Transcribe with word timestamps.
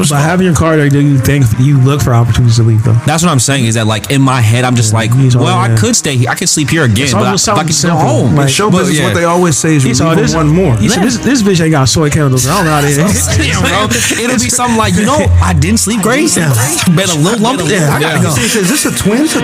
What's 0.00 0.08
By 0.10 0.16
wrong? 0.16 0.24
having 0.32 0.46
your 0.46 0.54
car 0.56 0.78
there, 0.78 0.88
do 0.88 0.98
you 0.98 1.18
think 1.18 1.44
you 1.60 1.76
look 1.78 2.00
for 2.00 2.14
opportunities 2.14 2.56
to 2.56 2.62
leave 2.62 2.82
though? 2.84 2.96
That's 3.04 3.22
what 3.22 3.28
I'm 3.28 3.38
saying. 3.38 3.66
Is 3.66 3.74
that 3.74 3.86
like 3.86 4.10
in 4.10 4.22
my 4.22 4.40
head, 4.40 4.64
I'm 4.64 4.74
just 4.74 4.94
like, 4.94 5.12
he's 5.12 5.36
well, 5.36 5.52
all 5.52 5.60
I 5.60 5.76
could 5.76 5.94
stay 5.94 6.16
here. 6.16 6.30
I 6.30 6.34
could 6.34 6.48
sleep 6.48 6.70
here 6.70 6.84
again, 6.84 7.12
but 7.12 7.20
I, 7.20 7.24
almost 7.26 7.46
I 7.46 7.52
something 7.52 7.66
could 7.66 7.76
go 7.76 7.92
simple. 7.92 8.00
home. 8.00 8.34
Like, 8.34 8.48
In 8.48 8.48
show 8.48 8.70
But, 8.70 8.78
business, 8.78 8.98
yeah. 8.98 9.04
what 9.04 9.14
they 9.14 9.24
always 9.24 9.58
say 9.58 9.76
is 9.76 9.84
you 9.84 9.90
He 9.90 9.94
saw 9.94 10.08
leave 10.08 10.24
this 10.24 10.34
one 10.34 10.48
more. 10.48 10.74
He 10.78 10.88
said, 10.88 11.04
this, 11.04 11.18
this 11.18 11.42
bitch 11.42 11.60
ain't 11.60 11.72
got 11.72 11.84
soy 11.84 12.08
candles. 12.08 12.46
I 12.48 12.56
don't 12.56 12.64
know 12.64 12.72
how 12.72 12.80
to. 12.80 12.88
Damn, 12.88 13.60
bro. 13.68 14.24
It'll 14.24 14.40
be 14.40 14.48
something 14.48 14.78
like, 14.78 14.94
you 14.94 15.04
know, 15.04 15.20
I 15.44 15.52
didn't 15.52 15.80
sleep 15.80 16.00
great. 16.00 16.32
Been 16.34 17.10
a 17.12 17.20
little 17.20 17.44
lumpy. 17.44 17.64
Yeah. 17.68 17.92
I 17.92 18.00
gotta 18.00 18.22
go. 18.24 18.32
He 18.32 18.48
says, 18.48 18.64
"Is 18.64 18.82
this 18.82 18.86
a 18.88 18.96
twin?" 18.96 19.28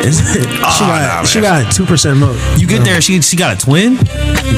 Ah, 0.65 1.23
she 1.27 1.41
got 1.41 1.71
she 1.71 1.77
two 1.77 1.85
percent 1.85 2.19
milk. 2.19 2.37
You 2.57 2.67
get 2.67 2.83
there, 2.83 3.01
she 3.03 3.21
she 3.21 3.37
got 3.37 3.57
a 3.57 3.59
twin. 3.61 3.99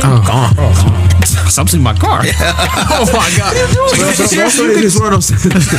Oh, 0.07 0.23
Gone. 0.25 0.55
Oh, 0.59 1.09
Something's 1.49 1.75
in 1.75 1.83
my 1.83 1.95
car. 1.95 2.21
Oh 2.25 3.09
my 3.13 3.29
god. 3.37 3.55
It's 3.57 4.99
one 5.01 5.13
of 5.13 5.27
those. 5.27 5.31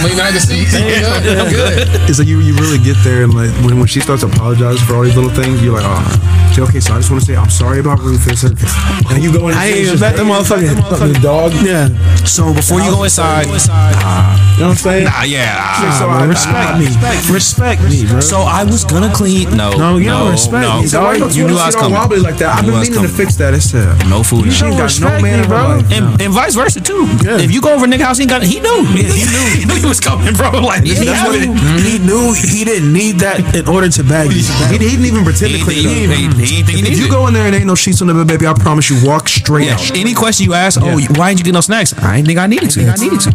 Wait, 0.09 0.17
now 0.17 0.25
I 0.27 0.31
can 0.31 0.41
see. 0.41 0.65
I'm 0.65 1.49
good. 1.53 1.87
It's 2.09 2.17
like 2.19 2.27
you, 2.27 2.39
you 2.41 2.53
really 2.55 2.79
get 2.81 2.97
there 3.03 3.23
and 3.23 3.33
like 3.33 3.51
when, 3.63 3.77
when 3.77 3.87
she 3.87 3.99
starts 3.99 4.23
apologizing 4.23 4.85
for 4.87 4.95
all 4.95 5.03
these 5.03 5.15
little 5.15 5.29
things, 5.31 5.61
you're 5.61 5.73
like, 5.73 5.85
oh, 5.85 6.51
she, 6.53 6.61
okay, 6.61 6.79
so 6.79 6.93
I 6.93 6.97
just 6.97 7.11
want 7.11 7.21
to 7.21 7.25
say 7.27 7.35
I'm 7.35 7.49
sorry 7.49 7.79
about 7.79 7.99
Rufus. 7.99 8.43
And 8.43 9.21
you 9.23 9.31
go 9.31 9.49
in. 9.49 9.55
I 9.55 9.65
ain't 9.67 9.77
even 9.85 9.99
bet 9.99 10.15
the 10.15 10.23
motherfucking 10.23 11.13
the 11.13 11.19
dog. 11.21 11.53
Yeah, 11.61 11.89
So 12.25 12.53
before 12.53 12.81
you 12.81 12.89
go 12.91 13.03
inside, 13.03 13.45
you 13.45 14.65
know 14.65 14.73
what 14.73 14.75
I'm 14.75 14.75
saying? 14.75 15.05
nah, 15.05 15.23
yeah. 15.23 15.99
So 15.99 16.05
bro, 16.05 16.15
I- 16.17 16.25
respect 16.25 16.79
me, 16.79 17.33
respect 17.33 17.81
me, 17.83 18.05
bro. 18.07 18.19
So 18.19 18.39
I 18.41 18.63
was 18.63 18.83
gonna 18.83 19.13
clean. 19.13 19.55
No, 19.55 19.71
No, 19.77 19.97
you 19.97 20.05
don't 20.09 20.31
respect 20.31 20.67
no. 20.67 20.81
me, 20.81 20.87
So 20.87 21.01
why 21.03 21.15
You 21.15 21.47
knew 21.47 21.55
I 21.57 21.67
was 21.69 21.75
sit 21.75 21.75
on 21.75 21.81
coming. 21.91 21.93
wobbly 21.97 22.19
like 22.19 22.37
that? 22.37 22.57
I've 22.57 22.65
been 22.65 22.71
knew 22.71 22.75
I 22.77 22.79
was 22.79 22.89
meaning 22.89 23.05
to 23.07 23.13
fix 23.13 23.35
that. 23.37 23.53
It's 23.53 23.73
uh, 23.73 23.95
No 24.09 24.23
food. 24.23 24.45
in 24.45 24.51
she 24.51 24.65
ain't 24.65 24.77
got 24.77 24.91
no 24.99 25.21
man 25.21 25.41
me, 25.41 25.47
bro. 25.47 25.57
life. 25.79 25.91
And, 25.91 26.21
and 26.21 26.33
vice 26.33 26.55
versa 26.55 26.81
too. 26.81 27.05
Yeah. 27.23 27.37
If 27.39 27.51
you 27.51 27.61
go 27.61 27.73
over 27.73 27.85
a 27.85 27.87
nigga 27.87 28.01
house, 28.01 28.17
he 28.17 28.23
ain't 28.23 28.31
got. 28.31 28.43
He 28.43 28.59
knew. 28.59 28.83
He, 28.95 29.03
knew. 29.03 29.45
He 29.59 29.65
knew 29.65 29.75
he 29.75 29.85
was 29.99 30.07
coming, 30.07 30.33
bro. 30.33 30.51
Like 30.61 30.83
he, 30.83 30.95
He, 30.95 31.05
had 31.07 31.33
it. 31.35 31.49
he 31.83 31.99
knew 31.99 32.33
he 32.33 32.63
didn't 32.63 32.93
need 32.93 33.19
that 33.19 33.55
in 33.55 33.67
order 33.67 33.89
to 33.89 34.03
bag 34.03 34.31
you. 34.31 34.39
He, 34.43 34.77
he 34.77 34.77
didn't 34.77 35.05
even 35.05 35.23
pretend 35.23 35.51
He, 35.51 35.59
to 35.59 35.65
he, 35.71 35.83
clean 35.83 35.87
he, 35.87 36.03
it 36.05 36.09
up. 36.11 36.35
he, 36.35 36.45
he, 36.63 36.81
he, 36.83 36.91
If 36.91 36.99
you 36.99 37.09
go 37.09 37.27
in 37.27 37.33
there 37.33 37.45
and 37.47 37.55
ain't 37.55 37.65
no 37.65 37.75
sheets 37.75 38.01
on 38.01 38.07
the 38.07 38.13
bed, 38.13 38.27
baby, 38.27 38.47
I 38.47 38.53
promise 38.53 38.89
you, 38.89 38.97
walk 39.07 39.27
straight 39.29 39.67
Yeah. 39.67 39.73
out. 39.75 39.97
Any 39.97 40.13
question 40.13 40.45
you 40.45 40.53
ask, 40.53 40.79
oh, 40.81 40.99
why 41.15 41.29
didn't 41.29 41.39
you 41.39 41.45
get 41.45 41.53
no 41.53 41.61
snacks? 41.61 41.93
I 41.99 42.17
didn't 42.17 42.27
think 42.27 42.39
I 42.39 42.47
needed 42.47 42.69
to. 42.71 42.87
I 42.89 42.95
needed 42.95 43.19
to. 43.21 43.31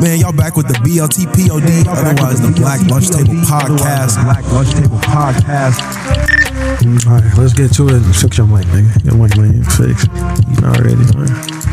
Man, 0.00 0.18
y'all 0.18 0.32
back 0.32 0.56
with 0.56 0.66
the 0.66 0.74
BLT 0.80 1.26
POD, 1.28 1.86
otherwise 1.86 2.40
the 2.40 2.50
Black 2.56 2.80
Lunch 2.88 3.10
Table 3.10 3.34
Podcast. 3.44 4.22
Black 4.24 4.44
Lunch 4.52 4.70
Table 4.72 4.96
Podcast. 4.98 5.76
All 7.06 7.12
right, 7.20 7.38
let's 7.38 7.52
get 7.52 7.72
to 7.74 7.88
it. 7.88 8.00
Fix 8.14 8.38
your 8.38 8.46
mic, 8.46 8.64
nigga. 8.72 9.04
Your 9.04 9.14
mic 9.20 9.36
ain't 9.36 9.66
fixed. 9.76 10.08
You 10.48 10.56
not 10.62 10.78
ready, 10.80 11.04
man. 11.12 11.69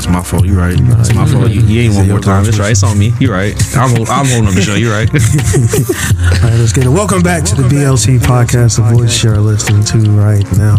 It's 0.00 0.08
my 0.08 0.22
fault. 0.22 0.46
You're 0.46 0.56
right. 0.56 0.80
It's 0.98 1.14
my 1.14 1.26
fault. 1.26 1.50
You, 1.50 1.60
you 1.60 1.82
ain't 1.82 1.94
one 1.94 2.08
more 2.08 2.20
time. 2.20 2.46
It's 2.46 2.58
right. 2.58 2.70
It's 2.70 2.82
on 2.82 2.98
me. 2.98 3.12
You're 3.20 3.34
right. 3.34 3.52
I'm 3.76 3.94
I'm 4.08 4.24
holding 4.24 4.48
up 4.48 4.54
the 4.54 4.62
show. 4.62 4.74
You're 4.74 4.96
right. 4.96 5.10
All 5.12 6.48
right, 6.48 6.58
let's 6.58 6.72
get 6.72 6.86
it. 6.86 6.88
Welcome 6.88 7.20
back 7.20 7.44
to 7.44 7.54
the 7.54 7.64
BLT 7.64 8.20
podcast, 8.20 8.76
the 8.76 8.96
voice 8.96 9.22
you're 9.22 9.36
listening 9.36 9.84
to 9.84 9.98
right 10.12 10.50
now. 10.56 10.76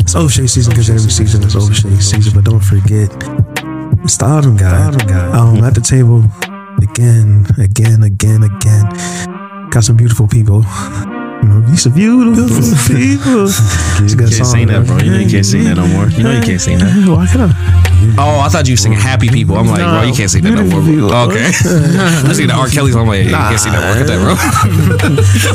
It's 0.00 0.16
O'Shea 0.16 0.48
season 0.48 0.72
because 0.72 0.90
every 0.90 1.12
season 1.12 1.44
is 1.44 1.54
O'Shea 1.54 1.94
season, 2.00 2.34
but 2.34 2.44
don't 2.44 2.58
forget, 2.58 3.08
it's 4.02 4.16
the 4.16 4.24
Autumn 4.24 4.56
Guy. 4.56 4.88
Um, 5.30 5.62
at 5.62 5.76
the 5.76 5.80
table, 5.80 6.24
again, 6.82 7.46
again, 7.56 8.02
again, 8.02 8.42
again. 8.42 9.70
Got 9.70 9.84
some 9.84 9.96
beautiful 9.96 10.26
people. 10.26 10.64
You 11.42 11.48
know, 11.48 11.60
these 11.60 11.86
are 11.86 11.90
beautiful 11.90 12.48
people. 12.94 13.44
It's 13.46 14.12
a 14.12 14.16
good 14.16 14.30
can't 14.30 14.34
song. 14.34 14.46
sing 14.46 14.66
that, 14.68 14.86
bro. 14.86 14.98
You 14.98 15.10
know 15.12 15.18
you 15.18 15.30
can't 15.30 15.46
sing 15.46 15.64
that 15.64 15.76
no 15.76 15.86
more. 15.86 16.08
You 16.08 16.22
know 16.24 16.32
you 16.32 16.42
can't 16.42 16.60
sing 16.60 16.78
that. 16.78 16.90
Why 17.08 17.26
can't 17.26 17.52
I? 17.52 18.14
Oh, 18.18 18.40
I 18.40 18.48
thought 18.48 18.66
you 18.66 18.72
were 18.72 18.76
singing 18.78 18.98
happy 18.98 19.28
people. 19.28 19.56
I'm 19.56 19.66
like, 19.66 19.80
bro, 19.80 20.02
you 20.02 20.14
can't 20.14 20.30
sing 20.30 20.42
that 20.44 20.52
no 20.54 20.64
more. 20.64 20.82
Bro. 20.82 21.30
Okay. 21.30 21.46
I 22.26 22.32
sing 22.32 22.46
the 22.48 22.54
R. 22.54 22.68
Kelly's. 22.68 22.96
I'm 22.96 23.06
like, 23.06 23.24
you 23.24 23.30
can't 23.30 23.58
sing 23.60 23.72
that. 23.72 23.82
Work 23.86 24.02
at 24.02 24.06
that, 24.10 24.18
bro. 24.22 24.34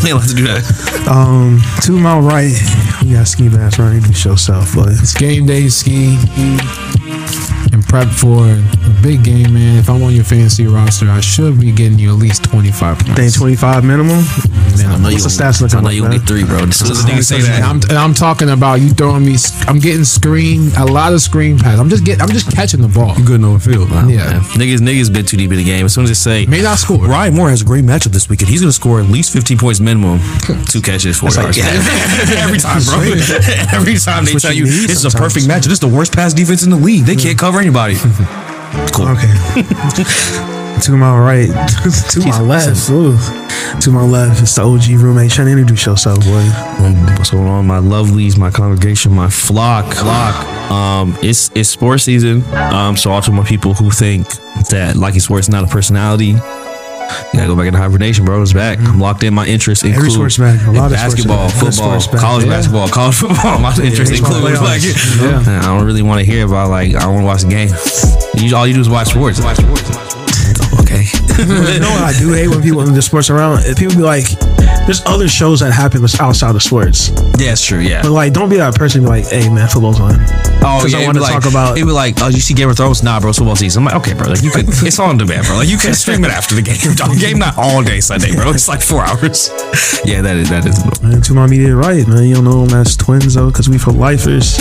we 0.04 0.10
ain't 0.12 0.16
allowed 0.16 0.30
to 0.30 0.36
do 0.36 0.44
that. 0.48 0.64
Um, 1.08 1.60
to 1.84 1.92
my 1.94 2.18
right, 2.20 2.56
we 3.04 3.14
got 3.14 3.28
Ski 3.28 3.50
Bass 3.50 3.80
running 3.80 4.04
to 4.04 4.14
show 4.14 4.36
self, 4.36 4.76
but 4.76 4.90
It's 4.90 5.14
game 5.14 5.46
day 5.46 5.68
ski 5.70 6.18
and 7.72 7.84
prep 7.88 8.08
for 8.08 8.48
a 8.50 8.83
big 9.04 9.24
game, 9.24 9.54
man. 9.54 9.78
If 9.78 9.90
I'm 9.90 10.02
on 10.02 10.16
your 10.16 10.24
fantasy 10.24 10.66
roster, 10.66 11.10
I 11.10 11.20
should 11.20 11.60
be 11.60 11.72
getting 11.72 12.00
you 12.00 12.10
at 12.14 12.18
least 12.20 12.44
25 12.46 13.06
they 13.16 13.24
points. 13.24 13.38
25 13.38 13.84
minimum. 13.84 14.24
I 14.24 14.98
know 14.98 15.10
you 15.10 15.16
What's 15.20 15.36
the 15.36 15.44
gonna- 15.44 15.52
stats 15.54 15.62
looking 15.62 15.78
I 15.78 15.82
know 15.82 15.86
like, 15.88 15.96
you 15.96 16.02
gonna 16.02 16.12
man? 16.16 16.20
get 16.20 16.28
three, 16.28 16.44
bro. 16.46 16.58
As 16.64 16.78
soon 16.80 16.92
as 16.92 17.04
the 17.06 17.12
nigga 17.12 17.24
say 17.24 17.36
And 17.38 17.46
that, 17.46 17.62
I'm, 17.64 17.76
and 17.90 17.98
I'm 18.00 18.14
talking 18.14 18.50
about 18.50 18.82
you 18.82 18.90
throwing 18.90 19.26
me. 19.26 19.36
I'm 19.68 19.80
getting 19.80 20.04
screen, 20.06 20.72
a 20.78 20.86
lot 20.86 21.14
of 21.14 21.22
screen 21.22 21.60
pass. 21.60 21.78
I'm 21.80 21.90
just 21.90 22.04
getting. 22.06 22.22
I'm 22.22 22.30
just 22.30 22.50
catching 22.56 22.82
the 22.82 22.88
ball. 22.88 23.16
You 23.18 23.26
good 23.26 23.42
no 23.42 23.60
field. 23.60 23.90
Yeah, 23.90 24.06
man, 24.06 24.42
niggas 24.58 24.80
niggas 24.80 25.12
been 25.14 25.26
too 25.26 25.38
deep 25.38 25.52
in 25.52 25.58
the 25.58 25.64
game. 25.64 25.86
As 25.86 25.94
soon 25.94 26.06
as 26.06 26.10
they 26.10 26.14
say 26.16 26.46
may 26.46 26.62
not 26.62 26.80
score. 26.80 27.06
Ryan 27.06 27.36
Moore 27.36 27.50
has 27.50 27.62
a 27.62 27.66
great 27.66 27.84
matchup 27.84 28.12
this 28.14 28.30
weekend. 28.30 28.50
He's 28.50 28.62
going 28.62 28.70
to 28.70 28.74
score 28.74 29.00
at 29.02 29.08
least 29.08 29.32
15 29.34 29.58
points 29.58 29.80
minimum. 29.80 30.20
Two 30.70 30.82
catches, 30.82 31.20
four 31.20 31.30
yards. 31.30 31.58
Every 31.60 32.60
time, 32.60 32.82
bro. 32.84 33.02
Every 33.74 33.96
time 33.98 34.26
they 34.26 34.34
tell 34.36 34.54
you 34.54 34.66
you 34.66 34.72
need 34.72 34.90
this 34.90 35.04
is 35.04 35.14
a 35.14 35.18
perfect 35.18 35.46
matchup. 35.48 35.66
This 35.66 35.74
is 35.74 35.80
the 35.82 35.88
worst 35.88 36.14
pass 36.14 36.34
defense 36.34 36.64
in 36.64 36.70
the 36.70 36.78
league. 36.78 37.04
They 37.04 37.16
can't 37.16 37.38
cover 37.38 37.60
anybody. 37.60 37.96
Cool. 38.94 39.10
Okay. 39.10 39.32
to 40.82 40.92
my 40.98 41.18
right, 41.18 41.48
to 42.12 42.20
my 42.20 42.42
left, 42.42 42.88
to 43.82 43.92
my 43.92 44.04
left, 44.04 44.42
it's 44.42 44.56
the 44.56 44.64
OG 44.64 45.02
roommate. 45.02 45.32
Trying 45.32 45.48
to 45.48 45.52
introduce 45.54 45.86
yourself, 45.86 46.20
boy. 46.26 46.50
Um, 46.84 46.96
what's 47.16 47.32
going 47.32 47.48
on, 47.48 47.68
my 47.68 47.80
lovelies, 47.80 48.38
my 48.38 48.50
congregation, 48.50 49.14
my 49.14 49.30
flock, 49.30 49.94
flock. 49.94 50.46
Um, 50.72 51.18
it's 51.22 51.52
it's 51.56 51.70
sports 51.70 52.04
season. 52.04 52.44
Um, 52.54 52.98
so 52.98 53.12
all 53.12 53.22
to 53.22 53.32
my 53.32 53.44
people 53.44 53.74
who 53.74 53.92
think 53.92 54.28
that 54.70 54.96
liking 54.96 55.20
sports 55.20 55.48
is 55.48 55.52
not 55.52 55.64
a 55.64 55.68
personality, 55.68 56.34
gotta 57.34 57.48
go 57.48 57.56
back 57.56 57.68
into 57.68 57.80
hibernation, 57.80 58.26
bro. 58.26 58.42
It's 58.42 58.54
back. 58.54 58.78
Mm-hmm. 58.78 58.88
I'm 58.88 59.00
locked 59.00 59.24
in. 59.24 59.34
My 59.34 59.46
interests 59.46 59.84
include 59.84 60.12
sport's 60.12 60.38
back. 60.38 60.60
A 60.68 60.72
lot 60.72 60.92
of 60.92 60.98
sports 60.98 61.16
basketball, 61.16 61.48
back. 61.48 61.56
Football, 61.56 61.72
sports 61.72 62.08
back. 62.08 62.22
college 62.22 62.46
Yeah. 62.46 62.52
basketball, 62.52 62.88
college 62.90 63.16
football. 63.16 63.60
My 63.64 63.70
interests 63.76 64.10
baseball 64.12 64.36
include 64.36 64.60
like, 64.62 64.82
playoffs. 64.82 65.48
I 65.62 65.66
don't 65.66 65.86
really 65.86 66.02
want 66.04 66.20
to 66.20 66.26
hear 66.26 66.46
about 66.46 66.70
like 66.70 66.96
I 66.96 67.08
want 67.08 67.20
to 67.22 67.26
watch 67.26 67.42
the 67.44 67.50
game. 67.50 67.70
You, 68.38 68.56
all 68.56 68.68
you 68.68 68.74
do 68.74 68.82
is 68.82 68.90
watch 68.90 69.10
sports. 69.10 69.42
Watch 69.42 69.58
sports. 69.58 70.23
Okay. 70.94 71.10
you 71.74 71.80
know 71.80 71.90
what 71.90 72.04
I 72.04 72.14
do 72.20 72.32
hate 72.34 72.48
when 72.48 72.62
people 72.62 72.82
in 72.82 72.94
the 72.94 73.02
sports 73.02 73.30
around? 73.32 73.64
People 73.78 73.96
be 73.96 74.04
like, 74.04 74.26
there's 74.86 75.02
other 75.06 75.28
shows 75.28 75.62
that 75.62 75.72
happen 75.72 76.02
that's 76.02 76.20
outside 76.20 76.54
of 76.56 76.62
sports. 76.62 77.10
yeah, 77.40 77.52
it's 77.54 77.66
true. 77.66 77.80
Yeah. 77.80 78.04
But 78.04 78.12
like, 78.12 78.34
don't 78.34 78.50
be 78.50 78.58
that 78.58 78.76
person 78.76 79.02
be 79.02 79.08
like, 79.08 79.26
hey 79.26 79.50
man, 79.50 79.68
football's 79.68 80.00
on. 80.00 80.14
Oh 80.66 80.80
'Cause 80.82 80.94
yeah, 80.94 81.00
I 81.00 81.06
wanna 81.06 81.20
like, 81.22 81.34
talk 81.34 81.50
about- 81.50 81.78
It 81.78 81.84
would 81.84 81.94
like, 81.94 82.16
oh, 82.22 82.28
you 82.28 82.40
see 82.40 82.54
Game 82.54 82.70
of 82.70 82.78
Thrones? 82.78 83.02
Nah, 83.04 83.20
bro, 83.20 83.30
it's 83.30 83.40
football 83.40 83.56
season. 83.56 83.82
I'm 83.82 83.86
like, 83.86 83.96
okay, 84.08 84.14
bro, 84.14 84.28
like 84.30 84.44
you 84.44 84.52
could, 84.52 84.66
it's 84.70 85.00
on 85.00 85.18
demand, 85.18 85.48
bro. 85.48 85.58
Like 85.58 85.68
you 85.68 85.78
can 85.78 85.94
stream 85.96 86.24
it 86.24 86.32
after 86.32 86.54
the 86.56 86.62
game. 86.62 86.78
Dog. 86.96 87.18
Game 87.20 87.40
not 87.40 87.58
all 87.58 87.82
day 87.84 88.00
Sunday, 88.00 88.34
bro. 88.36 88.52
It's 88.52 88.68
like 88.68 88.82
four 88.82 89.02
hours. 89.04 89.50
Yeah, 90.06 90.22
that 90.22 90.36
is 90.36 90.50
that 90.50 90.66
is. 90.66 90.78
And 91.02 91.24
to 91.24 91.34
my 91.34 91.46
immediate 91.46 91.76
right, 91.78 92.06
man, 92.08 92.24
you 92.26 92.36
don't 92.36 92.44
know 92.44 92.66
them 92.66 92.78
as 92.82 92.98
twins 92.98 93.36
though, 93.36 93.48
because 93.48 93.70
we 93.70 93.78
for 93.78 93.92
lifers. 93.92 94.58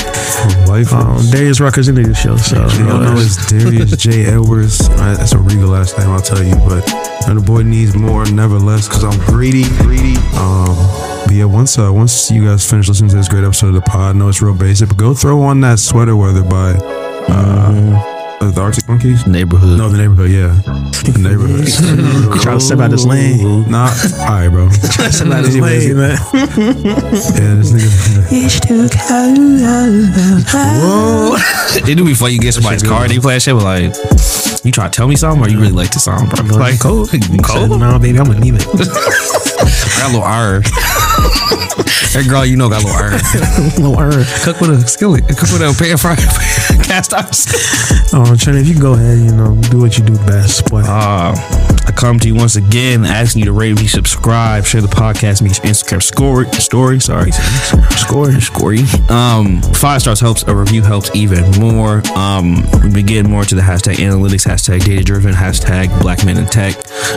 Wife. 0.69 0.93
Um, 0.93 1.19
Darius 1.33 1.59
Rucker's 1.61 1.89
into 1.89 2.03
the 2.05 2.15
show, 2.15 2.37
so 2.37 2.63
You 2.79 2.87
don't 2.87 3.03
know 3.03 3.15
it's 3.17 3.51
Darius 3.51 3.91
J. 3.97 4.27
Edwards. 4.27 4.89
That's 4.89 5.33
a 5.33 5.39
regal 5.39 5.71
last 5.71 5.99
name, 5.99 6.11
I'll 6.23 6.37
tell 6.37 6.45
you. 6.45 6.55
But 6.55 6.89
and 7.29 7.39
the 7.39 7.45
boy 7.45 7.63
needs 7.63 7.97
more, 7.97 8.25
never 8.27 8.59
less, 8.59 8.87
because 8.87 9.05
I'm 9.05 9.19
greedy, 9.27 9.65
greedy. 9.79 10.17
Um, 10.39 10.77
but 11.25 11.35
yeah, 11.35 11.47
once 11.47 11.79
uh, 11.79 11.91
once 11.93 12.31
you 12.31 12.45
guys 12.45 12.69
finish 12.69 12.89
listening 12.89 13.11
to 13.11 13.17
this 13.17 13.29
great 13.29 13.45
episode 13.45 13.69
of 13.69 13.75
the 13.75 13.81
pod, 13.83 14.15
I 14.15 14.19
know 14.19 14.29
it's 14.29 14.41
real 14.41 14.55
basic, 14.55 14.89
but 14.89 14.99
go 14.99 15.15
throw 15.15 15.43
on 15.43 15.61
that 15.63 15.79
sweater 15.81 16.17
weather 16.17 16.43
by 16.43 16.75
uh, 17.29 18.41
the 18.51 18.61
Arctic 18.61 18.89
Monkeys. 18.89 19.27
Neighbourhood. 19.27 19.79
No, 19.79 19.89
the 19.89 19.99
neighborhood, 19.99 20.31
yeah, 20.31 20.55
the 21.11 21.19
neighborhood. 21.19 21.67
trying 22.43 22.59
to 22.59 22.65
step 22.65 22.79
out 22.79 22.93
this 22.93 23.05
lane. 23.05 23.69
Nah, 23.69 23.91
all 24.21 24.27
right, 24.27 24.49
bro. 24.49 24.69
Step 24.71 25.27
out 25.27 25.43
this 25.43 25.57
lane, 25.57 25.97
man. 25.97 26.19
Yeah, 26.33 27.55
this 27.59 27.73
nigga. 27.73 28.31
Whoa. 30.55 31.37
it 31.91 31.97
do 31.97 32.05
be 32.05 32.15
funny. 32.15 32.35
You 32.35 32.41
get 32.41 32.55
somebody's 32.55 32.83
car 32.83 33.03
and 33.03 33.11
they 33.11 33.19
play 33.19 33.35
that 33.35 33.43
shit, 33.43 33.55
but 33.55 33.65
like, 33.65 33.93
you 34.65 34.71
try 34.71 34.85
to 34.89 34.91
tell 34.91 35.09
me 35.09 35.17
something 35.17 35.43
or 35.45 35.49
you 35.49 35.59
really 35.61 35.73
like 35.73 35.91
the 35.91 35.99
song, 35.99 36.29
bro? 36.29 36.45
Like, 36.57 36.81
cold. 36.81 37.11
cold. 37.45 37.81
No, 37.81 37.99
baby, 37.99 38.19
I'm 38.19 38.27
it. 38.55 38.67
I 38.73 39.99
got 39.99 40.11
a 40.11 40.13
little 40.13 40.23
iron. 40.23 40.63
that 42.13 42.27
girl, 42.29 42.45
you 42.47 42.57
know, 42.57 42.69
got 42.69 42.83
a 42.83 42.87
little 42.87 43.01
iron. 43.01 43.13
Little 43.83 43.97
iron. 43.99 44.25
Cook 44.45 44.61
with 44.61 44.71
a 44.71 44.87
skillet. 44.87 45.27
Cook 45.29 45.51
with 45.51 45.63
a 45.63 45.75
pan 45.77 45.97
fry 45.97 46.17
cast 46.85 47.13
iron. 47.13 47.51
Oh, 48.13 48.37
Trent, 48.37 48.59
if 48.59 48.69
you 48.69 48.79
go 48.79 48.95
ahead, 48.95 49.19
you 49.19 49.33
know, 49.33 49.57
do 49.71 49.79
what 49.79 49.99
you 49.99 50.05
do 50.05 50.17
best. 50.27 50.71
But 50.71 50.85
Uh, 50.87 51.35
I 51.87 51.93
come 51.93 52.19
to 52.21 52.29
you 52.29 52.35
once 52.35 52.57
again 52.57 53.05
asking 53.05 53.41
you 53.41 53.47
to 53.47 53.53
rate 53.53 53.77
me, 53.79 53.87
subscribe, 53.87 54.65
share 54.65 54.81
the 54.81 54.89
podcast, 54.89 55.43
make 55.43 55.53
your 55.57 55.67
Instagram 55.73 56.03
story. 56.03 56.47
Story, 56.53 57.01
sorry, 57.01 57.33
story, 57.97 58.41
story. 58.41 58.79
Um, 59.09 59.61
five 59.75 60.01
stars 60.01 60.21
helps. 60.21 60.43
A 60.45 60.55
review 60.55 60.83
helps 60.83 61.15
even 61.15 61.51
more. 61.61 62.03
Um, 62.17 62.63
been 62.93 63.07
getting 63.07 63.31
more 63.31 63.45
to 63.45 63.55
the 63.55 63.61
hashtag 63.63 63.95
analytics, 63.97 64.47
hashtag 64.47 64.85
data 64.85 65.03
driven, 65.03 65.33
hashtag 65.33 65.89
Black 66.01 66.25
Men 66.25 66.39
in 66.39 66.47
Tech. 66.47 66.77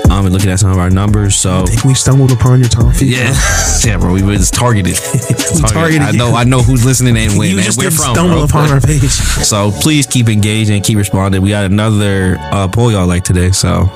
Um, 0.09 0.25
and 0.25 0.33
looking 0.33 0.49
at 0.49 0.59
some 0.59 0.71
of 0.71 0.77
our 0.77 0.89
numbers. 0.89 1.35
So 1.35 1.61
I 1.63 1.65
think 1.65 1.83
we 1.85 1.93
stumbled 1.93 2.31
upon 2.31 2.59
your 2.59 2.69
Tom 2.69 2.91
feed. 2.93 3.11
yeah, 3.11 3.33
yeah, 3.85 3.97
bro. 3.97 4.13
We 4.13 4.23
were 4.23 4.35
just 4.35 4.53
targeted. 4.53 4.95
targeted 5.69 6.01
I 6.01 6.11
know. 6.11 6.35
I 6.35 6.43
know 6.43 6.61
who's 6.61 6.85
listening 6.85 7.17
and 7.17 7.37
when 7.37 7.49
You 7.51 7.57
and 7.57 7.65
just 7.65 7.77
where 7.79 7.91
from. 7.91 8.13
stumble 8.15 8.35
bro. 8.37 8.43
upon 8.45 8.71
our 8.71 8.81
page. 8.81 9.09
So 9.09 9.71
please 9.71 10.05
keep 10.07 10.27
engaging, 10.29 10.81
keep 10.81 10.97
responding. 10.97 11.41
We 11.41 11.49
got 11.49 11.65
another 11.65 12.37
uh, 12.39 12.67
poll 12.67 12.91
y'all 12.91 13.07
like 13.07 13.23
today. 13.23 13.51
So 13.51 13.89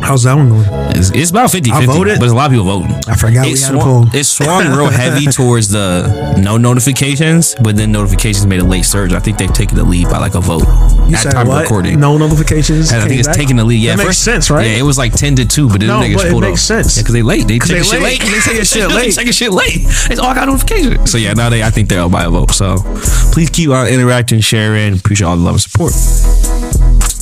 How's 0.00 0.22
that 0.24 0.34
one 0.34 0.48
going? 0.48 0.64
it's, 0.94 1.10
it's 1.10 1.30
about 1.30 1.50
50 1.50 1.70
I 1.72 1.80
50, 1.80 1.86
voted. 1.86 2.14
but 2.14 2.20
there's 2.20 2.32
a 2.32 2.36
lot 2.36 2.46
of 2.46 2.52
people 2.52 2.64
voting. 2.66 2.94
I 3.08 3.16
forgot 3.16 3.46
It 3.46 3.54
we 3.54 3.58
had 3.60 3.72
swung, 3.72 4.10
it 4.14 4.24
swung 4.24 4.66
real 4.76 4.90
heavy 4.90 5.26
towards 5.32 5.68
the 5.70 6.36
no 6.40 6.56
notifications, 6.58 7.54
but 7.62 7.76
then 7.76 7.90
notifications 7.90 8.46
made 8.46 8.60
a 8.60 8.64
late 8.64 8.84
surge. 8.84 9.12
I 9.12 9.18
think 9.18 9.38
they've 9.38 9.52
taken 9.52 9.76
the 9.76 9.84
lead 9.84 10.04
by 10.08 10.18
like 10.18 10.34
a 10.34 10.40
vote 10.40 10.62
You 11.08 11.14
at 11.16 11.22
said 11.22 11.32
time 11.32 11.48
what? 11.48 11.62
recording. 11.62 11.98
No 11.98 12.16
notifications. 12.18 12.92
And 12.92 13.02
I 13.02 13.08
think 13.08 13.18
it's 13.20 13.28
back? 13.28 13.36
taking 13.36 13.56
the 13.56 13.64
lead. 13.64 13.80
Yeah, 13.80 13.96
that 13.96 14.02
at 14.02 14.06
makes 14.06 14.08
first- 14.18 14.24
sense, 14.24 14.50
right? 14.50 14.66
Yeah, 14.66 14.76
it 14.78 14.82
was 14.82 14.98
like 14.98 15.14
10 15.14 15.36
to 15.36 15.46
2, 15.46 15.68
but 15.68 15.80
then 15.80 15.88
No, 15.88 16.00
the 16.00 16.06
niggas 16.06 16.16
but 16.16 16.26
it 16.26 16.30
pulled 16.30 16.42
makes 16.44 16.70
up. 16.70 16.76
sense. 16.84 16.96
Yeah, 16.96 17.02
because 17.02 17.14
they 17.14 17.22
late. 17.22 17.48
They, 17.48 17.58
take 17.58 17.68
they 17.68 17.82
shit 17.82 18.02
late. 18.02 18.20
They 18.20 18.40
take 18.40 18.64
shit 18.64 18.88
They 18.88 18.94
late. 18.94 19.14
take 19.14 19.32
shit 19.32 19.50
late. 19.52 19.80
It's 20.10 20.20
all 20.20 20.34
got 20.34 20.46
notifications. 20.46 21.10
So 21.10 21.18
yeah, 21.18 21.32
now 21.32 21.48
they 21.48 21.62
I 21.62 21.70
think 21.70 21.88
they're 21.88 22.02
up 22.02 22.12
by 22.12 22.24
a 22.24 22.30
vote. 22.30 22.52
So 22.52 22.76
please 23.32 23.50
keep 23.50 23.70
on 23.70 23.88
interacting, 23.88 24.40
sharing. 24.40 24.94
Appreciate 24.94 25.26
all 25.26 25.36
the 25.36 25.42
love 25.42 25.54
and 25.54 25.60
support. 25.62 25.92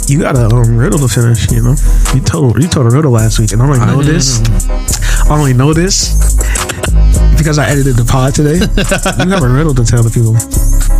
You 0.08 0.20
got 0.20 0.36
a 0.36 0.46
um, 0.54 0.76
riddle 0.76 0.98
to 0.98 1.08
finish. 1.08 1.50
You 1.50 1.62
know, 1.62 1.74
you 2.14 2.20
told 2.20 2.62
you 2.62 2.68
told 2.68 2.86
a 2.86 2.90
riddle 2.94 3.12
last 3.12 3.38
week, 3.38 3.52
and 3.52 3.62
I 3.62 3.66
don't 3.66 3.76
even 3.76 3.88
know 3.88 4.02
this. 4.02 4.40
I 5.28 5.38
only 5.38 5.52
know 5.54 5.72
this 5.72 6.14
because 7.36 7.58
I 7.58 7.68
edited 7.70 7.96
the 7.96 8.04
pod 8.04 8.34
today. 8.34 8.56
you 9.24 9.30
have 9.30 9.42
a 9.42 9.48
riddle 9.52 9.74
to 9.74 9.84
tell 9.84 10.02
the 10.02 10.10
people. 10.10 10.36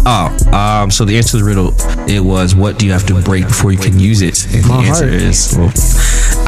Oh, 0.07 0.33
um, 0.57 0.91
so 0.91 1.05
the 1.05 1.17
answer 1.17 1.33
to 1.33 1.39
the 1.39 1.45
riddle 1.45 1.75
it 2.09 2.21
was 2.21 2.55
what 2.55 2.79
do 2.79 2.87
you 2.87 2.93
have 2.93 3.07
to 3.07 3.21
break 3.23 3.47
before 3.47 3.73
you 3.73 3.79
can 3.79 3.99
use 3.99 4.23
it? 4.23 4.47
And 4.55 4.67
My 4.67 4.83
the 4.83 4.89
answer 4.89 5.09
heart. 5.09 5.23
is 5.23 5.55
well, 5.59 5.69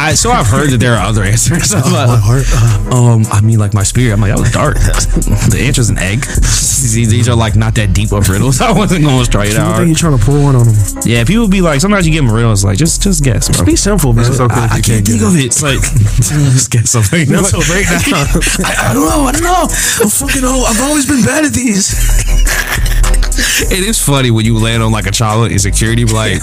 I 0.03 0.15
so 0.15 0.33
I've 0.33 0.49
heard 0.49 0.71
that 0.71 0.79
there 0.79 0.95
are 0.95 1.07
other 1.07 1.23
answers. 1.23 1.73
My 1.75 2.11
but, 2.11 2.19
heart. 2.19 2.43
uh, 2.51 2.91
um, 2.91 3.23
I 3.31 3.41
mean, 3.41 3.61
like 3.61 3.73
my 3.73 3.85
spirit. 3.85 4.13
I'm 4.13 4.21
like 4.21 4.35
that 4.35 4.41
was 4.41 4.51
dark. 4.51 4.75
the 5.55 5.63
answer 5.63 5.81
is 5.81 5.91
an 5.91 5.99
egg. 5.99 6.27
These, 6.27 7.09
these 7.09 7.29
are 7.29 7.37
like 7.37 7.55
not 7.55 7.77
that 7.77 7.93
deep 7.95 8.11
of 8.11 8.29
riddles. 8.29 8.61
I 8.67 8.73
wasn't 8.73 9.05
going 9.05 9.25
straight 9.25 9.55
I 9.55 9.63
think 9.63 9.63
out. 9.63 9.87
you're 9.87 9.95
trying 9.95 10.19
to 10.19 10.25
pull 10.25 10.43
one 10.43 10.57
on 10.57 10.67
them. 10.67 10.75
Yeah, 11.07 11.23
people 11.23 11.47
be 11.47 11.61
like, 11.61 11.81
sometimes 11.81 12.05
you 12.05 12.13
give 12.13 12.25
them 12.27 12.35
riddles 12.35 12.65
like 12.65 12.79
just 12.79 13.01
just 13.01 13.23
guess, 13.23 13.47
bro. 13.49 13.65
Be 13.65 13.77
simple, 13.77 14.13
man. 14.13 14.27
It's 14.27 14.41
okay 14.41 14.59
I, 14.59 14.65
if 14.67 14.73
I 14.73 14.77
you 14.79 14.83
can't 14.83 15.07
can't 15.07 15.07
think 15.07 15.23
of 15.23 15.39
it. 15.39 15.47
It's 15.47 15.63
like 15.63 15.79
just 15.79 16.71
guess 16.75 16.91
something. 16.91 17.31
Mental 17.31 17.63
breakdown. 17.63 18.27
I, 18.67 18.91
I 18.91 18.95
don't 18.95 19.07
know. 19.07 19.23
I 19.31 19.33
don't 19.33 19.47
know. 19.47 19.71
I'm 19.71 20.11
fucking 20.11 20.43
old. 20.43 20.67
I've 20.67 20.83
always 20.83 21.07
been 21.07 21.23
bad 21.23 21.47
at 21.47 21.55
these. 21.55 21.95
It 23.71 23.85
is 23.87 23.99
funny 24.01 24.31
when 24.31 24.45
you 24.45 24.59
land 24.59 24.83
on 24.83 24.93
like 24.93 25.07
a 25.07 25.11
child 25.11 25.51
insecurity, 25.51 26.05
like, 26.05 26.43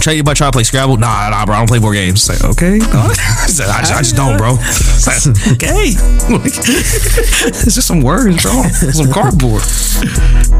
try 0.00 0.12
you 0.12 0.20
about 0.20 0.36
trying 0.36 0.52
to 0.52 0.56
play 0.56 0.62
Scrabble? 0.62 0.96
Nah, 0.96 1.30
nah, 1.30 1.44
bro, 1.46 1.54
I 1.54 1.58
don't 1.58 1.68
play 1.68 1.78
board 1.78 1.94
games. 1.94 2.28
It's 2.28 2.42
like, 2.42 2.50
okay, 2.52 2.78
I, 2.92 3.14
just, 3.46 3.92
I 3.92 3.98
just 3.98 4.16
don't, 4.16 4.36
bro. 4.36 4.52
Like, 4.54 5.22
okay, 5.54 5.94
it's 6.42 7.74
just 7.74 7.86
some 7.86 8.02
words, 8.02 8.42
bro, 8.42 8.62
some 8.92 9.12
cardboard. 9.12 9.62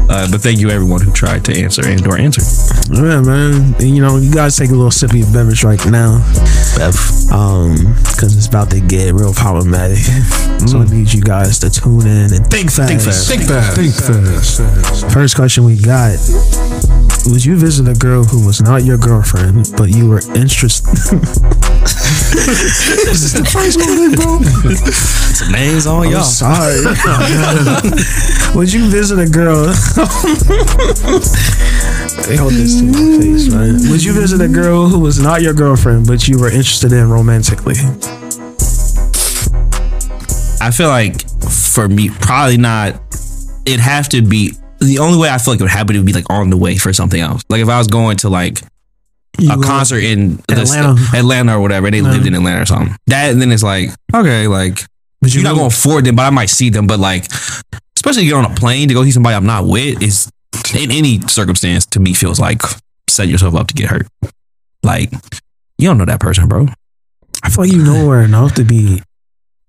Uh, 0.09 0.29
but 0.29 0.41
thank 0.41 0.59
you 0.59 0.69
everyone 0.69 1.01
who 1.01 1.11
tried 1.11 1.43
to 1.45 1.53
answer 1.57 1.85
and 1.85 2.05
or 2.07 2.17
answer. 2.17 2.41
Yeah, 2.91 3.21
man. 3.21 3.75
You 3.79 4.01
know, 4.01 4.17
you 4.17 4.31
guys 4.31 4.57
take 4.57 4.69
a 4.69 4.73
little 4.73 4.91
sip 4.91 5.11
of 5.11 5.15
your 5.17 5.31
beverage 5.31 5.63
right 5.63 5.83
now. 5.87 6.23
Um, 7.31 7.75
because 8.11 8.35
it's 8.37 8.47
about 8.47 8.69
to 8.71 8.79
get 8.79 9.13
real 9.13 9.33
problematic. 9.33 9.99
So 10.67 10.79
I 10.79 10.85
need 10.85 11.11
you 11.13 11.21
guys 11.21 11.59
to 11.59 11.69
tune 11.69 12.01
in 12.01 12.33
and 12.33 12.47
think 12.47 12.71
fast. 12.71 12.89
Think 12.89 13.01
fast. 13.01 13.29
Think 13.29 13.43
fast. 13.43 13.75
Think 13.75 13.93
fast. 13.93 15.13
First 15.13 15.35
question 15.35 15.63
we 15.63 15.77
got. 15.77 16.17
Would 17.27 17.45
you 17.45 17.55
visit 17.55 17.87
a 17.87 17.93
girl 17.93 18.23
who 18.23 18.45
was 18.45 18.61
not 18.61 18.83
your 18.83 18.97
girlfriend, 18.97 19.71
but 19.77 19.89
you 19.89 20.09
were 20.09 20.21
interested? 20.35 20.89
this 22.33 23.21
is 23.21 23.33
the 23.33 23.45
first 23.45 23.77
one, 23.79 24.15
bro. 24.15 24.39
Names 25.51 25.85
on 25.85 26.07
I'm 26.07 26.11
y'all. 26.11 26.23
sorry. 26.23 26.81
Would 28.57 28.73
you 28.73 28.89
visit 28.89 29.19
a 29.19 29.29
girl? 29.29 29.73
Hey, 32.25 32.35
hold 32.35 32.53
this 32.53 32.79
to 32.79 32.85
my 32.85 33.19
face, 33.19 33.49
right? 33.49 33.71
Would 33.89 34.03
you 34.03 34.13
visit 34.13 34.41
a 34.41 34.47
girl 34.47 34.87
who 34.87 34.99
was 34.99 35.19
not 35.19 35.41
your 35.41 35.53
girlfriend, 35.53 36.07
but 36.07 36.27
you 36.27 36.37
were 36.39 36.49
interested 36.49 36.91
in 36.91 37.09
romantically? 37.09 37.75
I 40.61 40.71
feel 40.71 40.89
like 40.89 41.27
for 41.49 41.87
me, 41.89 42.09
probably 42.09 42.57
not. 42.57 43.01
It'd 43.65 43.79
have 43.79 44.07
to 44.09 44.21
be 44.21 44.53
the 44.81 44.97
only 44.99 45.17
way 45.17 45.29
I 45.29 45.37
feel 45.37 45.53
like 45.53 45.61
it 45.61 45.63
would 45.63 45.71
happen 45.71 45.95
would 45.95 46.05
be 46.05 46.13
like 46.13 46.29
on 46.29 46.49
the 46.49 46.57
way 46.57 46.75
for 46.75 46.91
something 46.91 47.21
else. 47.21 47.43
Like 47.49 47.61
if 47.61 47.69
I 47.69 47.77
was 47.77 47.87
going 47.87 48.17
to 48.17 48.29
like 48.29 48.61
You 49.39 49.53
a 49.53 49.61
concert 49.61 50.03
in 50.03 50.39
Atlanta. 50.49 50.95
Atlanta 51.13 51.57
or 51.57 51.61
whatever. 51.61 51.91
They 51.91 52.01
lived 52.01 52.17
uh-huh. 52.17 52.27
in 52.27 52.35
Atlanta 52.35 52.61
or 52.63 52.65
something. 52.65 52.95
That 53.07 53.31
and 53.31 53.41
then 53.41 53.51
it's 53.51 53.63
like 53.63 53.91
okay, 54.13 54.47
like 54.47 54.79
But 55.21 55.33
you're 55.33 55.43
not 55.43 55.55
going 55.55 55.69
to 55.69 55.75
afford 55.75 56.05
them, 56.05 56.15
but 56.15 56.23
I 56.23 56.31
might 56.31 56.49
see 56.49 56.69
them. 56.69 56.87
But 56.87 56.99
like, 56.99 57.25
especially 57.95 58.25
get 58.25 58.33
on 58.33 58.45
a 58.45 58.55
plane 58.55 58.87
to 58.87 58.93
go 58.93 59.03
see 59.03 59.11
somebody 59.11 59.35
I'm 59.35 59.45
not 59.45 59.67
with 59.67 60.01
is 60.01 60.29
in 60.73 60.91
any 60.91 61.19
circumstance 61.27 61.85
to 61.87 61.99
me 61.99 62.13
feels 62.13 62.39
like 62.39 62.61
set 63.07 63.27
yourself 63.27 63.55
up 63.55 63.67
to 63.67 63.73
get 63.75 63.89
hurt. 63.89 64.07
Like 64.83 65.11
you 65.77 65.87
don't 65.87 65.99
know 65.99 66.05
that 66.05 66.19
person, 66.19 66.47
bro. 66.47 66.67
I 67.43 67.49
feel 67.49 67.65
like 67.65 67.73
you 67.73 67.83
know 67.83 68.07
where 68.07 68.23
enough 68.23 68.55
to 68.55 68.63
be 68.63 69.01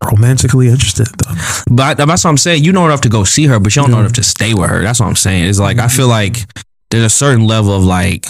romantically 0.04 0.69
interested, 0.69 1.06
though. 1.06 1.34
But 1.70 1.96
that's 1.96 2.25
what 2.25 2.31
I'm 2.31 2.37
saying. 2.37 2.64
You 2.64 2.72
know 2.72 2.84
enough 2.84 3.02
to 3.02 3.08
go 3.08 3.25
see 3.25 3.46
her, 3.46 3.58
but 3.58 3.75
you 3.75 3.82
don't 3.82 3.90
know 3.90 4.00
enough 4.00 4.14
to 4.14 4.22
stay 4.22 4.54
with 4.54 4.69
her. 4.69 4.82
That's 4.82 5.00
what 5.00 5.06
I'm 5.06 5.16
saying. 5.16 5.49
It's 5.49 5.58
like 5.58 5.78
I 5.78 5.88
feel 5.88 6.08
mm-hmm. 6.08 6.10
like 6.10 6.37
there's 6.90 7.04
a 7.04 7.10
certain 7.10 7.46
level 7.46 7.75
of 7.75 7.84
like, 7.84 8.26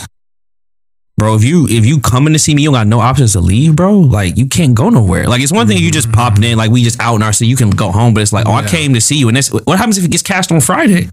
bro. 1.16 1.34
If 1.34 1.44
you 1.44 1.66
if 1.69 1.84
you 1.86 2.00
coming 2.00 2.32
to 2.32 2.38
see 2.38 2.54
me, 2.54 2.62
you 2.62 2.72
got 2.72 2.86
no 2.86 3.00
options 3.00 3.32
to 3.32 3.40
leave, 3.40 3.76
bro. 3.76 3.98
Like 3.98 4.36
you 4.36 4.46
can't 4.46 4.74
go 4.74 4.90
nowhere. 4.90 5.26
Like 5.26 5.42
it's 5.42 5.52
one 5.52 5.66
thing 5.66 5.76
if 5.76 5.82
you 5.82 5.90
just 5.90 6.08
mm-hmm. 6.08 6.16
popped 6.16 6.44
in, 6.44 6.58
like 6.58 6.70
we 6.70 6.82
just 6.82 7.00
out 7.00 7.16
in 7.16 7.22
our 7.22 7.32
city, 7.32 7.48
you 7.48 7.56
can 7.56 7.70
go 7.70 7.90
home. 7.90 8.14
But 8.14 8.22
it's 8.22 8.32
like, 8.32 8.46
oh, 8.46 8.52
I 8.52 8.66
came 8.66 8.94
to 8.94 9.00
see 9.00 9.16
you, 9.16 9.28
and 9.28 9.36
this. 9.36 9.52
What 9.52 9.78
happens 9.78 9.98
if 9.98 10.04
it 10.04 10.10
gets 10.10 10.22
cashed 10.22 10.52
on 10.52 10.60
Friday? 10.60 11.08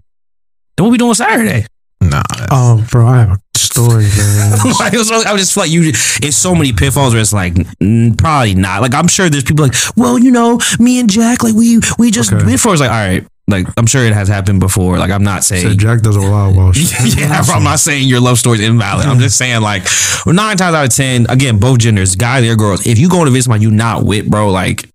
Then 0.76 0.84
what 0.84 0.90
we 0.90 0.98
doing 0.98 1.14
Saturday? 1.14 1.66
Nah. 2.02 2.22
Oh, 2.50 2.86
bro, 2.90 3.06
I 3.06 3.18
have 3.20 3.30
a 3.32 3.40
story, 3.58 4.04
man. 4.18 4.52
it 4.54 4.98
was, 4.98 5.10
I 5.10 5.36
just 5.36 5.56
like 5.56 5.70
you. 5.70 5.82
It's 5.90 6.36
so 6.36 6.54
many 6.54 6.72
pitfalls 6.72 7.12
where 7.12 7.20
it's 7.22 7.32
like 7.32 7.54
mm, 7.54 8.16
probably 8.18 8.54
not. 8.54 8.82
Like 8.82 8.94
I'm 8.94 9.06
sure 9.08 9.28
there's 9.28 9.44
people 9.44 9.64
like, 9.66 9.74
well, 9.96 10.18
you 10.18 10.30
know, 10.30 10.58
me 10.78 10.98
and 11.00 11.08
Jack, 11.10 11.42
like 11.42 11.54
we 11.54 11.78
we 11.98 12.10
just 12.10 12.32
Okay. 12.32 12.44
before 12.44 12.72
it's 12.72 12.80
like, 12.80 12.90
all 12.90 12.96
right, 12.96 13.26
like 13.48 13.66
I'm 13.76 13.86
sure 13.86 14.04
it 14.04 14.12
has 14.14 14.28
happened 14.28 14.60
before. 14.60 14.98
Like 14.98 15.10
I'm 15.10 15.22
not 15.24 15.44
So 15.44 15.56
saying. 15.56 15.78
Jack 15.78 16.00
does 16.00 16.16
a 16.16 16.20
lot 16.20 16.74
she. 16.74 17.20
yeah, 17.20 17.42
I'm 17.48 17.62
not 17.64 17.78
saying 17.80 18.08
your 18.08 18.20
love 18.20 18.38
story 18.38 18.58
is 18.58 18.64
invalid. 18.64 19.06
I'm 19.06 19.18
just 19.18 19.36
saying, 19.36 19.60
like, 19.60 19.82
nine 20.26 20.56
times 20.56 20.74
out 20.74 20.86
of 20.86 20.94
ten, 20.94 21.26
again, 21.28 21.58
both 21.58 21.78
genders, 21.78 22.16
guys 22.16 22.48
or 22.48 22.56
girls, 22.56 22.86
if 22.86 22.98
you 22.98 23.08
go 23.08 23.24
to 23.24 23.30
visit 23.30 23.44
somebody 23.44 23.64
you 23.64 23.70
not 23.70 24.04
with, 24.04 24.28
bro, 24.30 24.50
like, 24.50 24.88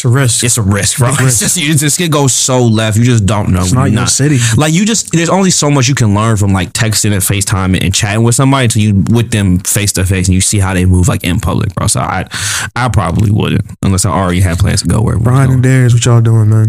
It's 0.00 0.04
a 0.06 0.08
risk. 0.08 0.44
it's 0.44 0.56
a 0.56 0.62
risk, 0.62 0.98
bro. 0.98 1.10
It's 1.20 1.38
just, 1.38 1.56
you 1.58 1.74
just 1.74 2.00
it 2.00 2.10
goes 2.10 2.32
so 2.32 2.64
left. 2.64 2.96
You 2.96 3.04
just 3.04 3.26
don't 3.26 3.52
know. 3.52 3.60
It's 3.60 3.72
not 3.72 3.90
You're 3.90 4.00
your 4.00 4.06
city. 4.06 4.38
Like, 4.56 4.72
you 4.72 4.86
just, 4.86 5.12
there's 5.12 5.28
only 5.28 5.50
so 5.50 5.70
much 5.70 5.88
you 5.88 5.94
can 5.94 6.14
learn 6.14 6.38
from, 6.38 6.54
like, 6.54 6.72
texting 6.72 7.12
and 7.12 7.22
FaceTime 7.22 7.78
and 7.78 7.94
chatting 7.94 8.24
with 8.24 8.34
somebody 8.34 8.64
until 8.64 8.82
you 8.82 9.04
with 9.10 9.30
them 9.30 9.58
face 9.58 9.92
to 9.92 10.06
face 10.06 10.28
and 10.28 10.34
you 10.34 10.40
see 10.40 10.58
how 10.58 10.72
they 10.72 10.86
move, 10.86 11.06
like, 11.06 11.22
in 11.22 11.38
public, 11.38 11.74
bro. 11.74 11.86
So 11.86 12.00
I, 12.00 12.26
I 12.74 12.88
probably 12.88 13.30
wouldn't 13.30 13.66
unless 13.82 14.06
I 14.06 14.10
already 14.10 14.40
had 14.40 14.58
plans 14.58 14.82
to 14.82 14.88
go 14.88 15.02
where. 15.02 15.18
Brian 15.18 15.50
and 15.50 15.62
Darius, 15.62 15.92
what 15.92 16.04
y'all 16.06 16.22
doing, 16.22 16.48
man? 16.48 16.68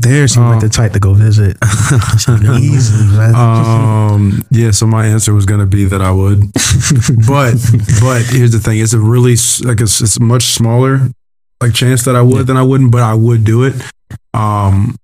Darius 0.00 0.34
seem 0.34 0.44
like 0.44 0.60
the 0.60 0.68
type 0.68 0.92
to 0.92 1.00
go 1.00 1.14
visit. 1.14 1.56
Easily. 2.60 3.24
Um. 3.34 4.44
Yeah. 4.50 4.70
So 4.70 4.86
my 4.86 5.06
answer 5.06 5.34
was 5.34 5.46
gonna 5.46 5.66
be 5.66 5.84
that 5.86 6.00
I 6.00 6.12
would, 6.12 6.40
but 7.26 7.54
but 8.00 8.22
here's 8.26 8.52
the 8.52 8.60
thing: 8.62 8.78
it's 8.78 8.92
a 8.92 8.98
really 8.98 9.36
like 9.64 9.80
it's 9.80 10.00
it's 10.00 10.20
much 10.20 10.44
smaller 10.44 11.10
like 11.60 11.74
chance 11.74 12.04
that 12.04 12.16
I 12.16 12.22
would 12.22 12.46
than 12.46 12.56
I 12.56 12.62
wouldn't, 12.62 12.90
but 12.92 13.02
I 13.02 13.14
would 13.14 13.44
do 13.44 13.64
it. 13.64 13.74
Um. 14.34 14.96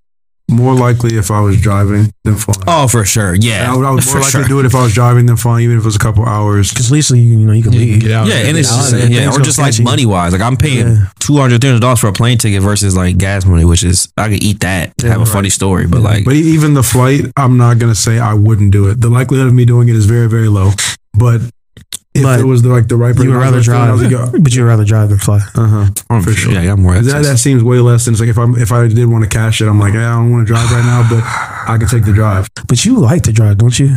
More 0.49 0.75
likely 0.77 1.17
if 1.17 1.33
I 1.33 1.41
was 1.41 1.61
driving 1.61 2.13
than 2.23 2.37
flying. 2.37 2.63
Oh, 2.69 2.87
for 2.87 3.05
sure. 3.05 3.35
Yeah. 3.35 3.69
I 3.69 3.77
would, 3.77 3.85
I 3.85 3.91
would 3.91 4.07
more 4.07 4.15
likely 4.21 4.31
sure. 4.31 4.45
do 4.45 4.61
it 4.61 4.65
if 4.67 4.77
I 4.77 4.85
was 4.85 4.95
driving 4.95 5.27
than 5.27 5.37
flying, 5.37 5.65
even 5.65 5.77
if 5.77 5.83
it 5.83 5.85
was 5.85 5.97
a 5.97 5.99
couple 5.99 6.25
hours. 6.25 6.71
Because 6.71 6.87
at 6.87 6.93
least 6.93 7.11
you, 7.11 7.17
you 7.17 7.37
know 7.45 7.53
you 7.53 7.65
can 7.65 7.73
leave. 7.73 8.03
Get 8.03 8.13
out. 8.13 8.29
Yeah, 8.29 8.35
and 8.47 8.57
it's 8.57 8.69
just, 8.69 8.95
out 8.95 9.01
of 9.03 9.09
there. 9.11 9.23
yeah, 9.25 9.29
or 9.33 9.41
just 9.41 9.59
like 9.59 9.75
money 9.81 10.07
wise. 10.07 10.31
Like 10.33 10.43
I'm 10.43 10.57
paying 10.57 10.87
Yeah. 10.87 11.07
two 11.19 11.37
hundred, 11.37 11.61
three 11.63 11.71
hundred 11.71 11.81
dollars 11.81 11.99
for 11.99 12.07
a 12.07 12.13
plane 12.13 12.39
ticket 12.39 12.63
versus 12.63 12.95
like 12.97 13.19
gas 13.19 13.45
money, 13.45 13.65
which 13.65 13.83
is 13.83 14.09
I 14.17 14.29
could 14.29 14.41
eat 14.41 14.61
that, 14.61 14.93
Yeah, 15.03 15.09
have 15.11 15.21
a 15.21 15.27
funny 15.27 15.51
story, 15.51 15.89
but 15.89 16.01
like 16.01 16.25
But 16.25 16.35
e- 16.35 16.55
even 16.55 16.75
the 16.75 16.85
flight, 16.85 17.23
I'm 17.37 17.57
not 17.57 17.81
gonna 17.81 17.97
say 17.97 18.21
I 18.21 18.35
wouldn't 18.35 18.71
do 18.71 18.87
it. 18.89 19.01
The 19.01 19.11
likelihood 19.11 19.49
of 19.49 19.53
me 19.53 19.65
doing 19.65 19.89
it 19.89 19.97
is 19.97 20.07
very, 20.07 20.29
very 20.29 20.49
low. 20.49 20.71
But 21.13 21.41
if 22.17 22.23
But 22.23 22.41
it 22.41 22.45
was 22.45 22.63
the, 22.63 22.69
like 22.69 22.89
the 22.89 22.97
right 22.97 23.15
person, 23.15 23.29
You 23.31 23.35
would 23.35 23.41
rather 23.43 23.61
drive, 23.61 23.99
but 24.43 24.55
you 24.55 24.63
would 24.63 24.69
rather 24.69 24.85
drive 24.85 25.09
than 25.11 25.19
fly. 25.19 25.41
Uh 25.55 25.67
huh. 25.69 25.87
I'm 26.11 26.23
for 26.23 26.33
sure. 26.33 26.53
Yeah, 26.53 26.63
I 26.63 26.67
got 26.67 26.79
more. 26.79 26.95
That, 26.99 27.23
that 27.23 27.39
seems 27.39 27.63
way 27.63 27.79
less 27.79 28.05
than 28.05 28.15
it's 28.15 28.21
like 28.21 28.29
if 28.31 28.39
I'm 28.39 28.57
if 28.57 28.73
I 28.73 28.89
did 28.89 29.07
want 29.07 29.25
to 29.25 29.31
cash 29.31 29.61
it, 29.61 29.69
I'm 29.69 29.79
like, 29.79 29.95
yeah, 29.95 30.13
I 30.13 30.17
don't 30.17 30.31
want 30.33 30.47
to 30.47 30.53
drive 30.53 30.71
right 30.71 30.85
now, 30.85 31.07
but 31.09 31.23
I 31.25 31.77
could 31.79 31.89
take 31.89 32.05
the 32.05 32.13
drive. 32.13 32.49
But 32.69 32.85
you 32.85 32.99
like 32.99 33.23
to 33.23 33.33
drive, 33.33 33.59
don't 33.59 33.79
you? 33.79 33.97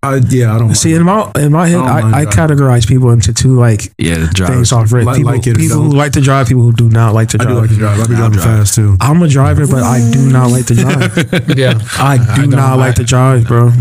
I, 0.00 0.20
yeah, 0.28 0.54
I 0.54 0.58
don't 0.60 0.76
See, 0.76 0.94
in 0.94 1.02
my 1.02 1.28
in 1.36 1.50
my 1.50 1.66
head, 1.66 1.80
I 1.80 1.98
I, 1.98 2.20
I 2.20 2.24
categorize 2.26 2.86
people 2.86 3.10
into 3.10 3.34
two 3.34 3.58
like 3.58 3.92
Yeah, 3.98 4.18
the 4.18 4.26
driver. 4.28 4.54
things 4.54 4.70
off 4.70 4.92
rip. 4.92 5.04
Like- 5.04 5.16
People, 5.16 5.32
like 5.32 5.42
people 5.42 5.82
who 5.82 5.88
like 5.90 6.12
to 6.12 6.20
drive, 6.20 6.46
people 6.46 6.62
who 6.62 6.72
do 6.72 6.88
not 6.88 7.14
like 7.14 7.30
to 7.30 7.38
drive. 7.38 7.50
I 7.50 7.66
drive. 7.66 7.68
do 7.68 7.84
like 7.84 7.96
to 7.96 7.96
drive. 7.96 8.00
I 8.00 8.06
be 8.06 8.14
driving 8.14 8.38
fast 8.38 8.74
too. 8.76 8.96
I'm 9.00 9.20
a 9.22 9.28
driver, 9.28 9.66
but 9.66 9.82
I 9.82 9.98
do 10.12 10.30
not 10.30 10.52
like 10.52 10.66
to 10.66 10.74
drive. 10.74 11.12
Yeah. 11.58 11.80
I 11.98 12.18
do 12.36 12.42
don't 12.42 12.50
not 12.50 12.78
like 12.78 12.94
to 12.94 13.04
drive, 13.04 13.48
bro. 13.48 13.72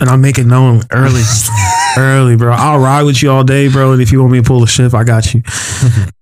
And 0.00 0.10
I 0.10 0.16
make 0.16 0.38
it 0.38 0.44
known 0.46 0.82
early, 0.90 1.22
early, 1.96 2.36
bro. 2.36 2.52
I'll 2.52 2.78
ride 2.78 3.02
with 3.02 3.22
you 3.22 3.30
all 3.30 3.44
day, 3.44 3.68
bro. 3.68 3.92
And 3.92 4.02
if 4.02 4.12
you 4.12 4.20
want 4.20 4.32
me 4.32 4.38
to 4.38 4.44
pull 4.44 4.62
a 4.62 4.66
shift, 4.66 4.94
I 4.94 5.04
got 5.04 5.32
you. 5.34 5.42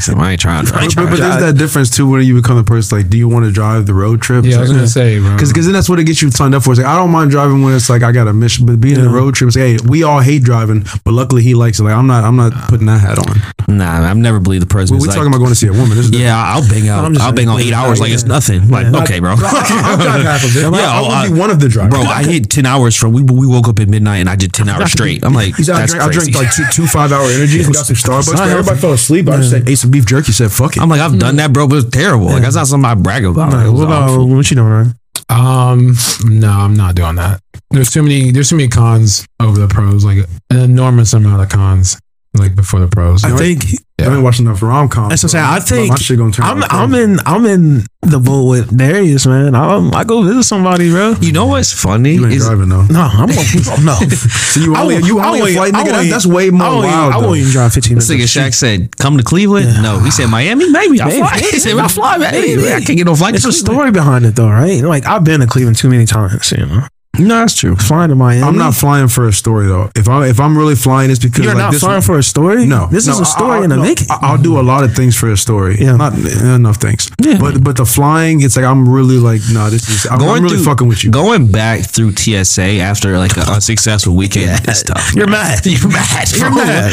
So 0.00 0.18
I 0.18 0.32
ain't 0.32 0.40
trying 0.40 0.66
to 0.66 0.70
drive. 0.72 0.88
But, 0.94 0.94
but, 0.96 1.10
but 1.10 1.16
there's 1.18 1.40
that 1.40 1.56
difference 1.56 1.88
too 1.88 2.08
when 2.10 2.22
you 2.24 2.34
become 2.34 2.56
the 2.56 2.64
person 2.64 2.98
like, 2.98 3.08
do 3.08 3.16
you 3.16 3.26
want 3.28 3.46
to 3.46 3.50
drive 3.52 3.86
the 3.86 3.94
road 3.94 4.20
trip? 4.20 4.44
Yeah, 4.44 4.58
I 4.58 4.60
was 4.60 4.70
gonna 4.72 4.86
say, 4.86 5.18
bro. 5.18 5.34
Because 5.36 5.52
then 5.64 5.72
that's 5.72 5.88
what 5.88 5.98
it 5.98 6.04
gets 6.04 6.20
you 6.20 6.30
signed 6.30 6.54
up 6.54 6.62
for. 6.62 6.72
It's 6.72 6.78
like 6.80 6.86
I 6.86 6.96
don't 6.96 7.10
mind 7.10 7.30
driving 7.30 7.62
when 7.62 7.74
it's 7.74 7.88
like 7.88 8.02
I 8.02 8.12
got 8.12 8.28
a 8.28 8.32
mission, 8.34 8.66
but 8.66 8.80
being 8.80 8.98
in 8.98 9.06
a 9.06 9.08
road 9.10 9.34
trip, 9.34 9.48
it's 9.48 9.56
like, 9.56 9.80
hey, 9.80 9.88
we 9.88 10.02
all 10.02 10.20
hate 10.20 10.42
driving, 10.42 10.84
but 11.04 11.12
luckily 11.12 11.42
he 11.42 11.54
likes 11.54 11.80
it. 11.80 11.84
Like 11.84 11.94
I'm 11.94 12.06
not, 12.06 12.22
I'm 12.24 12.36
not 12.36 12.52
putting 12.68 12.86
that 12.86 13.00
hat 13.00 13.18
on. 13.18 13.76
Nah, 13.78 14.04
I've 14.10 14.16
never 14.18 14.40
believed 14.40 14.62
the 14.62 14.66
president. 14.66 15.00
we're 15.00 15.08
talking 15.12 15.28
about 15.28 15.38
going 15.38 15.48
to 15.48 15.54
see 15.54 15.68
a 15.68 15.72
woman. 15.72 15.96
This 15.96 16.06
is 16.06 16.10
Yeah, 16.10 16.36
I'll 16.36 16.68
bang 16.68 16.88
out. 16.88 17.04
I'm 17.04 17.14
just 17.14 17.24
I'll 17.24 17.32
bang 17.32 17.48
on 17.48 17.60
eight 17.60 17.72
hours 17.72 18.00
like 18.00 18.12
it's 18.12 18.24
nothing. 18.24 18.68
Like 18.68 18.92
Yeah. 18.92 19.02
okay, 19.04 19.20
bro. 19.20 19.30
I'll 19.38 19.96
drive 19.96 20.22
half 20.22 20.44
of 20.44 20.54
it. 20.54 20.60
Yeah, 20.74 20.90
I, 20.90 20.98
oh, 21.00 21.02
will 21.04 21.10
I- 21.12 21.28
be 21.28 21.34
uh, 21.34 21.38
one 21.38 21.50
of 21.50 21.60
the 21.60 21.68
drivers. 21.70 21.90
Bro, 21.98 22.02
I 22.02 22.24
hit 22.24 22.50
ten 22.50 22.66
hours 22.66 22.94
from 22.96 23.12
we 23.12 23.22
we 23.22 23.46
woke 23.46 23.68
up 23.68 23.78
at 23.78 23.88
midnight 23.88 24.18
and 24.18 24.28
I 24.28 24.36
did 24.36 24.52
ten 24.52 24.68
hours 24.68 24.92
straight. 24.92 25.24
I'm 25.24 25.32
like, 25.32 25.54
I 25.58 25.62
that's 25.62 25.92
drank, 25.94 26.02
I 26.02 26.12
crazy. 26.12 26.30
drank 26.32 26.44
like 26.46 26.54
two, 26.54 26.64
two 26.72 26.86
five 26.86 27.10
hour 27.12 27.24
energies. 27.24 27.66
We 27.66 27.72
got 27.72 27.86
some 27.86 27.96
Starbucks. 28.04 28.28
not 28.34 28.38
But 28.38 28.48
everybody 28.50 28.78
fell 28.80 28.92
asleep. 28.92 29.13
I 29.20 29.36
just 29.36 29.50
said, 29.50 29.68
ate 29.68 29.78
some 29.78 29.90
beef 29.90 30.06
jerky. 30.06 30.32
Said, 30.32 30.50
fuck 30.50 30.76
it. 30.76 30.82
I'm 30.82 30.88
like, 30.88 31.00
I've 31.00 31.18
done 31.18 31.36
that, 31.36 31.52
bro, 31.52 31.68
but 31.68 31.84
it's 31.84 31.90
terrible. 31.90 32.26
Like 32.26 32.42
that's 32.42 32.56
not 32.56 32.66
something 32.66 32.88
I 32.88 32.94
brag 32.94 33.24
about. 33.24 33.52
Like, 33.52 33.66
it 33.66 33.70
was 33.70 33.80
what 33.80 33.86
about 33.86 34.10
awful. 34.10 34.28
what 34.28 34.50
you 34.50 34.56
doing, 34.56 34.68
Ryan? 34.68 34.94
Um, 35.28 35.94
no, 36.24 36.50
I'm 36.50 36.74
not 36.74 36.94
doing 36.94 37.16
that. 37.16 37.40
There's 37.70 37.90
too 37.90 38.02
many. 38.02 38.30
There's 38.30 38.50
too 38.50 38.56
many 38.56 38.68
cons 38.68 39.26
over 39.40 39.58
the 39.58 39.68
pros. 39.68 40.04
Like 40.04 40.18
an 40.50 40.58
enormous 40.58 41.12
amount 41.12 41.42
of 41.42 41.48
cons. 41.48 41.98
Like 42.36 42.56
before 42.56 42.80
the 42.80 42.88
pros. 42.88 43.22
I 43.22 43.36
think 43.36 43.62
I've 44.00 44.06
been 44.10 44.24
watching 44.24 44.46
enough 44.46 44.60
rom 44.60 44.88
com. 44.88 45.08
That's 45.08 45.22
what 45.22 45.34
I'm 45.36 45.38
saying. 45.38 45.44
I 45.44 45.60
think 45.60 45.88
my 45.90 45.94
shit 45.96 46.18
gonna 46.18 46.32
turn. 46.32 46.44
I'm 46.44 46.64
I'm 46.64 46.92
in 46.94 47.18
I'm 47.24 47.46
in 47.46 47.84
the 48.02 48.18
boat 48.18 48.48
with 48.48 48.76
Darius, 48.76 49.24
man. 49.24 49.54
I 49.54 49.78
I 49.94 50.02
go 50.02 50.20
visit 50.22 50.42
somebody, 50.42 50.90
bro. 50.90 51.14
You 51.20 51.30
know 51.30 51.46
what's 51.46 51.72
funny? 51.72 52.14
You 52.14 52.24
ain't 52.24 52.34
is 52.34 52.44
driving 52.44 52.70
though. 52.70 52.82
No, 52.86 53.02
I'm 53.02 53.30
on, 53.30 53.84
no. 53.84 53.94
So 53.94 54.58
you 54.60 54.76
only 54.76 54.96
you 55.06 55.20
I 55.20 55.28
only 55.28 55.38
a 55.38 55.42
won't- 55.42 55.54
flight 55.54 55.72
nigga. 55.74 55.92
won't 55.92 56.04
That, 56.06 56.10
that's 56.10 56.26
way 56.26 56.50
more 56.50 56.66
I 56.66 56.70
wild. 56.74 57.12
I 57.14 57.20
though. 57.20 57.26
won't 57.28 57.38
even 57.38 57.52
drive 57.52 57.72
15 57.72 57.94
This 57.94 58.08
minutes. 58.10 58.34
nigga 58.36 58.46
Shaq 58.48 58.54
said, 58.54 58.96
"Come 58.96 59.16
to 59.16 59.22
Cleveland." 59.22 59.80
No, 59.82 60.00
he 60.00 60.10
said 60.10 60.26
Miami. 60.26 60.68
Maybe 60.70 61.00
I 61.00 61.10
fly. 61.16 61.38
He 61.38 61.60
said, 61.60 61.78
"I 61.78 61.86
fly, 61.86 62.18
baby. 62.18 62.66
I 62.72 62.80
can't 62.80 62.98
get 62.98 63.04
no 63.06 63.14
flight." 63.14 63.34
It's 63.36 63.44
to 63.44 63.50
a 63.50 63.52
story 63.52 63.92
behind 63.92 64.26
it, 64.26 64.34
though, 64.34 64.48
right? 64.50 64.82
Like 64.82 65.06
I've 65.06 65.22
been 65.22 65.38
to 65.40 65.46
Cleveland 65.46 65.76
too 65.78 65.88
many 65.88 66.04
times. 66.04 66.50
You 66.50 66.66
know, 66.66 66.82
No, 67.18 67.40
that's 67.40 67.54
true. 67.56 67.76
flying 67.76 68.08
to 68.10 68.14
Miami. 68.14 68.42
I'm 68.42 68.56
not 68.58 68.74
flying 68.74 69.08
for 69.08 69.26
a 69.28 69.32
story 69.32 69.66
though. 69.66 69.90
If 69.94 70.08
I 70.08 70.26
if 70.28 70.40
I'm 70.40 70.56
really 70.58 70.74
flying, 70.74 71.10
it's 71.10 71.18
because 71.20 71.44
You're 71.44 71.54
like, 71.54 71.62
not 71.64 71.72
this 71.72 71.80
flying 71.80 72.02
for 72.02 72.18
a 72.18 72.22
story. 72.22 72.66
No, 72.66 72.86
this 72.88 73.06
is 73.08 73.20
a 73.20 73.24
story 73.24 73.58
I, 73.58 73.60
I, 73.60 73.64
in 73.64 73.70
the 73.70 73.76
no, 73.76 73.82
making. 73.82 74.06
I- 74.10 74.18
I'll 74.22 74.38
do 74.42 74.58
a 74.58 74.62
lot 74.62 74.84
of 74.84 74.94
things 74.94 75.16
for 75.16 75.30
a 75.30 75.36
story. 75.36 75.76
Yeah. 75.78 75.96
not 75.96 76.14
enough 76.14 76.76
things. 76.76 77.10
Yeah. 77.20 77.38
But 77.38 77.62
but 77.62 77.76
the 77.76 77.84
flying, 77.86 78.40
it's 78.42 78.56
like 78.56 78.64
I'm 78.64 78.88
really 78.88 79.18
like, 79.18 79.40
no, 79.52 79.70
this 79.70 79.88
is 79.88 80.06
I'm, 80.10 80.20
I'm 80.20 80.42
really 80.42 80.56
through- 80.56 80.64
fucking 80.64 80.88
with 80.88 81.04
you. 81.04 81.10
Going 81.10 81.50
back 81.50 81.80
through 81.84 82.12
TSA 82.16 82.80
after 82.80 83.16
like 83.18 83.36
an 83.36 83.48
unsuccessful 83.48 84.14
weekend 84.16 84.68
is 84.68 84.82
tough. 84.82 85.14
You're 85.14 85.28
mad. 85.28 85.64
You're 85.66 85.88
mad. 85.90 86.30
You're 86.32 86.50
bro. 86.50 86.56
mad. 86.64 86.92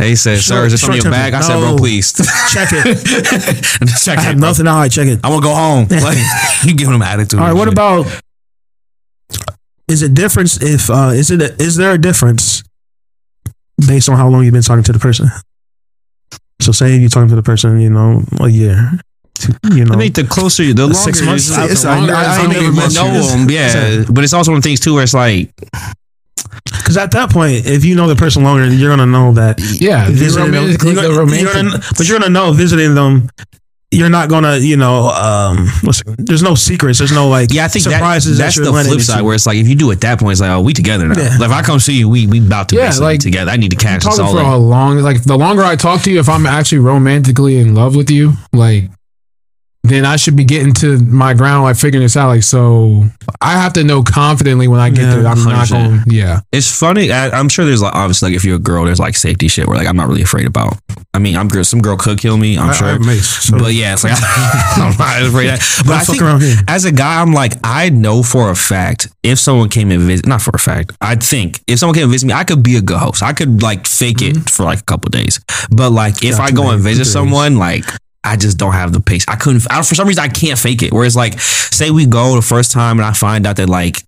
He 0.06 0.14
said, 0.16 0.38
"Sir, 0.40 0.66
is 0.66 0.72
this 0.72 0.82
from 0.84 0.94
your 0.94 1.02
short-term- 1.02 1.12
bag?" 1.12 1.34
I 1.34 1.40
said, 1.40 1.58
"Bro, 1.58 1.76
please 1.78 2.12
Check 2.52 2.68
it. 2.72 3.04
check 4.04 4.18
I 4.18 4.22
have 4.22 4.34
it. 4.36 4.38
bro. 4.38 4.48
nothing. 4.48 4.66
All 4.66 4.78
right, 4.78 4.90
check 4.90 5.06
it. 5.08 5.20
I 5.24 5.28
want 5.30 5.42
to 5.42 5.48
go 5.48 5.54
home." 5.54 5.86
Like 5.90 6.18
you 6.64 6.74
giving 6.74 6.94
him 6.94 7.02
attitude. 7.02 7.40
All 7.40 7.46
right. 7.46 7.52
What 7.54 7.64
shit. 7.64 7.72
about? 7.74 8.06
Is 9.88 10.02
it 10.02 10.14
difference 10.14 10.60
if 10.62 10.90
uh 10.90 11.10
is 11.14 11.30
it 11.30 11.40
a, 11.42 11.54
is 11.62 11.76
there 11.76 11.92
a 11.92 11.98
difference 11.98 12.62
based 13.86 14.08
on 14.08 14.16
how 14.16 14.28
long 14.28 14.44
you've 14.44 14.52
been 14.52 14.62
talking 14.62 14.82
to 14.84 14.92
the 14.92 14.98
person? 14.98 15.28
So 16.60 16.72
say 16.72 16.96
you're 16.96 17.08
talking 17.08 17.28
to 17.28 17.36
the 17.36 17.42
person, 17.42 17.80
you 17.80 17.90
know, 17.90 18.22
a 18.40 18.48
year, 18.48 18.98
two- 19.34 19.52
you 19.74 19.84
know, 19.84 19.94
I 19.94 19.98
think 19.98 20.14
the 20.16 20.24
closer, 20.24 20.64
you- 20.64 20.74
the 20.74 20.82
longer, 20.86 20.94
Six 20.98 21.22
months? 21.22 21.50
it's- 21.50 21.64
It's- 21.64 21.82
the 21.82 21.90
I- 21.90 21.98
longer 21.98 22.14
I- 22.14 22.24
I 22.24 22.36
I, 22.36 22.40
ain't 22.42 22.52
never 22.52 22.72
met 22.72 22.92
you. 22.92 22.96
know 22.98 23.26
them, 23.26 23.50
yeah. 23.50 24.04
But 24.10 24.24
it's 24.24 24.32
also 24.32 24.50
one 24.50 24.56
of 24.58 24.62
the 24.64 24.68
things 24.70 24.80
too 24.80 24.94
where 24.94 25.02
it's 25.04 25.14
like, 25.14 25.52
because 26.64 26.96
at 26.96 27.10
that 27.12 27.30
point, 27.30 27.66
if 27.66 27.84
you 27.84 27.94
know 27.94 28.08
the 28.08 28.16
person 28.16 28.42
longer, 28.42 28.66
you're 28.66 28.90
gonna 28.90 29.06
know 29.06 29.32
that 29.34 29.60
yeah, 29.80 30.06
the 30.06 30.12
visiting 30.14 30.50
them, 30.50 30.64
romantic, 30.64 30.82
you're 30.82 30.94
gonna- 30.94 31.36
you're 31.36 31.52
gonna- 31.52 31.80
but 31.96 32.08
you're 32.08 32.18
gonna 32.18 32.32
know 32.32 32.52
visiting 32.52 32.94
them. 32.94 33.28
You're 33.92 34.10
not 34.10 34.28
gonna, 34.28 34.56
you 34.56 34.76
know, 34.76 35.08
um, 35.08 35.68
there's 36.18 36.42
no 36.42 36.54
secrets. 36.56 36.98
There's 36.98 37.12
no 37.12 37.28
like, 37.28 37.52
yeah, 37.52 37.66
I 37.66 37.68
think 37.68 37.84
that, 37.84 37.92
surprises. 37.92 38.36
that's 38.36 38.56
that 38.56 38.64
the 38.64 38.72
flip 38.72 38.86
into. 38.86 39.00
side 39.00 39.22
where 39.22 39.34
it's 39.34 39.46
like 39.46 39.56
if 39.58 39.68
you 39.68 39.76
do 39.76 39.90
it 39.90 39.94
at 39.94 40.00
that 40.00 40.18
point, 40.18 40.32
it's 40.32 40.40
like, 40.40 40.50
oh, 40.50 40.60
we 40.60 40.72
together 40.72 41.06
now. 41.06 41.14
Yeah. 41.16 41.36
Like 41.38 41.50
if 41.50 41.56
I 41.56 41.62
come 41.62 41.78
see 41.78 41.98
you, 42.00 42.08
we 42.08 42.26
we 42.26 42.40
about 42.44 42.68
to 42.70 42.76
Yeah, 42.76 42.90
be 42.90 42.98
like, 42.98 43.20
together. 43.20 43.50
I 43.52 43.56
need 43.56 43.70
to 43.70 43.76
catch 43.76 44.04
this 44.04 44.16
talking 44.18 44.24
all 44.24 44.32
for 44.34 44.40
in. 44.40 44.46
a 44.46 44.56
long 44.58 44.98
like 44.98 45.22
the 45.22 45.38
longer 45.38 45.62
I 45.62 45.76
talk 45.76 46.02
to 46.02 46.10
you, 46.10 46.18
if 46.18 46.28
I'm 46.28 46.46
actually 46.46 46.78
romantically 46.80 47.58
in 47.58 47.74
love 47.76 47.94
with 47.94 48.10
you, 48.10 48.32
like 48.52 48.90
then 49.88 50.04
I 50.04 50.16
should 50.16 50.36
be 50.36 50.44
getting 50.44 50.72
to 50.74 50.98
my 50.98 51.34
ground, 51.34 51.64
like 51.64 51.76
figuring 51.76 52.04
this 52.04 52.16
out. 52.16 52.28
Like 52.28 52.42
so, 52.42 53.04
I 53.40 53.52
have 53.52 53.72
to 53.74 53.84
know 53.84 54.02
confidently 54.02 54.68
when 54.68 54.80
I 54.80 54.90
get 54.90 55.02
Yeah, 55.02 55.16
there. 55.16 55.26
I'm 55.26 55.42
not 55.44 55.68
100%. 55.68 55.70
going. 55.70 56.02
Yeah, 56.06 56.40
It's 56.52 56.70
funny. 56.70 57.12
I, 57.12 57.30
I'm 57.30 57.48
sure 57.48 57.64
there's 57.64 57.82
like 57.82 57.94
obviously 57.94 58.30
like 58.30 58.36
if 58.36 58.44
you're 58.44 58.56
a 58.56 58.60
girl, 58.60 58.84
there's 58.84 59.00
like 59.00 59.16
safety 59.16 59.48
shit 59.48 59.66
where 59.66 59.76
like 59.76 59.86
I'm 59.86 59.96
not 59.96 60.08
really 60.08 60.22
afraid 60.22 60.46
about. 60.46 60.78
I 61.14 61.18
mean, 61.18 61.36
I'm 61.36 61.48
girl. 61.48 61.64
Some 61.64 61.80
girl 61.80 61.96
could 61.96 62.18
kill 62.18 62.36
me. 62.36 62.58
I'm 62.58 62.70
I, 62.70 62.72
sure. 62.74 62.88
I 62.88 62.98
mace. 62.98 63.28
So 63.44 63.58
But 63.58 63.72
yeah, 63.72 63.94
it's 63.94 64.04
like 64.04 64.12
I'm 64.20 64.96
not 64.98 65.22
afraid 65.22 65.48
of. 65.50 65.60
But 65.86 65.94
I 65.94 66.04
think 66.04 66.68
as 66.68 66.84
a 66.84 66.92
guy, 66.92 67.20
I'm 67.22 67.32
like, 67.32 67.54
I 67.64 67.88
know 67.90 68.22
for 68.22 68.50
a 68.50 68.54
fact 68.56 69.08
if 69.22 69.38
someone 69.38 69.68
came 69.68 69.90
and 69.90 70.02
visit, 70.02 70.26
not 70.26 70.42
for 70.42 70.50
a 70.54 70.58
fact, 70.58 70.92
I 71.00 71.16
think 71.16 71.60
if 71.66 71.78
someone 71.78 71.94
came 71.94 72.04
and 72.04 72.12
visit 72.12 72.26
me, 72.26 72.34
I 72.34 72.44
could 72.44 72.62
be 72.62 72.76
a 72.76 72.82
good 72.82 72.98
host. 72.98 73.22
I 73.22 73.32
could 73.32 73.62
like 73.62 73.86
fake 73.86 74.22
it 74.22 74.34
mm-hmm. 74.36 74.42
for 74.42 74.64
like 74.64 74.80
a 74.80 74.84
couple 74.84 75.10
days. 75.10 75.40
But 75.70 75.90
like 75.90 76.22
if 76.22 76.38
I 76.38 76.50
go 76.50 76.70
and 76.70 76.82
visit 76.82 77.06
someone, 77.06 77.56
like 77.56 77.84
I 78.26 78.36
just 78.36 78.58
don't 78.58 78.72
have 78.72 78.92
the 78.92 79.00
pace. 79.00 79.24
I 79.28 79.36
couldn't. 79.36 79.66
I, 79.70 79.82
for 79.82 79.94
some 79.94 80.06
reason, 80.08 80.22
I 80.24 80.28
can't 80.28 80.58
fake 80.58 80.82
it. 80.82 80.92
Whereas 80.92 81.16
like, 81.16 81.38
say 81.40 81.90
we 81.90 82.06
go 82.06 82.34
the 82.36 82.42
first 82.42 82.72
time 82.72 82.98
and 82.98 83.06
I 83.06 83.12
find 83.12 83.46
out 83.46 83.56
that 83.56 83.68
like 83.68 84.02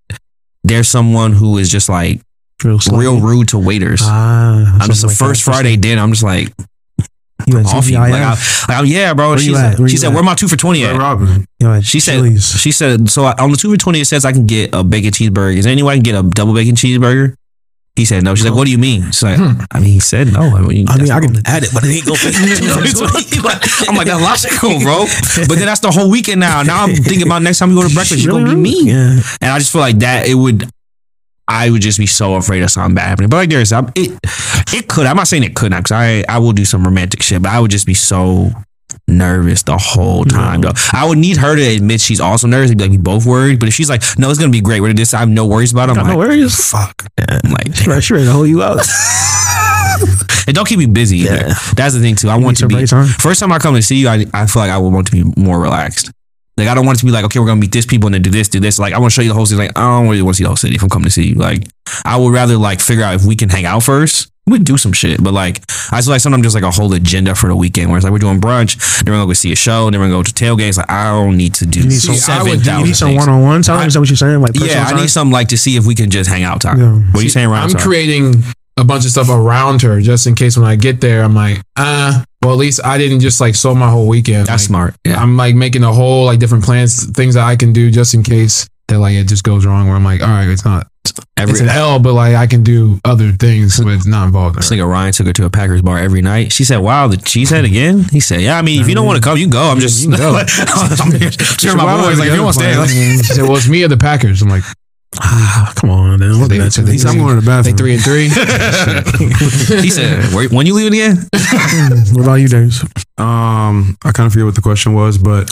there's 0.65 0.89
someone 0.89 1.33
who 1.33 1.59
is 1.59 1.71
just 1.71 1.89
like 1.89 2.21
real, 2.65 2.79
real 2.91 3.21
rude 3.21 3.49
to 3.49 3.59
waiters. 3.59 4.01
Ah, 4.05 4.79
I'm 4.81 4.87
just 4.89 5.03
the 5.03 5.09
like 5.09 5.17
first 5.17 5.45
that. 5.45 5.51
Friday 5.53 5.77
dinner. 5.77 6.03
I'm 6.03 6.11
just 6.11 6.25
like 6.25 6.53
You 7.47 7.59
at 7.59 7.67
off 7.67 7.89
you. 7.89 7.97
Like, 7.99 8.13
I, 8.15 8.31
like, 8.31 8.39
I'm- 8.69 8.87
yeah, 8.87 9.15
bro. 9.15 9.31
Where 9.31 9.39
She 9.39 9.55
said. 9.55 9.79
Where 9.79 9.89
she 9.89 9.97
said, 9.97 10.09
at? 10.09 10.15
where 10.15 10.25
my 10.25 10.35
two 10.35 10.49
for 10.49 10.57
twenty 10.57 10.85
at? 10.85 10.93
Red 10.93 10.99
Robin. 10.99 11.45
You 11.61 11.69
at 11.71 11.85
She 11.85 12.01
said, 12.01 12.41
she 12.43 12.73
said, 12.73 13.09
so 13.09 13.25
on 13.25 13.51
the 13.53 13.57
two 13.57 13.71
for 13.71 13.77
20, 13.77 14.01
it 14.01 14.05
says 14.07 14.25
I 14.25 14.33
can 14.33 14.47
get 14.47 14.75
a 14.75 14.83
bacon 14.85 15.11
cheeseburger. 15.13 15.57
Is 15.57 15.65
there 15.65 15.73
any 15.73 15.83
way 15.83 15.95
I 15.95 15.97
can 15.97 16.03
get 16.03 16.15
a 16.17 16.23
double 16.23 16.55
bacon 16.55 16.75
cheeseburger? 16.75 17.35
He 17.99 18.05
said 18.05 18.23
no. 18.23 18.37
She's 18.37 18.45
like, 18.45 18.55
what 18.55 18.65
do 18.65 18.71
you 18.71 18.79
mean? 18.79 19.07
She's 19.07 19.25
like, 19.25 19.39
hmm. 19.39 19.61
I 19.73 19.81
mean, 19.81 19.91
he 19.91 19.99
said 19.99 20.33
no. 20.33 20.43
I 20.43 20.61
mean, 20.61 20.89
I 20.89 20.99
mean, 20.99 21.11
I 21.11 21.19
can 21.19 21.37
add 21.45 21.65
it, 21.65 21.71
but 21.75 21.83
it 21.83 21.91
ain't 21.91 22.07
gonna 22.07 22.15
I'm 23.89 23.97
like, 23.97 24.07
that's 24.07 24.23
logical, 24.23 24.79
bro. 24.79 25.05
But 25.49 25.59
then 25.59 25.67
that's 25.67 25.81
the 25.81 25.91
whole 25.91 26.09
weekend 26.09 26.39
now. 26.39 26.63
Now 26.63 26.85
I'm 26.85 26.95
thinking 26.95 27.27
about 27.27 27.43
next 27.43 27.59
time 27.59 27.71
we 27.71 27.75
go 27.75 27.89
to 27.89 27.93
breakfast, 27.93 28.23
you're 28.23 28.35
gonna 28.35 28.55
be 28.55 28.55
mean. 28.55 28.87
Yeah. 28.87 29.21
And 29.41 29.51
I 29.51 29.59
just 29.59 29.73
feel 29.73 29.81
like 29.81 29.99
that 29.99 30.29
it 30.29 30.35
would 30.35 30.71
I 31.49 31.71
would 31.71 31.83
just 31.83 31.99
be 31.99 32.07
so 32.07 32.37
afraid 32.37 32.63
of 32.63 32.71
something 32.71 32.95
bad 32.95 33.09
happening. 33.09 33.31
But 33.31 33.39
like 33.39 33.51
there's 33.51 33.73
it 33.73 33.91
it 33.97 34.87
could. 34.87 35.07
I'm 35.07 35.17
not 35.17 35.27
saying 35.27 35.43
it 35.43 35.57
could 35.57 35.73
not 35.73 35.83
because 35.83 35.93
I 35.93 36.25
I 36.29 36.39
will 36.39 36.53
do 36.53 36.65
some 36.65 36.85
romantic 36.85 37.21
shit, 37.21 37.43
but 37.43 37.51
I 37.51 37.59
would 37.59 37.73
just 37.73 37.87
be 37.87 37.95
so 37.95 38.53
nervous 39.07 39.63
the 39.63 39.77
whole 39.77 40.25
time 40.25 40.61
though. 40.61 40.73
I 40.93 41.07
would 41.07 41.19
need 41.19 41.37
her 41.39 41.57
to 41.57 41.63
admit 41.63 42.01
she's 42.01 42.21
also 42.21 42.47
nervous 42.47 42.71
and 42.71 42.79
be 42.79 42.85
like, 42.85 42.91
we 42.91 42.99
both 42.99 43.27
worried. 43.27 43.59
But 43.61 43.69
if 43.69 43.75
she's 43.75 43.89
like, 43.91 44.03
no, 44.19 44.31
it's 44.31 44.39
gonna 44.39 44.53
be 44.53 44.61
great. 44.61 44.81
We're 44.81 44.93
this 44.93 45.15
I 45.15 45.21
have 45.21 45.29
no 45.29 45.47
worries 45.47 45.73
about 45.73 45.89
it. 45.89 45.93
I'm 45.93 45.97
Got 45.97 46.03
like, 46.07 46.13
no 46.13 46.19
worries. 46.19 46.71
Fuck. 46.71 47.07
I'm 47.19 47.51
like 47.51 47.75
She 47.75 47.89
ready, 47.89 48.01
she 48.03 48.15
ready 48.15 48.27
to 48.27 48.33
hold 48.33 48.49
you 48.49 48.63
out. 48.63 48.79
and 50.47 50.55
don't 50.55 50.67
keep 50.67 50.79
me 50.79 50.87
busy 50.87 51.19
either. 51.19 51.35
Yeah. 51.49 51.55
That's 51.75 51.95
the 51.95 52.01
thing 52.01 52.17
too. 52.17 52.29
I 52.29 52.37
want 52.37 52.59
to 52.59 52.69
be 52.69 52.87
time. 52.87 53.07
first 53.07 53.41
time 53.41 53.53
I 53.53 53.59
come 53.59 53.75
to 53.75 53.83
see 53.83 53.97
you, 53.97 54.09
I, 54.09 54.25
I 54.33 54.47
feel 54.47 54.63
like 54.63 54.71
I 54.71 54.79
would 54.79 54.93
want 54.93 55.07
to 55.09 55.13
be 55.13 55.25
more 55.41 55.61
relaxed. 55.61 56.11
Like 56.59 56.69
I 56.69 56.75
don't 56.75 56.85
want 56.87 56.99
it 56.99 57.01
to 57.01 57.07
be 57.07 57.13
like, 57.13 57.25
okay, 57.27 57.39
we're 57.39 57.47
gonna 57.47 57.61
meet 57.61 57.73
this 57.73 57.87
people 57.87 58.09
and 58.09 58.15
then 58.15 58.23
do 58.23 58.31
this, 58.31 58.49
do 58.49 58.61
this. 58.61 58.79
Like 58.79 58.93
I 58.93 58.99
want 58.99 59.13
to 59.13 59.15
show 59.15 59.23
you 59.23 59.29
the 59.29 59.35
whole 59.35 59.47
city. 59.47 59.59
Like 59.63 59.77
I 59.79 59.83
don't 59.83 60.09
really 60.09 60.23
want 60.23 60.35
to 60.37 60.39
see 60.39 60.45
the 60.45 60.49
whole 60.49 60.57
city 60.57 60.75
if 60.75 60.83
I'm 60.83 60.89
coming 60.91 61.05
to 61.05 61.11
see 61.11 61.29
you. 61.29 61.35
Like 61.35 61.63
I 62.05 62.17
would 62.17 62.33
rather 62.33 62.57
like 62.57 62.81
figure 62.81 63.05
out 63.05 63.15
if 63.15 63.25
we 63.25 63.37
can 63.37 63.49
hang 63.49 63.65
out 63.65 63.83
first. 63.83 64.31
We 64.47 64.59
do 64.59 64.79
some 64.79 64.95
shit, 64.95 65.23
but 65.23 65.35
like 65.35 65.61
I 65.93 66.01
feel 66.01 66.13
like 66.13 66.23
sometimes 66.23 66.43
just 66.43 66.55
like 66.55 66.65
a 66.65 66.71
whole 66.71 66.91
agenda 66.95 67.35
for 67.35 67.49
the 67.49 67.57
weekend 67.57 67.91
where 67.91 67.99
it's 67.99 68.05
like 68.05 68.13
we're 68.13 68.19
doing 68.19 68.41
brunch, 68.41 68.77
then 69.05 69.13
we're 69.13 69.19
gonna 69.19 69.27
go 69.27 69.35
see 69.35 69.53
a 69.53 69.57
show, 69.57 69.91
then 69.91 70.01
we're 70.01 70.07
gonna 70.09 70.19
go 70.19 70.23
to 70.23 70.33
tailgates. 70.33 70.79
Like 70.79 70.91
I 70.91 71.11
don't 71.11 71.37
need 71.37 71.53
to 71.57 71.67
do 71.67 71.83
need 71.83 71.91
some- 71.93 72.15
seven 72.15 72.41
I 72.41 72.43
would- 72.43 72.51
You 72.51 72.57
need 72.57 72.65
thousand 72.65 72.95
some 72.95 73.15
one 73.15 73.29
on 73.29 73.43
one 73.43 73.61
time. 73.63 73.87
Is 73.89 73.93
that 73.95 74.01
what 74.01 74.09
you're 74.09 74.17
saying? 74.17 74.41
Like 74.41 74.55
personal 74.55 74.75
Yeah, 74.75 74.87
I 74.87 74.91
time? 74.93 75.01
need 75.01 75.11
something 75.11 75.33
like 75.33 75.49
to 75.49 75.59
see 75.59 75.77
if 75.77 75.85
we 75.87 75.95
can 75.95 76.09
just 76.11 76.31
hang 76.31 76.45
out 76.45 76.63
time. 76.63 76.81
Yeah. 76.81 76.93
What 77.13 77.21
are 77.21 77.25
you 77.25 77.29
saying, 77.29 77.49
Ryan? 77.49 77.65
I'm 77.65 77.71
Sorry. 77.71 77.85
creating 77.85 78.43
a 78.79 78.85
bunch 78.85 79.05
of 79.05 79.11
stuff 79.11 79.29
around 79.29 79.83
her 79.83 80.01
just 80.01 80.27
in 80.27 80.35
case 80.35 80.57
when 80.57 80.65
I 80.67 80.77
get 80.77 81.03
there, 81.03 81.25
I'm 81.25 81.35
like, 81.35 81.61
ah, 81.77 82.25
well, 82.43 82.53
at 82.53 82.59
least 82.59 82.85
I 82.85 82.99
didn't 82.99 83.21
just 83.21 83.41
like 83.41 83.55
sold 83.55 83.79
my 83.79 83.91
whole 83.91 84.07
weekend. 84.07 84.47
That's 84.47 84.63
Like, 84.63 84.69
smart. 84.69 84.95
Yeah. 85.05 85.21
I'm 85.21 85.37
like 85.37 85.55
making 85.55 85.83
a 85.85 85.93
whole 85.93 86.25
like 86.27 86.39
different 86.39 86.65
plans, 86.65 87.05
things 87.11 87.35
that 87.35 87.45
I 87.45 87.57
can 87.57 87.73
do 87.73 87.91
just 87.91 88.15
in 88.15 88.23
case 88.23 88.69
that 88.89 88.99
like 88.99 89.15
it 89.15 89.25
just 89.29 89.45
goes 89.45 89.67
wrong. 89.67 89.87
Where 89.87 89.97
I'm 89.97 90.05
like, 90.05 90.23
all 90.23 90.29
right, 90.29 90.49
it's 90.49 90.65
not, 90.65 90.87
Every, 91.37 91.53
it's 91.53 91.61
an 91.61 91.69
L, 91.69 91.99
but 91.99 92.15
like 92.15 92.35
I 92.37 92.47
can 92.47 92.63
do 92.63 93.01
other 93.05 93.33
things, 93.33 93.81
but 93.81 93.93
it's 93.93 94.07
not 94.07 94.27
involved. 94.27 94.57
in 94.57 94.61
This 94.61 94.71
nigga 94.71 94.89
Ryan 94.89 95.13
took 95.13 95.27
her 95.27 95.33
to 95.33 95.45
a 95.47 95.51
Packers 95.51 95.83
bar 95.83 95.99
every 95.99 96.23
night. 96.23 96.53
She 96.53 96.65
said, 96.65 96.79
"Wow, 96.79 97.09
the 97.09 97.17
cheesehead 97.17 97.65
again." 97.65 98.05
He 98.13 98.21
said, 98.21 98.41
"Yeah, 98.41 98.57
I 98.59 98.63
mean, 98.63 98.81
if 98.81 98.89
you 98.89 98.95
don't 98.95 99.07
want 99.07 99.21
to 99.23 99.27
come, 99.29 99.37
you 99.37 99.45
can 99.45 99.51
go. 99.53 99.63
I'm 99.71 99.81
just, 99.81 100.03
you 100.05 100.11
can 100.11 100.19
go. 100.19 100.37
I'm 100.59 101.13
here 101.13 101.31
my 101.77 102.03
boys. 102.03 102.19
Like, 102.19 102.29
if 102.29 102.35
you 102.35 102.43
want 102.43 102.57
to 102.57 102.63
stay, 102.63 102.77
like, 102.77 102.89
she 103.27 103.35
said, 103.35 103.43
well, 103.43 103.57
it's 103.57 103.69
me 103.69 103.83
or 103.83 103.89
the 103.89 103.97
Packers. 103.97 104.43
I'm 104.43 104.49
like, 104.49 104.65
Ah, 105.21 105.73
come 105.75 105.91
on, 105.91 106.21
man. 106.21 106.35
Look 106.35 106.51
They- 106.51 106.61
at 106.61 106.73
that. 106.73 106.83
they- 106.85 106.93
He's- 106.93 107.05
I'm 107.07 107.17
going 107.19 107.35
to 107.37 107.41
the 107.41 107.41
They 107.41 107.73
bathroom. 107.73 107.77
three 107.77 107.95
and 107.95 108.03
three. 108.05 108.29
He 109.83 109.91
said, 109.91 110.33
"When 110.53 110.67
you 110.67 110.75
leaving 110.75 110.93
again?" 110.95 111.29
What 112.13 112.23
about 112.25 112.35
you, 112.35 112.49
James? 112.49 112.83
Um, 113.17 113.97
I 114.05 114.13
kind 114.13 114.27
of 114.27 114.33
forget 114.33 114.45
what 114.47 114.55
the 114.55 114.61
question 114.63 114.93
was, 114.93 115.19
but 115.19 115.51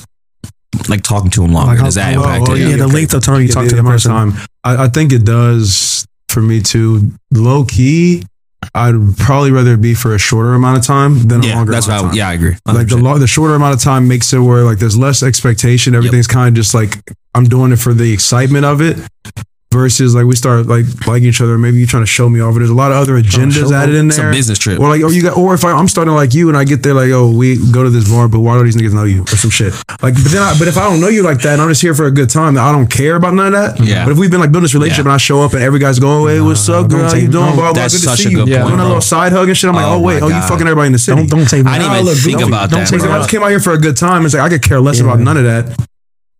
Like 0.89 1.03
talking 1.03 1.31
to 1.33 1.43
him 1.45 1.53
longer. 1.53 1.71
Like 1.71 1.79
how- 1.79 1.85
Does 1.87 1.95
that 1.95 2.17
oh, 2.17 2.21
impact 2.23 2.45
oh. 2.51 2.55
Yeah, 2.55 2.69
yeah, 2.69 2.77
the 2.77 2.85
okay. 2.85 2.93
length 2.95 3.15
of 3.15 3.23
time 3.25 3.41
you 3.41 3.47
Yeah, 3.49 3.55
talk 3.55 3.63
the 3.65 3.69
to 3.71 3.75
the 3.77 3.81
amount 3.81 3.95
of 4.05 4.11
person. 4.11 4.11
time. 4.13 4.47
I, 4.63 4.85
I 4.85 4.89
think 4.89 5.13
it 5.13 5.25
does 5.25 6.07
for 6.29 6.43
me 6.43 6.61
too. 6.61 7.13
Low 7.33 7.65
key, 7.65 8.25
I'd 8.75 8.95
probably 9.17 9.53
rather 9.53 9.77
be 9.79 9.95
for 9.95 10.15
a 10.15 10.19
shorter 10.19 10.53
amount 10.55 10.77
of 10.79 10.85
time 10.85 11.27
than 11.29 11.43
a 11.45 11.55
longer. 11.55 11.73
that's 11.73 11.87
amount 11.87 12.03
what. 12.03 12.09
of 12.09 12.11
I, 12.11 12.11
time. 12.11 12.17
yeah, 12.19 12.29
I 12.29 12.33
agree. 12.35 12.57
Like 12.67 12.89
the 12.89 12.99
lo- 12.99 13.19
the 13.19 13.27
shorter 13.27 13.55
amount 13.55 13.75
of 13.75 13.81
time 13.81 14.07
makes 14.07 14.33
it 14.35 14.39
where 14.39 14.65
like 14.65 14.79
there's 14.79 14.99
less 14.99 15.23
expectation. 15.23 15.95
Everything's 15.95 16.27
kind 16.27 16.49
of 16.49 16.55
just 16.63 16.75
like 16.75 17.01
I'm 17.37 17.45
doing 17.45 17.71
it 17.73 17.77
for 17.77 17.93
the 17.93 18.13
excitement 18.13 18.65
of 18.65 18.81
it. 18.81 18.97
Versus 19.73 20.15
like 20.15 20.25
we 20.25 20.35
start 20.37 20.67
like 20.67 20.87
liking 21.07 21.29
each 21.29 21.43
other. 21.43 21.59
Maybe 21.59 21.77
you're 21.77 21.87
trying 21.87 22.03
to 22.05 22.07
show 22.07 22.31
me 22.31 22.41
off. 22.41 22.55
There's 22.55 22.71
a 22.71 22.75
lot 22.75 22.93
of 22.93 22.97
other 22.97 23.21
agendas 23.21 23.71
added 23.73 23.95
in 23.95 24.09
there. 24.09 24.31
It's 24.31 24.37
a 24.37 24.39
business 24.39 24.59
trip. 24.59 24.81
Or 24.81 24.89
like, 24.89 25.03
or 25.03 25.11
you 25.13 25.21
got, 25.21 25.37
or 25.37 25.53
if 25.53 25.67
I, 25.67 25.73
I'm 25.73 25.87
starting 25.87 26.15
like 26.15 26.33
you 26.33 26.49
and 26.49 26.57
I 26.57 26.65
get 26.65 26.83
there 26.83 26.95
like, 26.95 27.11
oh, 27.11 27.31
we 27.31 27.59
go 27.73 27.83
to 27.85 27.91
this 27.91 28.09
bar, 28.09 28.27
but 28.27 28.41
why 28.41 28.57
do 28.57 28.65
these 28.65 28.77
niggas 28.77 28.95
know 28.95 29.05
you 29.05 29.25
or 29.25 29.37
some 29.37 29.51
shit? 29.51 29.75
Like, 30.01 30.15
but 30.15 30.33
then, 30.33 30.41
I, 30.41 30.57
but 30.59 30.67
if 30.67 30.79
I 30.79 30.89
don't 30.89 30.99
know 30.99 31.09
you 31.09 31.23
like 31.23 31.43
that 31.43 31.55
and 31.55 31.61
I'm 31.61 31.69
just 31.69 31.83
here 31.83 31.95
for 31.95 32.07
a 32.07 32.11
good 32.11 32.31
time, 32.31 32.57
I 32.57 32.73
don't 32.73 32.87
care 32.87 33.17
about 33.17 33.35
none 33.35 33.49
of 33.49 33.53
that. 33.53 33.85
Yeah. 33.85 34.07
But 34.07 34.13
if 34.13 34.19
we've 34.19 34.31
been 34.31 34.41
like 34.41 34.51
building 34.51 34.65
this 34.65 34.73
relationship 34.73 35.05
Yeah. 35.05 35.11
and 35.11 35.15
I 35.15 35.19
show 35.19 35.43
up 35.43 35.53
and 35.53 35.61
every 35.63 35.81
guy's 35.81 35.99
going, 35.99 36.35
hey, 36.35 36.41
what's 36.41 36.67
up, 36.71 36.89
girl? 36.89 37.05
How 37.11 37.15
you 37.15 37.29
doing? 37.29 37.53
Blah, 37.55 37.73
blah, 37.73 37.73
good 37.75 37.91
to 37.91 37.99
see 38.17 38.29
a 38.29 38.31
you. 38.31 38.37
good 38.47 38.47
Doing 38.47 38.81
a 38.81 38.87
little 38.87 39.03
side 39.03 39.33
hug 39.33 39.49
and 39.49 39.57
shit. 39.59 39.69
I'm 39.69 39.75
like, 39.75 39.85
Oh 39.85 39.97
oh, 39.97 40.01
wait, 40.01 40.23
oh, 40.23 40.29
you 40.29 40.41
fucking 40.43 40.63
everybody 40.67 40.87
in 40.87 40.93
the 40.93 40.99
city. 40.99 41.27
Don't 41.27 41.29
don't 41.41 41.51
take 41.51 41.67
me. 41.67 41.73
I 41.73 41.79
didn't 41.79 41.93
even 41.93 42.05
look, 42.07 42.17
think 42.17 42.41
about 42.41 42.71
don't 42.71 42.89
that. 42.89 43.11
I 43.11 43.19
just 43.19 43.31
came 43.31 43.43
out 43.43 43.51
here 43.51 43.61
for 43.61 43.75
a 43.75 43.79
good 43.79 43.99
time. 43.99 44.25
It's 44.25 44.33
like 44.33 44.43
I 44.45 44.49
could 44.49 44.63
care 44.63 44.81
less 44.81 45.01
about 45.01 45.21
none 45.21 45.37
of 45.37 45.45
that 45.45 45.77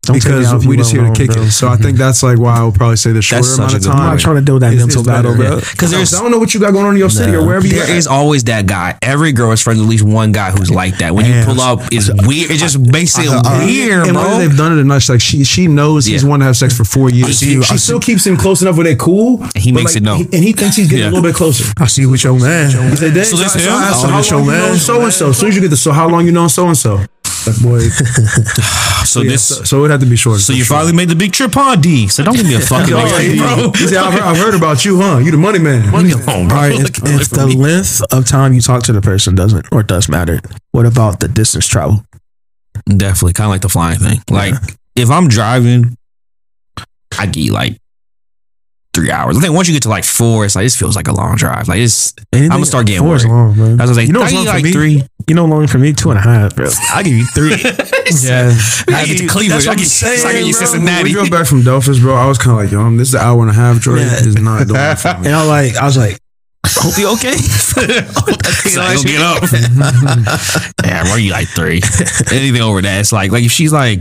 Don't 0.07 0.15
because 0.17 0.67
we 0.67 0.77
just 0.77 0.93
here 0.93 1.03
to 1.05 1.13
kick 1.13 1.31
known, 1.37 1.47
it. 1.47 1.51
So 1.51 1.69
I 1.69 1.77
think 1.77 1.97
that's 2.05 2.23
like 2.23 2.39
why 2.39 2.57
I 2.59 2.65
would 2.65 2.75
probably 2.75 2.97
say 2.97 3.13
the 3.13 3.23
shorter 3.23 3.53
amount 3.55 3.75
of 3.75 3.83
time. 3.83 3.97
I'm 3.97 4.11
not 4.15 4.21
trying 4.21 4.37
to 4.37 4.43
do 4.43 4.59
that 4.59 4.73
is- 4.73 4.81
mental 4.81 5.01
is 5.03 5.07
better, 5.07 5.29
battle, 5.35 5.59
bro. 5.59 5.61
Because 5.61 5.91
there's 5.91 6.15
I 6.15 6.21
don't 6.23 6.31
know 6.31 6.39
what 6.39 6.55
you 6.55 6.61
got 6.61 6.73
going 6.73 6.87
on 6.87 6.93
in 6.95 6.99
your 6.99 7.11
city 7.11 7.35
or 7.35 7.45
wherever 7.45 7.67
you 7.67 7.75
There 7.75 7.85
at. 7.85 7.91
is 7.91 8.07
always 8.07 8.45
that 8.45 8.67
guy. 8.67 8.97
Every 9.03 9.33
girl 9.33 9.53
is 9.53 9.61
friends 9.63 9.79
with 9.81 9.89
at 9.89 9.91
least 9.91 10.05
one 10.05 10.33
guy 10.33 10.51
who's 10.51 10.71
like 10.71 10.99
that. 10.99 11.15
When 11.15 11.27
you 11.27 11.45
pull 11.45 11.61
up, 11.61 11.81
it's 11.93 12.09
weird. 12.27 12.51
It 12.51 12.59
just 12.59 12.79
makes 12.79 13.19
it 13.19 13.29
weird, 13.65 14.05
and 14.07 14.13
bro. 14.15 14.23
whether 14.25 14.39
they've 14.49 14.57
done 14.57 14.77
it 14.77 14.81
enough, 14.81 15.09
like 15.09 15.21
she 15.21 15.45
she 15.45 15.67
knows 15.67 16.07
he's 16.07 16.23
Yeah. 16.23 16.29
wanted 16.29 16.45
to 16.45 16.47
have 16.47 16.57
sex 16.57 16.77
for 16.77 16.85
four 16.85 17.11
years. 17.11 17.39
see 17.39 17.53
you- 17.53 17.63
she 17.63 17.79
still 17.79 18.01
keeps 18.01 18.27
him 18.27 18.37
close 18.37 18.63
enough 18.63 18.77
where 18.77 18.85
they 18.85 18.95
cool. 18.97 19.43
And 19.43 19.57
he 19.63 19.73
makes 19.73 19.93
like, 19.95 20.03
it 20.03 20.03
known. 20.05 20.21
and 20.33 20.45
he 20.45 20.53
thinks 20.53 20.77
he's 20.77 20.89
getting 20.89 21.05
Yeah. 21.05 21.11
a 21.11 21.13
little 21.13 21.23
bit 21.23 21.35
closer. 21.35 21.65
I 21.79 21.87
see 21.87 22.03
you 22.03 22.11
with 22.11 22.23
your 22.25 22.39
man. 22.39 22.71
He 22.91 22.97
said, 22.97 23.15
"Dang, 23.15 23.25
So 23.25 23.37
this 23.37 23.53
so 23.53 23.59
him? 23.59 23.73
I 23.73 23.85
asked 23.89 24.03
her, 24.05 24.09
how 24.11 24.19
this 24.19 24.31
your 24.31 24.39
long 24.41 24.47
you 24.49 24.53
man? 24.53 24.69
know 24.73 24.77
so 24.77 25.03
and 25.03 25.13
so? 25.13 25.31
As 25.31 25.39
soon 25.39 25.49
as 25.51 25.55
you 25.57 25.61
get 25.61 25.71
the 25.71 25.77
so, 25.77 25.93
how 25.93 26.09
long 26.09 26.27
you 26.27 26.33
know 26.33 26.49
so 26.49 26.67
and 26.67 26.77
so? 26.79 27.01
Like 27.47 27.63
boy, 27.63 27.79
so 29.05 29.23
yeah, 29.23 29.31
this. 29.31 29.45
so, 29.45 29.65
so 29.65 29.85
it 29.85 29.91
had 29.91 30.01
to 30.01 30.07
be 30.07 30.17
short. 30.17 30.41
So 30.41 30.53
you 30.53 30.65
finally 30.65 30.93
made 30.93 31.09
the 31.09 31.15
big 31.15 31.33
trip 31.33 31.57
on 31.57 31.81
D. 31.81 32.09
So 32.09 32.25
don't 32.25 32.35
give 32.37 32.47
me 32.47 32.55
a 32.55 32.61
fucking 32.73 32.95
Oh, 32.95 33.05
excuse, 33.05 33.39
bro. 33.41 33.71
He 33.73 33.87
said, 33.87 33.99
I've, 33.99 34.13
heard, 34.13 34.23
I've 34.23 34.37
heard 34.37 34.55
about 34.55 34.85
you, 34.85 35.01
huh? 35.01 35.19
You 35.19 35.31
the 35.31 35.37
money 35.37 35.59
man. 35.59 35.91
Money 35.91 36.11
alone, 36.11 36.49
bro. 36.49 36.57
All 36.57 36.63
right, 36.63 36.73
if, 36.73 36.89
if 37.05 37.31
the 37.31 37.47
me. 37.47 37.55
length 37.55 38.03
of 38.13 38.27
time 38.27 38.53
you 38.53 38.61
talk 38.61 38.83
to 38.85 38.93
the 38.93 39.01
person 39.01 39.35
doesn't 39.35 39.67
or 39.73 39.83
does 39.83 40.09
matter, 40.09 40.41
what 40.73 40.87
about 40.87 41.21
the 41.21 41.29
distance 41.29 41.67
travel? 41.67 42.05
Definitely, 42.87 43.33
kind 43.35 43.47
of 43.47 43.53
like 43.53 43.63
the 43.63 43.69
flying 43.69 43.99
thing. 43.99 44.21
Like 44.29 44.55
if 44.95 45.11
I'm 45.11 45.29
driving, 45.29 45.97
I 47.19 47.27
get 47.27 47.51
like 47.53 47.79
three 48.97 49.13
hours. 49.13 49.37
I 49.37 49.41
think 49.41 49.55
once 49.55 49.69
you 49.69 49.75
get 49.75 49.85
to 49.85 49.89
like 49.89 50.05
four, 50.05 50.45
it's 50.45 50.57
like 50.57 50.65
this 50.65 50.77
feels 50.77 50.97
like 50.97 51.07
a 51.07 51.13
long 51.13 51.37
drive. 51.37 51.69
Like 51.69 51.79
it's. 51.79 52.13
Anything 52.33 52.51
I'ma 52.51 52.65
start 52.65 52.87
getting 52.87 53.03
four 53.07 53.15
is 53.15 53.25
worried. 53.25 53.33
long, 53.37 53.57
man. 53.59 53.81
I 53.81 53.85
was 53.87 53.97
like, 53.97 54.09
you 54.09 54.13
know 54.13 54.21
I 54.21 54.23
what's 54.25 54.35
long 54.35 54.47
like 54.47 54.61
for 54.61 54.65
me? 54.67 54.73
three. 54.73 55.03
You 55.29 55.35
know, 55.35 55.45
long 55.45 55.67
for 55.69 55.79
me, 55.79 55.93
two 55.93 56.11
and 56.11 56.19
a 56.19 56.23
half, 56.23 56.57
bro. 56.57 56.67
I 56.95 57.03
give 57.05 57.13
you 57.15 57.27
three. 57.27 57.51
yeah, 58.29 58.51
I 58.97 59.07
get 59.07 59.19
to 59.19 59.27
Cleveland. 59.27 59.63
That's 59.63 59.67
I 59.67 59.71
what 59.71 59.79
get, 59.79 59.85
I'm 59.85 59.89
saying, 59.89 60.27
I 60.27 60.33
get 60.33 60.47
you 60.47 60.53
bro. 60.53 60.61
Cincinnati. 60.67 61.05
We 61.05 61.13
drove 61.13 61.31
back 61.31 61.47
from 61.47 61.63
Delphus, 61.63 62.01
bro. 62.01 62.15
I 62.15 62.27
was 62.27 62.39
kind 62.39 62.59
of 62.59 62.65
like, 62.65 62.73
yo, 62.73 62.81
um, 62.81 62.97
this 62.97 63.09
is 63.09 63.15
an 63.15 63.21
hour 63.21 63.41
and 63.43 63.51
a 63.51 63.55
half. 63.55 63.81
Jordan 63.81 64.07
Yeah. 64.07 64.15
is 64.19 64.37
not 64.37 64.67
doing 64.67 64.81
it 64.81 64.99
for 64.99 65.15
me. 65.21 65.27
And 65.27 65.35
I 65.37 65.45
like, 65.47 65.77
I 65.77 65.85
was 65.85 65.97
like, 65.97 66.19
Hope 66.69 66.99
you 66.99 67.09
okay. 67.13 67.31
He's 67.31 68.77
like, 68.77 69.01
get 69.07 69.21
up. 69.23 69.43
yeah, 70.85 71.05
where 71.05 71.19
you 71.19 71.31
like 71.31 71.49
three? 71.49 71.81
Anything 72.33 72.61
over 72.61 72.83
that, 72.83 73.01
it's 73.01 73.13
like, 73.13 73.31
like 73.31 73.45
if 73.45 73.53
she's 73.53 73.73
like, 73.73 74.01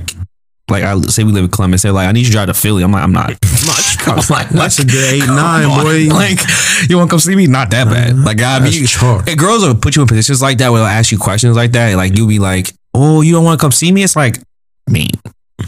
like 0.69 0.83
I 0.83 0.99
say 1.01 1.23
we 1.23 1.31
live 1.31 1.43
in 1.45 1.51
Clemens, 1.51 1.83
they're 1.83 1.91
like, 1.91 2.07
I 2.07 2.11
need 2.11 2.21
you 2.21 2.25
to 2.27 2.31
drive 2.31 2.47
to 2.47 2.53
Philly. 2.53 2.83
I'm 2.83 2.91
like, 2.91 3.03
I'm 3.03 3.11
not. 3.11 3.29
I'm 3.43 3.67
not. 3.67 3.81
I'm 4.07 4.35
like, 4.35 4.49
That's 4.49 4.79
a 4.79 4.85
good 4.85 5.13
eight, 5.13 5.19
nine, 5.27 5.65
on. 5.65 5.83
boy. 5.83 6.07
Like, 6.13 6.39
you 6.89 6.97
want 6.97 7.09
to 7.09 7.13
come 7.13 7.19
see 7.19 7.35
me? 7.35 7.47
Not 7.47 7.71
that 7.71 7.85
bad. 7.85 8.13
Uh-huh. 8.13 8.23
Like, 8.25 8.41
I 8.41 8.59
mean, 8.59 8.85
chalk. 8.85 9.27
and 9.27 9.37
girls 9.37 9.65
will 9.65 9.75
put 9.75 9.95
you 9.95 10.01
in 10.01 10.07
positions 10.07 10.41
like 10.41 10.57
that 10.59 10.69
where 10.71 10.79
they'll 10.81 10.87
ask 10.89 11.11
you 11.11 11.17
questions 11.17 11.55
like 11.55 11.71
that. 11.73 11.95
Like, 11.95 12.17
you'll 12.17 12.27
be 12.27 12.39
like, 12.39 12.73
oh, 12.93 13.21
you 13.21 13.33
don't 13.33 13.43
want 13.43 13.59
to 13.59 13.63
come 13.63 13.71
see 13.71 13.91
me? 13.91 14.03
It's 14.03 14.15
like, 14.15 14.37
I 14.87 14.91
mean, 14.91 15.09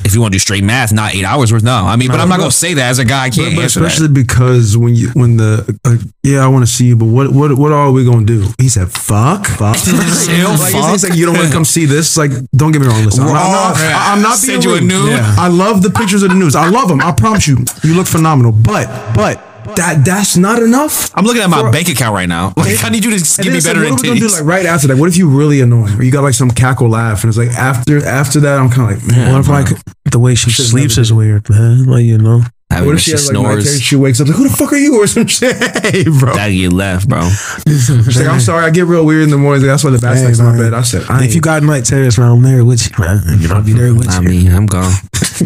if 0.08 0.16
you 0.16 0.22
want 0.22 0.32
to 0.32 0.36
do 0.36 0.40
straight 0.40 0.64
math, 0.64 0.92
not 0.94 1.14
eight 1.14 1.26
hours 1.26 1.52
worth, 1.52 1.64
no. 1.64 1.76
I 1.76 1.96
mean, 1.96 2.08
but 2.10 2.20
I'm 2.20 2.30
not 2.30 2.38
no. 2.38 2.44
going 2.44 2.52
to 2.52 2.56
say 2.58 2.74
that 2.76 2.90
as 2.90 3.00
a 3.00 3.06
guy. 3.06 3.26
I 3.26 3.30
can't 3.30 3.56
but 3.56 3.64
answer 3.64 3.82
that. 3.82 3.88
especially 3.88 4.14
because 4.14 4.78
when 4.78 4.96
you 4.96 5.10
when 5.14 5.38
the 5.38 5.78
like, 5.84 6.00
yeah, 6.24 6.40
I 6.40 6.48
want 6.48 6.66
to 6.66 6.72
see 6.72 6.88
you, 6.88 6.96
but 6.96 7.06
what 7.06 7.32
what 7.32 7.58
what 7.58 7.72
are 7.72 7.92
we 7.92 8.06
gonna 8.06 8.26
do? 8.26 8.48
He 8.60 8.70
said, 8.70 8.90
"Fuck, 8.90 9.46
fuck." 9.62 9.78
Chill, 9.78 10.50
like, 10.50 10.72
fuck. 10.72 10.92
He's 10.92 11.08
like, 11.08 11.18
you 11.18 11.26
don't 11.26 11.36
want 11.36 11.48
to 11.48 11.54
come 11.54 11.66
see 11.66 11.86
this. 11.86 12.18
Like, 12.18 12.32
don't 12.56 12.72
get 12.72 12.82
me 12.82 12.88
wrong. 12.88 13.04
Listen, 13.06 13.24
I'm 13.24 13.34
not, 13.34 13.46
I'm 13.46 13.52
not. 13.52 13.78
I- 13.78 14.14
I'm 14.14 14.22
not 14.22 14.42
being 14.42 14.62
Send 14.62 14.64
you 14.64 14.76
a 14.76 14.82
nude. 14.82 15.10
Yeah. 15.12 15.36
I 15.38 15.48
love 15.50 15.84
the 15.84 15.90
pictures 15.90 16.24
of 16.24 16.30
the 16.30 16.36
news. 16.36 16.56
I 16.56 16.70
love 16.70 16.88
them. 16.88 17.02
I 17.02 17.12
promise 17.12 17.48
you, 17.48 17.58
you 17.84 17.94
look 17.94 18.08
phenomenal. 18.08 18.52
But 18.52 18.88
but 19.14 19.47
that 19.76 20.04
that's 20.06 20.38
not 20.38 20.62
enough. 20.62 21.12
I'm 21.16 21.26
looking 21.26 21.42
at 21.42 21.50
my 21.50 21.62
For- 21.62 21.72
bank 21.72 21.90
account 21.90 22.14
right 22.14 22.30
now. 22.30 22.54
Like, 22.68 22.84
I 22.84 22.90
need 22.90 23.06
you 23.06 23.12
to 23.12 23.18
give 23.42 23.52
me 23.52 23.58
it's 23.58 23.66
like, 23.66 23.76
better 23.76 23.90
what 23.90 24.02
than 24.02 24.10
are 24.12 24.14
we 24.14 24.20
gonna 24.20 24.30
do 24.30 24.36
like 24.36 24.44
right 24.44 24.66
after 24.66 24.88
that? 24.88 24.98
What 24.98 25.08
if 25.10 25.16
you 25.18 25.30
really 25.30 25.62
annoy 25.62 25.96
Or 25.98 26.04
you 26.04 26.12
got 26.12 26.24
like 26.24 26.34
some 26.34 26.52
cackle 26.52 26.90
laugh, 26.90 27.24
and 27.24 27.30
it's 27.30 27.38
like 27.38 27.50
after 27.50 28.06
after 28.06 28.40
that, 28.42 28.60
I'm 28.60 28.70
kind 28.70 28.92
of 28.92 28.98
like, 29.04 29.08
man, 29.16 29.32
what 29.34 29.40
if 29.42 29.48
like 29.48 29.68
the 30.12 30.20
way 30.20 30.36
she 30.36 30.52
sleeps 30.52 30.98
is 30.98 31.14
weird, 31.14 31.50
man? 31.50 31.86
Like 31.86 32.04
you 32.04 32.18
know, 32.18 32.40
Having 32.40 32.52
What 32.86 32.96
if 32.96 33.02
she 33.02 33.06
she 33.06 33.12
has 33.12 33.28
like 33.28 33.34
night 33.34 33.42
snores. 33.44 33.64
terrors, 33.66 33.82
she 33.82 33.96
wakes 33.96 34.22
up 34.22 34.28
like, 34.28 34.38
who 34.38 34.48
the 34.50 34.56
fuck 34.56 34.74
are 34.74 34.78
you 34.78 34.96
or 35.02 35.08
some 35.08 35.28
shit? 35.28 35.56
Hey, 35.56 36.04
bro. 36.04 36.34
that 36.36 36.50
get 36.50 36.74
left, 36.74 37.08
bro. 37.10 37.28
She's 37.68 38.20
like, 38.20 38.28
I'm 38.28 38.40
sorry, 38.40 38.66
I 38.66 38.70
get 38.70 38.86
real 38.86 39.06
weird 39.06 39.24
in 39.24 39.30
the 39.30 39.38
mornings. 39.38 39.66
That's 39.66 39.84
why 39.84 39.92
the 39.92 40.00
bat's 40.00 40.20
Hey, 40.20 40.26
next 40.26 40.38
to 40.40 40.44
my 40.44 40.58
bed. 40.58 40.74
I 40.74 40.82
said, 40.82 41.04
I 41.10 41.24
if 41.24 41.36
you 41.36 41.42
got 41.42 41.64
night 41.64 41.86
terrors, 41.86 42.18
man, 42.18 42.32
I'm 42.32 42.42
there 42.42 42.64
with 42.66 42.86
you, 42.90 43.04
man. 43.04 43.22
You 43.40 43.48
know, 43.48 43.56
I'll 43.56 43.64
be 43.64 43.74
there 43.74 43.94
with 43.94 44.10
I 44.10 44.22
you. 44.22 44.28
mean, 44.30 44.52
I'm 44.54 44.66
gone. 44.66 44.94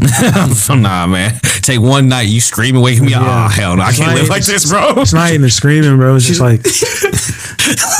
I'm, 0.70 0.82
nah, 0.82 1.08
man. 1.08 1.40
Take 1.62 1.80
one 1.82 2.08
night, 2.10 2.28
you 2.28 2.42
screaming, 2.42 2.82
waking 2.82 3.06
me 3.06 3.14
up. 3.14 3.22
Yeah. 3.24 3.46
Oh, 3.46 3.50
hell 3.50 3.76
no. 3.78 3.84
I 3.84 3.92
can't 3.92 4.16
live 4.16 4.30
like 4.30 4.46
this, 4.46 4.70
bro. 4.70 5.02
It's 5.02 5.14
not 5.14 5.32
even 5.32 5.50
screaming, 5.50 5.98
bro. 5.98 6.16
It's 6.16 6.26
just 6.26 6.42
like, 6.42 6.60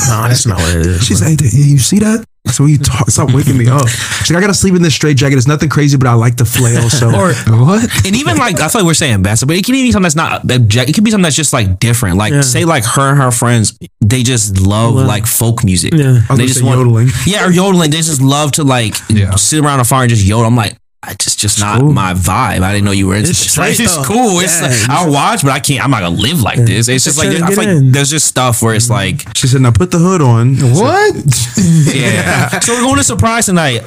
no, 0.08 0.28
that's 0.28 0.46
not 0.46 0.58
what 0.58 0.76
it 0.76 0.86
is. 0.86 1.04
She's 1.04 1.20
bro. 1.20 1.30
like, 1.30 1.40
hey, 1.40 1.48
you 1.52 1.78
see 1.78 1.98
that? 2.00 2.24
So 2.50 2.66
you 2.66 2.76
talk, 2.76 3.08
stop 3.08 3.32
waking 3.32 3.56
me 3.56 3.68
up. 3.68 3.88
She's 3.88 4.30
like, 4.32 4.38
I 4.38 4.40
gotta 4.42 4.52
sleep 4.52 4.74
in 4.74 4.82
this 4.82 4.94
straight 4.94 5.16
jacket. 5.16 5.36
It's 5.38 5.46
nothing 5.46 5.68
crazy, 5.70 5.96
but 5.96 6.06
I 6.08 6.14
like 6.14 6.36
to 6.36 6.44
flail. 6.44 6.90
So 6.90 7.06
Or- 7.14 7.32
what? 7.32 8.06
And 8.06 8.14
even 8.16 8.36
like, 8.36 8.60
I 8.60 8.68
feel 8.68 8.82
like 8.82 8.86
we're 8.86 8.94
saying 8.94 9.22
best, 9.22 9.46
but 9.46 9.56
it 9.56 9.64
can 9.64 9.74
even 9.76 9.86
be 9.86 9.92
something 9.92 10.02
that's 10.02 10.16
not, 10.16 10.50
object- 10.50 10.90
it 10.90 10.92
could 10.92 11.04
be 11.04 11.10
something 11.10 11.22
that's 11.22 11.36
just 11.36 11.52
like 11.52 11.78
different. 11.78 12.16
Like, 12.18 12.32
Yeah. 12.32 12.40
say, 12.42 12.64
like 12.64 12.84
her 12.84 13.10
and 13.12 13.18
her 13.22 13.30
friends, 13.30 13.78
they 14.00 14.22
just 14.22 14.60
love 14.60 14.94
Love. 14.96 15.06
like 15.06 15.26
folk 15.26 15.64
music. 15.64 15.94
Yeah. 15.94 16.20
I 16.28 16.32
was 16.32 16.38
They 16.40 16.46
just 16.46 16.58
say 16.60 16.66
want, 16.66 16.78
yodeling. 16.78 17.08
Yeah, 17.26 17.46
or 17.46 17.50
yodeling. 17.50 17.90
They 17.90 17.98
just 17.98 18.20
love 18.20 18.52
to 18.52 18.64
like 18.64 18.96
Yeah. 19.08 19.34
sit 19.36 19.60
around 19.64 19.80
a 19.80 19.84
fire 19.84 20.02
and 20.02 20.10
just 20.10 20.24
yodel. 20.24 20.46
I'm 20.46 20.56
like, 20.56 20.76
I 21.04 21.14
just 21.14 21.38
just 21.40 21.58
not 21.58 21.80
cool. 21.80 21.92
my 21.92 22.14
vibe. 22.14 22.62
I 22.62 22.72
didn't 22.72 22.84
know 22.84 22.92
you 22.92 23.08
were 23.08 23.16
into 23.16 23.30
It's 23.30 23.42
this. 23.42 23.58
Like, 23.58 23.74
straight 23.74 23.84
it's 23.86 23.96
though. 23.96 24.04
cool. 24.04 24.38
It's 24.40 24.60
Yeah. 24.60 24.68
like, 24.68 24.88
I'll 24.88 25.12
watch, 25.12 25.42
but 25.42 25.50
I 25.50 25.58
can't. 25.58 25.82
I'm 25.84 25.90
not 25.90 26.00
gonna 26.00 26.14
live 26.16 26.42
like 26.42 26.58
this. 26.64 26.86
It's 26.88 27.04
just 27.04 27.18
like 27.18 27.28
I 27.28 27.32
feel 27.48 27.48
get 27.48 27.56
like 27.56 27.92
there's 27.92 28.10
just 28.10 28.26
stuff 28.26 28.62
where 28.62 28.74
it's 28.74 28.88
like, 28.88 29.26
She 29.36 29.48
said, 29.48 29.62
now 29.62 29.72
put 29.72 29.90
the 29.90 29.98
hood 29.98 30.22
on. 30.22 30.56
What? 30.58 31.14
yeah. 31.94 32.60
so 32.60 32.74
we're 32.74 32.82
going 32.82 32.96
to 32.98 33.04
surprise 33.04 33.46
tonight. 33.46 33.82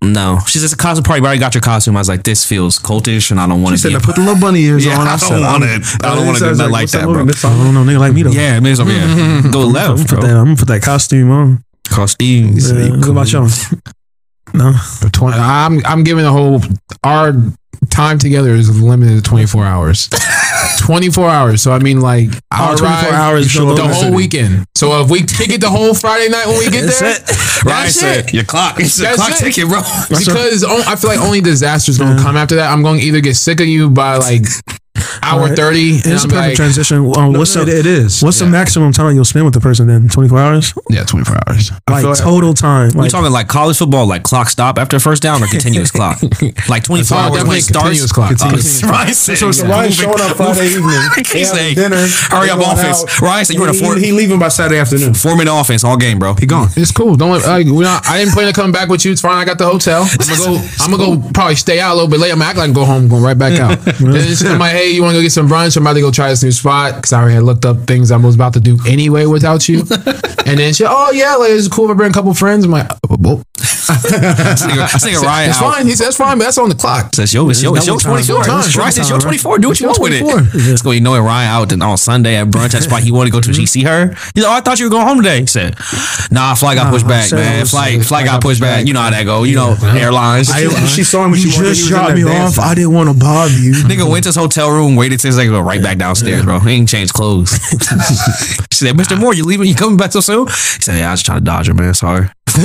No, 0.00 0.38
she 0.46 0.58
says 0.60 0.72
a 0.72 0.76
costume 0.76 1.02
party. 1.04 1.20
But 1.20 1.26
I 1.26 1.28
already 1.30 1.40
got 1.40 1.54
your 1.54 1.60
costume. 1.60 1.96
I 1.96 2.00
was 2.00 2.08
like, 2.08 2.22
this 2.22 2.44
feels 2.46 2.78
cultish, 2.78 3.30
and 3.32 3.38
I 3.40 3.46
don't 3.48 3.62
want 3.62 3.74
to. 3.74 3.78
She 3.78 3.82
said, 3.82 3.88
be 3.88 3.94
now 3.94 4.00
put 4.00 4.14
the 4.14 4.22
little 4.22 4.40
bunny 4.40 4.60
ears 4.62 4.84
Yeah, 4.86 4.98
on. 4.98 5.06
I 5.08 5.16
said, 5.16 5.30
don't 5.30 5.42
want 5.42 5.64
it. 5.64 5.82
I 6.04 6.14
don't 6.14 6.26
wanna 6.26 6.38
do 6.38 6.44
was 6.46 6.60
like 6.60 6.90
that, 6.90 7.04
bro. 7.04 7.24
Miss 7.24 7.44
I 7.44 7.48
don't 7.50 7.74
know, 7.74 7.82
nigga 7.84 7.98
like 7.98 8.14
me 8.14 8.22
though. 8.22 8.30
Yeah, 8.30 8.58
it 8.58 8.66
is. 8.66 8.78
Yeah, 8.78 9.42
go 9.50 9.62
I'm 9.66 9.72
left, 9.72 9.88
gonna 9.88 9.98
put 9.98 10.08
bro. 10.08 10.20
that. 10.22 10.36
I'm 10.36 10.44
gonna 10.44 10.56
put 10.56 10.68
that 10.68 10.82
costume 10.82 11.30
on. 11.32 11.64
Costumes. 11.88 12.70
Yeah, 12.70 12.90
what 12.90 13.08
about 13.08 13.32
y'all? 13.32 13.48
No, 14.54 14.72
Twenty. 15.12 15.36
I'm 15.38 15.84
I'm 15.86 16.04
giving 16.04 16.24
the 16.24 16.32
whole 16.32 16.60
our 17.04 17.32
time 17.90 18.18
together 18.18 18.50
is 18.50 18.82
limited 18.82 19.16
to 19.16 19.22
24 19.22 19.64
hours. 19.64 20.08
24 20.80 21.28
hours. 21.28 21.62
So 21.62 21.72
I 21.72 21.78
mean, 21.78 22.00
like 22.00 22.28
oh, 22.34 22.38
I'll 22.50 22.76
24 22.76 22.88
arrive 23.10 23.14
hours, 23.14 23.44
the 23.44 23.48
show 23.50 23.64
up 23.68 23.70
in 23.70 23.76
the 23.76 23.82
whole 23.92 24.02
city. 24.04 24.16
weekend. 24.16 24.64
So 24.74 25.00
if 25.02 25.10
we 25.10 25.22
take 25.22 25.50
it 25.50 25.60
the 25.60 25.68
whole 25.70 25.94
Friday 25.94 26.28
night 26.28 26.46
when 26.46 26.58
we 26.58 26.70
get 26.70 26.82
That's 26.86 27.00
there, 27.00 27.12
it. 27.12 27.64
Ryan 27.64 27.84
that's 27.84 27.94
said, 28.00 28.24
it. 28.26 28.34
your 28.34 28.44
clock. 28.44 28.76
It's 28.80 28.98
a 28.98 29.02
That's 29.02 29.16
clock 29.16 29.30
it. 29.30 29.38
ticket, 29.44 29.68
bro. 29.68 29.80
because 30.08 30.64
I 30.64 30.96
feel 30.96 31.10
like 31.10 31.20
only 31.20 31.40
disasters 31.40 31.98
gonna 31.98 32.20
come 32.20 32.36
after 32.36 32.56
that. 32.56 32.70
I'm 32.72 32.82
going 32.82 33.00
to 33.00 33.04
either 33.06 33.20
get 33.20 33.36
sick 33.36 33.60
of 33.60 33.66
you 33.66 33.90
by 33.90 34.16
like 34.16 34.44
hour 35.22 35.42
Alright. 35.42 35.56
30, 35.56 35.90
and 35.90 35.96
it's 35.96 36.06
a 36.06 36.12
I'm 36.12 36.20
perfect 36.30 36.34
like, 36.34 36.54
transition. 36.56 36.98
Um, 37.16 37.32
what's 37.32 37.54
it, 37.56 37.66
the 37.66 37.78
it 37.78 37.86
is. 37.86 38.22
what's 38.22 38.38
the 38.38 38.46
maximum 38.46 38.92
time 38.92 39.14
you'll 39.14 39.24
spend 39.24 39.44
with 39.44 39.54
the 39.54 39.60
person? 39.60 39.86
Then 39.86 40.08
24 40.08 40.38
hours, 40.38 40.74
yeah, 40.90 41.04
24 41.04 41.36
hours. 41.48 41.70
like 41.88 42.04
like- 42.04 42.18
total 42.18 42.54
time. 42.54 42.90
We 42.94 43.00
Like 43.02 43.10
talking 43.10 43.32
like 43.32 43.48
college 43.48 43.78
football, 43.78 44.06
like 44.06 44.22
clock 44.22 44.48
stop 44.48 44.78
after 44.78 44.98
first 45.00 45.22
down 45.22 45.42
or 45.42 45.46
continuous 45.46 45.90
clock? 45.90 46.18
Like 46.68 46.84
24 46.84 47.16
Oh, 47.16 47.20
hours 47.20 47.30
when 47.30 47.38
definitely 47.38 47.58
it 47.58 47.62
starts. 47.62 47.84
continuous 47.88 48.12
clock. 48.12 48.30
Uh, 48.32 48.36
Continuous 48.38 48.82
Ryan 48.82 49.14
said, 49.14 49.38
So, 49.38 49.52
so 49.52 49.66
yeah. 49.66 49.70
Ryan's 49.72 49.94
showing 49.96 50.20
up 50.20 50.36
Friday 50.36 50.66
evening. 50.66 51.00
He's 51.16 51.32
They 51.32 51.44
saying, 51.44 51.74
dinner. 51.76 52.06
hurry 52.30 52.50
up 52.50 52.58
going 52.58 52.72
offense. 52.78 53.02
out. 53.04 53.20
Ryan 53.20 53.44
said, 53.44 53.54
you 53.54 53.60
were 53.62 53.68
in 53.68 53.74
a 53.74 53.78
He- 53.78 53.84
four, 53.84 53.96
He, 53.96 54.06
he 54.06 54.12
leaving 54.12 54.38
by 54.38 54.48
Saturday 54.48 54.78
afternoon. 54.80 55.14
four 55.14 55.36
minute 55.36 55.52
offense 55.54 55.84
all 55.84 55.96
game, 55.96 56.18
bro. 56.18 56.34
He 56.34 56.46
gone. 56.46 56.68
It's 56.76 56.92
cool. 56.92 57.16
Don't 57.16 57.30
like, 57.30 57.66
we're 57.66 57.82
not, 57.84 58.06
I 58.06 58.18
didn't 58.18 58.32
plan 58.34 58.52
to 58.52 58.58
come 58.58 58.72
back 58.72 58.88
with 58.88 59.04
you. 59.04 59.12
It's 59.12 59.20
fine. 59.20 59.36
I 59.38 59.44
got 59.44 59.58
the 59.58 59.66
hotel. 59.66 60.02
I'm 60.02 60.16
gonna 60.18 60.36
go. 60.58 60.68
I'm 60.80 60.90
gonna 60.90 61.22
go. 61.22 61.30
Probably 61.32 61.54
stay 61.56 61.80
out 61.80 61.92
a 61.92 61.94
little 61.94 62.10
bit 62.10 62.20
later. 62.20 62.32
I'm 62.34 62.38
gonna 62.40 62.50
act 62.50 62.58
like 62.58 62.68
I'm 62.68 62.74
go 62.74 62.84
home. 62.84 63.08
Going 63.08 63.22
right 63.22 63.38
back 63.38 63.58
out. 63.60 63.78
then 63.80 63.96
it's 64.16 64.42
in 64.42 64.58
my 64.58 64.68
hey, 64.70 64.87
hey, 64.88 64.94
you 64.94 65.02
want 65.02 65.12
to 65.12 65.18
go 65.18 65.22
get 65.22 65.32
some 65.32 65.48
brunch? 65.48 65.76
I'm 65.76 65.82
about 65.82 65.94
to 65.94 66.00
go 66.00 66.10
try 66.10 66.28
this 66.30 66.42
new 66.42 66.52
spot 66.52 66.96
because 66.96 67.12
I 67.12 67.20
already 67.20 67.34
had 67.34 67.42
looked 67.42 67.64
up 67.64 67.86
things 67.86 68.10
I 68.10 68.16
was 68.16 68.34
about 68.34 68.54
to 68.54 68.60
do 68.60 68.78
anyway 68.86 69.26
without 69.26 69.68
you. 69.68 69.80
and 70.46 70.58
then 70.58 70.72
she, 70.72 70.84
oh 70.86 71.10
yeah, 71.12 71.34
like 71.36 71.50
it's 71.50 71.68
cool. 71.68 71.86
if 71.86 71.90
I 71.90 71.94
bring 71.94 72.10
a 72.10 72.14
couple 72.14 72.32
friends. 72.34 72.64
I'm 72.64 72.70
like, 72.70 72.90
oh, 73.08 73.16
well, 73.20 73.42
This 73.56 73.88
nigga, 74.62 74.92
this 74.92 75.04
nigga 75.04 75.22
Ryan 75.22 75.50
it's 75.50 75.58
fine. 75.58 75.86
He 75.86 75.94
said, 75.94 76.06
that's 76.06 76.16
fine, 76.16 76.38
but 76.38 76.44
that's 76.44 76.58
on 76.58 76.68
the 76.68 76.74
clock. 76.74 77.14
Says 77.14 77.32
yo, 77.32 77.48
it's 77.48 77.62
yo, 77.62 77.74
it's 77.74 77.86
your 77.86 77.98
Double 77.98 78.16
time. 78.16 78.24
24. 78.24 78.44
Double 78.44 78.62
time. 78.62 78.80
Ryan 78.80 78.92
says 78.92 79.10
your 79.10 79.18
24. 79.18 79.58
Do 79.58 79.68
what 79.68 79.80
you 79.80 79.90
It's 79.90 79.98
want 79.98 80.12
with 80.12 80.20
it. 80.20 80.30
24. 80.30 80.60
Let's 80.70 80.82
go. 80.82 80.90
You 80.92 81.00
know 81.00 81.14
it. 81.14 81.20
Ryan 81.20 81.48
out 81.48 81.72
and 81.72 81.82
on 81.82 81.96
Sunday 81.96 82.36
at 82.36 82.48
brunch 82.48 82.74
at 82.74 82.82
spot. 82.82 83.02
He 83.02 83.12
wanted 83.12 83.30
to 83.30 83.32
go 83.32 83.40
to. 83.40 83.52
He 83.52 83.66
see 83.66 83.84
her. 83.84 84.08
He's 84.34 84.44
like, 84.44 84.46
oh, 84.46 84.52
I 84.52 84.60
thought 84.60 84.78
you 84.78 84.86
were 84.86 84.90
going 84.90 85.06
home 85.06 85.18
today. 85.18 85.40
He 85.40 85.46
said, 85.46 85.76
Nah, 86.30 86.54
flight 86.54 86.76
got 86.76 86.92
pushed 86.92 87.08
back, 87.08 87.32
man. 87.32 87.66
Flight, 87.66 88.04
flight 88.04 88.24
got 88.26 88.42
pushed 88.42 88.60
back. 88.60 88.86
You 88.86 88.92
know 88.92 89.00
how 89.00 89.10
that 89.10 89.24
go. 89.24 89.44
You 89.44 89.56
know 89.56 89.76
airlines. 89.82 90.48
she 90.88 91.02
saw 91.04 91.24
him 91.24 91.32
when 91.32 91.40
she 91.40 91.48
just 91.48 91.58
he 91.58 91.64
was 91.64 91.82
in 91.82 91.88
dropped 91.88 92.14
me 92.14 92.24
off. 92.24 92.58
I 92.58 92.74
didn't 92.74 92.92
want 92.92 93.08
to 93.08 93.14
bother 93.18 93.52
you. 93.52 93.72
Nigga 93.72 94.08
went 94.08 94.24
to 94.24 94.28
his 94.28 94.36
hotel 94.36 94.70
room, 94.70 94.77
waited 94.86 95.20
till 95.20 95.28
his 95.28 95.36
like 95.38 95.48
go 95.48 95.60
right 95.60 95.82
back 95.82 95.98
downstairs, 95.98 96.44
bro. 96.44 96.58
He 96.60 96.70
ain't 96.70 96.88
changed 96.88 97.12
clothes. 97.12 97.50
she 98.70 98.86
said, 98.86 98.96
Mr. 98.96 99.18
Moore, 99.18 99.34
you 99.34 99.44
leaving? 99.44 99.66
You 99.66 99.74
coming 99.74 99.96
back 99.96 100.12
so 100.12 100.20
soon? 100.20 100.46
He 100.46 100.52
said, 100.52 100.98
Yeah, 100.98 101.08
I 101.08 101.12
was 101.12 101.22
trying 101.22 101.38
to 101.38 101.44
dodge 101.44 101.66
her, 101.68 101.74
man. 101.74 101.94
Sorry. 101.94 102.28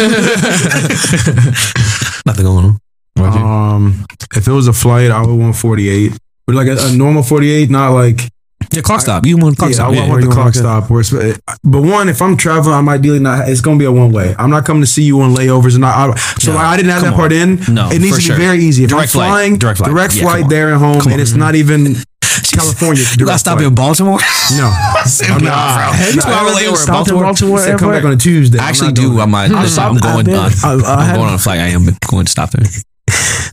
Nothing 2.26 2.46
going 2.46 2.66
on. 2.66 2.80
Um, 3.18 4.06
if 4.36 4.48
it 4.48 4.52
was 4.52 4.68
a 4.68 4.74
flight, 4.74 5.12
I 5.12 5.22
would 5.22 5.34
want 5.40 5.56
48. 5.56 6.18
But 6.46 6.56
like 6.56 6.68
a, 6.68 6.78
a 6.80 6.92
normal 6.96 7.24
48, 7.24 7.70
not 7.70 7.92
like 7.92 8.30
Yeah, 8.76 8.82
clock 8.82 9.02
stop. 9.02 9.26
You 9.26 9.38
want 9.38 9.58
clock 9.58 9.70
yeah, 9.72 9.76
stop? 9.76 9.92
I 9.92 9.96
Yeah. 9.96 10.08
want 10.10 10.22
the 10.22 10.28
clock 10.28 10.46
want 10.46 10.56
stop. 10.56 10.90
Where 10.90 11.00
it's, 11.02 11.14
uh, 11.14 11.36
but 11.64 11.82
one, 11.82 12.10
if 12.10 12.22
I'm 12.22 12.36
traveling, 12.38 12.76
I'm 12.76 12.90
ideally 12.90 13.20
not. 13.20 13.48
It's 13.50 13.62
gonna 13.62 13.78
be 13.78 13.86
a 13.86 13.92
one 13.92 14.12
way. 14.12 14.36
I'm 14.38 14.50
not 14.50 14.66
coming 14.66 14.82
to 14.82 14.88
see 14.88 15.04
you 15.04 15.22
on 15.22 15.36
layovers, 15.36 15.76
and 15.76 15.86
I, 15.86 16.08
I 16.08 16.16
so 16.40 16.54
No, 16.54 16.58
I 16.60 16.76
didn't 16.78 16.92
have 16.92 17.02
come 17.02 17.12
that 17.12 17.18
part 17.18 17.32
in. 17.32 17.62
No, 17.74 17.90
it 17.90 18.00
needs 18.00 18.16
to 18.16 18.22
be 18.22 18.24
sure. 18.24 18.36
very 18.38 18.60
easy. 18.64 18.84
If 18.86 18.90
Direct 18.90 19.16
I'm 19.16 19.20
flight. 19.20 19.60
Direct 19.60 19.78
flight. 19.80 20.16
Yeah, 20.16 20.24
flight 20.24 20.50
there 20.50 20.70
and 20.70 20.78
home, 20.80 21.00
Come 21.00 21.12
and 21.12 21.16
on. 21.16 21.20
it's 21.22 21.34
not 21.34 21.56
even 21.56 21.96
California. 22.52 23.02
You 23.04 23.18
direct 23.18 23.26
gotta 23.26 23.40
stop 23.40 23.58
flight. 23.60 23.68
in 23.68 23.76
Baltimore. 23.76 24.20
No, 24.58 24.68
I'm 24.76 25.44
not. 25.44 25.96
You 26.14 26.20
spent 26.22 26.26
layover 26.26 26.82
in 26.88 26.94
Baltimore. 26.94 27.24
Baltimore 27.24 27.60
Said 27.60 27.80
come 27.80 27.92
back 27.92 28.04
on 28.04 28.12
a 28.12 28.18
Tuesday. 28.18 28.60
I 28.60 28.70
actually 28.70 28.92
do. 28.92 29.20
I 29.22 29.26
might. 29.26 29.50
I'm, 29.52 29.96
going. 29.98 30.30
On, 30.30 30.36
I- 30.36 30.52
I 30.64 30.74
I'm 30.74 31.16
going 31.16 31.28
on 31.30 31.34
a 31.36 31.38
flight. 31.38 31.60
I 31.60 31.68
am 31.70 31.86
going 32.10 32.26
to 32.26 32.32
stop 32.32 32.52
there. 32.52 32.68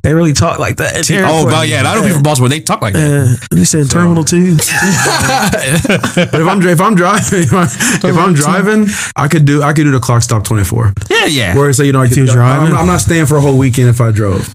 They 0.03 0.15
really 0.15 0.33
talk 0.33 0.59
like 0.59 0.77
that. 0.77 0.97
at 0.97 1.11
Oh, 1.11 1.45
well, 1.45 1.65
yeah. 1.65 1.83
I 1.89 1.95
don't 1.95 2.07
be 2.07 2.13
from 2.13 2.23
Baltimore. 2.23 2.49
They 2.49 2.61
talk 2.61 2.81
like 2.81 2.95
that. 2.95 3.39
Uh, 3.51 3.55
they 3.55 3.65
said 3.65 3.91
Terminal 3.91 4.25
Two. 4.25 4.57
But 6.31 6.41
if 6.41 6.47
I'm 6.47 6.63
if 6.63 6.81
I'm 6.81 6.95
driving, 6.95 7.39
if, 7.43 7.53
I, 7.53 7.65
if 7.65 8.17
I'm 8.17 8.35
driving, 8.35 8.87
I 9.17 9.29
could 9.29 9.45
do 9.45 9.63
I 9.63 9.73
could 9.73 9.85
do 9.85 9.91
the 9.91 10.01
clock 10.01 10.23
stop 10.23 10.45
24. 10.45 10.95
Yeah, 11.11 11.27
yeah. 11.27 11.57
Where 11.57 11.69
it's 11.69 11.79
like 11.79 11.87
you 11.87 11.93
know, 11.93 12.07
could, 12.07 12.17
you're 12.17 12.27
driving? 12.27 12.73
I'm, 12.73 12.81
I'm 12.81 12.87
not 12.87 13.01
staying 13.01 13.27
for 13.27 13.37
a 13.37 13.41
whole 13.41 13.59
weekend 13.59 13.89
if 13.89 14.01
I 14.01 14.11
drove. 14.11 14.53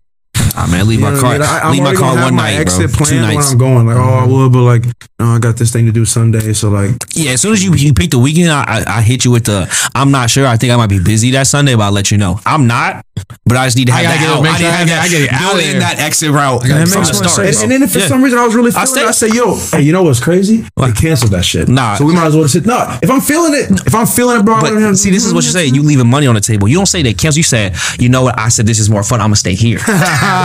Ah, 0.58 0.68
man, 0.72 0.88
leave 0.88 1.00
You 1.00 1.06
my 1.06 1.20
car. 1.20 1.34
I 1.34 1.38
mean? 1.38 1.42
I- 1.42 1.72
leave 1.72 1.84
my 1.84 1.94
car 1.96 2.16
have 2.16 2.24
one 2.26 2.36
my 2.36 2.44
night, 2.44 2.54
bro. 2.54 2.62
exit 2.62 2.90
Two 2.92 2.98
planned 3.04 3.26
when 3.28 3.36
nights. 3.36 3.52
I'm 3.52 3.58
going. 3.58 3.86
Like, 3.88 3.98
oh, 3.98 4.02
I 4.02 4.26
will, 4.26 4.50
but 4.50 4.62
like, 4.62 4.86
no, 5.20 5.26
I 5.36 5.40
got 5.40 5.58
this 5.58 5.72
thing 5.72 5.86
to 5.86 5.92
do 5.92 6.06
Sunday. 6.06 6.54
So 6.54 6.70
like, 6.70 6.92
Yeah, 7.14 7.32
as 7.32 7.42
soon 7.42 7.54
as 7.54 7.64
you 7.64 7.74
you 7.74 7.94
pick 7.94 8.12
the 8.12 8.20
weekend, 8.20 8.52
I, 8.52 8.64
I 8.64 8.84
I 8.98 9.02
hit 9.02 9.26
you 9.26 9.32
with 9.32 9.46
the. 9.46 9.68
I'm 9.94 10.12
not 10.12 10.30
sure. 10.30 10.46
I 10.48 10.58
think 10.58 10.72
I 10.72 10.78
might 10.78 10.88
be 10.90 11.00
busy 11.00 11.32
that 11.32 11.48
Sunday, 11.48 11.76
but 11.76 11.84
I'll 11.84 11.92
let 11.92 12.10
you 12.12 12.18
know. 12.18 12.40
I'm 12.46 12.68
not, 12.68 13.06
but 13.46 13.58
I 13.58 13.66
just 13.68 13.78
need 13.78 13.88
to 13.88 13.94
have 13.94 14.04
gotta 14.04 14.18
that 14.18 14.26
get 14.26 14.30
out. 14.38 14.44
make 14.44 14.54
I 14.54 14.58
sure 14.60 14.68
I 14.68 14.72
have 14.72 14.88
get- 14.88 14.96
that 14.96 15.04
I 15.04 15.08
get 15.10 15.34
out 15.34 15.60
in 15.74 15.80
that 15.80 16.00
exit 16.00 16.32
route. 16.32 16.64
Makes 16.64 16.92
the 16.94 17.14
start. 17.30 17.48
and, 17.64 17.72
and 17.74 17.84
if 17.84 17.92
for 17.92 18.00
Yeah. 18.00 18.08
some 18.08 18.24
reason 18.24 18.40
I 18.40 18.46
was 18.46 18.56
really 18.56 18.72
I 18.76 18.86
feeling 18.86 19.04
it, 19.04 19.08
I 19.08 19.12
say, 19.12 19.28
yo, 19.30 19.56
hey, 19.72 19.82
you 19.82 19.92
know 19.92 20.04
what's 20.04 20.20
crazy? 20.20 20.66
They 20.78 20.92
canceled 20.94 21.32
that 21.32 21.44
shit. 21.46 21.68
Nah. 21.68 21.96
So 21.96 22.06
we 22.06 22.14
might 22.14 22.28
as 22.28 22.34
well 22.36 22.44
just 22.44 22.54
sit. 22.54 22.66
No, 22.66 22.98
if 23.02 23.10
I'm 23.10 23.22
feeling 23.22 23.54
it, 23.56 23.72
if 23.86 23.94
I'm 23.96 24.08
feeling 24.08 24.40
it, 24.40 24.46
bro. 24.46 24.62
But 24.62 24.96
see, 24.96 25.12
this 25.12 25.26
is 25.26 25.34
what 25.34 25.44
you're 25.44 25.52
saying. 25.54 25.76
You 25.76 25.84
leaving 25.84 26.10
money 26.10 26.28
on 26.28 26.36
the 26.36 26.42
table. 26.42 26.68
You 26.68 26.78
don't 26.78 26.86
say 26.86 27.02
they 27.02 27.14
cancel. 27.14 27.40
You 27.40 27.44
said, 27.44 27.76
you 28.00 28.08
know 28.10 28.24
what? 28.24 28.38
I 28.40 28.50
said 28.50 28.66
this 28.66 28.80
is 28.80 28.90
more 28.90 29.04
fun. 29.04 29.20
I'm 29.22 29.28
gonna 29.28 29.36
stay 29.38 29.56
here. 29.56 29.80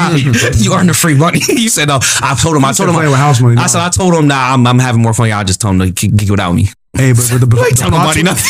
you 0.56 0.74
earn 0.74 0.86
the 0.86 0.94
free 0.94 1.14
money. 1.14 1.40
you 1.48 1.68
said 1.68 1.88
no. 1.88 1.98
I 2.22 2.36
told 2.40 2.56
him. 2.56 2.64
I 2.64 2.72
told 2.72 2.88
him. 2.88 2.94
playing 2.94 3.10
with 3.10 3.18
house 3.18 3.40
money 3.40 3.56
I 3.56 3.66
said 3.66 3.80
I 3.80 3.90
told 3.90 4.14
him. 4.14 4.28
Nah, 4.28 4.54
I'm, 4.54 4.66
I'm 4.66 4.78
having 4.78 5.02
more 5.02 5.12
fun. 5.14 5.28
Y'all 5.28 5.44
just 5.44 5.60
told 5.60 5.74
him 5.74 5.80
to 5.80 5.92
kick 5.92 6.16
kick 6.18 6.30
without 6.30 6.52
me. 6.52 6.68
Hey, 6.96 7.12
but, 7.12 7.28
but 7.30 7.50
the, 7.50 7.60
I 7.60 7.66
ain't 7.66 7.78
tell 7.78 7.90
the 7.90 7.98
nobody 7.98 8.22
nothing. 8.22 8.44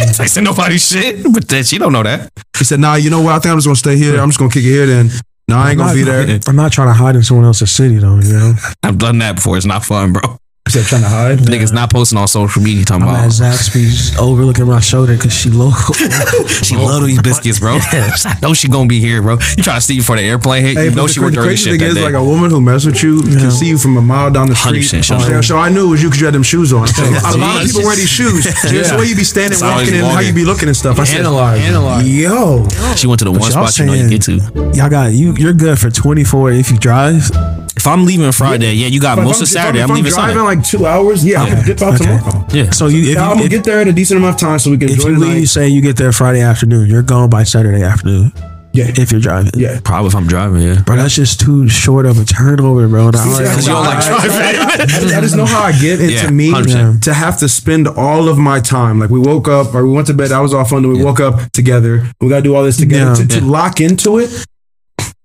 ain't 0.00 0.16
texting 0.16 0.44
nobody 0.44 0.78
shit. 0.78 1.22
But 1.32 1.48
then 1.48 1.64
she 1.64 1.78
don't 1.78 1.92
know 1.92 2.02
that. 2.02 2.30
He 2.56 2.64
said, 2.64 2.78
nah, 2.80 2.94
you 2.94 3.10
know 3.10 3.20
what? 3.20 3.34
I 3.34 3.38
think 3.40 3.52
I'm 3.52 3.58
just 3.58 3.66
gonna 3.66 3.76
stay 3.76 3.96
here. 3.96 4.20
I'm 4.20 4.28
just 4.28 4.38
gonna 4.38 4.50
kick 4.50 4.64
it 4.64 4.70
here. 4.70 4.86
Then, 4.86 5.10
no, 5.48 5.56
I 5.56 5.70
ain't 5.70 5.78
gonna 5.78 5.94
be 5.94 6.04
there. 6.04 6.38
I'm 6.46 6.56
not 6.56 6.72
trying 6.72 6.88
to 6.88 6.94
hide 6.94 7.16
in 7.16 7.22
someone 7.22 7.46
else's 7.46 7.70
city, 7.70 7.96
though. 7.96 8.18
You 8.20 8.32
know, 8.32 8.54
I've 8.82 8.98
done 8.98 9.18
that 9.18 9.36
before. 9.36 9.56
It's 9.56 9.66
not 9.66 9.84
fun, 9.84 10.12
bro. 10.12 10.38
Said, 10.68 10.84
trying 10.86 11.02
to 11.02 11.08
hide. 11.08 11.38
Niggas 11.40 11.72
not 11.74 11.90
posting 11.90 12.16
on 12.16 12.26
social 12.28 12.62
media 12.62 12.84
talking 12.84 13.02
I'm 13.02 13.08
at 13.16 13.18
about 13.18 13.30
Zaxby's 13.32 14.16
overlooking 14.18 14.64
my 14.66 14.80
shoulder 14.80 15.14
because 15.16 15.32
she 15.34 15.50
local. 15.50 15.92
she 16.64 16.76
love 16.76 17.04
these 17.04 17.20
biscuits, 17.20 17.58
bro. 17.58 17.76
I 17.82 18.38
know 18.40 18.54
she 18.54 18.68
gonna 18.68 18.86
be 18.88 18.98
here, 19.00 19.20
bro. 19.20 19.34
You 19.58 19.62
trying 19.64 19.78
to 19.78 19.80
see 19.82 19.98
before 19.98 20.16
the 20.16 20.22
airplane 20.22 20.64
hit? 20.64 20.76
Hey, 20.78 20.84
you 20.84 20.90
but 20.92 20.96
know 20.96 21.02
the, 21.08 21.12
she 21.12 21.18
cra- 21.20 21.26
worked 21.26 21.34
the 21.34 21.40
early 21.40 21.48
crazy 21.50 21.64
shift 21.70 21.72
thing 21.72 21.80
that 21.80 21.88
is, 21.88 21.94
day. 21.96 22.04
like 22.04 22.14
a 22.14 22.24
woman 22.24 22.48
who 22.48 22.60
mess 22.62 22.86
with 22.86 23.02
you 23.02 23.20
can 23.20 23.50
see 23.50 23.66
you 23.68 23.76
from 23.76 23.98
a 23.98 24.00
mile 24.00 24.30
down 24.30 24.48
the 24.48 24.54
street. 24.54 24.80
100% 24.84 25.04
she'll 25.04 25.20
so, 25.20 25.40
so 25.42 25.58
I 25.58 25.68
knew 25.68 25.88
it 25.88 25.90
was 25.90 26.02
you 26.02 26.08
because 26.08 26.20
you 26.20 26.26
had 26.26 26.34
them 26.34 26.42
shoes 26.44 26.72
on. 26.72 26.86
So 26.86 27.02
a 27.04 27.36
lot 27.36 27.60
of 27.60 27.66
people 27.66 27.82
wear 27.82 27.96
these 27.96 28.08
shoes. 28.08 28.44
Just 28.62 28.92
the 28.92 28.96
way 28.98 29.06
you 29.06 29.16
be 29.16 29.24
standing, 29.24 29.52
It's 29.52 29.62
always 29.62 29.88
walking, 29.88 29.94
and 30.00 30.06
how 30.06 30.12
walking. 30.14 30.28
you 30.28 30.32
be 30.32 30.44
looking 30.46 30.68
and 30.68 30.76
stuff. 30.76 30.98
I 30.98 31.04
said, 31.04 31.20
Analyze. 31.20 31.60
Analyze. 31.60 32.08
yo, 32.08 32.66
she 32.96 33.08
went 33.08 33.18
to 33.18 33.24
the 33.26 33.32
one 33.32 33.42
y'all 33.50 33.66
spot 33.66 33.78
you 33.78 33.84
know 33.86 33.92
you 33.92 34.08
get 34.08 34.22
to. 34.22 34.36
Y'all 34.78 34.88
got 34.88 35.12
you. 35.12 35.34
You're 35.34 35.52
good 35.52 35.78
for 35.78 35.90
24 35.90 36.52
if 36.52 36.70
you 36.70 36.78
drive. 36.78 37.28
If 37.74 37.86
I'm 37.88 38.04
leaving 38.04 38.30
Friday, 38.30 38.74
yeah, 38.74 38.86
you 38.86 39.00
got 39.00 39.18
If 39.18 39.24
most 39.24 39.36
I'm- 39.38 39.42
of 39.42 39.48
if 39.50 39.56
I'm- 39.56 39.64
Saturday. 39.64 39.78
if 39.80 39.84
I'm, 39.84 39.90
I'm 39.90 39.96
leaving 39.96 40.12
driving 40.12 40.36
Sunday. 40.36 40.51
Like 40.56 40.64
two 40.64 40.86
hours. 40.86 41.24
Yeah, 41.24 41.42
I'm 41.42 41.52
gonna 41.54 41.64
dip 41.66 41.82
out 41.82 41.98
tomorrow. 41.98 42.46
Yeah. 42.52 42.70
So 42.70 42.86
you, 42.88 43.10
if 43.10 43.14
Yeah, 43.16 43.22
I'm 43.24 43.34
gonna 43.36 43.44
if, 43.44 43.50
get 43.50 43.64
there 43.64 43.80
at 43.80 43.88
a 43.88 43.92
decent 43.92 44.18
enough 44.18 44.38
time 44.38 44.58
so 44.58 44.70
we 44.70 44.78
can 44.78 44.88
if 44.88 44.96
enjoy 44.96 45.08
you 45.10 45.14
the 45.14 45.20
leave, 45.20 45.36
night. 45.42 45.48
say 45.48 45.68
you 45.68 45.80
get 45.80 45.96
there 45.96 46.12
Friday 46.12 46.40
afternoon, 46.40 46.88
you're 46.88 47.02
gone 47.02 47.30
by 47.30 47.42
Saturday 47.44 47.82
afternoon. 47.82 48.32
Yeah, 48.74 48.86
If 48.88 49.12
you're 49.12 49.20
driving, 49.20 49.50
yeah. 49.54 49.80
Probably 49.84 50.08
if 50.08 50.14
I'm 50.16 50.26
driving, 50.26 50.62
yeah. 50.62 50.80
bro, 50.80 50.96
that's 50.96 51.14
just 51.14 51.38
too 51.38 51.68
short 51.68 52.06
of 52.06 52.18
a 52.18 52.24
turnover, 52.24 52.88
bro. 52.88 53.10
The 53.10 53.18
hour- 53.18 53.38
Because 53.42 53.66
you 53.66 53.72
don't 53.74 53.84
like 53.84 53.98
I, 54.02 55.16
I 55.18 55.20
just 55.20 55.36
know 55.36 55.44
how 55.44 55.64
I 55.64 55.72
get. 55.78 56.00
And 56.00 56.10
Yeah, 56.10 56.22
to 56.22 56.32
me, 56.32 56.50
100%. 56.52 57.02
to 57.02 57.12
have 57.12 57.38
to 57.40 57.50
spend 57.50 57.86
all 57.86 58.30
of 58.30 58.38
my 58.38 58.60
time, 58.60 58.98
like 58.98 59.10
we 59.10 59.20
woke 59.20 59.46
up 59.46 59.74
or 59.74 59.86
we 59.86 59.92
went 59.92 60.06
to 60.06 60.14
bed, 60.14 60.32
I 60.32 60.40
was 60.40 60.54
off 60.54 60.70
fun, 60.70 60.80
then 60.84 60.90
we 60.92 61.04
woke 61.04 61.20
up 61.20 61.52
together. 61.52 62.10
We 62.22 62.30
got 62.30 62.36
to 62.36 62.42
do 62.42 62.54
all 62.56 62.64
this 62.64 62.78
together. 62.78 63.10
Yeah. 63.10 63.14
to, 63.14 63.26
to 63.26 63.40
Yeah. 63.40 63.50
lock 63.50 63.80
into 63.82 64.18
it 64.20 64.46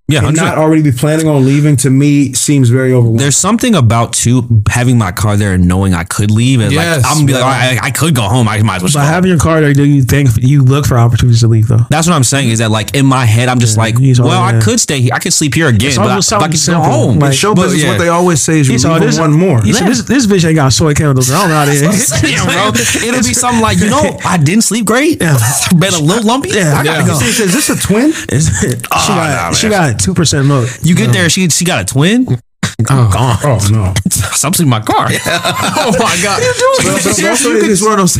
Yeah, 0.10 0.20
and 0.26 0.38
100%. 0.38 0.39
not 0.41 0.58
already 0.58 0.82
be 0.84 0.93
planning 0.93 1.28
on 1.28 1.46
leaving, 1.46 1.76
to 1.78 1.89
me, 1.89 2.32
seems 2.32 2.70
very 2.70 2.93
overwhelming. 2.93 3.17
There's 3.20 3.36
something 3.36 3.76
about 3.76 4.13
too 4.13 4.63
having 4.70 4.98
my 4.98 5.12
car 5.12 5.36
there 5.36 5.54
and 5.54 5.67
knowing 5.67 5.93
I 5.93 6.06
could 6.06 6.32
leave. 6.32 6.62
And 6.62 6.72
Yes, 6.72 7.04
like 7.04 7.12
I'm 7.12 7.17
gonna 7.17 7.28
be 7.28 7.34
like, 7.34 7.41
bro. 7.41 7.48
all 7.50 7.54
right, 7.54 7.80
I, 7.84 7.88
I 7.88 7.91
could 7.91 8.15
go 8.15 8.22
home. 8.22 8.48
I 8.48 8.62
might 8.62 8.78
as 8.78 8.82
well. 8.84 8.88
Just 8.88 8.96
By 8.96 9.02
go. 9.02 9.08
having 9.08 9.30
your 9.30 9.38
car 9.39 9.60
there, 9.60 9.74
do 9.74 9.84
you 9.84 10.04
think 10.04 10.30
you 10.39 10.63
look 10.63 10.86
for 10.86 10.98
opportunities 10.98 11.41
to 11.41 11.48
leave 11.50 11.67
though? 11.67 11.82
That's 11.89 12.08
what 12.08 12.13
I'm 12.15 12.24
saying. 12.24 12.50
Is 12.52 12.60
that 12.60 12.72
like 12.72 12.96
in 12.96 13.06
my 13.06 13.26
head, 13.26 13.50
I'm 13.50 13.60
just 13.60 13.76
like, 13.78 13.96
well, 14.00 14.30
I 14.41 14.54
there. 14.54 14.62
could 14.62 14.80
stay 14.80 15.02
here. 15.02 15.12
I 15.13 15.20
could 15.20 15.34
sleep 15.34 15.54
here 15.54 15.67
again, 15.67 15.89
It's 15.89 15.98
but 15.98 16.06
I, 16.06 16.10
almost 16.12 16.30
but 16.30 16.41
I 16.41 16.48
could 16.48 16.65
go 16.65 16.80
home. 16.80 17.20
Like, 17.20 17.32
In 17.32 17.36
show 17.36 17.54
But, 17.54 17.63
business, 17.63 17.84
yeah. 17.84 17.89
what 17.89 17.98
they 18.00 18.08
always 18.08 18.41
say 18.41 18.60
is 18.62 18.67
you 18.67 18.74
He 18.76 18.80
saw 18.80 18.93
leave 18.93 19.02
this- 19.02 19.20
one 19.20 19.34
more. 19.34 19.62
He 19.62 19.74
said, 19.74 19.88
this, 19.89 20.04
this 20.04 20.26
bitch 20.26 20.46
ain't 20.46 20.56
got 20.56 20.72
soy 20.72 20.93
candles. 20.93 21.30
I 21.30 21.41
don't 21.41 21.50
know 21.50 21.56
how 21.56 21.65
to. 21.65 21.74
Damn, 22.22 22.46
bro. 22.46 22.82
It'll 23.10 23.28
be 23.28 23.34
something 23.34 23.62
like, 23.62 23.80
you 23.80 23.89
know, 23.89 24.17
I 24.26 24.38
didn't 24.38 24.63
sleep 24.63 24.86
great. 24.86 25.22
Yeah. 25.22 25.38
Been 25.78 25.93
a 25.93 26.00
little 26.00 26.24
lumpy. 26.26 26.52
Yeah, 26.52 26.76
I 26.80 26.84
gotta 26.86 27.04
gotta 27.04 27.04
go. 27.12 27.20
go. 27.20 27.26
He 27.26 27.32
says, 27.34 27.54
is 27.54 27.67
this 27.67 27.70
a 27.84 27.88
twin? 27.88 28.12
Is 28.32 28.63
it? 28.63 28.88
Oh, 28.89 28.98
she 29.04 29.12
Oh, 29.12 29.15
got 29.15 29.56
she 29.56 29.67
man. 29.67 29.97
Got 29.98 30.04
two 30.04 30.14
percent 30.14 30.48
milk. 30.48 30.70
You 30.84 30.96
get 30.96 31.12
there, 31.14 31.30
she 31.30 31.50
she 31.50 31.66
got 31.66 31.82
a 31.82 31.86
twin. 31.86 32.28
Oh, 32.90 32.94
I'm 32.94 33.12
gone. 33.12 33.38
Oh, 33.44 33.68
no. 33.72 33.84
I'm 34.44 34.54
sleeping 34.54 34.66
in 34.66 34.70
my 34.70 34.82
car. 34.82 35.08
Oh 35.80 35.92
my 36.00 36.18
god. 36.22 36.42
But, 36.84 37.04
but 37.04 37.24
also, 37.26 37.52
it's 37.54 37.82
one 37.82 37.94
of 37.94 37.98
those 38.00 38.18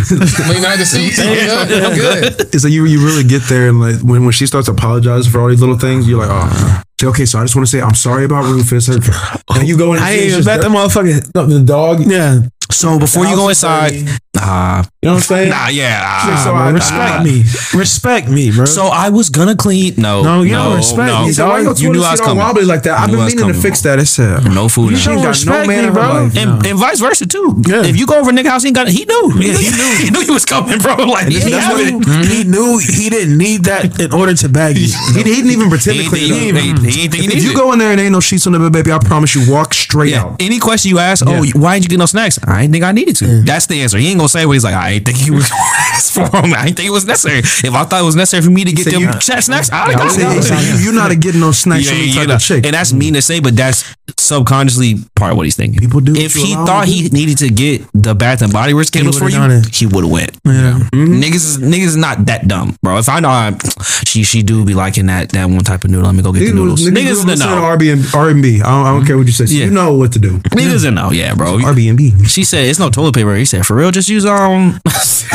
Lean 0.50 0.66
out 0.66 0.78
the 0.78 0.86
seat. 0.86 1.18
Yeah, 1.18 1.88
I'm 1.88 1.96
good. 1.96 2.56
is 2.56 2.63
that 2.63 2.72
you 2.72 2.86
you 2.86 3.06
really 3.06 3.24
get 3.24 3.44
there 3.50 3.70
and 3.70 3.80
like 3.80 4.00
when, 4.02 4.24
when 4.24 4.32
she 4.32 4.48
starts 4.48 4.68
apologizing 4.68 5.32
for 5.32 5.42
all 5.42 5.50
these 5.50 5.60
little 5.60 5.78
things, 5.78 6.08
you're 6.08 6.20
like, 6.26 6.30
oh, 6.32 6.82
say, 7.00 7.08
okay, 7.08 7.26
so 7.26 7.40
I 7.40 7.44
just 7.44 7.56
want 7.56 7.68
to 7.68 7.72
say 7.72 7.82
I'm 7.82 7.94
sorry 7.96 8.26
about 8.26 8.46
Rufus. 8.46 8.88
And 8.88 9.68
you 9.68 9.78
go 9.78 9.94
in, 9.94 10.00
I 10.02 10.12
ain't 10.12 10.22
it's 10.22 10.26
even 10.34 10.44
just 10.44 10.48
bet 10.48 10.62
the 10.62 10.70
dirt- 10.70 10.78
motherfucker. 10.78 11.50
the 11.50 11.63
dog. 11.63 12.00
Yeah, 12.08 12.40
So 12.72 12.98
before 12.98 13.26
you 13.26 13.36
go 13.36 13.50
inside, 13.50 13.94
dirty. 14.38 14.45
nah, 14.47 14.82
know 15.04 15.10
what 15.12 15.13
I'm 15.15 15.19
saying? 15.21 15.50
nah, 15.50 15.67
yeah. 15.69 16.02
nah. 16.26 16.43
So 16.43 16.52
bro, 16.52 16.60
I- 16.62 16.69
respect 16.71 17.12
I- 17.19 17.23
me. 17.23 17.43
Respect 17.73 18.30
me, 18.30 18.52
bro. 18.52 18.65
So 18.65 18.88
I 18.88 19.10
was 19.10 19.30
gonna 19.30 19.56
clean. 19.56 19.93
No, 19.97 20.23
No, 20.23 20.38
no, 20.38 20.43
you 20.43 20.52
don't 20.54 20.78
respect 20.78 21.08
no. 21.08 21.19
me, 21.21 21.26
He 21.28 21.34
said, 21.34 21.47
why 21.47 21.60
you, 21.62 21.73
You 21.78 21.91
knew 21.93 22.04
I 22.04 22.12
was 22.12 22.21
coming. 22.21 22.38
wobbly 22.38 22.65
like 22.65 22.84
that. 22.84 23.00
I've 23.00 23.08
been 23.08 23.15
knew 23.15 23.21
I 23.21 23.26
was 23.26 23.36
meaning 23.36 23.54
to 23.54 23.60
fix 23.62 23.82
bro. 23.82 23.91
that. 23.95 24.00
It 24.02 24.06
said, 24.08 24.43
No 24.54 24.67
food. 24.69 24.91
You 24.91 24.95
in 24.95 25.02
should 25.02 25.10
there. 25.19 25.32
got 25.32 25.45
no 25.45 25.52
respect 25.54 25.67
man 25.67 25.86
me, 25.86 25.91
bro. 25.91 26.02
life. 26.23 26.38
And, 26.38 26.65
and 26.65 26.80
vice 26.80 27.00
versa 27.00 27.26
too. 27.26 27.62
Yeah. 27.67 27.84
If 27.86 27.97
you 27.97 28.06
go 28.06 28.19
over 28.19 28.30
a 28.30 28.34
nigga 28.34 28.50
house, 28.50 28.63
he 28.63 28.71
got. 28.71 28.88
He 28.88 29.06
knew. 29.06 29.32
Yeah, 29.38 29.54
He 29.58 29.69
knew. 29.71 29.95
He 30.06 30.10
knew 30.12 30.21
he 30.21 30.32
was 30.32 30.45
coming, 30.45 30.78
bro. 30.80 30.95
Like 31.08 31.28
he, 31.30 31.39
he, 31.39 31.50
knew, 31.52 32.00
he 32.23 32.43
knew 32.43 32.78
he 32.80 33.10
didn't 33.10 33.38
need 33.38 33.63
that 33.65 34.00
in 34.00 34.13
order 34.13 34.34
to 34.34 34.50
bag 34.50 34.78
you. 34.78 34.88
he, 35.13 35.13
he 35.23 35.23
didn't 35.23 35.52
even 35.52 35.69
pretend 35.69 35.97
to 36.00 36.10
clean 36.10 36.34
he 36.34 36.50
it 36.50 36.56
up. 36.56 36.62
he 36.84 37.04
ain't 37.04 37.12
think 37.13 37.34
If 37.34 37.43
you 37.43 37.56
go 37.56 37.71
in 37.71 37.80
there 37.80 37.91
and 37.91 38.00
ain't 38.02 38.12
no 38.12 38.19
sheets 38.19 38.45
on 38.45 38.54
the 38.54 38.60
bed, 38.60 38.73
baby, 38.73 38.91
I 38.91 39.00
promise 39.00 39.34
you, 39.36 39.52
walk 39.52 39.73
straight 39.73 40.13
out. 40.13 40.36
Any 40.41 40.60
question 40.60 40.89
you 40.89 41.00
ask, 41.00 41.23
oh, 41.26 41.45
why 41.56 41.76
didn't 41.76 41.86
you 41.86 41.89
get 41.89 42.00
no 42.00 42.06
snacks? 42.06 42.39
I 42.45 42.62
didn't 42.62 42.73
think 42.73 42.84
I 42.84 42.91
needed 42.91 43.15
to. 43.17 43.41
That's 43.43 43.67
the 43.67 43.82
answer. 43.82 43.97
He 43.97 44.10
ain't 44.10 44.17
gonna 44.19 44.27
say, 44.30 44.46
he's 44.46 44.63
like, 44.63 44.74
I 44.76 44.92
ain't 44.92 45.06
think 45.06 45.18
he 45.18 45.32
was 45.32 45.48
for 46.12 46.22
him. 46.26 46.54
I 46.54 46.68
ain't 46.68 46.76
think 46.78 46.88
it 46.88 46.92
was 46.92 47.06
necessary. 47.06 47.40
If 47.40 47.74
I 47.74 47.84
thought 47.86 48.02
it 48.02 48.06
was 48.06 48.16
necessary 48.16 48.44
for 48.44 48.52
me 48.52 48.63
to 48.66 48.72
get 48.72 48.86
them 48.92 49.02
you- 49.02 49.20
chat 49.20 49.44
snacks, 49.44 49.72
I'd 49.72 49.90
I 49.90 49.92
have 49.92 50.00
got 50.00 50.12
he 50.16 50.22
them. 50.22 50.42
said, 50.44 50.62
you, 50.62 50.84
you're 50.86 50.94
not 50.94 51.18
getting 51.20 51.42
no 51.42 51.52
snacks 51.52 51.86
Yeah, 51.86 51.92
from 51.92 52.00
the 52.02 52.13
type 52.28 52.36
of 52.36 52.42
chick. 52.42 52.66
and 52.66 52.74
that's 52.74 52.94
mean 52.94 53.13
to 53.16 53.22
say, 53.22 53.40
but 53.40 53.56
that's 53.56 53.96
subconsciously 54.18 54.96
part 55.16 55.32
of 55.32 55.38
what 55.38 55.46
he's 55.46 55.56
thinking. 55.56 55.80
People 55.80 56.00
do 56.02 56.13
If 56.16 56.34
he 56.34 56.54
thought 56.54 56.88
he 56.88 57.10
needed 57.10 57.38
to 57.40 57.50
get 57.50 57.84
the 57.94 58.13
Bath 58.16 58.42
and 58.42 58.52
Body 58.52 58.74
Works 58.74 58.90
candles 58.90 59.18
for 59.18 59.30
you, 59.30 59.42
it. 59.42 59.74
he 59.76 59.86
would 59.86 60.04
have 60.04 60.12
went. 60.12 60.32
Yeah. 60.46 60.80
Mm-hmm. 60.94 61.22
Niggas 61.22 61.36
is 61.36 61.58
niggas 61.60 61.86
is 61.86 61.96
not 61.96 62.26
that 62.26 62.48
dumb, 62.48 62.76
bro. 62.82 62.98
If 62.98 63.10
I 63.10 63.20
know 63.20 63.30
I'm, 63.30 63.58
she 64.06 64.24
she 64.24 64.44
do 64.44 64.66
be 64.66 64.74
liking 64.74 65.08
that 65.08 65.30
that 65.32 65.46
one 65.46 65.60
type 65.63 65.84
of 65.84 65.92
noodle, 65.92 66.08
let 66.08 66.16
me 66.16 66.24
go 66.24 66.32
get 66.34 66.46
the 66.48 66.54
noodles. 66.54 66.82
Niggas, 66.86 66.92
Niggas 66.92 67.22
in 67.22 67.28
the 67.28 67.36
know. 67.36 67.62
Airbnb, 67.62 68.13
R&B. 68.16 68.62
I 68.62 68.66
don't, 68.66 68.86
I 68.86 68.92
don't 68.98 69.06
care 69.06 69.18
what 69.18 69.26
you 69.28 69.32
say. 69.34 69.46
So 69.46 69.54
Yeah. 69.54 69.66
You 69.66 69.72
know 69.72 69.94
what 69.94 70.13
to 70.13 70.20
do. 70.20 70.38
Niggas 70.40 70.86
in 70.88 70.96
know, 70.96 71.12
yeah, 71.12 71.34
bro. 71.36 71.58
Airbnb. 71.58 72.28
She 72.30 72.44
said 72.44 72.66
it's 72.66 72.80
no 72.80 72.90
toilet 72.90 73.16
paper. 73.16 73.36
He 73.36 73.46
said 73.46 73.66
for 73.66 73.76
real, 73.76 73.92
just 73.92 74.10
use 74.10 74.16
um. 74.25 74.80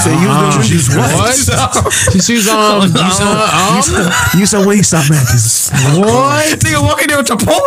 Say 0.02 0.10
use 0.18 0.26
Uh, 0.26 0.58
the 0.58 0.66
use 0.66 0.88
what? 0.96 1.14
What? 1.14 1.34
She's 1.36 1.48
on. 1.50 2.22
She's 2.22 2.48
on. 2.50 2.88
Um, 2.88 4.40
You 4.40 4.46
said 4.46 4.66
Wingstop 4.66 5.08
Matthews. 5.10 5.70
what? 5.98 6.58
Nigga 6.60 6.82
walking 6.82 7.06
there 7.08 7.18
with 7.18 7.26
Chipotle. 7.28 7.60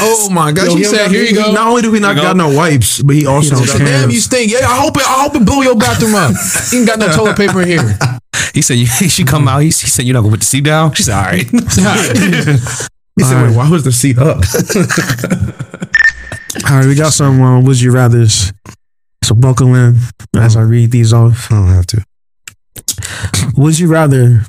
Oh 0.00 0.28
my 0.32 0.50
God! 0.52 0.66
Yo, 0.66 0.72
She 0.72 0.78
he 0.78 0.84
said, 0.84 1.10
"Here 1.10 1.22
you 1.24 1.34
go." 1.34 1.52
Not 1.52 1.68
only 1.68 1.82
do 1.82 1.92
he 1.92 2.00
not 2.00 2.16
got 2.16 2.36
no 2.36 2.48
wipes, 2.50 3.02
but 3.02 3.14
he 3.14 3.26
also 3.26 3.54
She 3.62 3.78
Damn, 3.78 4.10
you 4.10 4.18
stink. 4.20 4.50
Yeah, 4.50 4.66
I 4.66 4.80
hope 4.80 4.96
it. 4.96 5.02
I 5.06 5.22
hope 5.22 5.36
it 5.36 5.44
blew 5.44 5.62
your 5.62 5.76
bathroom 5.76 6.14
up. 6.14 6.32
You 6.72 6.78
ain't 6.80 6.88
got 6.88 6.98
no 6.98 7.08
toilet 7.12 7.36
paper 7.36 7.62
in 7.62 7.68
here. 7.68 7.98
He 8.52 8.62
said 8.62 8.74
you, 8.78 8.86
she 9.16 9.24
come 9.24 9.48
out. 9.48 9.58
He, 9.60 9.66
he 9.66 9.70
said 9.72 10.04
you're 10.06 10.14
not 10.14 10.20
gonna 10.22 10.32
put 10.32 10.40
the 10.40 10.46
seat 10.46 10.64
down. 10.64 10.92
She 10.94 11.02
said 11.02 11.14
all 11.14 11.24
right. 11.24 11.46
He 11.46 13.22
said, 13.24 13.48
"Wait, 13.48 13.56
why 13.56 13.68
was 13.68 13.84
the 13.84 13.92
seat 13.92 14.18
up?" 14.18 14.38
All 16.68 16.76
right, 16.78 16.86
we 16.86 16.94
got 16.94 17.12
some 17.12 17.40
uh, 17.42 17.60
would 17.60 17.80
you 17.80 17.92
rather's. 17.92 18.52
So 19.26 19.34
buckle 19.34 19.74
in 19.74 19.96
as 20.36 20.56
I 20.56 20.62
read 20.62 20.92
these 20.92 21.12
off. 21.12 21.50
I 21.50 21.56
don't 21.56 21.66
have 21.68 21.86
to. 21.86 22.04
Would 23.56 23.76
you 23.78 23.88
rather 23.88 24.42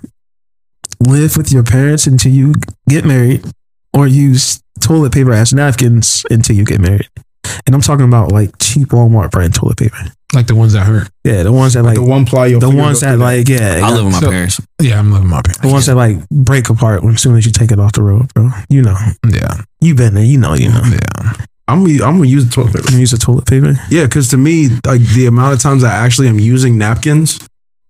live 1.00 1.36
with 1.36 1.52
your 1.52 1.63
parents 1.63 2.06
until 2.06 2.32
you 2.32 2.54
get 2.88 3.04
married 3.04 3.44
or 3.94 4.06
use 4.06 4.62
toilet 4.80 5.13
paper 5.13 5.34
as 5.34 5.52
napkins 5.52 6.26
until 6.30 6.56
you 6.56 6.63
get 6.63 6.80
married? 6.80 7.08
And 7.66 7.74
I'm 7.74 7.82
talking 7.82 8.06
about 8.06 8.32
like 8.32 8.52
cheap 8.60 8.90
Walmart 8.90 9.32
brand 9.32 9.56
toilet 9.56 9.78
paper. 9.78 9.98
like 10.36 10.46
the 10.46 10.54
ones 10.54 10.74
that 10.74 10.86
hurt. 10.86 11.10
Yeah, 11.24 11.42
the 11.42 11.52
ones 11.52 11.74
that 11.74 11.82
like 11.82 11.96
The 11.96 12.04
one 12.04 12.26
ply. 12.26 12.50
the 12.60 12.70
ones 12.70 13.00
that 13.00 13.13
through 13.13 13.20
like 13.24 13.48
yeah, 13.50 13.82
I 13.84 13.92
live 13.92 14.06
with 14.06 14.13
my 14.13 14.20
So- 14.20 14.30
parents. 14.30 14.62
Yeah, 14.80 15.00
I'm 15.00 15.12
living 15.12 15.28
my 15.30 15.42
parents. 15.42 15.58
the 15.58 15.62
parents. 15.63 15.74
ones 15.74 15.86
that 15.88 15.96
like 15.96 16.30
break 16.30 16.70
apart 16.70 17.04
as 17.04 17.20
soon 17.22 17.36
as 17.36 17.48
you 17.48 17.52
take 17.52 17.72
it 17.72 17.80
off 17.80 17.94
the 17.94 18.04
road, 18.04 18.32
bro. 18.36 18.50
You 18.70 18.84
know, 18.84 18.96
Yeah, 19.28 19.62
you 19.82 19.96
been 19.96 20.13
there, 20.13 20.24
you 20.24 20.38
know, 20.38 20.54
you 20.54 20.70
know. 20.70 20.82
yeah. 20.84 21.34
I'm 21.67 21.84
gonna, 21.84 22.03
I'm 22.06 22.17
gonna 22.17 22.27
use 22.27 22.45
the 22.45 22.51
toilet 22.51 22.73
paper. 22.75 22.91
You 22.91 22.99
use 22.99 23.13
a 23.13 23.17
toilet 23.17 23.45
paper. 23.45 23.73
Yeah, 23.89 24.06
because 24.06 24.30
to 24.30 24.38
me, 24.38 24.69
like 24.86 25.01
the 25.01 25.25
amount 25.25 25.53
of 25.53 25.62
times 25.62 25.84
I 25.84 25.93
actually 25.93 26.30
am 26.30 26.39
using 26.39 26.77
napkins 26.77 27.39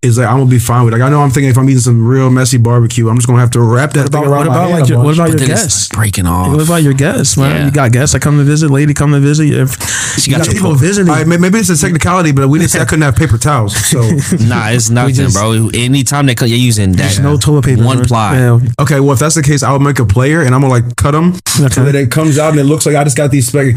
is 0.03 0.17
like 0.17 0.27
I'm 0.27 0.37
gonna 0.37 0.49
be 0.49 0.59
fine 0.59 0.85
with. 0.85 0.93
Like 0.93 1.01
I 1.01 1.09
know 1.09 1.21
I'm 1.21 1.31
thinking 1.31 1.49
if 1.49 1.57
I'm 1.57 1.67
eating 1.69 1.79
some 1.81 2.05
real 2.07 2.29
messy 2.29 2.57
barbecue, 2.57 3.09
I'm 3.09 3.15
just 3.15 3.27
gonna 3.27 3.39
have 3.39 3.51
to 3.51 3.61
wrap 3.61 3.93
that 3.93 4.03
What 4.03 4.11
thing 4.11 4.21
about, 4.25 4.31
around 4.31 4.39
what 4.39 4.47
my 4.47 4.53
about 4.55 4.69
hand 4.69 4.79
like 4.81 4.89
your, 4.89 5.03
what 5.03 5.15
about 5.15 5.23
But 5.25 5.29
your 5.31 5.39
then 5.39 5.51
it's 5.51 5.63
guests? 5.63 5.89
breaking 5.89 6.27
off. 6.27 6.55
What 6.55 6.63
about 6.65 6.83
your 6.83 6.93
guests, 6.93 7.35
man? 7.35 7.55
Yeah. 7.55 7.65
You 7.65 7.71
got 7.71 7.91
guests 7.91 8.13
that 8.13 8.21
come 8.21 8.37
to 8.37 8.43
visit, 8.43 8.69
lady 8.69 8.93
come 8.93 9.11
to 9.13 9.19
visit. 9.19 9.47
If 9.51 9.73
She 10.19 10.29
you 10.31 10.37
got 10.37 10.45
got 10.45 10.53
people 10.53 10.69
phone. 10.71 10.77
visiting, 10.79 11.09
All 11.09 11.15
right, 11.17 11.27
may- 11.27 11.37
maybe 11.37 11.57
it's 11.59 11.69
a 11.69 11.77
technicality, 11.77 12.31
but 12.31 12.47
we 12.47 12.59
didn't 12.59 12.71
say 12.71 12.79
I 12.79 12.85
couldn't 12.85 13.01
have 13.03 13.15
paper 13.15 13.37
towels. 13.39 13.75
So 13.87 14.01
Nah, 14.47 14.69
it's 14.69 14.89
nothing, 14.91 15.15
just- 15.15 15.35
bro. 15.35 15.69
Anytime 15.73 16.27
they 16.27 16.35
cut, 16.35 16.49
you're 16.49 16.57
using 16.59 16.91
that. 16.91 16.97
there's 16.97 17.19
no 17.19 17.35
toilet 17.37 17.65
paper. 17.65 17.83
One 17.83 17.97
bro. 17.97 18.05
ply. 18.05 18.37
Yeah. 18.37 18.59
okay, 18.79 18.99
well 18.99 19.13
if 19.13 19.19
that's 19.19 19.35
the 19.35 19.43
case, 19.43 19.63
I'll 19.63 19.79
make 19.79 19.97
a 19.99 20.05
player 20.05 20.41
and 20.43 20.53
I'm 20.53 20.61
gonna 20.61 20.73
like 20.73 20.95
cut 20.95 21.11
them 21.11 21.33
so 21.47 21.65
Okay. 21.65 21.83
that 21.83 21.95
it 21.95 22.11
comes 22.11 22.37
out 22.37 22.51
and 22.51 22.59
it 22.59 22.65
looks 22.65 22.85
like 22.85 22.95
I 22.95 23.03
just 23.03 23.17
got 23.17 23.31
these. 23.31 23.51
Like, 23.53 23.75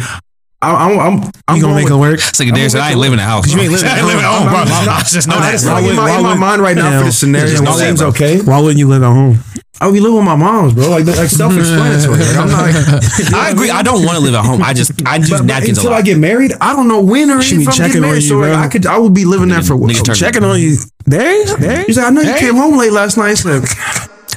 I, 0.63 0.75
I'm 0.77 0.99
I'm 1.01 1.31
I'm 1.49 1.57
You 1.57 1.63
gonna 1.63 1.73
going 1.73 1.75
make 1.77 1.85
with- 1.85 1.93
it 1.95 1.97
work? 1.97 2.19
It's 2.21 2.39
like 2.39 2.49
Darius 2.53 2.73
said, 2.73 2.83
I 2.83 2.91
ain't 2.91 2.99
living 2.99 3.15
in 3.19 3.25
the 3.25 3.31
house. 3.31 3.49
You 3.53 3.61
ain't 3.61 3.73
living 3.73 3.89
I 3.91 3.97
ain't 3.99 4.07
living 4.07 4.25
at 4.25 4.31
home, 4.39 4.49
bro. 4.49 4.61
I 4.93 5.01
just 5.09 5.27
know 5.29 5.41
that. 5.41 5.53
just 5.53 5.65
bro. 5.65 5.75
like 5.75 5.85
in 5.85 5.97
my, 5.97 6.17
in 6.17 6.23
my 6.23 6.35
mind 6.37 6.61
right 6.63 6.77
now 6.77 6.91
Yeah. 6.91 6.99
for 7.01 7.05
the 7.07 7.13
scenario, 7.13 7.49
Just 7.49 7.63
know 7.63 7.73
it 7.73 7.79
seems 7.79 8.03
okay. 8.03 8.41
Why 8.43 8.61
wouldn't 8.61 8.79
you 8.79 8.87
live 8.89 9.03
at 9.03 9.13
home? 9.13 9.39
I 9.81 9.87
would 9.87 9.95
be 9.95 10.01
living 10.01 10.17
with 10.17 10.27
my 10.27 10.37
moms, 10.37 10.75
bro. 10.75 10.91
Like 10.91 11.07
like 11.07 11.31
self-explanatory. 11.31 12.19
Like, 12.19 12.37
I'm 12.37 12.49
not. 12.53 13.33
I 13.35 13.49
agree. 13.51 13.71
I 13.71 13.83
don't 13.83 14.05
want 14.05 14.19
to 14.19 14.23
live 14.23 14.35
at 14.35 14.45
home. 14.45 14.63
I 14.63 14.75
just 14.75 14.93
I 15.07 15.17
use 15.17 15.31
But, 15.31 15.39
but 15.39 15.47
napkins 15.47 15.79
a 15.79 15.81
until 15.81 15.95
I 15.95 16.03
get 16.03 16.19
married, 16.19 16.53
I 16.61 16.77
don't 16.77 16.87
know 16.89 17.01
when 17.01 17.31
or 17.31 17.41
She 17.41 17.55
if 17.55 17.61
be 17.63 17.67
I'm 17.67 17.73
checking 17.73 17.87
getting 18.03 18.05
on 18.05 18.11
married. 18.11 18.23
you, 18.25 18.29
so 18.29 18.37
like, 18.39 18.53
bro. 18.53 18.59
I 18.61 18.69
could, 18.69 18.85
I 18.87 18.99
would 18.99 19.15
be 19.15 19.25
living 19.25 19.49
there 19.49 19.63
for. 19.63 19.77
Nigga 19.77 20.05
turn- 20.05 20.15
Checking 20.15 20.45
on 20.45 20.61
you. 20.61 20.77
There, 21.07 21.57
there. 21.57 21.85
He's 21.87 21.97
like, 21.97 22.07
I 22.07 22.11
know 22.11 22.21
you 22.21 22.35
came 22.37 22.57
home 22.57 22.77
late 22.77 22.93
last 22.93 23.17
night. 23.17 23.35
So, 23.39 23.63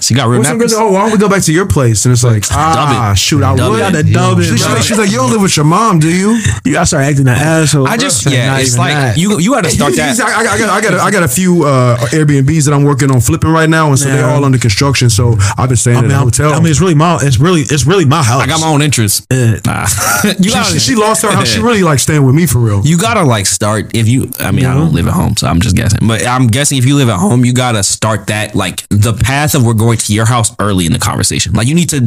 She 0.04 0.14
got 0.14 0.28
real 0.28 0.40
what's 0.40 0.50
some 0.50 0.58
good? 0.58 0.70
napkins. 0.70 0.80
Oh, 0.80 0.92
why 0.92 1.02
don't 1.04 1.12
we 1.12 1.18
go 1.18 1.30
back 1.30 1.42
to 1.44 1.54
your 1.54 1.68
place? 1.68 2.06
And 2.06 2.12
it's 2.12 2.24
like, 2.24 2.44
ah, 2.52 3.12
it. 3.12 3.18
shoot, 3.18 3.42
I 3.44 3.52
would. 3.54 3.60
it. 3.60 3.80
Gotta 3.80 4.04
dub 4.04 4.40
it, 4.40 4.44
She's, 4.44 4.66
like, 4.66 4.84
she's 4.84 4.98
like, 4.98 5.10
you 5.12 5.18
don't 5.18 5.32
live 5.32 5.42
with 5.42 5.56
your 5.56 5.66
mom, 5.66 6.00
do 6.00 6.10
you? 6.14 6.40
You 6.66 6.74
gotta 6.74 6.86
start 6.86 7.04
acting 7.04 7.28
an 7.28 7.36
asshole. 7.36 7.86
I 7.88 7.98
bro. 7.98 7.98
just 7.98 8.26
yeah. 8.32 8.48
Not 8.52 8.62
It's 8.62 8.78
like 8.78 8.94
that. 8.94 9.18
you 9.18 9.38
you 9.40 9.52
got 9.52 9.64
to 9.66 9.70
start 9.70 9.96
that. 9.96 10.18
like, 10.18 10.34
I, 10.34 10.54
I 10.54 10.58
got, 10.58 10.70
I 10.70 10.82
got, 10.82 10.94
a, 10.94 10.98
I 11.02 11.12
got 11.12 11.24
a 11.24 11.28
few 11.28 11.64
uh, 11.66 11.98
Airbnbs 12.08 12.66
that 12.66 12.74
I'm 12.74 12.84
working 12.86 13.12
on 13.12 13.20
flipping 13.20 13.52
right 13.52 13.70
now, 13.70 13.90
and 13.90 14.00
so 14.00 14.10
they're 14.10 14.26
all 14.30 14.46
under 14.46 14.58
construction. 14.58 15.10
So 15.10 15.36
I've 15.58 15.70
been 15.70 15.76
staying 15.78 15.98
I 15.98 16.02
mean, 16.04 16.12
a 16.12 16.16
I'm- 16.16 16.24
hotel. 16.24 16.54
I 16.54 16.60
mean, 16.60 16.68
it's 16.72 16.80
really 16.80 16.96
my, 16.96 17.20
it's 17.22 17.38
really, 17.40 17.62
it's 17.62 17.86
really 17.86 18.06
my 18.06 18.24
house. 18.24 18.42
I 18.42 18.48
got 18.48 18.62
my 18.62 18.68
own 18.70 18.82
interests. 18.82 19.26
Yeah. 19.32 19.60
Nah. 19.66 19.88
you 20.40 20.44
she, 20.46 20.50
gotta, 20.52 20.80
she 20.80 20.96
lost 20.96 21.22
her 21.24 21.32
house. 21.32 21.48
She 21.50 21.60
really 21.68 21.84
like 21.84 22.00
staying 22.00 22.26
with 22.26 22.36
me 22.36 22.46
for 22.46 22.60
real. 22.60 22.82
you 22.86 22.98
gotta 22.98 23.24
like 23.24 23.46
start 23.46 23.96
if 23.96 24.08
you. 24.08 24.32
I 24.40 24.52
mean, 24.52 24.66
I 24.66 24.74
don't 24.74 24.94
live 24.94 25.08
at 25.08 25.14
home, 25.14 25.36
so 25.36 25.48
I'm 25.48 25.60
just 25.60 25.76
guessing. 25.76 26.00
But 26.08 26.26
I'm 26.26 26.48
guessing 26.48 26.78
if 26.78 26.86
you 26.86 26.96
live 26.96 27.10
at 27.10 27.20
home, 27.20 27.44
you 27.46 27.54
gotta 27.54 27.84
start 27.84 28.28
that 28.28 28.56
like 28.56 28.88
the 28.90 29.14
path 29.14 29.56
of 29.56 29.66
we're 29.66 29.74
going 29.74 29.93
to 30.00 30.14
your 30.14 30.26
house 30.26 30.56
early 30.60 30.86
in 30.86 30.94
the 30.94 31.00
conversation. 31.00 31.54
Like 31.54 31.68
you 31.68 31.76
need 31.76 31.90
to 31.90 32.02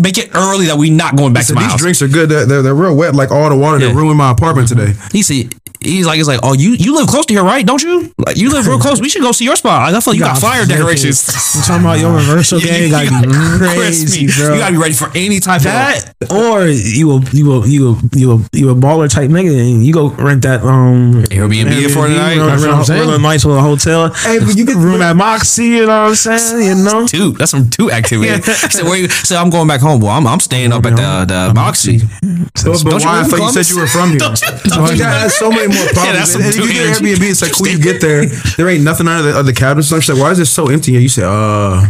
make 0.00 0.18
it 0.18 0.30
early 0.34 0.66
that 0.66 0.76
we're 0.78 0.92
not 0.92 1.16
going 1.16 1.32
back 1.32 1.44
So 1.44 1.54
to 1.54 1.56
my 1.56 1.62
these 1.62 1.72
house. 1.72 1.80
drinks 1.80 2.02
are 2.02 2.08
good. 2.08 2.28
They're, 2.28 2.46
they're, 2.46 2.62
they're 2.62 2.74
real 2.74 2.96
wet, 2.96 3.14
like 3.14 3.30
all 3.30 3.48
the 3.48 3.56
water 3.56 3.78
that 3.78 3.94
ruined 3.94 4.18
my 4.18 4.30
apartment 4.30 4.68
today. 4.68 4.94
He 5.12 5.22
said. 5.22 5.54
He's 5.80 6.06
like, 6.08 6.18
it's 6.18 6.26
like, 6.26 6.40
oh, 6.42 6.54
you 6.54 6.70
you 6.70 6.92
live 6.96 7.06
close 7.06 7.24
to 7.26 7.32
here, 7.34 7.44
right? 7.44 7.64
Don't 7.64 7.80
you? 7.80 8.12
Like, 8.18 8.36
you 8.36 8.50
live 8.50 8.66
real 8.66 8.78
close. 8.80 9.00
We 9.00 9.08
should 9.08 9.22
go 9.22 9.30
see 9.30 9.44
your 9.44 9.54
spot. 9.54 9.94
I 9.94 10.00
feel 10.00 10.10
like 10.12 10.18
you 10.18 10.24
got 10.24 10.36
fire 10.38 10.66
decorations. 10.66 11.22
I'm 11.54 11.62
talking 11.62 11.84
about 11.84 12.00
your 12.00 12.12
reversal 12.16 12.58
game. 12.68 12.86
You 12.86 12.90
gotta 12.90 13.28
be 13.28 13.32
crazy, 13.32 14.26
crispy. 14.26 14.42
bro. 14.42 14.54
You 14.54 14.58
gotta 14.58 14.72
be 14.72 14.78
ready 14.78 14.94
for 14.94 15.08
any 15.14 15.38
type 15.38 15.58
of 15.60 15.64
that 15.70 16.14
or 16.32 16.66
you 16.66 17.12
a 17.12 17.20
you 17.32 17.52
a 17.62 17.66
you 17.68 17.92
a 17.92 18.00
you 18.16 18.32
a 18.32 18.48
you 18.52 18.70
a 18.70 18.74
baller 18.74 19.08
type 19.08 19.30
nigga 19.30 19.56
and 19.56 19.86
you 19.86 19.92
go 19.92 20.08
rent 20.08 20.42
that 20.42 20.64
um 20.64 21.22
Airbnb 21.30 21.94
for 21.94 22.08
the 22.08 22.14
night. 22.16 22.38
Rent, 22.38 22.48
That's 22.50 22.62
what 22.66 22.74
I'm 22.74 22.84
saying. 22.84 23.08
rent 23.08 23.20
a 23.20 23.22
nice 23.22 23.44
little 23.44 23.62
hotel. 23.62 24.12
Hey, 24.14 24.40
but 24.40 24.56
you 24.56 24.66
get 24.66 24.74
room 24.74 25.00
at 25.00 25.14
Moxy. 25.14 25.64
You 25.66 25.86
know 25.86 26.08
what 26.10 26.26
I'm 26.26 26.38
saying? 26.38 26.66
You 26.66 26.84
know. 26.84 27.06
Two. 27.08 27.32
That's 27.32 27.50
some 27.50 27.68
two 27.70 27.90
activity. 27.90 28.30
He 28.38 28.42
said, 28.70 28.84
where 28.84 28.96
you, 28.98 29.08
so 29.08 29.36
I'm 29.36 29.50
going 29.50 29.66
back 29.68 29.80
home. 29.80 30.00
Well, 30.00 30.10
I'm, 30.12 30.26
I'm 30.26 30.40
staying 30.40 30.72
up 30.72 30.84
at 30.86 30.94
the 30.96 31.24
the 31.32 31.52
Moxy. 31.54 31.98
But, 31.98 32.64
but 32.84 32.90
Don't 32.90 33.00
you 33.02 33.08
why? 33.08 33.20
I 33.20 33.24
thought 33.24 33.40
you 33.40 33.50
said 33.62 33.68
you 33.74 33.80
were 33.80 33.86
from 33.86 34.10
here. 34.14 34.18
Don't 34.18 34.40
you- 34.40 34.48
So 34.70 34.76
don't 34.76 34.86
you 34.88 34.92
you- 34.94 34.98
got 35.02 35.30
so 35.30 35.50
many 35.50 35.68
more 35.74 35.86
problems. 35.94 36.18
that's 36.18 36.32
some 36.32 36.42
and 36.42 36.50
if 36.50 36.56
you 36.56 36.66
get 36.72 36.86
energy. 36.86 37.14
Airbnb, 37.14 37.30
it's 37.30 37.42
like 37.42 37.58
when 37.60 37.70
you 37.72 37.78
get 37.82 38.00
there, 38.00 38.26
there 38.56 38.68
ain't 38.68 38.84
nothing 38.84 39.08
under 39.08 39.22
the, 39.32 39.38
of 39.40 39.46
the 39.46 39.52
cabinets. 39.52 39.90
And 39.92 40.02
she's 40.02 40.14
like, 40.14 40.22
why 40.22 40.30
is 40.32 40.38
it 40.38 40.46
so 40.46 40.68
empty? 40.68 40.94
And 40.94 41.02
you 41.02 41.08
say, 41.08 41.22
uh, 41.24 41.86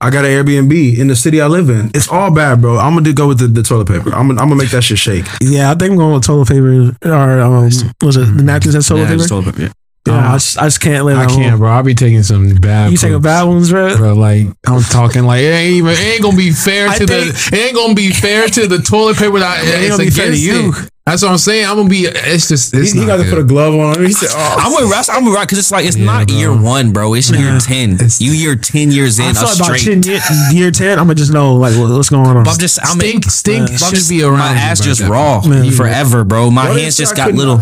I 0.00 0.10
got 0.10 0.24
an 0.24 0.32
Airbnb 0.32 0.98
in 0.98 1.06
the 1.06 1.14
city 1.16 1.40
I 1.40 1.46
live 1.46 1.68
in. 1.70 1.90
It's 1.94 2.08
all 2.08 2.30
bad, 2.34 2.60
bro. 2.60 2.76
I'm 2.78 2.92
gonna 2.94 3.02
do 3.04 3.12
go 3.14 3.28
with 3.28 3.38
the, 3.38 3.46
the 3.46 3.62
toilet 3.62 3.86
paper. 3.86 4.10
I'm 4.14 4.26
gonna, 4.28 4.40
I'm 4.42 4.48
gonna 4.48 4.56
make 4.56 4.70
that 4.70 4.82
shit 4.82 4.98
shake. 4.98 5.26
Yeah, 5.40 5.70
I 5.70 5.74
think 5.74 5.92
I'm 5.92 5.96
going 5.96 6.14
with 6.14 6.24
toilet 6.24 6.48
paper 6.48 6.90
or 7.04 7.40
um, 7.40 7.64
was 8.02 8.16
it 8.16 8.24
the 8.36 8.42
napkins 8.42 8.74
and 8.74 8.84
toilet 8.84 9.02
Yeah, 9.02 9.08
paper? 9.16 9.28
toilet 9.28 9.44
paper, 9.54 9.62
yeah. 9.62 9.68
Yeah, 10.06 10.30
I 10.30 10.34
just, 10.34 10.58
I 10.58 10.64
just 10.64 10.80
can't 10.80 11.04
live 11.04 11.16
I 11.18 11.26
can't, 11.26 11.58
bro. 11.58 11.70
I'll 11.70 11.82
be 11.82 11.94
taking 11.94 12.22
some 12.22 12.54
bad. 12.56 12.90
You 12.90 12.96
take 12.98 13.12
a 13.12 13.20
bad 13.20 13.44
ones, 13.44 13.70
bro. 13.70 13.96
Bro, 13.96 14.14
like 14.14 14.46
I'm 14.66 14.82
talking 14.82 15.24
like 15.24 15.42
it 15.42 15.46
ain't 15.52 15.74
even 15.76 15.92
it 15.92 15.98
ain't 16.00 16.22
gonna 16.22 16.36
be 16.36 16.50
fair 16.50 16.88
to 16.88 17.06
think- 17.06 17.08
the 17.08 17.50
it 17.56 17.58
ain't 17.66 17.74
gonna 17.76 17.94
be 17.94 18.10
fair 18.12 18.48
to 18.48 18.66
the 18.66 18.78
toilet 18.78 19.16
paper 19.16 19.38
that 19.38 19.58
ain't 19.64 19.68
it's 19.84 19.90
gonna 19.90 20.04
be 20.04 20.10
fair 20.10 20.30
to 20.30 20.36
you. 20.38 20.70
it. 20.70 20.88
That's 21.04 21.20
what 21.22 21.32
I'm 21.32 21.38
saying. 21.38 21.66
I'm 21.66 21.74
gonna 21.76 21.88
be. 21.88 22.04
It's 22.06 22.46
just. 22.46 22.72
He, 22.72 22.78
It's 22.80 22.92
he 22.92 23.00
not 23.00 23.06
got 23.18 23.24
to 23.24 23.28
put 23.28 23.38
a 23.38 23.42
glove 23.42 23.74
on. 23.74 24.04
He 24.04 24.12
said, 24.12 24.28
oh, 24.32 24.56
I'm 24.60 24.72
gonna 24.72 24.86
Russ. 24.86 25.08
I'm 25.08 25.24
gonna 25.24 25.34
Russ 25.34 25.46
because 25.46 25.58
it's 25.58 25.72
like 25.72 25.84
it's 25.84 25.96
Yeah, 25.96 26.04
not 26.04 26.28
bro. 26.28 26.36
year 26.36 26.56
one, 26.56 26.92
bro. 26.92 27.14
It's 27.14 27.28
year 27.28 27.58
ten. 27.58 27.94
It's- 27.94 28.20
you 28.20 28.30
year 28.30 28.54
ten 28.54 28.92
years 28.92 29.18
in 29.18 29.24
I 29.26 29.30
a 29.30 29.34
feel 29.34 29.66
about 29.66 29.78
10 29.80 30.02
year, 30.04 30.20
year 30.52 30.70
10, 30.70 31.00
I'm 31.00 31.06
gonna 31.06 31.16
just 31.16 31.32
know 31.32 31.54
like 31.56 31.76
what, 31.76 31.90
what's 31.90 32.08
going 32.08 32.24
on. 32.24 32.44
But 32.44 32.50
I'm 32.52 32.58
just 32.58 32.78
I'm 32.80 33.00
stink. 33.00 33.24
Stink 33.24 33.70
I'm 33.72 33.76
should 33.78 33.94
just- 33.96 34.10
be 34.10 34.22
around. 34.22 34.38
My 34.38 34.52
ass 34.54 34.78
just 34.78 35.00
that- 35.00 35.10
raw 35.10 35.42
Man. 35.44 35.72
forever, 35.72 36.22
bro. 36.22 36.52
My 36.52 36.68
Y'all 36.68 36.76
hands 36.76 36.96
just 36.96 37.16
got 37.16 37.24
couldn't- 37.26 37.38
little. 37.38 37.60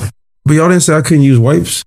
But 0.50 0.56
y'all 0.56 0.68
didn't 0.68 0.82
say 0.82 0.96
I 0.96 1.00
couldn't 1.02 1.22
use 1.22 1.38
wipes. 1.38 1.84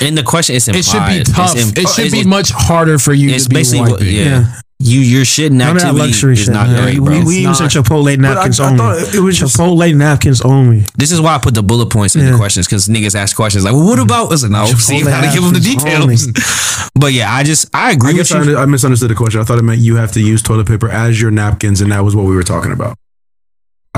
And 0.00 0.16
the 0.16 0.22
question, 0.22 0.56
it's 0.56 0.68
It 0.68 0.84
should 0.86 1.06
be 1.06 1.22
tough. 1.22 1.54
im- 1.54 1.68
It 1.68 1.86
should 1.88 2.06
it's- 2.06 2.12
be 2.12 2.20
it's- 2.20 2.24
much 2.24 2.50
harder 2.50 2.98
for 2.98 3.12
you 3.12 3.28
It's 3.28 3.44
to 3.44 3.50
be 3.50 3.56
basically 3.56 3.80
what, 3.80 3.90
wiping. 4.00 4.06
yeah. 4.14 4.22
Yeah. 4.24 4.44
You 4.80 5.00
your 5.00 5.24
shitting 5.24 5.52
None 5.52 5.70
of 5.76 5.82
that 5.82 5.88
activity 5.88 6.06
luxury 6.06 6.32
is 6.34 6.38
shit. 6.38 6.54
not 6.54 6.68
man. 6.68 6.82
great, 6.82 7.00
we 7.00 7.04
bro. 7.04 7.14
we 7.24 7.36
It's 7.38 7.60
using 7.60 7.64
not. 7.64 7.72
Chipotle 7.84 8.04
But 8.04 8.24
I, 8.26 8.30
I 8.30 8.34
napkins 8.34 8.56
thought 8.58 8.80
only. 8.80 9.02
it 9.12 9.20
was 9.20 9.38
just. 9.38 9.56
Chipotle 9.56 9.94
napkins 9.96 10.40
only. 10.40 10.84
This 10.96 11.10
is 11.12 11.20
why 11.20 11.34
I 11.34 11.38
put 11.38 11.54
the 11.54 11.62
bullet 11.64 11.90
points 11.90 12.14
in 12.14 12.22
Yeah. 12.24 12.30
the 12.30 12.36
questions 12.38 12.66
because 12.66 12.86
niggas 12.88 13.14
ask 13.16 13.34
questions 13.36 13.64
like, 13.64 13.74
well, 13.74 13.84
"What 13.84 13.98
about?" 13.98 14.32
I 14.32 14.36
said, 14.36 14.50
"No, 14.52 14.66
see, 14.66 15.00
how 15.00 15.10
gotta 15.20 15.32
give 15.34 15.42
them 15.42 15.52
the 15.52 15.58
details." 15.60 16.28
but 16.94 17.12
yeah, 17.12 17.34
I 17.34 17.42
just 17.42 17.66
I 17.74 17.88
I 17.88 17.90
agree 17.92 18.14
guess 18.14 18.32
with 18.32 18.56
I. 18.56 18.62
I 18.62 18.66
misunderstood 18.66 19.10
the 19.10 19.16
question. 19.16 19.40
I 19.40 19.44
thought 19.44 19.58
it 19.58 19.62
meant 19.64 19.80
you 19.80 19.96
have 19.96 20.12
to 20.12 20.20
use 20.20 20.42
toilet 20.42 20.68
paper 20.68 20.88
as 20.88 21.20
your 21.20 21.32
napkins, 21.32 21.80
and 21.80 21.90
that 21.90 22.04
was 22.04 22.14
what 22.14 22.26
we 22.26 22.34
were 22.36 22.44
talking 22.44 22.70
about. 22.70 22.96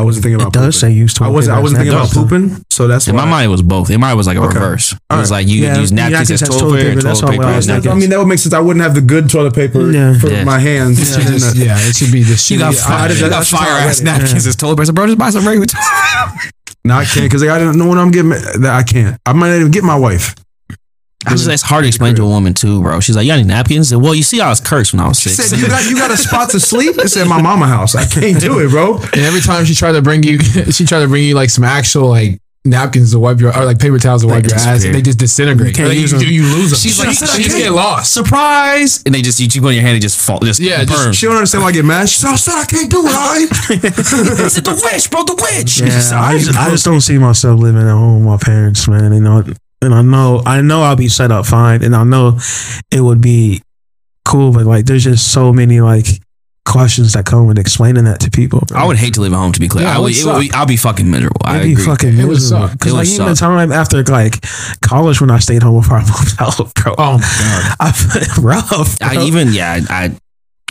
I 0.01 0.05
wasn't 0.05 0.23
thinking 0.25 0.41
about. 0.41 0.49
It 0.49 0.57
about. 0.57 0.65
does 0.67 0.81
say 0.81 0.89
pooping. 0.89 0.97
use 0.99 1.15
I 1.15 1.19
toilet 1.19 1.33
wasn't. 1.33 1.57
I 1.57 1.61
wasn't 1.61 1.79
thinking 1.79 1.95
about 1.95 2.15
napkins, 2.17 2.51
pooping, 2.51 2.65
so 2.71 2.89
that's 2.89 3.07
In 3.09 3.15
why. 3.15 3.25
my 3.25 3.31
mind, 3.31 3.45
it 3.47 3.49
was 3.49 3.63
both. 3.63 3.91
In 3.91 4.01
mine, 4.01 4.13
it 4.13 4.17
was 4.17 4.27
like 4.27 4.37
a 4.37 4.41
Okay. 4.41 4.55
reverse. 4.59 4.93
It 4.93 4.99
was 5.11 5.31
right. 5.31 5.39
like 5.39 5.49
you 5.49 5.63
Yeah, 5.63 5.79
use 5.79 5.93
napkins 5.93 6.13
napkins 6.13 6.31
as 6.31 6.43
as 6.43 6.49
toilet 6.49 6.61
toilet 6.61 6.73
paper, 6.77 6.85
paper, 6.89 6.99
and 6.99 7.03
that's 7.09 7.21
toilet 7.21 7.33
paper 7.33 7.45
I 7.45 7.51
as 7.53 7.69
was 7.69 7.87
I 7.87 7.95
mean, 7.95 8.11
that 8.11 8.19
would 8.19 8.29
make 8.29 8.39
sense. 8.39 8.55
I 8.55 8.61
wouldn't 8.61 8.83
have 8.83 8.95
the 8.95 9.01
good 9.01 9.31
toilet 9.31 9.55
paper 9.55 9.91
Yeah. 9.91 10.19
for 10.19 10.29
Yeah. 10.31 10.45
my 10.45 10.59
hands. 10.59 10.99
It 10.99 11.07
should 11.23 11.33
just- 11.33 11.57
yeah, 11.57 11.77
it 11.79 11.95
should 11.97 12.11
be 12.13 12.23
the 12.23 12.37
shit. 12.37 12.51
You 12.57 12.59
got 12.59 12.75
I 12.75 12.77
fire, 12.77 13.09
did- 13.09 13.17
you 13.19 13.23
got 13.25 13.31
that's 13.31 13.51
just 13.51 13.63
how 13.63 13.69
fire 13.69 13.89
ass 13.89 14.01
it. 14.01 14.05
napkins 14.05 14.47
as 14.47 14.57
toilet 14.57 14.75
paper. 14.77 14.83
I 14.83 14.85
said, 14.87 14.95
bro, 14.95 15.07
just 15.07 15.19
buy 15.19 15.31
some 15.31 15.47
regular 15.47 15.67
No, 16.85 16.95
I 16.97 17.05
can't 17.05 17.25
because 17.27 17.43
I 17.43 17.59
don't 17.59 17.77
know 17.77 17.89
when 17.89 17.99
I'm 17.99 18.11
getting. 18.11 18.31
That 18.31 18.73
I 18.73 18.83
can't. 18.83 19.19
I 19.27 19.33
might 19.35 19.51
not 19.51 19.57
even 19.61 19.71
get 19.71 19.85
my 19.85 19.97
wife. 19.97 20.35
I 21.27 21.31
just, 21.33 21.49
it's 21.49 21.63
hard 21.63 21.85
to 21.85 21.89
explain 21.89 22.15
to 22.17 22.23
a 22.23 22.27
woman 22.27 22.55
too, 22.55 22.81
bro. 22.81 22.99
She's 23.01 23.15
like, 23.15 23.27
"You 23.27 23.33
got 23.33 23.39
any 23.41 23.49
napkins?" 23.49 23.93
And, 23.93 24.03
well, 24.03 24.15
you 24.15 24.23
see, 24.23 24.41
I 24.41 24.49
was 24.49 24.59
cursed 24.61 24.95
when 24.95 25.01
I 25.01 25.09
was 25.09 25.21
She 25.21 25.29
six. 25.29 25.51
said, 25.51 25.59
you 25.59 25.69
got, 25.69 25.85
you 25.91 25.97
got 25.97 26.11
a 26.11 26.17
spot 26.17 26.49
to 26.51 26.61
sleep? 26.61 26.97
It's 26.99 27.15
at 27.17 27.27
my 27.27 27.43
mama 27.43 27.67
house. 27.67 27.95
I 27.95 28.07
can't 28.07 28.41
do 28.41 28.59
it, 28.61 28.71
bro. 28.71 28.97
And 28.97 29.17
every 29.21 29.41
time 29.43 29.65
she 29.67 29.75
tried 29.75 29.93
to 29.93 30.03
bring 30.03 30.23
you, 30.23 30.39
she 30.73 30.87
tried 30.87 31.01
to 31.01 31.09
bring 31.09 31.25
you 31.25 31.35
like 31.35 31.51
some 31.51 31.65
actual 31.65 32.09
like 32.09 32.41
napkins 32.65 33.13
to 33.13 33.19
wipe 33.19 33.39
your 33.41 33.55
or 33.57 33.65
like 33.67 33.79
paper 33.79 33.99
towels 33.99 34.23
to 34.23 34.29
wipe 34.29 34.45
your 34.45 34.55
ass. 34.55 34.65
disappear. 34.65 34.93
They 34.95 35.03
just 35.03 35.19
disintegrate. 35.19 35.75
can't 35.75 35.89
Like, 35.89 35.97
you, 35.97 36.01
use 36.03 36.11
them. 36.13 36.21
you 36.23 36.43
lose 36.43 36.71
them. 36.71 36.79
She's 36.79 36.99
like, 36.99 37.09
she 37.11 37.27
she's 37.27 37.47
just 37.47 37.57
get 37.59 37.73
lost. 37.73 38.15
surprise, 38.15 39.03
and 39.05 39.15
they 39.15 39.21
just 39.23 39.41
you 39.41 39.49
keep 39.49 39.63
on 39.63 39.75
your 39.75 39.83
hand 39.83 39.95
and 39.95 40.03
just 40.03 40.19
fall, 40.19 40.39
just 40.41 40.59
Yeah, 40.59 40.85
just- 40.85 41.05
burn. 41.05 41.13
She 41.13 41.27
don't 41.27 41.37
understand 41.37 41.63
why 41.65 41.69
I 41.69 41.73
get 41.73 41.85
mad. 41.85 42.09
She 42.09 42.19
said, 42.21 42.31
I 42.31 42.37
said 42.37 42.55
I 42.55 42.65
can't 42.65 42.91
do 42.91 43.01
it, 43.07 43.15
all 43.15 43.29
right? 43.29 43.49
Is 44.41 44.57
it 44.59 44.65
the 44.65 44.81
witch, 44.91 45.11
bro? 45.11 45.25
The 45.25 45.35
witch. 45.37 45.81
Yeah, 45.81 45.87
I, 46.19 46.39
just, 46.39 46.57
I 46.57 46.71
just 46.71 46.85
don't 46.87 47.01
see 47.03 47.19
myself 47.19 47.61
living 47.61 47.83
at 47.83 47.91
home 47.93 48.25
with 48.25 48.27
my 48.27 48.37
parents, 48.39 48.89
man. 48.89 49.13
You 49.13 49.21
know, 49.21 49.45
and 49.83 49.95
I 49.95 50.03
know, 50.03 50.43
I 50.47 50.61
know 50.61 50.83
I'll 50.83 50.97
be 50.97 51.09
set 51.09 51.31
up 51.33 51.47
fine, 51.47 51.83
and 51.83 51.95
I 51.97 52.05
know 52.05 52.39
it 52.91 53.01
would 53.01 53.21
be 53.21 53.63
cool, 54.25 54.53
but 54.53 54.67
like, 54.67 54.85
there's 54.87 55.05
just 55.05 55.33
so 55.33 55.53
many 55.53 55.81
like 55.81 56.07
questions 56.67 57.15
that 57.15 57.25
come 57.27 57.47
with 57.47 57.59
explaining 57.59 58.05
that 58.05 58.21
to 58.21 58.31
people. 58.31 58.61
bro. 58.69 58.79
I 58.79 58.85
would 58.87 58.97
hate 58.99 59.15
to 59.15 59.23
leave 59.23 59.33
at 59.33 59.37
home. 59.37 59.53
To 59.53 59.59
be 59.61 59.67
clear, 59.69 59.87
Yeah, 59.87 59.95
I 59.97 59.99
it 59.99 60.03
would. 60.03 60.13
would 60.13 60.17
It 60.19 60.27
would 60.35 60.41
be, 60.43 60.51
I'll 60.53 60.67
be 60.67 60.77
fucking 60.77 61.11
miserable. 61.11 61.41
I 61.45 61.57
It'd 61.57 61.67
be 61.67 61.73
agree. 61.73 61.85
fucking 61.87 62.09
It 62.19 62.25
would 62.25 62.35
miserable. 62.35 62.69
suck. 62.69 62.79
Because 62.79 62.93
It 62.93 62.95
like 62.97 63.07
would 63.07 63.15
even 63.15 63.27
the 63.27 63.37
suck. 63.37 63.49
time 63.49 63.73
after 63.73 64.05
like 64.05 64.45
college 64.83 65.21
when 65.21 65.31
I 65.31 65.39
stayed 65.41 65.63
home 65.63 65.81
before 65.81 65.97
I 65.97 66.03
moved 66.03 66.37
out, 66.39 66.75
bro. 66.75 66.95
Oh 66.99 67.13
my 67.19 67.19
god. 67.19 67.77
I 67.81 68.41
rough. 68.41 68.97
I 69.03 69.25
even 69.25 69.49
yeah, 69.53 69.81
I, 69.89 70.05
I 70.05 70.17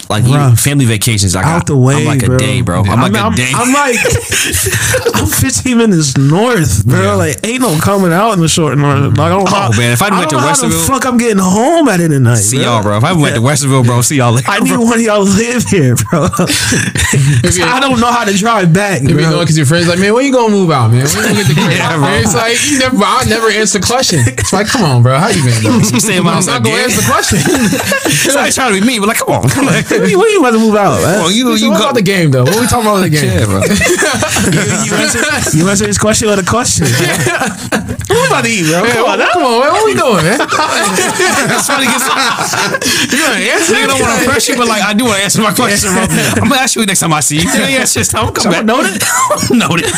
like 0.09 0.23
even 0.23 0.35
Rough. 0.35 0.59
family 0.59 0.85
vacations. 0.85 1.35
Like 1.35 1.45
out 1.45 1.61
I, 1.61 1.65
the 1.65 1.77
way, 1.77 1.95
I'm 1.95 2.05
like 2.05 2.25
bro. 2.25 2.35
a 2.35 2.39
day, 2.39 2.61
bro. 2.61 2.81
I'm, 2.83 3.01
like 3.01 3.13
a 3.13 3.17
I'm, 3.19 3.33
day. 3.35 3.51
I'm 3.53 3.73
like, 3.73 3.95
I'm 5.15 5.27
15 5.27 5.77
minutes 5.77 6.17
north, 6.17 6.85
bro. 6.85 7.17
Like, 7.17 7.37
ain't 7.45 7.61
no 7.61 7.77
coming 7.79 8.11
out 8.13 8.31
in 8.33 8.39
the 8.39 8.47
short 8.47 8.77
north. 8.77 9.17
Like, 9.17 9.19
I 9.19 9.29
don't 9.29 9.47
Oh, 9.49 9.69
know, 9.71 9.77
man, 9.77 9.93
if 9.93 10.01
I 10.01 10.07
I 10.09 10.17
went 10.19 10.29
to 10.31 10.37
know 10.37 10.43
Westerville- 10.43 10.87
fuck 10.87 11.05
I'm 11.05 11.17
getting 11.17 11.37
home 11.37 11.87
at 11.89 11.99
it 11.99 12.11
at 12.11 12.21
night. 12.21 12.35
see 12.37 12.61
y'all, 12.61 12.81
bro. 12.81 12.97
If 12.97 13.03
I 13.03 13.13
went 13.13 13.35
to 13.35 13.41
Westerville, 13.41 13.85
bro, 13.85 14.01
see 14.01 14.17
y'all 14.17 14.31
later. 14.33 14.49
I 14.49 14.59
need 14.59 14.69
bro. 14.69 14.81
one 14.81 14.93
of 14.97 15.01
y'all 15.01 15.23
live 15.23 15.63
here, 15.65 15.95
bro. 15.95 16.27
I 16.39 17.79
don't 17.81 17.99
know 17.99 18.11
how 18.11 18.25
to 18.25 18.33
drive 18.33 18.73
back, 18.73 19.01
If 19.01 19.09
you 19.09 19.15
know, 19.15 19.29
bro. 19.31 19.39
because 19.41 19.57
your 19.57 19.65
friends 19.65 19.87
like, 19.87 19.99
man, 19.99 20.13
when 20.13 20.25
you 20.25 20.31
gonna 20.33 20.51
move 20.51 20.71
out, 20.71 20.89
man? 20.91 21.05
When 21.05 21.09
you 21.09 21.21
gonna 21.21 21.33
get 21.35 21.47
the 21.47 21.53
crib? 21.55 21.69
Yeah, 21.79 21.97
bro. 21.97 22.09
It's 22.19 22.35
like 22.35 22.57
you 22.69 22.79
never. 22.79 22.97
I 23.03 23.23
never 23.29 23.49
answer 23.49 23.79
the 23.79 23.85
question. 23.85 24.19
It's 24.25 24.51
like, 24.53 24.67
come 24.67 24.83
on, 24.83 25.03
bro, 25.03 25.17
how 25.17 25.29
you 25.29 25.43
been? 25.43 25.61
doing? 25.61 25.79
You 25.79 25.99
saying 25.99 26.23
my 26.23 26.31
I'm 26.31 26.35
house 26.41 26.47
not 26.47 26.63
gonna 26.63 26.75
answer 26.81 27.01
the 27.01 27.07
question. 27.07 27.39
It's 27.45 28.35
like 28.35 28.53
trying 28.53 28.73
to 28.73 28.79
be 28.81 28.85
me, 28.85 28.99
but 28.99 29.07
like, 29.07 29.17
come 29.17 29.29
on, 29.35 29.49
come 29.49 29.67
on. 29.67 29.73
When 29.89 30.09
you 30.09 30.19
when 30.19 30.29
you 30.31 30.39
about 30.39 30.51
to 30.51 30.59
move 30.59 30.75
out, 30.75 31.01
man? 31.01 31.19
Well, 31.25 31.31
you 31.31 31.57
So 31.57 31.65
you 31.65 31.71
go. 31.71 31.77
about 31.81 31.95
the 31.95 32.01
game 32.01 32.31
though? 32.31 32.43
What 32.43 32.55
are 32.57 32.61
we 32.61 32.67
talking 32.67 32.85
about 32.85 33.01
with 33.01 33.11
the 33.11 33.15
game? 33.17 33.25
Yeah, 33.25 33.45
bro. 33.45 33.59
you, 34.85 34.93
answer, 34.95 35.57
you 35.57 35.63
answer 35.69 35.85
this 35.85 35.97
question 35.97 36.29
with 36.29 36.39
a 36.39 36.45
question. 36.47 36.85
What 36.85 38.09
we 38.09 38.27
about 38.27 38.43
to 38.45 38.51
eat, 38.51 38.65
bro? 38.69 38.81
Man, 38.83 38.91
Come 38.93 39.05
on, 39.05 39.19
what, 39.19 39.31
come 39.33 39.43
on, 39.43 39.59
man. 39.61 39.71
What 39.73 39.85
we 39.85 39.93
doing, 39.97 40.23
man? 40.25 40.39
It's 40.39 41.67
funny 41.67 41.85
because 41.89 42.05
you 43.13 43.17
gonna 43.21 43.41
answer. 43.41 43.73
Nigga 43.73 43.87
don't 43.89 44.01
want 44.01 44.19
to 44.21 44.25
press 44.29 44.47
you, 44.49 44.55
but 44.57 44.67
like 44.67 44.83
I 44.83 44.93
do 44.93 45.05
want 45.05 45.17
to 45.17 45.23
answer 45.23 45.41
my 45.41 45.53
question, 45.53 45.93
bro. 45.93 46.05
I'm 46.41 46.49
gonna 46.49 46.61
ask 46.61 46.75
you 46.75 46.85
next 46.85 46.99
time 47.01 47.13
I 47.13 47.19
see 47.21 47.37
you. 47.37 47.49
Yeah, 47.49 47.81
it's 47.83 47.93
just 47.93 48.13
I'm 48.15 48.33
gonna 48.33 48.39
come 48.39 48.51
back. 48.51 48.65
Noted. 48.65 49.01
Noted. 49.51 49.89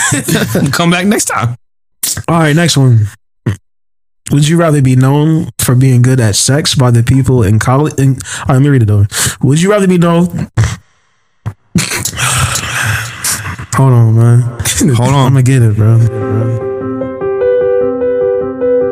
come 0.73 0.91
back 0.91 1.06
next 1.06 1.25
time. 1.25 1.56
All 2.27 2.39
right, 2.39 2.56
next 2.56 2.77
one. 2.77 3.08
Would 4.32 4.48
you 4.48 4.58
rather 4.58 4.82
be 4.82 4.96
known 4.96 5.50
for 5.60 5.76
being 5.76 6.02
good 6.02 6.22
at 6.22 6.38
sex 6.38 6.74
by 6.74 6.89
the 6.89 7.04
people 7.04 7.44
in 7.44 7.60
college? 7.60 8.00
In, 8.00 8.13
right, 8.48 8.54
let 8.54 8.62
me 8.62 8.70
read 8.70 8.84
it 8.84 8.89
over. 8.89 9.06
Would 9.41 9.62
you 9.62 9.70
rather 9.70 9.88
be 9.88 9.98
known? 9.98 10.28
Hold 13.76 13.94
on, 13.94 14.15
man. 14.15 14.41
Hold 14.96 15.10
on. 15.10 15.28
I'm 15.28 15.34
gonna 15.34 15.44
get 15.44 15.62
it, 15.62 15.76
bro. 15.76 15.98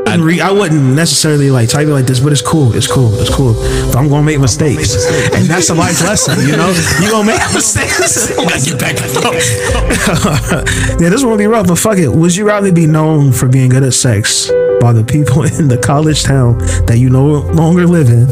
I, 0.08 0.17
wouldn't 0.17 0.25
re- 0.25 0.41
I 0.41 0.52
wouldn't 0.52 0.95
necessarily 0.95 1.52
like 1.52 1.69
type 1.69 1.88
it 1.88 1.93
like 1.93 2.06
this, 2.06 2.19
but 2.19 2.34
it's 2.34 2.41
cool. 2.41 2.75
It's 2.75 2.88
cool. 2.88 3.13
It's 3.19 3.34
cool. 3.34 3.54
But 3.54 3.95
I'm 3.95 4.10
gonna 4.10 4.23
make 4.23 4.39
mistakes, 4.41 4.93
and 5.34 5.45
that's 5.45 5.69
a 5.69 5.73
life 5.73 6.02
lesson. 6.02 6.38
You 6.45 6.58
know, 6.58 6.69
you 7.02 7.10
gonna 7.12 7.25
make 7.25 7.39
mistakes. 7.54 8.28
Gotta 8.36 8.60
get 8.65 8.78
back. 8.80 8.99
yeah, 10.99 11.10
this 11.10 11.21
one 11.21 11.32
will 11.32 11.38
be 11.38 11.47
rough, 11.47 11.67
but 11.67 11.78
fuck 11.78 11.97
it. 11.97 12.10
Would 12.10 12.36
you 12.36 12.45
rather 12.45 12.71
be 12.73 12.88
known 12.88 13.32
for 13.32 13.47
being 13.47 13.69
good 13.69 13.84
at 13.84 13.93
sex 13.93 14.52
by 14.79 14.93
the 14.93 15.03
people 15.03 15.43
in 15.59 15.67
the 15.67 15.77
college 15.77 16.23
town 16.23 16.57
that 16.85 16.97
you 16.97 17.09
no 17.09 17.39
longer 17.51 17.85
live 17.85 18.09
in, 18.09 18.29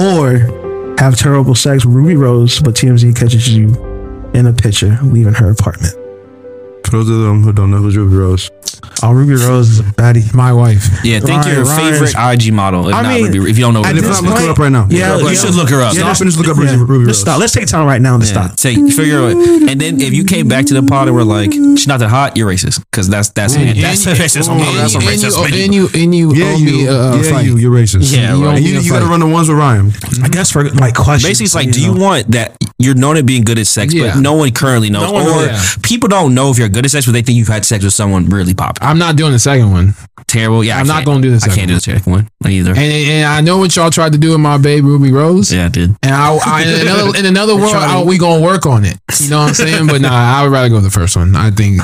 or 0.00 0.38
have 0.98 1.16
terrible 1.16 1.54
sex 1.54 1.84
with 1.84 1.94
Ruby 1.94 2.16
Rose, 2.16 2.60
but 2.60 2.74
TMZ 2.74 3.16
catches 3.16 3.48
you 3.54 3.68
in 4.34 4.46
a 4.46 4.52
picture 4.52 4.98
leaving 5.02 5.34
her 5.34 5.50
apartment? 5.50 6.03
For 6.94 6.98
those 7.02 7.08
of 7.10 7.22
them 7.26 7.42
who 7.42 7.52
don't 7.52 7.72
know 7.72 7.78
who's 7.78 7.96
Ruby 7.96 8.14
Rose, 8.14 8.52
Oh, 9.02 9.10
Ruby 9.10 9.34
Rose 9.34 9.68
is 9.70 9.80
a 9.80 9.82
baddie. 9.82 10.32
My 10.32 10.52
wife. 10.52 10.86
Yeah, 11.02 11.18
think 11.18 11.42
Ryan- 11.42 11.54
your 11.56 11.64
Ryan's- 11.64 12.12
favorite 12.12 12.14
IG 12.16 12.52
model. 12.52 12.88
If 12.88 12.94
I 12.94 13.02
not, 13.02 13.14
mean, 13.14 13.32
Ruby, 13.32 13.50
if 13.50 13.58
you 13.58 13.64
don't 13.64 13.74
know, 13.74 13.80
at 13.84 13.88
Ruby 13.94 13.98
if 13.98 14.04
this 14.04 14.10
Rose. 14.16 14.22
not, 14.22 14.28
look 14.28 14.34
point- 14.34 14.44
her 14.46 14.50
up 14.52 14.58
right 14.58 14.72
now. 14.72 14.86
Yeah, 14.90 15.12
Look 15.14 15.20
you 15.22 15.26
right 15.28 15.36
should 15.36 15.50
now. 15.50 15.56
look 15.56 15.70
her 15.70 15.80
up. 15.82 15.92
Yeah, 15.94 15.98
Stop. 15.98 16.06
let's 16.06 16.18
finish 16.20 16.36
look 16.36 16.48
up 16.48 16.56
Ruby, 16.56 16.70
Yeah. 16.70 16.76
Ruby 16.78 16.92
Let's 16.98 17.06
Rose. 17.08 17.20
stop. 17.20 17.40
Let's 17.40 17.52
take 17.52 17.66
time 17.66 17.86
right 17.86 18.00
now 18.00 18.16
to 18.18 18.24
Yeah, 18.24 18.30
stop. 18.30 18.56
take 18.56 18.76
figure 18.92 19.18
out, 19.20 19.32
and 19.32 19.80
then 19.80 20.00
if 20.00 20.12
you 20.14 20.22
came 20.24 20.46
back 20.46 20.66
to 20.66 20.74
the 20.74 20.82
pod 20.84 21.08
and 21.08 21.16
were 21.16 21.24
like, 21.24 21.52
"She's 21.52 21.88
not 21.88 21.98
that 21.98 22.08
hot," 22.10 22.36
you're 22.36 22.48
racist 22.48 22.80
because 22.92 23.08
that's 23.08 23.30
that's 23.30 23.56
And- 23.56 23.76
that's, 23.82 24.06
and- 24.06 24.14
oh, 24.16 24.18
that's 24.20 24.34
just 24.34 24.48
and- 24.48 24.60
that's 24.78 24.92
some 24.92 25.02
and 25.02 25.10
racist. 25.10 25.48
you- 25.50 25.64
And 25.64 25.74
you 25.74 25.90
and 25.94 26.14
you 26.14 26.32
Yeah, 26.34 26.44
owe 26.52 26.56
you. 26.56 26.64
me 26.66 26.86
a, 26.86 26.92
a 26.94 27.16
yeah, 27.16 27.30
fight. 27.32 27.46
you. 27.46 27.56
You're 27.56 27.72
racist. 27.72 28.12
Yeah, 28.14 28.34
You 28.34 28.40
bro. 28.42 28.48
owe 28.50 28.54
And 28.54 28.64
me 28.64 28.70
you, 28.70 28.78
a 28.78 28.82
you 28.82 28.90
gotta 28.90 29.04
fight. 29.06 29.10
run 29.10 29.20
the 29.20 29.26
ones 29.26 29.48
with 29.48 29.58
Ryan. 29.58 29.92
I 30.22 30.28
guess 30.28 30.52
for 30.52 30.68
like 30.70 30.94
questions. 30.94 31.28
Basically, 31.28 31.46
it's 31.46 31.54
like, 31.56 31.72
do 31.72 31.80
you 31.80 31.94
know? 31.94 32.00
want 32.04 32.30
that 32.30 32.56
you're 32.78 32.94
known 32.94 33.16
at 33.16 33.24
being 33.26 33.42
good 33.44 33.58
at 33.58 33.66
sex, 33.66 33.92
Yeah. 33.94 34.12
but 34.14 34.20
no 34.20 34.34
one 34.34 34.50
currently 34.52 34.90
knows, 34.90 35.02
No 35.02 35.12
one 35.12 35.22
or 35.26 35.30
knows. 35.30 35.46
Yeah. 35.46 35.60
people 35.82 36.08
don't 36.08 36.34
know 36.34 36.50
if 36.50 36.58
you're 36.58 36.68
good 36.68 36.83
at 36.84 36.90
sex, 36.90 37.06
but 37.06 37.12
they 37.12 37.22
think 37.22 37.38
you've 37.38 37.48
had 37.48 37.64
sex 37.64 37.84
with 37.84 37.94
someone 37.94 38.26
really 38.26 38.54
popular. 38.54 38.88
I'm 38.88 38.98
not 38.98 39.16
doing 39.16 39.32
the 39.32 39.38
second 39.38 39.70
one. 39.70 39.94
Terrible. 40.26 40.64
Yeah, 40.64 40.76
I 40.76 40.80
I'm 40.80 40.86
not 40.86 41.04
gonna 41.04 41.22
do 41.22 41.30
the 41.30 41.48
I 41.50 41.54
can't 41.54 41.68
do 41.68 41.74
the 41.74 41.80
second 41.80 42.10
one 42.10 42.28
either. 42.46 42.70
And, 42.70 42.78
and 42.78 43.26
I 43.26 43.40
know 43.40 43.58
what 43.58 43.74
y'all 43.76 43.90
tried 43.90 44.12
to 44.12 44.18
do 44.18 44.30
with 44.30 44.40
my 44.40 44.58
babe 44.58 44.84
Ruby 44.84 45.12
Rose. 45.12 45.52
yeah, 45.52 45.66
I 45.66 45.68
did. 45.68 45.90
And 46.02 46.14
I, 46.14 46.38
I 46.44 46.62
in 46.62 46.80
another 46.86 47.18
in 47.18 47.26
another 47.26 47.56
world, 47.56 47.74
I, 47.74 48.02
we 48.02 48.18
gonna 48.18 48.42
work 48.42 48.66
on 48.66 48.84
it. 48.84 48.98
You 49.20 49.30
know 49.30 49.40
what 49.40 49.48
I'm 49.48 49.54
saying? 49.54 49.86
But 49.86 50.00
nah, 50.00 50.10
I 50.10 50.42
would 50.42 50.52
rather 50.52 50.68
go 50.68 50.76
with 50.76 50.84
the 50.84 50.90
first 50.90 51.16
one. 51.16 51.36
I 51.36 51.50
think 51.50 51.80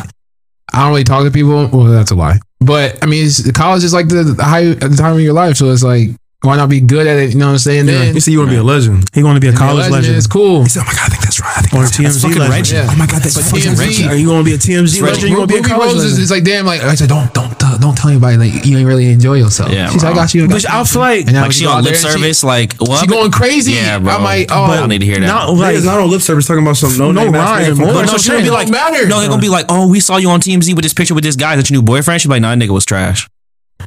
I 0.73 0.83
don't 0.83 0.91
really 0.91 1.05
talk 1.05 1.25
to 1.25 1.31
people. 1.31 1.69
Well, 1.69 1.85
that's 1.85 2.11
a 2.11 2.15
lie. 2.15 2.39
But 2.61 3.03
I 3.03 3.07
mean, 3.07 3.27
it's, 3.27 3.51
college 3.53 3.85
is 3.85 3.93
like 3.95 4.09
the, 4.09 4.23
the 4.23 4.45
high 4.45 4.65
the 4.65 4.97
time 4.97 5.15
of 5.15 5.21
your 5.21 5.33
life, 5.33 5.57
so 5.57 5.71
it's 5.71 5.83
like 5.83 6.11
why 6.43 6.57
not 6.57 6.71
be 6.71 6.81
good 6.81 7.07
at 7.07 7.19
it? 7.19 7.33
You 7.33 7.39
know 7.39 7.47
what 7.47 7.53
I'm 7.53 7.59
saying? 7.59 7.85
Then 7.87 8.15
You 8.15 8.21
see, 8.21 8.33
you 8.33 8.39
want 8.39 8.49
to 8.51 8.55
be 8.57 8.61
a 8.61 8.63
legend. 8.65 9.05
He 9.13 9.23
want 9.23 9.37
to 9.37 9.41
be 9.41 9.49
a 9.49 9.51
be 9.53 9.57
a 9.57 9.59
college 9.59 9.91
legend, 9.91 10.17
It's 10.17 10.27
cool. 10.27 10.63
He 10.63 10.71
said, 10.71 10.81
"Oh 10.81 10.87
my 10.87 10.93
god, 10.95 11.05
I 11.05 11.09
think 11.13 11.23
that's 11.23 11.39
right. 11.41 11.53
I 11.59 11.61
think 11.61 11.75
or 11.75 11.77
a 11.77 11.81
that's, 11.85 11.97
that's 11.99 12.17
TMZ 12.17 12.23
fucking 12.23 12.39
legend. 12.39 12.51
Reggie. 12.57 12.75
Yeah. 12.77 12.89
Oh 12.89 12.97
my 12.97 13.07
god, 13.07 13.21
that's 13.23 13.35
But 13.37 13.45
fucking 13.45 13.73
TMZ 13.73 13.79
Reggie." 13.79 14.05
Are 14.09 14.15
you 14.17 14.27
gonna 14.27 14.45
be 14.45 14.55
a 14.55 14.59
TMZ 14.59 15.03
legend? 15.03 15.29
You 15.29 15.37
gonna 15.37 15.47
be 15.47 15.57
a 15.57 15.63
college 15.63 15.93
Rose 15.93 16.05
legend? 16.05 16.23
is 16.23 16.31
like 16.31 16.45
damn. 16.45 16.65
Like 16.65 16.81
I 16.81 16.95
said, 16.95 17.11
don't 17.11 17.29
don't 17.35 17.53
uh, 17.63 17.77
don't 17.77 17.95
tell 17.95 18.09
anybody. 18.09 18.37
Like 18.39 18.65
you 18.65 18.79
ain't 18.79 18.89
really 18.89 19.11
enjoy 19.13 19.35
yourself. 19.35 19.71
Yeah, 19.71 19.91
She's 19.91 20.03
like, 20.03 20.13
I 20.13 20.17
got 20.17 20.33
you. 20.33 20.45
I 20.45 20.47
got 20.47 20.53
But 20.55 20.63
you. 20.65 20.69
I 20.73 20.85
feel 20.85 21.01
like 21.03 21.21
And 21.27 21.33
now 21.37 21.43
Like 21.43 21.53
she 21.53 21.65
go 21.65 21.73
on 21.73 21.85
lip 21.85 21.93
there 21.93 22.01
and 22.01 22.07
she- 22.09 22.19
service, 22.25 22.43
like 22.45 22.75
what? 22.81 23.01
She 23.01 23.07
going 23.07 23.31
crazy. 23.31 23.73
Yeah, 23.73 23.99
bro. 23.99 24.15
I'm 24.15 24.25
like, 24.25 24.49
oh, 24.51 24.65
I 24.65 24.77
don't 24.81 24.89
need 24.89 25.01
to 25.01 25.07
hear 25.07 25.21
that. 25.21 25.27
not 25.27 25.51
Like, 25.51 25.59
like 25.61 25.77
it's 25.77 25.85
not 25.85 26.01
on 26.01 26.09
lip 26.11 26.23
service 26.23 26.47
talking 26.47 26.63
about 26.63 26.79
some 26.79 26.97
no, 26.97 27.13
No 27.13 27.29
rhyme, 27.31 27.65
nigga 27.65 27.69
from 27.69 27.77
bro. 27.77 27.87
But 27.87 27.93
Clutch. 27.93 28.07
no, 28.13 28.19
she's 28.19 28.29
gonna 28.29 28.43
be 28.43 28.51
like, 28.51 28.71
matter. 28.71 29.07
no, 29.09 29.21
they're 29.21 29.29
gonna 29.29 29.43
be 29.43 29.51
like, 29.53 29.67
oh, 29.69 29.89
we 29.89 30.01
saw 30.01 30.17
you 30.17 30.31
on 30.31 30.41
TMZ 30.41 30.75
with 30.75 30.85
this 30.85 30.95
picture 30.95 31.15
with 31.15 31.25
this 31.25 31.37
guy 31.37 31.57
that 31.57 31.69
your 31.69 31.81
new 31.81 31.85
boyfriend. 31.85 32.23
She's 32.23 32.31
like, 32.31 32.41
nah, 32.41 32.55
nigga 32.55 32.71
was 32.71 32.87
trash. 32.87 33.29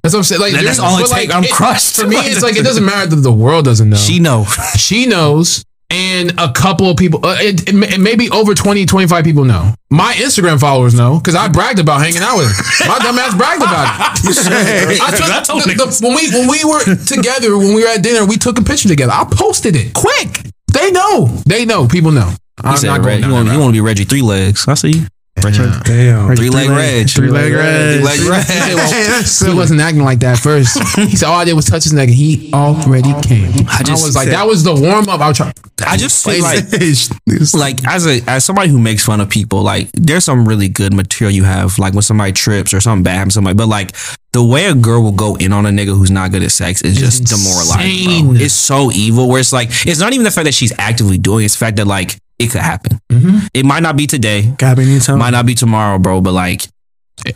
That's 0.01 0.13
what 0.13 0.19
I'm 0.19 0.23
saying. 0.23 0.41
Like 0.41 0.53
that's 0.53 0.79
all 0.79 0.97
it 0.97 1.03
but, 1.03 1.12
like. 1.12 1.34
I'm 1.34 1.43
crushed. 1.45 1.97
For 1.99 2.08
me, 2.08 2.17
it's 2.17 2.41
like 2.41 2.56
it 2.56 2.63
doesn't 2.69 2.86
matter 2.86 3.10
that 3.10 3.21
the 3.21 3.32
world 3.32 3.65
doesn't 3.65 3.89
know. 3.89 3.97
She 3.97 4.19
know. 4.19 4.45
she 4.77 5.06
knows 5.06 5.63
and 5.89 6.34
a 6.39 6.51
couple 6.51 6.89
of 6.89 6.97
people 6.97 7.23
uh, 7.23 7.36
it, 7.39 7.69
it, 7.69 7.75
may- 7.75 7.97
maybe 7.97 8.29
over 8.32 8.56
20 8.56 8.86
25 8.86 9.23
people 9.23 9.43
know 9.45 9.73
my 9.91 10.13
instagram 10.13 10.60
followers 10.60 10.95
know 10.95 11.19
because 11.19 11.36
i 11.36 11.47
bragged 11.47 11.77
about 11.77 11.99
hanging 12.01 12.21
out 12.21 12.38
with 12.38 12.47
her 12.47 12.88
my 12.88 12.97
dumb 12.99 13.19
ass 13.19 13.36
bragged 13.36 13.62
about 13.62 14.17
it 14.23 14.99
I 15.01 15.12
took, 15.12 15.45
told 15.45 15.62
the- 15.63 15.75
the- 15.75 15.99
when 16.01 16.15
we 16.15 16.29
when 16.32 16.49
we 16.49 16.63
were 16.65 16.84
together 17.06 17.58
when 17.58 17.75
we 17.75 17.84
were 17.84 17.89
at 17.89 18.01
dinner 18.01 18.25
we 18.25 18.38
took 18.38 18.58
a 18.60 18.63
picture 18.63 18.88
together 18.88 19.12
i 19.13 19.23
posted 19.29 19.75
it 19.75 19.93
quick 19.93 20.47
they 20.73 20.89
know 20.89 21.27
they 21.45 21.63
know 21.65 21.88
people 21.88 22.12
know 22.12 22.29
He 22.29 22.38
i'm 22.63 22.77
said, 22.77 22.88
not 22.88 23.03
going 23.03 23.21
you, 23.23 23.32
want, 23.32 23.51
you 23.51 23.60
want 23.60 23.69
to 23.69 23.73
be 23.73 23.82
Reggie 23.82 24.06
three 24.06 24.23
legs. 24.23 24.67
I 24.67 24.73
see 24.73 24.91
you. 24.91 25.06
Reggie. 25.43 25.58
Damn. 25.84 26.36
Three 26.36 26.50
leg 26.50 26.69
Reg. 26.69 27.10
Three 27.10 27.28
leg 27.30 27.52
Reg. 27.54 27.96
Three 27.96 28.06
leg 28.06 28.19
He 28.19 28.30
Reg. 28.30 29.26
he 29.26 29.58
wasn't 29.58 29.82
acting 29.82 30.04
like 30.04 30.19
that 30.19 30.38
first. 30.39 30.80
He 31.10 31.17
said, 31.17 31.28
"All 31.28 31.39
I 31.39 31.43
did 31.43 31.54
was 31.54 31.65
touch 31.65 31.84
his 31.84 31.91
neck, 31.91 32.08
and 32.08 32.15
he 32.15 32.52
already 32.54 33.12
came." 33.24 33.52
I, 33.67 33.84
just 33.84 34.06
was 34.06 34.15
like, 34.15 34.26
said- 34.26 34.34
"That 34.36 34.48
was 34.48 34.63
the 34.63 34.74
warm 34.74 35.10
up." 35.10 35.19
I 35.19 35.28
was 35.28 35.38
trying. 35.38 35.54
I 35.86 35.98
just 35.98 36.24
feel 36.24 36.41
like 36.41 36.63
like 37.54 37.86
as 37.88 38.06
a 38.08 38.22
as 38.30 38.46
somebody 38.46 38.69
who 38.69 38.80
makes 38.80 39.04
fun 39.06 39.19
of 39.19 39.30
people, 39.30 39.63
like 39.63 39.89
there's 39.93 40.24
some 40.24 40.48
really 40.48 40.69
good 40.69 40.93
material 40.93 41.34
you 41.36 41.43
have, 41.43 41.78
like 41.80 41.93
when 41.93 42.04
somebody 42.04 42.32
trips 42.32 42.74
or 42.74 42.80
something 42.80 43.04
bad 43.04 43.17
happens, 43.17 43.34
somebody. 43.34 43.56
But 43.56 43.67
like 43.67 43.93
the 44.32 44.43
way 44.43 44.65
a 44.65 44.76
girl 44.76 45.02
will 45.04 45.12
go 45.12 45.36
in 45.36 45.52
on 45.52 45.65
a 45.65 45.69
nigga 45.69 45.96
who's 45.98 46.12
not 46.12 46.32
good 46.32 46.43
at 46.43 46.52
sex 46.52 46.82
is 46.84 46.96
just 46.98 47.26
demoralizing. 47.26 48.28
Bro. 48.34 48.36
It's 48.41 48.54
so 48.54 48.91
evil. 48.91 49.28
Where 49.28 49.39
it's 49.39 49.52
like 49.52 49.69
it's 49.86 50.00
not 50.00 50.13
even 50.13 50.24
the 50.24 50.32
fact 50.32 50.46
that 50.46 50.54
she's 50.54 50.72
actively 50.78 51.17
doing 51.17 51.41
it, 51.41 51.46
it's 51.46 51.56
the 51.56 51.65
fact 51.65 51.78
that 51.78 51.88
like 51.88 52.17
it 52.39 52.52
could 52.52 52.62
happen. 52.62 53.00
Mm-hmm. 53.12 53.48
It 53.54 53.65
might 53.65 53.84
not 53.84 53.96
be 53.96 54.08
today, 54.08 54.54
anytime. 54.62 55.19
might 55.19 55.32
not 55.32 55.46
be 55.46 55.56
tomorrow, 55.56 56.00
bro. 56.00 56.22
But 56.22 56.34
like 56.34 56.67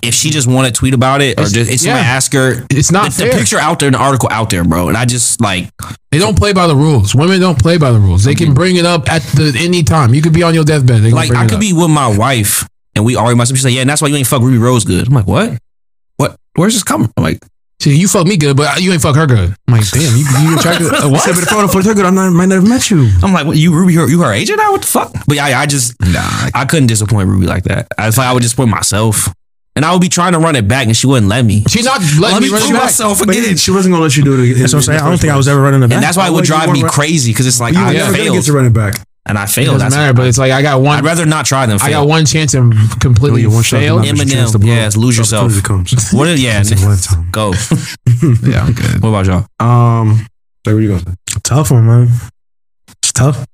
if 0.04 0.14
she 0.14 0.30
just 0.32 0.48
want 0.48 0.68
to 0.68 0.74
tweet 0.74 0.94
about 0.94 1.22
it 1.22 1.38
or 1.38 1.44
It's- 1.44 1.52
just 1.52 1.84
somebody 1.84 2.04
yeah. 2.04 2.12
ask 2.12 2.34
her, 2.34 2.66
It's 2.70 2.92
not 2.92 3.12
the, 3.12 3.26
the 3.26 3.30
picture 3.30 3.58
out 3.58 3.80
there, 3.80 3.92
the 3.92 3.98
article 3.98 4.28
out 4.32 4.50
there, 4.50 4.64
bro. 4.64 4.88
And 4.90 4.98
I 4.98 5.06
just 5.06 5.40
like 5.40 5.70
They 6.12 6.20
don't 6.20 6.38
play 6.38 6.52
by 6.54 6.68
the 6.68 6.76
rules. 6.76 7.16
Women 7.16 7.40
don't 7.40 7.60
play 7.60 7.78
by 7.78 7.92
the 7.92 8.00
rules. 8.00 8.24
They 8.24 8.36
can 8.36 8.48
mm-hmm. 8.48 8.56
bring 8.56 8.76
it 8.76 8.86
up 8.86 9.10
at 9.10 9.22
the 9.22 9.56
any 9.60 9.84
time. 9.84 10.14
You 10.14 10.22
could 10.22 10.34
be 10.34 10.44
on 10.44 10.54
your 10.54 10.64
deathbed. 10.64 11.02
They 11.02 11.12
like 11.12 11.32
I 11.32 11.48
could 11.48 11.60
be 11.60 11.74
with 11.74 11.90
my 11.90 12.16
wife 12.16 12.68
and 12.96 13.06
we 13.06 13.16
argue 13.16 13.38
something. 13.38 13.56
She's 13.56 13.66
like, 13.66 13.76
yeah, 13.76 13.82
and 13.82 13.90
that's 13.90 14.02
why 14.02 14.08
you 14.08 14.16
ain't 14.16 14.28
fuck 14.28 14.42
Ruby 14.42 14.58
Rose 14.58 14.84
good. 14.84 15.08
I'm 15.08 15.14
like, 15.14 15.28
what? 15.28 15.58
What? 16.18 16.36
Where's 16.56 16.74
this 16.74 16.84
coming? 16.84 17.12
I'm 17.16 17.24
like, 17.24 17.40
She, 17.80 17.92
you 17.96 18.08
fuck 18.08 18.26
me 18.26 18.38
good, 18.38 18.58
but 18.58 18.82
you 18.82 18.92
ain't 18.92 19.02
fuck 19.04 19.16
her 19.16 19.28
good. 19.28 19.56
I'm 19.68 19.74
like, 19.76 19.88
damn, 19.92 20.18
you, 20.18 20.26
you 20.42 20.58
attracted. 20.58 20.88
Uh, 20.94 21.02
I 21.04 21.06
what? 21.12 21.22
said, 21.22 21.34
but 21.36 21.44
if 21.44 21.52
I 21.52 21.56
would 21.58 21.62
have 21.64 21.72
fucked 21.72 21.86
her 21.86 21.94
good, 21.94 22.06
I 22.06 22.10
might 22.10 22.30
might 22.30 22.46
not 22.48 22.56
have 22.56 22.68
met 22.68 22.90
you. 22.90 23.08
I'm 23.22 23.34
like, 23.34 23.46
what, 23.46 23.56
you 23.56 23.72
Ruby, 23.74 23.94
you, 23.94 24.08
you 24.08 24.22
her 24.24 24.34
agent 24.34 24.58
now? 24.58 24.72
What 24.72 24.82
the 24.82 24.88
fuck? 24.88 25.12
But 25.28 25.36
yeah, 25.38 25.46
I, 25.46 25.62
I 25.62 25.66
just, 25.68 25.94
Nah. 26.02 26.50
I 26.56 26.66
couldn't 26.68 26.88
disappoint 26.88 27.30
Ruby 27.30 27.46
like 27.46 27.66
that. 27.66 27.88
I 27.98 28.08
was 28.08 28.18
like, 28.18 28.26
I 28.28 28.34
would 28.34 28.42
disappoint 28.42 28.72
myself, 28.72 29.32
and 29.76 29.86
I 29.86 29.92
would 29.92 30.02
be 30.02 30.10
trying 30.10 30.34
to 30.34 30.40
run 30.40 30.56
it 30.56 30.68
back, 30.68 30.88
and 30.88 30.98
she 30.98 31.06
wouldn't 31.06 31.28
let 31.30 31.46
me. 31.46 31.64
She's 31.70 31.86
not 31.86 32.02
Let 32.02 32.20
letting 32.20 32.40
me 32.42 32.48
me 32.48 32.54
run 32.54 32.64
it 32.68 32.74
back. 32.74 32.82
myself 32.84 33.20
But 33.20 33.30
again. 33.38 33.58
she 33.58 33.70
wasn't 33.70 33.94
gonna 33.94 34.04
let 34.04 34.18
you 34.18 34.24
do 34.24 34.34
it 34.40 34.44
again. 34.50 34.60
That's 34.60 34.74
what 34.74 34.80
I'm 34.80 34.84
saying. 34.84 35.00
I 35.02 35.10
don't 35.10 35.20
think 35.20 35.32
I 35.34 35.38
was 35.38 35.48
ever 35.48 35.62
running 35.62 35.82
the 35.82 35.88
back. 35.88 35.98
And 35.98 36.04
that's 36.04 36.18
why 36.18 36.28
it 36.28 36.32
would 36.34 36.46
drive 36.46 36.72
me 36.72 36.82
run- 36.82 36.92
crazy 36.92 37.32
because 37.32 37.46
it's 37.46 37.60
like 37.60 37.76
You 37.76 37.82
I 37.82 37.94
never 37.94 38.12
failed 38.14 38.36
get 38.38 38.46
to 38.46 38.54
run 38.54 38.66
it 38.66 38.74
back. 38.74 38.96
And 39.28 39.38
I 39.38 39.44
It 39.44 39.50
failed. 39.50 39.66
doesn't 39.76 39.80
That's 39.80 39.96
matter, 39.96 40.14
but 40.14 40.26
it's 40.28 40.38
like 40.38 40.52
I 40.52 40.62
got 40.62 40.82
one. 40.82 40.98
I'd 40.98 41.04
rather 41.06 41.26
not 41.26 41.46
try 41.46 41.66
than 41.66 41.78
I 41.82 41.90
got 41.92 42.08
one 42.08 42.26
chance 42.26 42.54
and 42.54 42.74
completely 43.02 43.46
Oh, 43.46 43.50
yeah, 43.50 43.54
one 43.56 43.64
shot 43.64 43.80
failed. 43.80 44.04
did 44.04 44.16
not 44.16 44.18
miss 44.26 44.34
your 44.34 44.40
chance 44.40 44.50
Eminem, 44.50 44.54
to 44.54 44.60
blow. 44.60 44.74
yes, 44.74 44.98
lose 44.98 45.18
yourself. 45.18 45.44
Opportunity 45.52 45.68
comes. 45.68 46.12
What? 46.12 46.28
Is, 46.30 46.42
yeah, 46.44 46.60
It's 46.62 46.72
a 46.72 46.76
lifetime. 46.88 47.30
go. 47.32 47.54
Yeah, 48.50 48.64
I'm 48.64 48.74
good. 48.74 49.02
What 49.04 49.10
about 49.10 49.26
y'all? 49.28 49.46
Um, 49.60 50.26
like, 50.66 50.74
what 50.74 50.82
you 50.82 50.90
gonna 50.90 51.16
tough 51.44 51.72
one, 51.72 51.86
man. 51.86 52.10
It's 53.04 53.12
tough. 53.12 53.46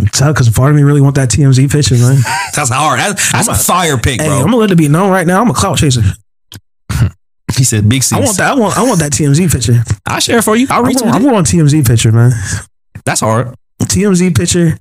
It's 0.00 0.18
tough 0.18 0.34
because 0.34 0.48
part 0.50 0.70
of 0.70 0.76
me 0.76 0.82
really 0.82 1.00
want 1.00 1.14
that 1.16 1.28
TMZ 1.30 1.70
picture, 1.70 1.94
man. 1.96 2.16
That's 2.54 2.70
hard. 2.70 2.98
That's, 3.00 3.32
that's 3.32 3.48
a 3.48 3.54
fire 3.54 3.98
pick, 3.98 4.20
Hey, 4.20 4.26
bro. 4.28 4.38
I'm 4.38 4.44
gonna 4.46 4.56
let 4.56 4.70
it 4.70 4.76
be 4.78 4.88
known 4.88 5.10
right 5.10 5.26
now. 5.26 5.42
I'm 5.42 5.50
a 5.50 5.54
clout 5.54 5.78
chaser. 5.78 6.02
he 7.56 7.64
said, 7.64 7.88
"Big 7.88 8.02
C." 8.02 8.16
I 8.16 8.20
want 8.20 8.36
that. 8.38 8.52
I 8.52 8.54
want. 8.54 8.78
I 8.78 8.82
want 8.82 8.98
that 9.00 9.12
TMZ 9.12 9.50
picture. 9.52 9.82
I 10.06 10.18
share 10.20 10.38
it 10.38 10.42
for 10.42 10.56
you. 10.56 10.66
I'll 10.70 10.84
I 10.84 10.88
retweet 10.90 11.04
want, 11.04 11.14
I 11.24 11.28
it. 11.28 11.32
want 11.32 11.46
TMZ 11.48 11.86
picture, 11.86 12.12
man. 12.12 12.32
That's 13.04 13.20
hard. 13.20 13.54
TMZ 13.86 14.36
picture. 14.36 14.78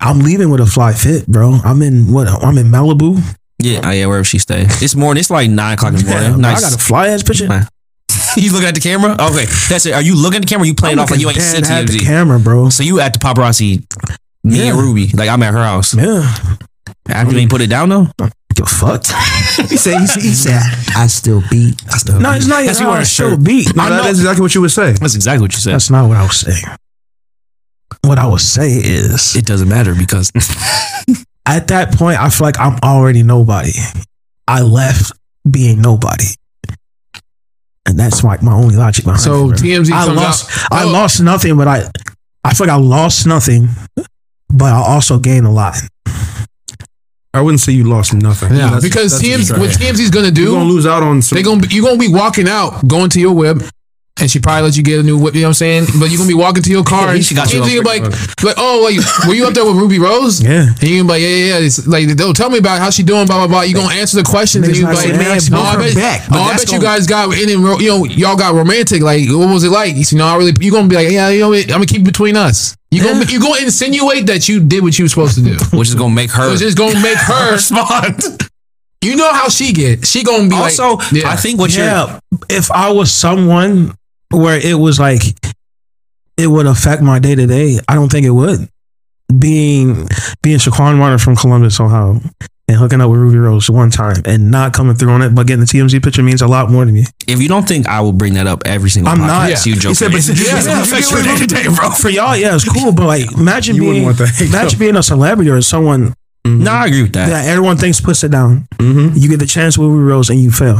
I'm 0.00 0.20
leaving 0.20 0.50
with 0.50 0.60
a 0.60 0.66
fly 0.66 0.92
fit, 0.92 1.26
bro. 1.26 1.58
I'm 1.64 1.80
in 1.82 2.12
what? 2.12 2.28
I'm 2.28 2.58
in 2.58 2.66
Malibu. 2.66 3.18
Yeah, 3.58 3.80
oh, 3.84 3.90
yeah, 3.90 4.06
wherever 4.06 4.24
she 4.24 4.38
stay. 4.38 4.64
It's 4.66 4.94
morning. 4.94 5.20
It's 5.20 5.30
like 5.30 5.48
nine 5.48 5.74
o'clock 5.74 5.94
in 5.94 6.00
the 6.00 6.04
morning. 6.06 6.30
Yeah, 6.32 6.36
nice. 6.36 6.58
I 6.64 6.70
got 6.70 6.74
a 6.74 6.82
fly 6.82 7.08
ass 7.08 7.22
picture. 7.22 7.48
Man. 7.48 7.66
you 8.36 8.52
looking 8.52 8.68
at 8.68 8.74
the 8.74 8.80
camera? 8.80 9.12
Okay, 9.12 9.46
that's 9.68 9.86
it. 9.86 9.94
Are 9.94 10.02
you 10.02 10.16
looking 10.20 10.38
at 10.38 10.42
the 10.42 10.48
camera? 10.48 10.64
Or 10.64 10.66
you 10.66 10.74
playing 10.74 10.98
I'm 10.98 11.04
off 11.04 11.10
like 11.10 11.20
you 11.20 11.28
ain't 11.28 11.36
looking 11.38 11.48
seen 11.48 11.62
dead 11.62 11.88
the 11.88 11.98
TMZ? 11.98 12.04
camera, 12.04 12.38
bro. 12.38 12.68
So 12.68 12.82
you 12.82 13.00
at 13.00 13.12
the 13.14 13.18
paparazzi? 13.18 13.84
Me 14.42 14.68
and 14.68 14.76
Ruby, 14.76 15.08
like 15.14 15.30
I'm 15.30 15.42
at 15.42 15.54
her 15.54 15.64
house. 15.64 15.94
Yeah. 15.94 16.22
After 17.08 17.32
you 17.34 17.40
ain't 17.40 17.50
put 17.50 17.62
it 17.62 17.68
down 17.70 17.88
though. 17.88 18.08
Give 18.54 18.66
a 18.66 18.70
fuck. 18.70 19.04
He 19.68 19.76
said, 19.76 20.00
he, 20.00 20.20
he 20.20 20.34
said, 20.34 20.60
I 20.96 21.06
still 21.06 21.40
beat. 21.48 21.80
I 21.88 21.98
still 21.98 22.20
No, 22.20 22.32
it's 22.32 22.46
not. 22.46 22.64
That's 22.64 22.78
That's 22.78 22.80
you 22.80 22.86
you 22.86 22.90
wearing 22.90 22.96
a 22.96 23.00
want 23.00 23.06
shirt. 23.08 23.38
to 23.38 23.44
beat. 23.44 23.74
No, 23.76 23.88
that's 23.88 24.18
exactly 24.18 24.42
what 24.42 24.54
you 24.54 24.60
would 24.62 24.70
say. 24.72 24.92
That's 24.92 25.14
exactly 25.14 25.42
what 25.42 25.52
you 25.52 25.60
said. 25.60 25.74
That's 25.74 25.90
not 25.90 26.08
what 26.08 26.16
I 26.16 26.22
was 26.22 26.40
saying. 26.40 26.64
What 28.04 28.18
I 28.18 28.26
would 28.26 28.40
say 28.40 28.70
is, 28.72 29.34
it 29.36 29.46
doesn't 29.46 29.68
matter 29.68 29.94
because 29.94 30.30
at 31.46 31.68
that 31.68 31.92
point, 31.96 32.20
I 32.20 32.28
feel 32.30 32.46
like 32.46 32.58
I'm 32.58 32.78
already 32.82 33.22
nobody. 33.22 33.72
I 34.46 34.60
left 34.62 35.12
being 35.50 35.80
nobody, 35.80 36.26
and 37.86 37.98
that's 37.98 38.22
like 38.24 38.42
my 38.42 38.52
only 38.52 38.76
logic 38.76 39.04
behind 39.04 39.20
So 39.22 39.50
it. 39.50 39.58
So 39.58 39.64
TMZ 39.64 39.92
I 39.92 40.04
comes 40.06 40.16
lost. 40.16 40.50
out. 40.64 40.72
I 40.72 40.84
Oh. 40.84 40.88
lost 40.90 41.20
nothing, 41.22 41.56
but 41.56 41.68
I, 41.68 41.88
I 42.44 42.54
feel 42.54 42.66
like 42.66 42.74
I 42.74 42.78
lost 42.78 43.26
nothing, 43.26 43.68
but 44.48 44.72
I 44.72 44.82
also 44.86 45.18
gained 45.18 45.46
a 45.46 45.50
lot. 45.50 45.76
I 47.32 47.40
wouldn't 47.40 47.60
say 47.60 47.72
you 47.72 47.84
lost 47.84 48.14
nothing. 48.14 48.50
Yeah, 48.54 48.66
That's- 48.66 48.82
because 48.82 49.18
that's 49.20 49.24
TMZ, 49.24 49.50
right. 49.52 49.60
what 49.60 49.70
TMZ's 49.70 50.10
gonna 50.10 50.30
do, 50.30 50.42
You're 50.42 50.52
gonna 50.52 50.64
lose 50.68 50.86
out 50.86 51.02
on 51.02 51.20
some. 51.20 51.36
they 51.36 51.42
gonna 51.42 51.60
be, 51.66 51.74
you 51.74 51.82
gonna 51.82 51.98
be 51.98 52.08
walking 52.08 52.48
out, 52.48 52.86
going 52.86 53.10
to 53.10 53.20
your 53.20 53.32
whip, 53.32 53.62
and 54.20 54.30
she 54.30 54.38
probably 54.38 54.62
let 54.62 54.76
you 54.76 54.82
get 54.84 55.00
a 55.00 55.02
new 55.02 55.18
whip. 55.18 55.34
You 55.34 55.40
know 55.42 55.48
what 55.48 55.50
I'm 55.50 55.54
saying? 55.54 55.84
But 55.98 56.08
you're 56.10 56.18
gonna 56.18 56.28
be 56.28 56.34
walking 56.34 56.62
to 56.62 56.70
your 56.70 56.84
car, 56.84 57.08
Yeah, 57.08 57.14
and 57.14 57.24
she 57.24 57.34
got 57.34 57.52
you 57.52 57.60
TMZ 57.60 57.78
on 57.78 57.84
gonna 57.84 58.04
like, 58.08 58.42
like, 58.44 58.54
oh, 58.58 58.80
like, 58.84 59.26
were 59.26 59.34
you 59.34 59.44
up 59.46 59.54
there 59.54 59.64
with 59.64 59.74
Ruby 59.76 59.98
Rose? 59.98 60.40
Yeah. 60.40 60.68
And 60.68 60.82
you 60.82 60.98
gonna 61.02 61.08
like, 61.12 61.20
yeah, 61.22 61.28
yeah, 61.28 61.58
yeah. 61.58 61.66
It's 61.66 61.84
like, 61.86 62.06
they'll 62.08 62.32
tell 62.32 62.48
me 62.48 62.58
about 62.58 62.78
how 62.78 62.90
she 62.90 63.02
doing, 63.02 63.26
blah 63.26 63.38
blah 63.38 63.48
blah. 63.48 63.62
You 63.62 63.74
gonna 63.74 63.92
answer 63.94 64.16
the 64.16 64.22
questions, 64.22 64.64
and 64.66 64.72
Niggas 64.74 64.78
you 64.78 64.84
not 64.84 64.94
like, 64.94 65.08
man, 65.08 65.18
"Man, 65.18 65.40
no, 65.50 65.60
I 65.60 65.72
her 65.72 65.78
bet, 65.80 65.94
back." 65.96 66.20
no, 66.30 66.36
But 66.36 66.42
I 66.42 66.56
bet 66.56 66.66
you 66.66 66.78
gonna- 66.78 66.84
guys 66.84 67.06
got 67.08 67.32
in, 67.36 67.50
and 67.50 67.80
you 67.82 67.88
know, 67.88 68.04
y'all 68.04 68.36
got 68.36 68.54
romantic. 68.54 69.02
Like, 69.02 69.28
what 69.28 69.48
was 69.52 69.64
it 69.64 69.70
like? 69.70 69.96
You 70.12 70.18
know, 70.18 70.26
I 70.26 70.36
really, 70.36 70.52
you 70.60 70.70
gonna 70.70 70.86
be 70.88 70.94
like, 70.94 71.10
yeah, 71.10 71.28
you 71.30 71.40
know, 71.40 71.52
I'm 71.52 71.66
gonna 71.66 71.86
keep 71.86 72.02
it 72.02 72.04
between 72.04 72.36
us. 72.36 72.76
You 72.92 73.02
gonna, 73.02 73.24
you 73.24 73.40
gonna 73.40 73.60
insinuate 73.64 74.26
that 74.26 74.48
you 74.48 74.60
did 74.60 74.84
what 74.84 74.96
you 74.96 75.06
were 75.06 75.08
supposed 75.08 75.34
to 75.34 75.42
do. 75.42 75.56
which 75.76 75.88
is 75.88 75.96
gonna 75.96 76.14
make 76.14 76.30
her 76.30 76.52
Which 76.52 76.62
is 76.62 76.76
gonna 76.76 77.00
make 77.02 77.18
her 77.18 77.52
respond. 77.52 78.22
You 79.02 79.16
know 79.16 79.32
how 79.32 79.48
she 79.48 79.72
get. 79.72 80.06
She 80.06 80.22
gonna 80.22 80.48
be 80.48 80.54
Also, 80.54 80.94
like, 80.94 81.12
yeah. 81.12 81.28
I 81.28 81.36
think 81.36 81.58
what 81.58 81.74
you're 81.76 81.84
yeah, 81.84 82.20
if 82.48 82.70
I 82.70 82.90
was 82.92 83.10
someone 83.12 83.94
where 84.36 84.58
it 84.64 84.74
was 84.78 84.98
like 85.00 85.22
it 86.36 86.46
would 86.48 86.66
affect 86.66 87.02
my 87.02 87.18
day 87.18 87.34
to 87.34 87.46
day, 87.46 87.78
I 87.88 87.94
don't 87.94 88.10
think 88.10 88.26
it 88.26 88.30
would. 88.30 88.68
Being 89.38 90.06
being 90.42 90.58
Shaquan 90.58 90.98
Warner 90.98 91.18
from 91.18 91.34
Columbus, 91.36 91.80
Ohio, 91.80 92.20
and 92.68 92.76
hooking 92.76 93.00
up 93.00 93.10
with 93.10 93.18
Ruby 93.20 93.38
Rose 93.38 93.70
one 93.70 93.90
time 93.90 94.16
and 94.26 94.50
not 94.50 94.72
coming 94.74 94.94
through 94.94 95.10
on 95.10 95.22
it, 95.22 95.34
but 95.34 95.46
getting 95.46 95.60
the 95.60 95.66
TMZ 95.66 96.02
picture 96.02 96.22
means 96.22 96.42
a 96.42 96.46
lot 96.46 96.70
more 96.70 96.84
to 96.84 96.92
me. 96.92 97.04
if 97.26 97.40
you 97.40 97.48
don't 97.48 97.66
think 97.66 97.88
I 97.88 98.00
will 98.00 98.12
bring 98.12 98.34
that 98.34 98.46
up 98.46 98.62
every 98.66 98.90
single 98.90 99.10
I'm 99.12 99.18
podcast, 99.18 99.26
not. 99.50 99.66
you 99.66 99.74
joking. 99.74 99.88
He 99.90 99.94
said, 99.94 100.12
but 100.12 100.22
did 100.22 100.38
you- 100.38 100.44
It's 100.48 100.66
gonna 100.66 100.82
affect 100.82 101.10
your 101.10 101.46
day 101.46 101.64
bro. 101.74 101.90
For 101.90 102.10
y'all, 102.10 102.36
yeah, 102.36 102.54
it's 102.54 102.68
cool, 102.70 102.92
but 102.92 103.06
like 103.06 103.32
imagine 103.32 103.76
You 103.76 103.82
being 103.90 104.04
want 104.04 104.18
that. 104.18 104.40
imagine 104.40 104.78
being 104.78 104.96
a 104.96 105.02
celebrity 105.02 105.50
or 105.50 105.62
someone 105.62 106.14
No, 106.44 106.70
I 106.70 106.86
agree 106.86 107.02
with 107.02 107.12
that. 107.14 107.28
that 107.28 107.46
everyone 107.48 107.78
thinks 107.78 108.00
puts 108.00 108.22
it 108.24 108.30
down. 108.30 108.68
Mm-hmm. 108.76 109.16
You 109.16 109.28
get 109.30 109.38
the 109.40 109.46
chance 109.46 109.78
with 109.78 109.88
Ruby 109.88 110.04
Rose 110.04 110.28
and 110.30 110.38
you 110.38 110.50
fail. 110.50 110.78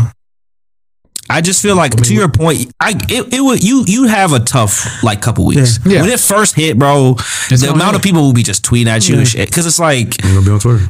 I 1.31 1.41
just 1.41 1.63
feel 1.63 1.75
like 1.77 1.97
to 1.97 2.15
your 2.15 2.29
point, 2.29 2.71
I 2.81 2.91
it, 3.09 3.33
it 3.33 3.41
would 3.41 3.63
you 3.65 3.85
you 3.87 4.05
have 4.05 4.33
a 4.33 4.41
tough 4.41 5.03
like 5.03 5.23
couple 5.23 5.47
weeks 5.47 5.79
Yeah. 5.87 6.03
when 6.03 6.11
it 6.11 6.21
first 6.21 6.55
hit, 6.55 6.79
bro. 6.79 7.17
It's 7.51 7.63
the 7.63 7.71
amount 7.73 7.93
hit. 7.93 7.97
of 7.97 8.03
people 8.03 8.23
will 8.23 8.35
be 8.35 8.43
just 8.43 8.63
tweeting 8.65 8.87
at 8.89 9.09
you 9.09 9.15
Yeah. 9.15 9.21
and 9.21 9.29
shit 9.29 9.49
because 9.49 9.67
it's 9.67 9.79
like 9.79 10.23
I'm 10.25 10.35
gonna 10.35 10.47
be 10.47 10.53
on 10.53 10.61
Twitter. 10.61 10.89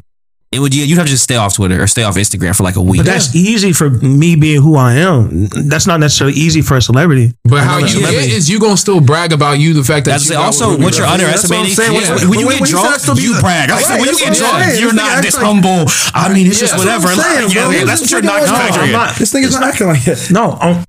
It 0.54 0.60
would 0.60 0.74
you 0.74 0.84
you 0.84 0.96
have 0.96 1.06
to 1.06 1.10
just 1.10 1.24
stay 1.24 1.36
off 1.36 1.54
Twitter 1.56 1.82
or 1.82 1.86
stay 1.86 2.02
off 2.04 2.14
Instagram 2.16 2.56
for 2.56 2.62
like 2.62 2.76
a 2.76 2.80
week. 2.80 3.00
But 3.00 3.06
that's 3.06 3.34
easy 3.34 3.72
for 3.72 3.90
me 3.90 4.36
being 4.36 4.62
who 4.62 4.76
I 4.76 4.94
am. 4.94 5.46
That's 5.48 5.86
not 5.86 5.98
necessarily 6.00 6.36
easy 6.38 6.62
for 6.62 6.76
a 6.76 6.82
celebrity. 6.82 7.34
But 7.44 7.64
how 7.64 7.78
Another 7.78 7.80
you 7.92 8.00
celebrity. 8.00 8.28
get 8.28 8.36
is 8.36 8.48
you 8.48 8.60
gonna 8.60 8.76
still 8.76 9.00
brag 9.00 9.32
about 9.32 9.58
you 9.58 9.74
the 9.74 9.82
fact 9.84 10.06
that 10.06 10.12
That's 10.12 10.30
you 10.30 10.36
also 10.36 10.70
what, 10.70 10.80
what 10.80 10.96
you're 10.96 11.04
Rose. 11.06 11.14
underestimating. 11.20 11.74
That's 11.74 11.78
what 11.78 11.88
I'm 11.88 12.04
saying. 12.04 12.18
yeah, 12.22 12.28
when 12.30 12.38
you 12.40 12.46
When- 12.46 12.56
get 12.56 12.60
when 12.62 12.70
drunk, 12.70 13.00
said 13.00 13.18
you 13.18 13.32
like- 13.32 13.40
brag. 13.42 13.70
Like, 13.70 13.88
Right, 13.88 14.00
when 14.00 14.08
you 14.08 14.18
get 14.18 14.32
drunk, 14.38 14.64
saying. 14.64 14.80
you're 14.80 14.92
This 14.92 15.02
not 15.02 15.18
nigga 15.18 15.22
this 15.22 15.36
humble. 15.36 15.84
I 16.14 16.32
mean, 16.32 16.46
it's 16.46 16.56
Yeah, 16.56 16.68
just 16.68 16.72
that's 16.72 16.84
what 16.84 16.88
I'm 16.88 17.02
whatever. 17.02 17.22
saying, 17.22 17.46
Like, 17.68 17.76
yeah, 17.78 17.84
that's 17.84 18.00
what 18.00 18.10
you're 18.10 18.22
not 18.22 18.42
No, 18.46 18.52
factoring. 18.54 18.82
I'm 18.84 18.92
not. 18.92 19.16
This 19.16 19.32
nigga's 19.34 19.54
not 19.58 19.64
acting 19.64 19.86
like 19.88 20.06
it. 20.06 20.30
No, 20.30 20.56
I'm, 20.60 20.84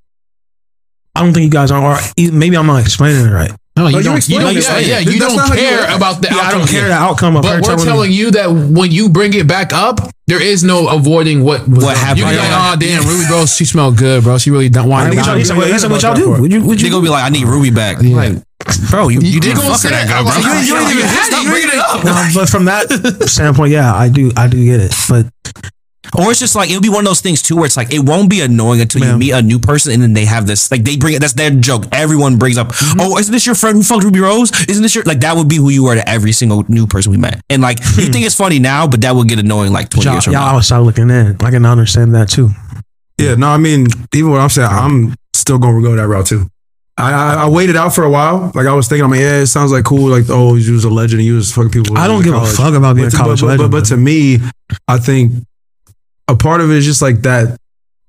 don't 1.15 1.33
think 1.33 1.43
you 1.45 1.49
guys 1.49 1.71
are. 1.71 1.99
Maybe 2.17 2.55
I'm 2.57 2.67
not 2.67 2.81
explaining 2.81 3.25
it 3.25 3.31
right. 3.31 3.51
No, 3.77 3.87
you 3.87 3.97
you 3.97 4.03
don't. 4.03 4.29
You 4.29 4.39
don't 4.39 4.55
it. 4.55 4.63
yeah, 4.63 4.79
yeah, 4.79 4.99
you 4.99 5.19
That's 5.19 5.35
don't 5.35 5.35
not 5.35 5.49
how 5.49 5.53
you 5.55 5.59
care 5.59 5.95
about 5.97 6.21
the 6.21 6.29
Yeah, 6.31 6.37
I 6.47 6.51
don't 6.51 6.67
care 6.69 6.87
the 6.87 6.93
outcome 6.93 7.35
of 7.35 7.43
her 7.43 7.59
But 7.59 7.67
we're 7.67 7.75
telling 7.75 7.85
telling 7.85 8.09
me. 8.09 8.15
you 8.15 8.31
that 8.31 8.47
when 8.47 8.89
you 8.89 9.09
bring 9.09 9.33
it 9.33 9.47
back 9.47 9.73
up, 9.73 9.99
there 10.27 10.41
is 10.41 10.63
no 10.63 10.87
avoiding 10.87 11.43
what 11.43 11.67
was 11.67 11.83
What 11.83 11.95
done. 11.95 11.97
happened. 11.97 12.19
You 12.19 12.25
be 12.25 12.37
like, 12.37 12.51
oh 12.55 12.75
damn, 12.79 13.03
Ruby 13.03 13.25
Rose, 13.29 13.53
she 13.53 13.65
smelled 13.65 13.97
good, 13.97 14.23
bro. 14.23 14.37
She 14.37 14.49
really 14.49 14.69
don't 14.69 14.87
want 14.87 15.09
What 15.13 15.25
y'all, 15.25 15.33
to. 15.33 15.39
he 15.39 15.43
said, 15.43 15.57
what, 15.57 15.67
he 15.67 15.77
said, 15.77 15.91
what 15.91 16.01
y'all 16.03 16.15
do? 16.15 16.39
Would 16.39 16.51
you, 16.53 16.63
would 16.63 16.79
They're 16.79 16.85
you, 16.85 16.91
gonna 16.91 17.03
be 17.03 17.09
like, 17.09 17.25
I 17.25 17.29
need 17.29 17.45
Ruby 17.47 17.69
back. 17.69 17.97
Yeah. 18.01 18.15
Like, 18.15 18.33
bro, 18.89 19.09
you, 19.09 19.19
you 19.19 19.41
didn't 19.41 19.57
gonna 19.57 19.67
fuck 19.75 19.81
her 19.83 19.89
say 19.89 19.89
that 19.89 20.05
it. 20.05 20.07
good, 20.07 20.23
bro. 20.23 20.31
I'm 20.31 20.41
like, 20.41 20.67
you 20.67 20.75
ain't 20.77 20.91
even 20.95 21.05
had 21.05 21.19
it. 21.19 21.31
Stop 21.35 21.43
You 21.43 21.49
bringing 21.51 21.69
it 21.69 21.79
up. 21.83 22.03
No, 22.05 22.29
but 22.33 22.49
from 22.49 22.65
that 22.65 23.27
standpoint, 23.27 23.71
yeah, 23.73 23.93
I 23.93 24.07
do, 24.07 24.31
I 24.37 24.47
do 24.47 24.63
get 24.63 24.79
it. 24.79 24.95
But 25.09 25.27
Or 26.17 26.31
it's 26.31 26.39
just 26.39 26.55
like 26.55 26.69
it'll 26.69 26.81
be 26.81 26.89
one 26.89 26.99
of 26.99 27.05
those 27.05 27.21
things 27.21 27.41
too, 27.41 27.55
where 27.55 27.65
it's 27.65 27.77
like 27.77 27.93
it 27.93 27.99
won't 27.99 28.29
be 28.29 28.41
annoying 28.41 28.81
until 28.81 29.03
you 29.03 29.17
meet 29.17 29.31
a 29.31 29.41
new 29.41 29.59
person, 29.59 29.93
and 29.93 30.01
then 30.01 30.13
they 30.13 30.25
have 30.25 30.47
this 30.47 30.71
like 30.71 30.83
they 30.83 30.97
bring 30.97 31.15
it. 31.15 31.19
That's 31.19 31.33
their 31.33 31.51
joke. 31.51 31.85
Everyone 31.91 32.37
brings 32.37 32.57
up, 32.57 32.69
mm-hmm. 32.69 32.99
oh, 33.01 33.17
isn't 33.17 33.31
this 33.31 33.45
your 33.45 33.55
friend 33.55 33.77
who 33.77 33.83
fucked 33.83 34.03
Ruby 34.03 34.19
Rose? 34.19 34.51
Isn't 34.69 34.83
this 34.83 34.95
your 34.95 35.03
like 35.03 35.21
that 35.21 35.35
would 35.35 35.49
be 35.49 35.57
who 35.57 35.69
you 35.69 35.85
are 35.87 35.95
to 35.95 36.07
every 36.07 36.31
single 36.31 36.63
new 36.67 36.87
person 36.87 37.11
we 37.11 37.17
met. 37.17 37.41
And 37.49 37.61
like 37.61 37.79
you 37.79 38.05
hmm. 38.05 38.11
think 38.11 38.25
it's 38.25 38.35
funny 38.35 38.59
now, 38.59 38.87
but 38.87 39.01
that 39.01 39.11
will 39.11 39.23
get 39.23 39.39
annoying 39.39 39.71
like 39.71 39.89
twenty 39.89 40.05
y'all, 40.05 40.15
years 40.15 40.25
from 40.25 40.33
y'all 40.33 40.51
now. 40.51 40.57
outside 40.57 40.79
looking 40.79 41.09
in. 41.09 41.37
I 41.41 41.51
can 41.51 41.65
understand 41.65 42.15
that 42.15 42.29
too. 42.29 42.49
Yeah, 43.17 43.35
no, 43.35 43.47
I 43.47 43.57
mean, 43.57 43.87
even 44.13 44.31
what 44.31 44.41
I'm 44.41 44.49
saying, 44.49 44.69
I'm 44.69 45.15
still 45.33 45.57
gonna 45.57 45.81
go 45.81 45.95
that 45.95 46.07
route 46.07 46.25
too. 46.25 46.49
I, 46.97 47.11
I, 47.11 47.33
I 47.43 47.49
waited 47.49 47.75
out 47.75 47.93
for 47.93 48.03
a 48.03 48.09
while. 48.09 48.51
Like 48.55 48.67
I 48.67 48.73
was 48.73 48.87
thinking, 48.87 49.03
I'm 49.03 49.11
like, 49.11 49.19
yeah, 49.19 49.41
it 49.41 49.47
sounds 49.47 49.71
like 49.71 49.83
cool. 49.83 50.09
Like, 50.09 50.25
oh, 50.29 50.55
you 50.55 50.73
was 50.73 50.85
a 50.85 50.89
legend. 50.89 51.23
You 51.23 51.35
was 51.35 51.51
fucking 51.51 51.71
people. 51.71 51.97
I 51.97 52.07
don't 52.07 52.19
in 52.19 52.31
give 52.31 52.35
a 52.35 52.45
fuck 52.45 52.73
about 52.73 52.95
being 52.95 53.07
but 53.07 53.13
a 53.13 53.17
college 53.17 53.41
but, 53.41 53.47
but, 53.47 53.51
legend. 53.51 53.71
but, 53.71 53.77
but 53.79 53.85
to 53.87 53.97
me, 53.97 54.39
I 54.87 54.97
think 54.97 55.45
a 56.27 56.35
part 56.35 56.61
of 56.61 56.71
it 56.71 56.77
is 56.77 56.85
just 56.85 57.01
like 57.01 57.21
that. 57.21 57.57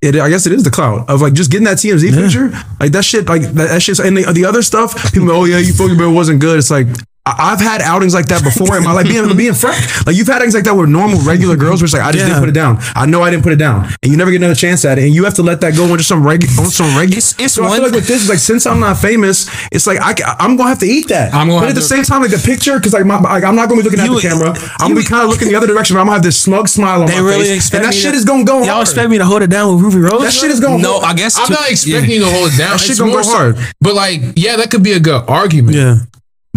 It, 0.03 0.15
I 0.17 0.29
guess 0.29 0.47
it 0.47 0.53
is 0.53 0.63
the 0.63 0.71
clout 0.71 1.09
of 1.09 1.23
like 1.23 1.33
just 1.33 1.51
getting 1.51 1.65
that 1.65 1.79
TMZ 1.79 2.11
Yeah. 2.11 2.21
picture, 2.23 2.51
like 2.79 2.93
that 2.93 3.05
shit, 3.05 3.27
like 3.29 3.43
that, 3.43 3.69
that 3.69 3.83
shit. 3.83 3.99
And 3.99 4.17
the, 4.17 4.31
the 4.33 4.45
other 4.45 4.63
stuff, 4.63 5.13
people, 5.13 5.31
oh 5.31 5.45
yeah, 5.47 5.59
you 5.59 5.73
fucking, 5.73 5.97
but 5.97 6.05
it 6.05 6.13
wasn't 6.13 6.41
good. 6.41 6.59
It's 6.59 6.71
like 6.71 6.87
I've 7.27 7.61
had 7.61 7.83
outings 7.83 8.15
like 8.15 8.27
that 8.27 8.45
before 8.45 8.77
in 8.77 8.85
my 8.85 8.93
life, 8.93 9.07
being 9.09 9.37
being 9.37 9.53
frank. 9.55 9.83
Like 10.07 10.15
you've 10.17 10.29
had 10.29 10.37
outings 10.37 10.55
like 10.55 10.65
that 10.65 10.75
with 10.75 10.89
normal, 10.89 11.19
regular 11.23 11.57
girls, 11.57 11.81
where 11.83 11.87
it's 11.87 11.93
like 11.95 12.03
I 12.03 12.13
just 12.13 12.23
Yeah. 12.23 12.29
didn't 12.29 12.41
put 12.41 12.49
it 12.49 12.53
down. 12.53 12.79
I 12.95 13.05
know 13.07 13.23
I 13.23 13.31
didn't 13.31 13.43
put 13.43 13.53
it 13.53 13.57
down, 13.57 13.85
and 14.03 14.11
you 14.13 14.17
never 14.17 14.31
get 14.31 14.37
another 14.39 14.55
chance 14.55 14.85
at 14.85 14.99
it, 14.99 15.05
and 15.05 15.15
you 15.15 15.25
have 15.25 15.35
to 15.35 15.43
let 15.43 15.61
that 15.63 15.75
go 15.77 15.91
on 15.91 15.97
just 15.99 16.09
some 16.09 16.23
regular, 16.27 16.55
on 16.63 16.71
some 16.71 16.87
regular. 16.97 17.19
It's- 17.19 17.35
it's 17.39 17.55
so 17.55 17.65
I 17.65 17.75
feel 17.75 17.83
like 17.83 17.93
with 17.93 18.07
this, 18.07 18.23
is 18.23 18.29
like 18.29 18.39
since 18.39 18.65
I'm 18.67 18.79
not 18.81 18.99
famous, 18.99 19.47
it's 19.73 19.87
like 19.87 19.99
I, 20.01 20.15
am 20.45 20.57
gonna 20.57 20.69
have 20.69 20.79
to 20.81 20.87
eat 20.87 21.09
that. 21.09 21.35
I'm 21.35 21.49
gonna 21.49 21.61
but 21.63 21.69
at 21.71 21.75
the 21.75 21.81
to- 21.81 21.87
same 21.87 22.05
time, 22.05 22.23
like 22.23 22.31
the 22.31 22.39
picture, 22.39 22.77
because 22.79 22.93
like, 22.93 23.05
my, 23.05 23.19
like 23.21 23.43
I'm 23.45 23.57
not 23.57 23.69
gonna 23.69 23.81
be 23.81 23.85
looking 23.85 24.01
at 24.01 24.07
You- 24.09 24.15
the 24.21 24.29
camera. 24.29 24.51
I'm 24.81 24.89
gonna 24.89 25.01
be 25.01 25.05
kind 25.05 25.23
of 25.25 25.29
looking 25.31 25.49
the 25.49 25.57
other 25.57 25.67
direction. 25.67 25.95
But 25.97 26.01
I'm 26.01 26.07
gonna 26.07 26.17
have 26.19 26.23
this 26.23 26.39
smug 26.39 26.69
smile 26.69 27.01
on 27.03 27.07
They 27.09 27.15
my 27.21 27.27
really 27.27 27.47
face, 27.47 27.57
expect 27.57 27.85
and 27.85 27.93
that 27.93 27.97
shit 27.97 28.13
to- 28.13 28.17
is 28.19 28.25
gonna 28.25 28.45
go. 28.45 28.59
On. 28.59 28.65
Y'all 28.65 28.75
hard. 28.75 28.87
expect 28.89 29.11
me 29.11 29.19
to 29.19 29.25
hold 29.25 29.43
it 29.43 29.51
down 29.51 29.75
with 29.75 29.83
Ruby 29.85 29.99
Rose? 29.99 30.23
that 30.23 30.33
shit 30.33 30.51
is 30.51 30.61
going. 30.61 30.81
No, 30.81 31.01
hard. 31.01 31.05
I 31.05 31.15
guess 31.15 31.37
I'm 31.39 31.47
to- 31.49 31.53
not 31.55 31.71
expecting 31.71 32.11
you 32.11 32.21
to 32.21 32.31
hold 32.31 32.53
it 32.53 32.57
down. 32.59 32.71
That 32.73 32.81
shit 32.81 32.91
It's 32.91 33.01
gonna 33.01 33.11
more 33.13 33.23
go 33.23 33.29
so- 33.29 33.37
hard. 33.37 33.57
But 33.81 33.95
like, 33.95 34.23
yeah, 34.37 34.57
that 34.57 34.71
could 34.71 34.83
be 34.83 34.93
a 34.93 35.01
good 35.01 35.23
argument. 35.29 35.77
Yeah. 35.77 35.97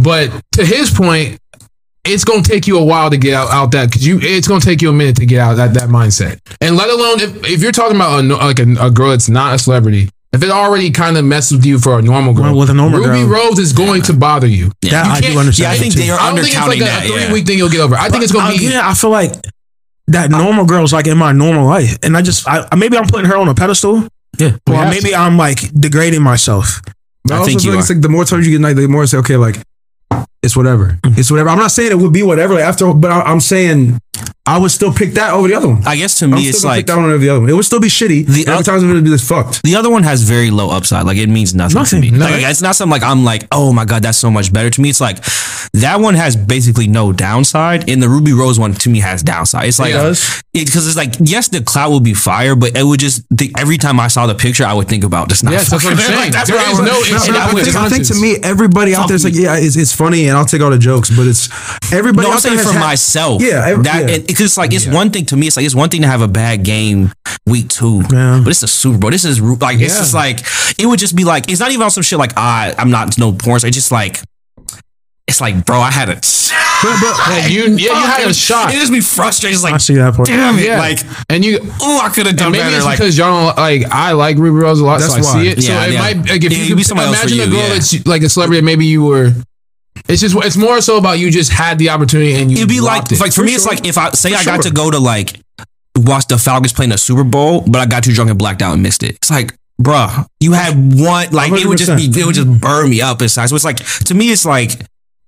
But 0.01 0.31
to 0.53 0.65
his 0.65 0.91
point, 0.91 1.39
it's 2.05 2.23
gonna 2.23 2.43
take 2.43 2.67
you 2.67 2.77
a 2.77 2.83
while 2.83 3.09
to 3.09 3.17
get 3.17 3.33
out, 3.33 3.49
out 3.49 3.71
that 3.71 3.89
because 3.89 4.05
you 4.05 4.19
it's 4.21 4.47
gonna 4.47 4.61
take 4.61 4.81
you 4.81 4.89
a 4.89 4.93
minute 4.93 5.17
to 5.17 5.25
get 5.25 5.39
out 5.39 5.55
that 5.55 5.73
that 5.75 5.89
mindset. 5.89 6.39
And 6.61 6.75
let 6.75 6.89
alone 6.89 7.19
if, 7.21 7.49
if 7.49 7.61
you're 7.61 7.71
talking 7.71 7.95
about 7.95 8.23
a, 8.23 8.27
like 8.27 8.59
a, 8.59 8.87
a 8.87 8.91
girl 8.91 9.11
that's 9.11 9.29
not 9.29 9.55
a 9.55 9.59
celebrity, 9.59 10.09
if 10.31 10.43
it 10.43 10.49
already 10.49 10.91
kind 10.91 11.17
of 11.17 11.25
messes 11.25 11.57
with 11.57 11.65
you 11.65 11.79
for 11.79 11.99
a 11.99 12.01
normal 12.01 12.33
girl, 12.33 12.45
Well, 12.45 12.59
with 12.59 12.69
a 12.69 12.73
normal 12.73 12.99
Ruby 12.99 13.25
girl. 13.25 13.49
Rose 13.49 13.59
is 13.59 13.73
going 13.73 14.03
to 14.03 14.13
bother 14.13 14.47
you. 14.47 14.71
That 14.83 15.05
You 15.05 15.11
I 15.11 15.21
do 15.33 15.39
understand. 15.39 15.57
Yeah, 15.59 15.71
I 15.71 15.77
think 15.77 15.93
too. 15.93 15.99
they 15.99 16.09
are 16.09 16.19
I 16.19 16.29
don't 16.29 16.43
think 16.43 16.55
it's 16.55 16.67
like 16.67 16.79
undercounting 16.79 16.81
a, 16.81 16.85
that. 16.85 17.07
three 17.07 17.21
yeah. 17.21 17.33
week 17.33 17.45
thing 17.45 17.57
you'll 17.57 17.69
get 17.69 17.81
over. 17.81 17.95
I 17.95 18.09
think 18.09 18.23
it's 18.23 18.31
gonna 18.31 18.55
be. 18.57 18.65
Yeah, 18.65 18.87
I 18.87 18.93
feel 18.93 19.09
like 19.09 19.31
that 20.07 20.31
normal 20.31 20.65
girl's 20.65 20.93
like 20.93 21.07
in 21.07 21.17
my 21.17 21.31
normal 21.31 21.65
life, 21.65 21.97
and 22.03 22.15
I 22.15 22.21
just 22.21 22.47
I, 22.47 22.67
maybe 22.75 22.97
I'm 22.97 23.07
putting 23.07 23.29
her 23.29 23.37
on 23.37 23.47
a 23.47 23.55
pedestal. 23.55 24.07
Yeah. 24.37 24.57
Or 24.69 24.75
have 24.75 24.89
maybe 24.89 25.13
I'm 25.13 25.37
like 25.37 25.59
degrading 25.73 26.21
myself. 26.21 26.81
But 27.23 27.33
I, 27.33 27.35
I 27.35 27.39
also 27.39 27.49
think 27.49 27.61
feel 27.61 27.71
you 27.71 27.75
like 27.75 27.81
it's 27.81 27.89
like 27.89 28.01
the 28.01 28.09
more 28.09 28.23
times 28.23 28.47
you 28.47 28.53
get 28.53 28.61
night, 28.61 28.73
the 28.73 28.87
more 28.87 29.03
it's 29.03 29.13
like, 29.13 29.25
okay, 29.25 29.35
like 29.35 29.57
it's 30.41 30.55
whatever. 30.55 30.97
Mm-hmm. 31.03 31.19
It's 31.19 31.29
whatever. 31.31 31.49
I'm 31.49 31.57
not 31.59 31.71
saying 31.71 31.91
it 31.91 31.95
would 31.97 32.13
be 32.13 32.23
whatever 32.23 32.53
like 32.55 32.63
after, 32.63 32.93
but 32.93 33.11
I, 33.11 33.21
I'm 33.21 33.39
saying 33.41 33.99
I 34.45 34.57
would 34.57 34.71
still 34.71 34.91
pick 34.93 35.13
that 35.13 35.33
over 35.33 35.47
the 35.47 35.53
other 35.55 35.67
one. 35.67 35.85
I 35.85 35.95
guess 35.97 36.17
to 36.19 36.27
me, 36.27 36.39
still 36.41 36.49
it's 36.49 36.63
like 36.65 36.79
pick 36.79 36.85
that 36.87 36.95
one 36.97 37.05
over 37.05 37.17
the 37.17 37.29
other 37.29 37.41
one. 37.41 37.49
It 37.49 37.53
would 37.53 37.65
still 37.65 37.79
be 37.81 37.87
shitty. 37.89 38.25
The 38.25 38.31
The 38.31 38.41
every 38.47 38.53
oth- 38.55 38.65
time 38.65 38.75
it's 38.75 38.83
gonna 38.85 39.01
be 39.01 39.09
this 39.09 39.27
fucked. 39.27 39.61
the 39.63 39.75
other 39.75 39.89
one 39.89 40.03
has 40.03 40.23
very 40.23 40.49
low 40.49 40.69
upside. 40.69 41.05
Like 41.05 41.17
it 41.17 41.27
means 41.29 41.53
nothing, 41.53 41.75
Nothing. 41.75 42.01
to 42.03 42.11
me. 42.11 42.17
No. 42.17 42.25
Like 42.25 42.43
it's 42.43 42.61
not 42.61 42.75
something 42.75 42.91
like 42.91 43.03
I'm 43.03 43.23
like, 43.25 43.47
oh 43.51 43.73
my 43.73 43.85
god, 43.85 44.01
that's 44.03 44.17
so 44.17 44.31
much 44.31 44.51
better 44.53 44.69
to 44.69 44.81
me. 44.81 44.89
It's 44.89 45.01
like 45.01 45.17
that 45.73 45.99
one 45.99 46.15
has 46.15 46.35
basically 46.35 46.87
no 46.87 47.11
downside, 47.13 47.89
and 47.89 48.01
the 48.01 48.09
Ruby 48.09 48.33
Rose 48.33 48.59
one 48.59 48.73
to 48.73 48.89
me 48.89 48.99
has 48.99 49.23
downside. 49.23 49.67
It's 49.67 49.79
like 49.79 49.91
It 49.91 49.97
does? 49.97 50.41
because 50.53 50.87
it's 50.87 50.97
like 50.97 51.13
yes, 51.19 51.47
the 51.49 51.61
cloud 51.61 51.89
will 51.89 51.99
be 51.99 52.13
fire, 52.13 52.55
but 52.55 52.75
it 52.75 52.83
would 52.83 52.99
just 52.99 53.23
the, 53.29 53.53
every 53.57 53.77
time 53.77 53.99
I 53.99 54.07
saw 54.07 54.25
the 54.27 54.35
picture, 54.35 54.65
I 54.65 54.73
would 54.73 54.87
think 54.87 55.03
about 55.03 55.29
this. 55.29 55.43
Not 55.43 55.53
Yes, 55.53 55.69
that's 55.69 55.83
what 55.83 55.93
I'm 55.93 55.99
saying. 55.99 56.19
Like, 56.19 56.31
that's 56.31 56.49
There 56.49 56.57
what 56.57 56.65
I 56.81 56.85
no 56.85 56.91
I 56.91 57.49
I 57.49 57.53
would 57.53 57.63
think, 57.65 57.75
I 57.75 57.89
think 57.89 58.07
to 58.07 58.15
me, 58.15 58.37
everybody 58.43 58.95
out 58.95 59.07
there 59.07 59.15
is 59.15 59.23
like, 59.23 59.35
yeah, 59.35 59.57
it's, 59.57 59.75
it's 59.75 59.93
funny, 59.93 60.27
and 60.27 60.37
I'll 60.37 60.45
take 60.45 60.61
all 60.61 60.69
the 60.71 60.77
jokes, 60.79 61.09
but 61.15 61.27
it's 61.27 61.49
everybody. 61.93 62.25
No, 62.27 62.31
I'm 62.31 62.37
out 62.37 62.43
there 62.43 62.57
saying 62.57 62.67
for 62.67 62.73
had- 62.73 62.79
myself. 62.79 63.41
Yeah, 63.41 63.65
every- 63.67 63.83
that 63.83 64.09
yeah. 64.09 64.17
because 64.19 64.41
it's 64.45 64.57
like 64.57 64.73
it's 64.73 64.87
one 64.87 65.11
thing 65.11 65.25
to 65.27 65.37
me. 65.37 65.47
It's 65.47 65.55
like 65.57 65.65
it's 65.65 65.75
one 65.75 65.89
thing 65.89 66.01
to 66.01 66.07
have 66.07 66.21
a 66.21 66.27
bad 66.27 66.63
game 66.63 67.11
week 67.45 67.69
two, 67.69 68.01
Yeah. 68.11 68.41
but 68.43 68.49
it's 68.51 68.63
a 68.63 68.67
Super 68.67 68.97
Bowl. 68.97 69.11
This 69.11 69.25
is 69.25 69.39
ru- 69.39 69.55
like 69.55 69.79
it's 69.79 69.97
just 69.97 70.13
like 70.13 70.39
it 70.79 70.85
would 70.85 70.99
just 70.99 71.15
be 71.15 71.23
like 71.23 71.49
it's 71.49 71.59
not 71.59 71.71
even 71.71 71.83
on 71.83 71.91
some 71.91 72.03
shit 72.03 72.17
like 72.19 72.33
I 72.37 72.73
I'm 72.77 72.89
not 72.91 73.17
no 73.17 73.31
porn. 73.31 73.57
It's 73.63 73.75
just 73.75 73.91
like 73.91 74.19
it's 75.29 75.41
like 75.41 75.65
bro, 75.65 75.79
I 75.79 75.91
had 75.91 76.09
a. 76.09 76.19
Yeah, 76.81 77.47
you 77.47 77.63
yeah 77.75 77.99
you 77.99 78.07
had 78.07 78.27
a 78.29 78.33
shot. 78.33 78.73
It 78.73 78.77
just 78.77 78.91
be 78.91 79.01
frustrated. 79.01 79.55
It's 79.55 79.65
I 79.65 79.71
like 79.71 79.81
see 79.81 79.95
that 79.95 80.15
part. 80.15 80.27
damn 80.27 80.57
it, 80.57 80.65
Yeah. 80.65 80.79
like 80.79 80.99
and 81.29 81.43
you 81.43 81.59
oh 81.81 82.01
I 82.01 82.09
could 82.09 82.25
have 82.25 82.35
done 82.37 82.47
And 82.47 82.51
maybe 82.53 82.63
better. 82.63 82.77
it's 82.77 82.85
Like 82.85 82.97
because 82.97 83.17
y'all 83.17 83.47
don't 83.53 83.57
like. 83.57 83.83
I 83.91 84.13
like 84.13 84.37
Ruby 84.37 84.59
Rose 84.59 84.79
a 84.79 84.85
lot, 84.85 84.99
That's 84.99 85.13
so 85.13 85.19
I 85.19 85.21
why. 85.21 85.43
see 85.43 85.49
it. 85.49 85.57
Yeah, 85.57 85.83
so 85.83 85.89
it 85.89 85.93
yeah. 85.93 85.99
might 85.99 86.17
like 86.29 86.43
if 86.43 86.51
Yeah, 86.51 86.57
you 86.59 86.67
could 86.69 86.77
be 86.77 86.83
somebody 86.83 87.07
else 87.09 87.21
for 87.21 87.27
imagine 87.27 87.39
a 87.41 87.45
you, 87.45 87.51
girl 87.51 87.67
yeah. 87.67 87.73
that's 87.73 88.05
like 88.05 88.21
a 88.21 88.29
celebrity, 88.29 88.61
maybe 88.61 88.85
you 88.85 89.03
were. 89.03 89.31
It's 90.07 90.21
just 90.21 90.35
it's 90.37 90.55
more 90.57 90.79
so 90.81 90.97
about 90.97 91.19
you 91.19 91.29
just 91.29 91.51
had 91.51 91.77
the 91.77 91.89
opportunity 91.89 92.33
and 92.35 92.49
you. 92.49 92.57
it'd 92.57 92.69
be 92.69 92.79
like 92.79 93.11
it. 93.11 93.19
like 93.19 93.33
for, 93.33 93.43
me, 93.43 93.53
it's 93.53 93.65
like 93.65 93.85
if 93.85 93.97
I 93.97 94.11
say 94.11 94.31
For 94.31 94.37
I 94.37 94.43
got 94.45 94.63
sure. 94.63 94.71
to 94.71 94.71
go 94.71 94.89
to 94.89 94.99
like 94.99 95.39
watch 95.97 96.27
the 96.27 96.37
Falcons 96.37 96.71
playing 96.71 96.91
the 96.91 96.97
Super 96.97 97.25
Bowl, 97.25 97.61
but 97.67 97.79
I 97.79 97.85
got 97.85 98.05
too 98.05 98.13
drunk 98.13 98.29
and 98.29 98.39
blacked 98.39 98.61
out 98.61 98.73
and 98.73 98.81
missed 98.81 99.03
it. 99.03 99.15
It's 99.17 99.29
like, 99.29 99.53
bruh, 99.81 100.25
you 100.39 100.53
had 100.53 100.75
one 100.75 101.29
like 101.31 101.51
it 101.51 101.65
would 101.67 101.77
just 101.77 101.95
be 101.97 102.05
it 102.19 102.25
would 102.25 102.35
just 102.35 102.47
mm-hmm. 102.47 102.59
burn 102.59 102.89
me 102.89 103.01
up 103.01 103.21
inside. 103.21 103.47
So 103.47 103.55
it's 103.55 103.65
like 103.65 103.77
to 104.05 104.13
me, 104.13 104.31
it's 104.31 104.45
like. 104.45 104.71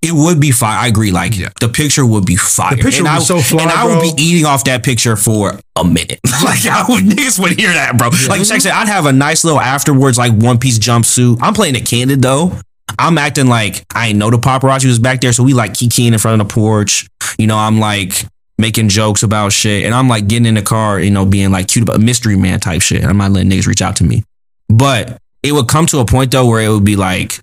It 0.01 0.13
would 0.13 0.39
be 0.39 0.51
fire. 0.51 0.79
I 0.79 0.87
agree. 0.87 1.11
Like 1.11 1.33
mm-hmm. 1.33 1.51
the 1.59 1.71
picture 1.71 2.05
would 2.05 2.25
be 2.25 2.35
fire. 2.35 2.75
The 2.75 2.81
picture 2.81 2.99
and 2.99 3.07
would 3.07 3.15
I, 3.15 3.19
be 3.19 3.25
so 3.25 3.39
fly, 3.39 3.63
and 3.63 3.71
I 3.71 3.85
would 3.85 4.01
be 4.01 4.13
eating 4.21 4.45
off 4.45 4.63
that 4.63 4.83
picture 4.83 5.15
for 5.15 5.59
a 5.75 5.83
minute. 5.83 6.19
like 6.43 6.65
I 6.65 6.85
would 6.89 7.03
niggas 7.03 7.39
would 7.39 7.51
hear 7.51 7.71
that, 7.71 7.97
bro. 7.97 8.07
Like 8.07 8.41
Shaq 8.41 8.61
said, 8.61 8.71
I'd 8.71 8.87
have 8.87 9.05
a 9.05 9.13
nice 9.13 9.43
little 9.43 9.59
afterwards, 9.59 10.17
like 10.17 10.33
one 10.33 10.57
piece 10.57 10.79
jumpsuit. 10.79 11.37
I'm 11.41 11.53
playing 11.53 11.75
it 11.75 11.85
candid 11.85 12.21
though. 12.21 12.51
I'm 12.97 13.17
acting 13.17 13.47
like 13.47 13.85
I 13.93 14.07
ain't 14.07 14.17
know 14.17 14.29
the 14.29 14.37
paparazzi 14.37 14.85
was 14.85 14.99
back 14.99 15.21
there, 15.21 15.33
so 15.33 15.43
we 15.43 15.53
like 15.53 15.73
kikiing 15.73 16.13
in 16.13 16.19
front 16.19 16.41
of 16.41 16.47
the 16.47 16.53
porch. 16.53 17.07
You 17.37 17.47
know, 17.47 17.57
I'm 17.57 17.79
like 17.79 18.25
making 18.57 18.89
jokes 18.89 19.23
about 19.23 19.51
shit, 19.51 19.85
and 19.85 19.93
I'm 19.93 20.07
like 20.07 20.27
getting 20.27 20.45
in 20.45 20.55
the 20.55 20.61
car, 20.61 20.99
you 20.99 21.11
know, 21.11 21.25
being 21.25 21.51
like 21.51 21.67
cute 21.67 21.83
about 21.83 21.99
mystery 21.99 22.35
man 22.35 22.59
type 22.59 22.81
shit. 22.81 23.03
I'm 23.03 23.17
not 23.17 23.31
letting 23.31 23.51
niggas 23.51 23.67
reach 23.67 23.81
out 23.81 23.97
to 23.97 24.03
me, 24.03 24.23
but 24.67 25.17
it 25.43 25.51
would 25.51 25.67
come 25.67 25.85
to 25.87 25.99
a 25.99 26.05
point 26.05 26.31
though 26.31 26.47
where 26.47 26.61
it 26.61 26.69
would 26.69 26.85
be 26.85 26.95
like. 26.95 27.39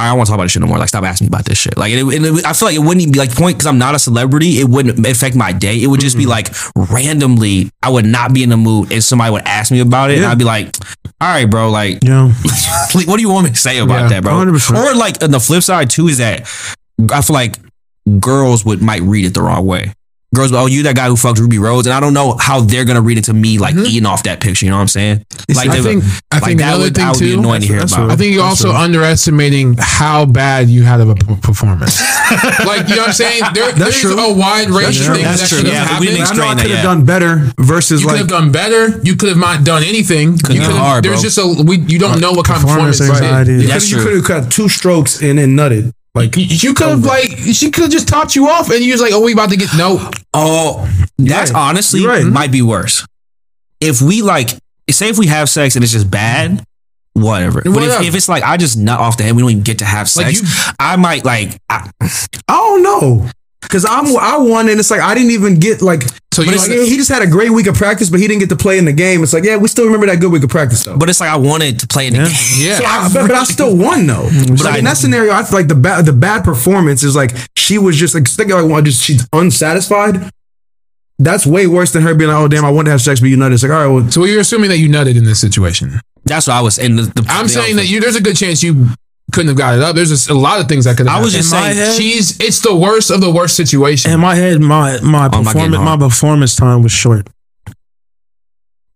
I 0.00 0.08
don't 0.08 0.18
want 0.18 0.26
to 0.26 0.30
talk 0.32 0.36
about 0.38 0.44
this 0.44 0.52
shit 0.52 0.62
no 0.62 0.68
more. 0.68 0.78
Like, 0.78 0.88
stop 0.88 1.04
asking 1.04 1.26
me 1.26 1.28
about 1.28 1.44
this 1.44 1.58
shit. 1.58 1.76
Like, 1.76 1.92
it, 1.92 1.98
it, 2.02 2.22
it- 2.24 2.44
I 2.46 2.52
feel 2.52 2.68
like 2.68 2.76
it 2.76 2.80
wouldn't 2.80 3.00
even 3.02 3.12
be 3.12 3.18
like 3.18 3.34
point 3.34 3.56
because 3.58 3.66
I'm 3.66 3.78
not 3.78 3.94
a 3.94 3.98
celebrity. 3.98 4.60
It 4.60 4.68
wouldn't 4.68 5.06
affect 5.06 5.36
my 5.36 5.52
day. 5.52 5.82
It 5.82 5.86
would 5.86 6.00
just 6.00 6.16
be 6.16 6.26
like 6.26 6.48
randomly. 6.74 7.70
I 7.82 7.90
would 7.90 8.04
not 8.04 8.32
be 8.34 8.42
in 8.42 8.48
the 8.50 8.56
mood, 8.56 8.92
and 8.92 9.02
somebody 9.02 9.30
would 9.32 9.42
ask 9.46 9.70
me 9.70 9.80
about 9.80 10.10
it, 10.10 10.18
and 10.18 10.26
I'd 10.26 10.38
be 10.38 10.44
like, 10.44 10.74
"All 11.20 11.28
right, 11.28 11.46
bro. 11.48 11.70
Like, 11.70 12.02
Yeah. 12.02 12.32
like, 12.94 13.06
what 13.06 13.16
do 13.16 13.22
you 13.22 13.30
want 13.30 13.44
me 13.46 13.50
to 13.50 13.56
say 13.56 13.78
about 13.78 14.02
Yeah, 14.10 14.20
that, 14.20 14.22
bro? 14.24 14.32
100%. 14.32 14.76
Or 14.76 14.94
like 14.94 15.22
on 15.22 15.30
the 15.30 15.40
flip 15.40 15.62
side 15.62 15.90
too 15.90 16.08
is 16.08 16.18
that 16.18 16.40
I 17.10 17.22
feel 17.22 17.34
like 17.34 17.56
girls 18.18 18.64
would 18.64 18.82
might 18.82 19.02
read 19.02 19.24
it 19.24 19.34
the 19.34 19.42
wrong 19.42 19.66
way. 19.66 19.92
Girls, 20.32 20.52
oh, 20.52 20.66
you 20.66 20.84
that 20.84 20.94
guy 20.94 21.08
who 21.08 21.16
fucked 21.16 21.40
Ruby 21.40 21.58
Rose, 21.58 21.86
and 21.86 21.92
I 21.92 21.98
don't 21.98 22.14
know 22.14 22.36
how 22.38 22.60
they're 22.60 22.84
gonna 22.84 23.00
read 23.00 23.18
it 23.18 23.24
to 23.24 23.32
me 23.32 23.58
like 23.58 23.74
mm-hmm. 23.74 23.86
eating 23.86 24.06
off 24.06 24.22
that 24.22 24.40
picture. 24.40 24.64
You 24.64 24.70
know 24.70 24.76
what 24.76 24.82
I'm 24.82 24.88
saying? 24.88 25.26
Like, 25.48 25.68
I 25.68 25.76
they- 25.76 25.82
think 25.82 26.04
I 26.30 26.36
like 26.36 26.44
think 26.44 26.60
that 26.60 26.68
another 26.68 26.84
would, 26.84 26.94
thing 26.94 27.04
that 27.04 27.10
would 27.16 27.20
be 27.20 27.32
too. 27.32 27.38
annoying 27.40 27.60
to 27.62 27.66
hear 27.66 27.80
that's 27.80 27.92
about. 27.94 28.10
I 28.12 28.16
think 28.16 28.34
you're 28.34 28.42
That's 28.44 28.62
also 28.64 28.70
true. 28.70 28.80
underestimating 28.80 29.74
how 29.80 30.26
bad 30.26 30.68
you 30.68 30.84
had 30.84 31.00
of 31.00 31.08
a 31.08 31.14
p- 31.16 31.34
performance. 31.42 32.00
like 32.64 32.88
you 32.88 32.94
know 32.94 33.02
what 33.02 33.08
I'm 33.08 33.12
saying? 33.12 33.42
There, 33.54 33.72
there's 33.72 34.00
true. 34.00 34.16
a 34.16 34.32
wide 34.32 34.70
range 34.70 35.00
of 35.00 35.06
true. 35.06 35.14
things 35.16 35.26
That's 35.26 35.40
that 35.42 35.48
true. 35.48 35.58
could 35.58 35.66
have 35.66 35.74
Yeah, 35.74 35.84
happened. 35.84 36.00
we 36.00 36.06
didn't 36.14 36.30
I 36.30 36.34
know 36.36 36.46
I 36.46 36.54
could 36.62 36.70
have 36.70 36.84
done 36.84 37.04
better 37.04 37.52
versus 37.58 38.02
You 38.02 38.08
could 38.08 38.18
have 38.18 38.28
done 38.28 38.52
better. 38.52 39.00
You 39.02 39.16
could 39.16 39.30
have 39.30 39.38
not 39.38 39.64
done 39.64 39.82
anything. 39.82 40.38
Could've 40.38 40.54
You 40.54 40.60
been 40.62 40.70
could 40.70 40.78
hard, 40.78 41.04
There's 41.04 41.22
bro. 41.22 41.22
just 41.22 41.38
a 41.38 41.62
we. 41.64 41.78
You 41.78 41.98
don't 41.98 42.20
know 42.20 42.30
what 42.32 42.46
kind 42.46 42.62
of 42.62 42.68
Performance 42.68 42.98
performance. 42.98 43.24
anxiety. 43.24 43.64
it 43.64 43.70
is. 43.74 43.90
you 43.90 43.98
could 43.98 44.14
have 44.14 44.24
cut 44.24 44.52
two 44.52 44.68
strokes 44.68 45.20
and 45.22 45.38
then 45.40 45.56
nutted. 45.56 45.92
Like 46.14 46.36
You, 46.36 46.44
you 46.48 46.74
could 46.74 46.88
have 46.88 47.04
like 47.04 47.28
she 47.38 47.70
could 47.70 47.82
have 47.82 47.90
just 47.92 48.08
topped 48.08 48.34
you 48.34 48.48
off, 48.48 48.70
and 48.70 48.80
you 48.82 48.92
was 48.92 49.00
like, 49.00 49.12
"Oh, 49.12 49.20
we 49.22 49.32
about 49.32 49.50
to 49.50 49.56
get 49.56 49.68
no." 49.76 50.10
Oh, 50.34 50.88
that's 51.18 51.52
right. 51.52 51.68
honestly 51.68 52.04
right. 52.04 52.24
might 52.24 52.50
be 52.50 52.62
worse. 52.62 53.06
If 53.80 54.02
we 54.02 54.20
like, 54.22 54.50
say, 54.90 55.08
if 55.08 55.18
we 55.18 55.28
have 55.28 55.48
sex 55.48 55.76
and 55.76 55.82
it's 55.84 55.92
just 55.92 56.10
bad, 56.10 56.64
whatever. 57.14 57.62
But 57.62 57.72
Whatever. 57.72 58.02
if, 58.02 58.08
if 58.08 58.14
it's 58.16 58.28
like 58.28 58.42
I 58.42 58.56
just 58.56 58.76
nut 58.76 58.98
off 58.98 59.16
the 59.18 59.22
head, 59.22 59.36
we 59.36 59.42
don't 59.42 59.50
even 59.52 59.62
get 59.62 59.78
to 59.78 59.84
have 59.84 60.08
Like 60.16 60.34
sex. 60.36 60.40
you- 60.42 60.72
I 60.80 60.96
might 60.96 61.24
like. 61.24 61.56
I, 61.68 61.90
I 62.00 62.08
don't 62.48 62.82
know. 62.82 63.30
Cause 63.68 63.84
I'm 63.88 64.06
I 64.16 64.36
won 64.38 64.68
and 64.68 64.80
it's 64.80 64.90
like 64.90 65.00
I 65.00 65.14
didn't 65.14 65.30
even 65.30 65.60
get 65.60 65.80
like 65.80 66.02
So 66.40 66.44
you 66.44 66.46
but 66.52 66.54
it's 66.54 66.68
like- 66.68 66.78
like, 66.78 66.88
he 66.88 66.96
just 66.96 67.08
had 67.10 67.22
a 67.22 67.26
great 67.26 67.50
week 67.50 67.66
of 67.66 67.74
practice, 67.74 68.10
but 68.10 68.18
he 68.20 68.26
didn't 68.26 68.40
get 68.40 68.48
to 68.48 68.56
play 68.56 68.78
in 68.78 68.84
the 68.86 68.92
game. 68.92 69.22
It's 69.22 69.32
like, 69.32 69.44
yeah, 69.44 69.56
we 69.56 69.68
still 69.68 69.84
remember 69.84 70.06
that 70.06 70.20
good 70.20 70.32
week 70.32 70.42
of 70.42 70.50
practice 70.50 70.84
though. 70.84 70.96
but 70.96 71.08
it's 71.10 71.20
like 71.20 71.30
I 71.30 71.36
wanted 71.36 71.78
to 71.80 71.86
play 71.86 72.06
in 72.06 72.14
the 72.14 72.18
game. 72.20 72.28
Yeah. 72.56 72.78
So 72.78 72.84
I, 72.84 73.08
but, 73.12 73.26
but 73.28 73.36
I 73.36 73.44
still 73.44 73.76
won 73.76 74.06
though. 74.06 74.28
But 74.48 74.64
like 74.64 74.78
in 74.78 74.84
that 74.84 74.96
scenario, 74.96 75.32
I 75.32 75.42
feel 75.44 75.58
like 75.58 75.68
the 75.68 75.74
bad 75.74 76.06
the 76.06 76.12
bad 76.12 76.44
performance 76.44 77.02
is 77.02 77.14
like 77.14 77.32
she 77.56 77.78
was 77.78 77.96
just 77.96 78.14
like 78.14 78.26
think 78.28 78.50
like 78.50 78.64
well, 78.64 78.82
just 78.82 79.02
she's 79.04 79.26
unsatisfied. 79.32 80.30
That's 81.18 81.44
way 81.44 81.66
worse 81.66 81.92
than 81.92 82.02
her 82.02 82.14
being 82.14 82.30
like, 82.30 82.38
oh 82.38 82.48
damn, 82.48 82.64
I 82.64 82.70
want 82.70 82.86
to 82.86 82.92
have 82.92 83.02
sex, 83.02 83.20
but 83.20 83.28
you 83.28 83.36
know, 83.36 83.50
it's 83.52 83.62
like, 83.62 83.70
all 83.72 83.78
right, 83.86 83.86
well, 84.02 84.10
So 84.10 84.24
you're 84.24 84.40
assuming 84.40 84.70
that 84.70 84.78
you 84.78 84.88
nutted 84.88 85.16
in 85.16 85.24
this 85.24 85.38
situation. 85.38 86.00
That's 86.24 86.46
what 86.46 86.54
I 86.56 86.62
was. 86.62 86.78
And 86.78 86.98
the, 86.98 87.02
the, 87.02 87.26
I'm 87.28 87.44
the 87.44 87.48
saying 87.50 87.76
that 87.76 87.86
you. 87.86 88.00
There's 88.00 88.16
a 88.16 88.22
good 88.22 88.36
chance 88.36 88.62
you 88.62 88.88
couldn't 89.30 89.48
have 89.48 89.56
got 89.56 89.74
it 89.76 89.82
up. 89.82 89.94
There's 89.96 90.28
a, 90.28 90.32
a 90.32 90.34
lot 90.34 90.60
of 90.60 90.68
things 90.68 90.84
that 90.84 90.96
could. 90.96 91.06
have 91.08 91.18
I 91.18 91.22
was 91.22 91.32
just 91.32 91.52
In 91.52 91.58
saying. 91.60 91.76
head- 91.76 91.94
She's. 91.96 92.38
It's 92.40 92.60
the 92.60 92.74
worst 92.74 93.10
of 93.10 93.20
the 93.20 93.30
worst 93.30 93.56
situation. 93.56 94.10
In 94.12 94.20
my 94.20 94.34
head, 94.34 94.60
my 94.60 95.00
my 95.00 95.26
Oh, 95.26 95.30
performance 95.30 95.54
getting 95.54 95.84
my 95.84 95.96
performance 95.96 96.56
time 96.56 96.82
was 96.82 96.92
short. 96.92 97.28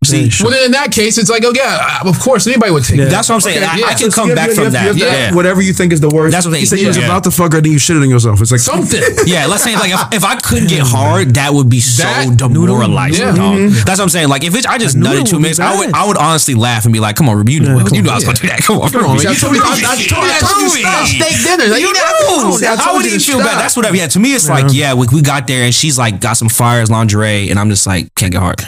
See, 0.04 0.16
Very 0.18 0.30
short. 0.30 0.50
Well, 0.50 0.58
then 0.58 0.66
in 0.66 0.72
that 0.72 0.92
case, 0.92 1.18
it's 1.18 1.30
like, 1.30 1.42
oh 1.44 1.52
yeah, 1.54 2.00
uh, 2.04 2.08
of 2.08 2.18
course 2.20 2.46
anybody 2.46 2.72
would 2.72 2.84
take 2.84 2.98
Yeah. 2.98 3.04
that. 3.06 3.10
That's 3.10 3.28
what 3.28 3.36
I'm 3.36 3.40
saying. 3.40 3.58
Okay, 3.58 3.66
I, 3.66 3.76
yeah. 3.76 3.86
I 3.86 3.94
can 3.94 4.10
So 4.10 4.20
come 4.22 4.28
you 4.30 4.34
back 4.34 4.46
have- 4.48 4.54
from 4.54 4.64
have- 4.64 4.72
that. 4.74 4.82
have 4.86 4.96
to- 4.96 5.04
Yeah. 5.04 5.34
Whatever 5.34 5.62
you 5.62 5.72
think 5.72 5.92
is 5.92 6.00
the 6.00 6.08
worst. 6.08 6.32
That's 6.32 6.46
what 6.46 6.52
they- 6.52 6.60
He 6.60 6.66
said 6.66 6.78
you 6.80 6.88
was 6.88 6.96
yeah. 6.96 7.04
about 7.06 7.24
to 7.24 7.30
fuck 7.30 7.52
her, 7.52 7.60
then 7.60 7.72
you 7.72 7.78
shit 7.78 7.96
on 7.96 8.08
yourself. 8.08 8.40
It's 8.40 8.50
like 8.50 8.60
Something. 8.60 9.02
Yeah, 9.26 9.46
let's 9.46 9.62
say 9.64 9.74
like 9.74 9.92
if, 9.92 10.00
if 10.22 10.24
I 10.24 10.36
couldn't 10.36 10.68
get 10.68 10.82
mm-hmm. 10.82 10.96
hard, 10.96 11.34
that 11.34 11.52
would 11.54 11.68
be 11.68 11.80
so 11.80 12.02
That- 12.04 12.36
demoralizing. 12.36 13.26
Yeah. 13.26 13.34
dog. 13.34 13.70
That's 13.86 13.98
what 13.98 14.00
I'm 14.04 14.08
saying. 14.08 14.28
Like 14.28 14.44
if 14.44 14.54
it's, 14.54 14.66
I 14.66 14.78
just 14.78 14.96
noodle 14.96 15.22
nutted 15.22 15.26
two 15.28 15.36
would 15.36 15.42
minutes, 15.42 15.60
I 15.60 15.76
would. 15.76 15.92
I 15.94 16.06
would 16.06 16.16
honestly 16.16 16.54
laugh 16.54 16.84
and 16.84 16.92
be 16.92 17.00
like, 17.00 17.16
"Come 17.16 17.28
on, 17.28 17.36
Ruby, 17.36 17.52
you 17.54 17.60
knew 17.60 17.66
Yeah, 17.68 17.80
it. 17.80 17.86
come 17.86 17.94
you 17.94 18.02
knew 18.02 18.08
on. 18.08 18.12
I 18.12 18.16
was 18.16 18.24
going 18.24 18.36
to 18.36 18.42
do 18.42 18.48
that. 18.48 18.62
Come 18.62 18.80
on, 18.80 18.90
Come 18.90 19.04
on, 19.04 19.10
Ruby. 19.16 19.24
man. 19.24 19.32
You 19.34 19.38
told 19.40 19.52
me- 19.52 19.58
I- 19.62 19.64
I 19.64 19.92
Ruby. 19.94 20.08
told 20.08 20.24
you 20.24 20.28
Yeah, 20.28 20.40
that 20.40 20.56
you 20.58 20.66
Ruby. 20.66 21.08
steak 21.08 21.36
dinner. 21.44 21.64
You 21.74 21.86
you 21.88 21.92
know, 21.92 22.00
know, 22.00 22.68
I 22.68 22.76
how 22.76 22.84
told 22.84 22.96
would 22.98 23.06
you 23.06 23.12
you 23.12 23.18
to 23.18 23.24
feel 23.24 23.38
bad? 23.38 23.58
That's 23.58 23.76
whatever. 23.76 23.96
Yeah, 23.96 24.06
to 24.08 24.18
me, 24.18 24.34
it's 24.34 24.48
like, 24.48 24.66
yeah, 24.72 24.94
we, 24.94 25.06
we 25.12 25.22
got 25.22 25.46
there 25.46 25.64
and 25.64 25.74
she's 25.74 25.98
like 25.98 26.20
got 26.20 26.36
some 26.36 26.48
fires 26.48 26.90
lingerie, 26.90 27.50
and 27.50 27.58
I'm 27.58 27.70
just 27.70 27.86
like, 27.86 28.14
can't 28.14 28.32
get 28.32 28.40
hard. 28.40 28.60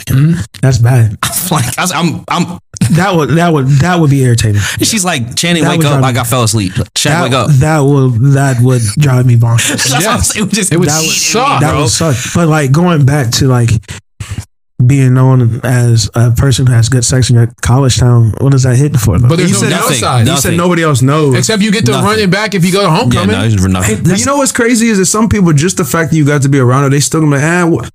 That's 0.63 0.79
bad. 0.79 1.19
like 1.51 1.79
I 1.79 1.83
was, 1.83 1.93
I'm, 1.93 2.25
I'm. 2.29 2.59
That 2.93 3.15
would 3.17 3.31
that 3.31 3.53
would 3.53 3.67
that 3.81 3.99
would 3.99 4.11
be 4.11 4.23
irritating. 4.23 4.61
She's 4.81 5.05
like, 5.05 5.35
Channing, 5.35 5.65
That 5.65 5.79
wake 5.79 5.85
up. 5.87 5.95
on- 5.95 6.01
Like 6.03 6.17
I 6.17 6.25
fell 6.25 6.43
asleep. 6.45 6.73
Shaq, 6.73 7.05
That, 7.05 7.23
wake 7.25 7.33
up. 7.33 7.51
that 7.51 7.81
would 7.81 8.13
that 8.35 8.61
would 8.61 8.83
drive 8.99 9.27
me 9.27 9.35
bonkers. 9.37 9.69
That's 9.91 9.91
what 9.93 10.07
I'm 10.07 10.21
saying. 10.21 10.43
It 10.43 10.47
would 10.47 10.55
just, 10.55 10.73
It 10.73 10.79
would 10.79 10.89
That 10.89 11.01
would 11.01 11.11
suck, 11.11 11.61
that 11.63 11.71
bro. 11.73 11.81
would 11.83 11.91
suck. 11.91 12.17
But 12.35 12.49
like 12.49 12.71
going 12.73 13.05
back 13.05 13.31
to 13.33 13.47
like 13.49 13.71
being 14.87 15.15
known 15.15 15.61
as 15.65 16.11
a 16.15 16.31
person 16.33 16.67
who 16.67 16.73
has 16.75 16.89
good 16.91 17.05
sex 17.05 17.31
in 17.31 17.37
your 17.37 17.49
college 17.63 17.97
town, 17.99 18.33
what 18.41 18.53
does 18.53 18.63
that 18.65 18.77
hit 18.77 18.95
for? 18.97 19.19
Though? 19.19 19.29
But 19.29 19.37
there's 19.37 19.51
you 19.51 19.57
no 19.57 19.61
said 19.63 19.71
nothing. 19.71 20.01
downside. 20.01 20.27
No. 20.27 20.33
he 20.35 20.39
said 20.39 20.57
nobody 20.57 20.83
else 20.83 21.01
knows. 21.03 21.35
Except 21.35 21.63
you 21.63 21.73
get 21.73 21.87
to 21.87 21.93
Nothing. 21.93 22.07
run 22.07 22.19
it 22.19 22.31
back 22.31 22.55
if 22.55 22.65
you 22.65 22.73
go 22.73 22.83
to 22.83 22.87
yeah, 22.89 22.97
homecoming. 22.97 23.29
no, 23.37 23.45
it's 23.45 23.61
for 23.61 23.69
nothing. 23.71 24.05
But 24.05 24.19
you 24.21 24.27
know 24.27 24.37
what's 24.37 24.53
crazy 24.53 24.89
is 24.89 24.99
that 24.99 25.07
some 25.07 25.29
people, 25.31 25.53
just 25.55 25.79
the 25.79 25.85
fact 25.85 26.11
that 26.11 26.17
you 26.17 26.27
got 26.27 26.43
to 26.43 26.49
be 26.51 26.59
around 26.59 26.85
her, 26.85 26.91
they 26.91 27.01
still 27.01 27.21
gonna 27.21 27.37
be 27.37 27.43
like, 27.43 27.51
eh, 27.51 27.63
wha- 27.65 27.89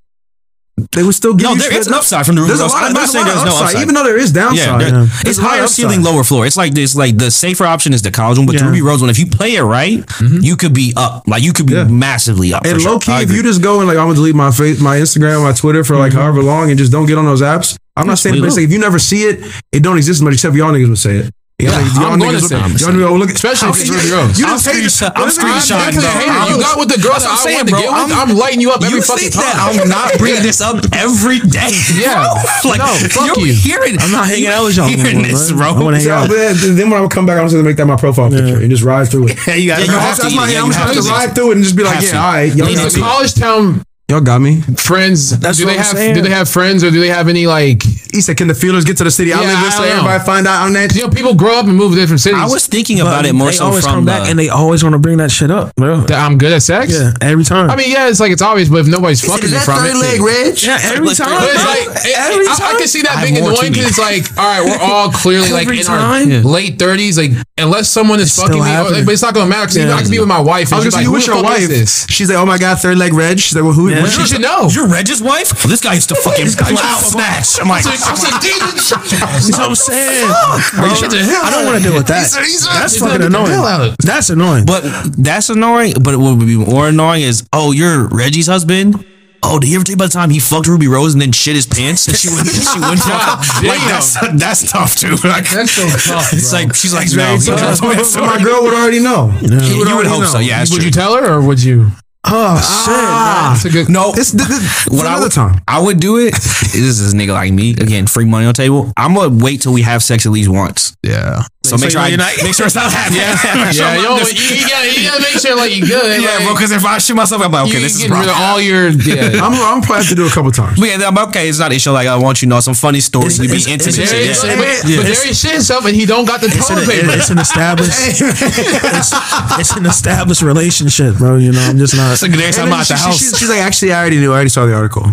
they 0.91 1.03
would 1.03 1.15
still 1.15 1.33
give 1.33 1.43
No, 1.43 1.51
you 1.53 1.59
there 1.59 1.71
shit. 1.71 1.87
an 1.87 1.93
upside 1.93 2.25
from 2.25 2.35
the 2.35 2.41
Ruby 2.41 2.49
There's 2.49 2.59
a 2.61 2.63
Rose. 2.63 2.73
lot. 2.73 2.83
I'm 2.83 2.93
not 2.93 3.09
saying 3.09 3.25
there's 3.25 3.43
no 3.45 3.55
upside, 3.57 3.81
even 3.81 3.95
though 3.95 4.03
there 4.03 4.17
is 4.17 4.31
downside. 4.31 4.81
Yeah, 4.81 4.89
Yeah. 5.03 5.07
it's 5.25 5.39
higher 5.39 5.67
ceiling, 5.67 6.03
lower 6.03 6.23
floor. 6.23 6.45
It's 6.45 6.57
like 6.57 6.73
this, 6.73 6.95
like 6.95 7.17
the 7.17 7.31
safer 7.31 7.65
option 7.65 7.93
is 7.93 8.01
the 8.01 8.11
college 8.11 8.37
one, 8.37 8.47
but 8.47 8.57
the 8.57 8.65
Ruby 8.65 8.81
Rose 8.81 9.01
one, 9.01 9.09
if 9.09 9.19
you 9.19 9.25
play 9.27 9.55
it 9.55 9.63
right, 9.63 9.99
mm-hmm. 9.99 10.39
you 10.41 10.55
could 10.55 10.73
be 10.73 10.93
up. 10.97 11.27
Like 11.27 11.43
you 11.43 11.53
could 11.53 11.67
be 11.67 11.73
Yeah. 11.73 11.85
massively 11.85 12.53
up. 12.53 12.65
And 12.65 12.81
sure. 12.81 12.91
low 12.93 12.99
key, 12.99 13.11
if 13.13 13.31
you 13.31 13.43
just 13.43 13.61
go 13.61 13.79
and 13.79 13.87
like 13.87 13.97
I'm 13.97 14.05
gonna 14.05 14.15
delete 14.15 14.35
my 14.35 14.51
face, 14.51 14.79
my 14.79 14.97
Instagram, 14.97 15.43
my 15.43 15.53
Twitter 15.53 15.83
for 15.83 15.95
like 15.97 16.11
mm-hmm. 16.11 16.21
however 16.21 16.41
long, 16.43 16.69
and 16.69 16.77
just 16.77 16.91
don't 16.91 17.05
get 17.05 17.17
on 17.17 17.25
those 17.25 17.41
apps. 17.41 17.77
I'm 17.95 18.07
not 18.07 18.19
saying, 18.19 18.35
we 18.35 18.39
but 18.41 18.45
will. 18.47 18.51
say 18.51 18.63
if 18.63 18.71
you 18.71 18.79
never 18.79 18.99
see 18.99 19.23
it, 19.23 19.43
it 19.71 19.83
don't 19.83 19.97
exist 19.97 20.17
as 20.19 20.21
much. 20.21 20.33
Except 20.35 20.55
y'all 20.55 20.71
niggas 20.71 20.89
would 20.89 20.97
say 20.97 21.17
it. 21.17 21.33
Y'all, 21.61 21.71
Yeah, 21.71 21.81
niggas- 21.81 21.95
y'all 22.01 22.11
I'm 22.11 22.19
going 22.19 22.35
to 22.35 22.41
say 22.41 22.57
it. 22.57 22.81
y'all 22.81 22.91
niggas 22.91 23.19
look 23.19 23.29
Especially 23.31 23.69
if 23.69 23.75
it's 23.77 23.89
can 23.89 23.93
Ruby 23.95 24.07
you- 24.07 24.15
Rose. 24.15 24.39
You 24.39 24.45
I'm 24.45 24.51
just 24.57 24.65
hate 24.65 25.11
I'm 25.15 25.29
screenshotting, 25.29 25.93
bro. 25.93 26.01
definitely 26.01 26.29
I'm- 26.31 26.41
hating 26.41 26.55
You 26.55 26.61
got 26.61 26.75
with 26.79 26.89
the 26.89 26.99
girl 27.01 27.17
that 27.19 27.29
I'm 27.29 27.37
saying, 27.37 27.57
wanted 27.57 27.69
to 27.69 27.73
bro. 27.73 27.81
get 27.81 27.91
with. 27.91 28.11
I'm- 28.11 28.29
I'm 28.29 28.31
lighting 28.37 28.61
you 28.61 28.71
up 28.71 28.81
every 28.83 29.01
fucking 29.01 29.31
time. 29.31 29.55
I'm 29.57 29.89
not 29.89 30.07
bringing 30.19 30.41
this 30.43 30.59
up 30.61 30.77
every 30.93 31.39
day? 31.39 31.71
Yeah. 31.95 32.25
bro? 32.63 32.71
like 32.71 32.81
fuck 33.11 33.37
you're 33.37 33.47
you. 33.47 33.53
Hearing, 33.53 33.95
I'm 34.01 34.11
not 34.11 34.27
hanging 34.27 34.47
out 34.47 34.63
with 34.65 34.75
y'all 34.77 34.87
Hearing 34.87 35.21
this, 35.21 35.51
bro. 35.51 35.75
I 35.75 35.79
wanna 35.79 35.97
hang 35.97 36.07
Yeah, 36.07 36.21
out. 36.21 36.29
but 36.29 36.37
then 36.37 36.75
then 36.75 36.89
when 36.89 36.97
I 36.97 37.01
would 37.01 37.11
come 37.11 37.25
back, 37.25 37.37
I'm 37.37 37.45
just 37.45 37.53
gonna 37.55 37.67
make 37.67 37.77
that 37.77 37.85
my 37.85 37.95
profile 37.95 38.29
picture 38.29 38.57
and 38.59 38.69
just 38.69 38.83
ride 38.83 39.07
through 39.09 39.27
it. 39.29 39.37
Yeah, 39.47 39.55
you 39.55 39.67
got 39.67 39.79
Yeah, 39.85 39.91
have 39.99 40.17
that's 40.17 40.19
to 40.21 40.27
it. 40.27 40.39
I'm 40.39 40.71
just 40.71 41.07
gonna 41.07 41.17
ride 41.17 41.35
through 41.35 41.51
it 41.51 41.55
and 41.55 41.63
just 41.63 41.75
be 41.75 41.83
like, 41.83 42.01
yeah, 42.01 42.17
all 42.25 42.33
right, 42.33 42.53
y'all 42.55 42.67
Lean 42.67 42.75
got 42.77 42.85
into 42.85 42.97
me. 42.99 43.03
it. 43.03 43.07
College 43.07 43.33
town 43.35 43.85
Y'all 44.11 44.19
got 44.21 44.41
me. 44.41 44.59
friends. 44.75 45.39
That's 45.39 45.57
do 45.57 45.65
what 45.65 45.71
they 45.71 45.77
I'm 45.77 45.83
have? 45.85 45.95
saying. 45.97 46.15
Do 46.15 46.21
they 46.21 46.29
have 46.29 46.49
friends 46.49 46.83
or 46.83 46.91
do 46.91 46.99
they 46.99 47.07
have 47.07 47.27
any 47.29 47.47
like? 47.47 47.81
He 48.11 48.19
said, 48.19 48.35
"Can 48.35 48.47
the 48.49 48.53
feelers 48.53 48.83
get 48.83 48.97
to 48.97 49.05
the 49.05 49.11
city? 49.11 49.31
I 49.31 49.39
Yeah, 49.41 49.47
live 49.47 49.57
I 49.57 49.63
this, 49.63 49.75
so 49.77 49.79
don't 49.83 49.89
know. 49.89 49.95
everybody 50.03 50.23
find 50.25 50.47
out 50.47 50.65
on 50.65 50.73
that." 50.73 50.93
You 50.93 51.03
know, 51.03 51.09
people 51.09 51.33
grow 51.33 51.57
up 51.57 51.65
and 51.65 51.77
move 51.77 51.93
to 51.93 51.97
different 51.97 52.19
cities. 52.19 52.39
I 52.41 52.45
was 52.47 52.67
thinking 52.67 52.99
about 52.99 53.25
it 53.25 53.31
more 53.33 53.47
they 53.47 53.53
so 53.53 53.65
always 53.67 53.85
from 53.85 53.93
come 53.95 54.05
back 54.05 54.27
and 54.29 54.37
they 54.37 54.49
always 54.49 54.83
want 54.83 54.93
to 54.93 54.99
bring 54.99 55.17
that 55.17 55.31
shit 55.31 55.49
up, 55.49 55.73
bro. 55.77 56.01
that 56.01 56.19
I'm 56.19 56.37
good 56.37 56.51
at 56.51 56.61
sex. 56.61 56.91
Yeah, 56.91 57.13
every 57.21 57.45
time. 57.45 57.69
I 57.71 57.75
mean, 57.77 57.89
yeah, 57.89 58.09
it's 58.09 58.19
like 58.19 58.31
it's 58.33 58.41
obvious, 58.41 58.67
but 58.67 58.79
if 58.81 58.87
nobody's 58.87 59.21
fucking 59.23 59.49
you 59.49 59.59
from 59.59 59.79
it, 59.85 60.19
Reg? 60.19 60.61
yeah, 60.61 60.77
every 60.91 61.07
Like, 61.07 61.17
time. 61.17 61.39
But 61.39 61.49
it's 61.55 61.63
bro. 61.63 61.71
like 61.71 62.05
it- 62.05 62.17
every 62.17 62.47
I, 62.47 62.51
I 62.51 62.55
time. 62.57 62.77
can 62.79 62.87
see 62.87 63.01
that 63.03 63.15
I 63.17 63.23
being 63.23 63.35
have 63.35 63.43
more 63.43 63.51
annoying 63.53 63.71
to 63.73 63.79
because 63.79 63.97
it's 63.97 63.99
like, 63.99 64.37
all 64.37 64.43
right, 64.43 64.63
we're 64.65 64.83
all 64.83 65.09
clearly 65.11 65.51
like 65.53 65.67
Every 65.67 65.79
in 65.79 65.85
time. 65.85 66.31
our 66.31 66.39
late 66.43 66.77
thirties. 66.79 67.17
Like, 67.17 67.31
unless 67.57 67.87
someone 67.89 68.19
is 68.19 68.27
It's 68.27 68.35
fucking 68.35 68.53
still 68.59 68.63
me, 68.65 68.69
or, 68.71 68.73
happening. 68.73 69.05
but 69.05 69.13
it's 69.13 69.21
not 69.21 69.33
gonna 69.33 69.47
matter 69.49 69.67
because 69.71 69.77
Yeah. 69.87 69.95
I 69.95 70.01
can 70.01 70.11
be 70.11 70.19
with 70.19 70.27
my 70.27 70.39
wife. 70.41 70.73
I 70.73 70.77
And 70.77 70.85
was 70.85 70.93
she's 70.93 70.93
gonna 70.93 70.99
like, 70.99 71.05
say, 71.05 71.05
who 71.05 71.05
you 71.05 71.07
the 71.07 71.11
with 71.13 71.27
your 71.27 71.35
fuck 71.43 71.57
is 71.63 71.69
wife? 71.69 71.77
this? 71.79 72.07
She's 72.09 72.29
like, 72.29 72.37
oh 72.37 72.45
my 72.45 72.57
god, 72.57 72.79
third 72.79 72.97
leg 72.97 73.13
Reg. 73.13 73.39
She's 73.39 73.55
like, 73.55 73.63
well, 73.63 73.73
who? 73.73 73.87
Yeah. 73.89 74.00
What's 74.01 74.13
She 74.13 74.19
your- 74.19 74.27
should 74.27 74.41
know. 74.41 74.67
You're 74.69 74.87
Reg's 74.87 75.21
wife? 75.21 75.53
Well, 75.63 75.69
this 75.69 75.81
guy 75.81 75.93
used 75.93 76.09
to 76.09 76.15
fucking 76.15 76.47
cloud 76.57 76.99
snatch. 76.99 77.59
I'm 77.61 77.67
like, 77.69 77.85
I'm 77.85 77.93
like, 77.93 78.41
That's 78.41 79.51
what 79.51 79.59
I'm 79.69 79.75
saying. 79.75 80.27
bro, 80.27 80.85
I 80.85 81.49
don't 81.51 81.65
want 81.65 81.77
to 81.77 81.83
deal 81.83 81.93
with 81.97 82.07
that. 82.07 82.19
He's 82.23 82.35
he's 82.37 82.65
That's 82.65 82.93
he's 82.93 83.01
fucking 83.01 83.19
get 83.21 83.31
the 83.31 83.37
hell 83.47 83.65
out 83.65 83.81
annoying. 83.81 83.95
That's 84.03 84.29
annoying. 84.29 84.65
But 84.65 84.83
that's 85.17 85.49
annoying. 85.49 85.93
But 86.01 86.17
what 86.17 86.37
would 86.37 86.45
be 86.47 86.57
more 86.57 86.87
annoying 86.89 87.23
is, 87.23 87.47
oh, 87.53 87.71
you're 87.71 88.07
Reggie's 88.07 88.47
husband. 88.47 89.05
Oh, 89.43 89.57
did 89.59 89.69
you 89.71 89.77
ever 89.77 89.83
tell 89.83 89.93
you 89.93 89.95
about 89.95 90.09
the 90.11 90.13
time 90.13 90.29
he 90.29 90.39
fucked 90.39 90.67
Ruby 90.67 90.87
Rose 90.87 91.13
and 91.13 91.21
then 91.21 91.31
shit 91.31 91.55
his 91.55 91.65
pants 91.65 92.07
and 92.07 92.15
she 92.15 92.29
went, 92.29 92.45
she 92.49 92.79
went 92.79 93.01
God 93.07 93.39
like 93.65 93.79
that's 93.89 94.13
that's 94.39 94.71
tough 94.71 94.95
too. 94.95 95.15
Like 95.27 95.49
That's 95.49 95.71
so 95.71 95.81
tough, 96.13 96.31
It's 96.31 96.51
bro. 96.51 96.59
like 96.61 96.75
she's 96.75 96.93
like 96.93 97.07
no, 97.11 97.37
tough. 97.37 97.81
no, 97.81 97.91
no, 97.93 98.03
So 98.03 98.21
my 98.21 98.37
girl 98.41 98.61
would 98.61 98.73
already 98.75 98.99
know. 98.99 99.33
You 99.41 99.79
would, 99.79 99.87
already 99.87 100.09
hope 100.09 100.21
know. 100.21 100.25
so. 100.27 100.37
Yeah, 100.39 100.59
would 100.59 100.69
true. 100.69 100.85
you 100.85 100.91
tell 100.91 101.15
her 101.17 101.33
or 101.33 101.41
would 101.41 101.61
you? 101.63 101.89
Oh 102.25 102.55
ah, 102.61 103.53
shit. 103.57 103.63
That's 103.63 103.65
a 103.65 103.69
good. 103.85 103.91
no, 103.91 104.11
This, 104.13 104.31
this, 104.31 104.47
this 104.47 104.87
what 104.87 105.05
I 105.05 105.11
another 105.11 105.25
would, 105.25 105.31
time. 105.31 105.61
I 105.67 105.81
would 105.81 105.99
do 105.99 106.17
it. 106.19 106.33
This 106.71 106.99
is 107.01 107.13
a 107.13 107.15
nigga 107.17 107.33
like 107.33 107.51
me 107.51 107.71
again. 107.71 108.07
Free 108.07 108.23
money 108.25 108.45
on 108.45 108.53
the 108.53 108.57
table. 108.57 108.93
I'm 108.95 109.13
gonna 109.13 109.35
wait 109.43 109.61
till 109.61 109.73
we 109.73 109.81
have 109.81 110.01
sex 110.01 110.25
at 110.25 110.31
least 110.31 110.49
once. 110.49 110.95
Yeah. 111.03 111.43
So 111.63 111.75
make 111.77 111.91
So 111.91 111.99
sure 111.99 112.01
I 112.01 112.07
you're 112.07 112.17
not- 112.17 112.31
make 112.43 112.55
sure 112.55 112.65
it's 112.65 112.75
not 112.75 112.91
happening. 112.93 113.19
Yeah, 113.21 113.35
So 113.71 113.83
I'm 113.83 114.01
yo, 114.01 114.17
you, 114.17 114.55
you 114.55 114.67
gotta, 114.67 114.87
you 114.87 115.07
gotta 115.09 115.21
make 115.21 115.35
sure 115.41 115.55
like 115.57 115.75
you 115.75 115.85
good. 115.85 116.21
yeah, 116.23 116.29
like, 116.39 116.43
bro. 116.45 116.53
Because 116.55 116.71
if 116.71 116.85
I 116.85 116.97
shoot 116.99 117.15
myself, 117.15 117.41
I'm 117.43 117.51
like, 117.51 117.67
okay, 117.67 117.75
you 117.77 117.79
this 117.83 117.95
is 118.01 118.09
rid 118.09 118.23
of 118.23 118.35
all 118.35 118.59
your. 118.61 118.87
Yeah. 118.89 119.43
I'm, 119.43 119.51
I'm 119.53 119.81
probably 119.81 119.97
have 120.05 120.09
to 120.09 120.15
do 120.15 120.25
it 120.25 120.31
a 120.31 120.33
couple 120.33 120.51
times. 120.51 120.79
But 120.79 120.87
yeah, 120.89 121.07
I'm 121.07 121.17
okay. 121.29 121.49
It's 121.49 121.59
not 121.59 121.71
an 121.71 121.75
issue. 121.75 121.91
Like 121.91 122.07
I 122.07 122.15
want 122.17 122.41
you 122.41 122.45
to 122.47 122.49
know 122.55 122.59
some 122.61 122.73
funny 122.73 122.99
stories. 123.01 123.37
You 123.37 123.49
be 123.49 123.59
It's- 123.61 123.67
intimate. 123.67 123.99
it's- 123.99 124.09
shit. 124.09 124.21
it's- 124.31 124.43
Yeah. 124.45 124.55
but, 124.55 124.89
Yeah. 124.89 124.97
but 124.97 125.05
there 125.11 125.27
is 125.27 125.39
shit 125.39 125.51
himself 125.59 125.85
and 125.85 125.95
he 125.95 126.05
don't 126.05 126.25
got 126.25 126.39
the 126.41 126.47
toilet 126.47 126.87
paper. 126.87 127.11
it's 127.11 127.29
an 127.29 127.39
established 127.39 127.91
it's, 127.99 129.11
it's 129.59 129.71
an 129.75 129.85
established 129.85 130.41
relationship, 130.41 131.17
bro. 131.17 131.35
You 131.37 131.51
know, 131.51 131.61
I'm 131.61 131.77
just 131.77 131.95
not. 131.95 132.10
It's 132.13 132.21
like 132.21 132.31
there's 132.31 132.45
And 132.45 132.55
something 132.55 132.71
then 132.71 132.79
out 132.79 132.87
the 132.87 132.95
house. 132.97 133.19
she- 133.19 133.35
she's 133.35 133.49
like, 133.49 133.59
actually, 133.59 133.93
I 133.93 133.99
already 134.01 134.17
knew. 134.19 134.31
I 134.31 134.35
already 134.35 134.49
saw 134.49 134.65
the 134.65 134.73
article. 134.75 135.03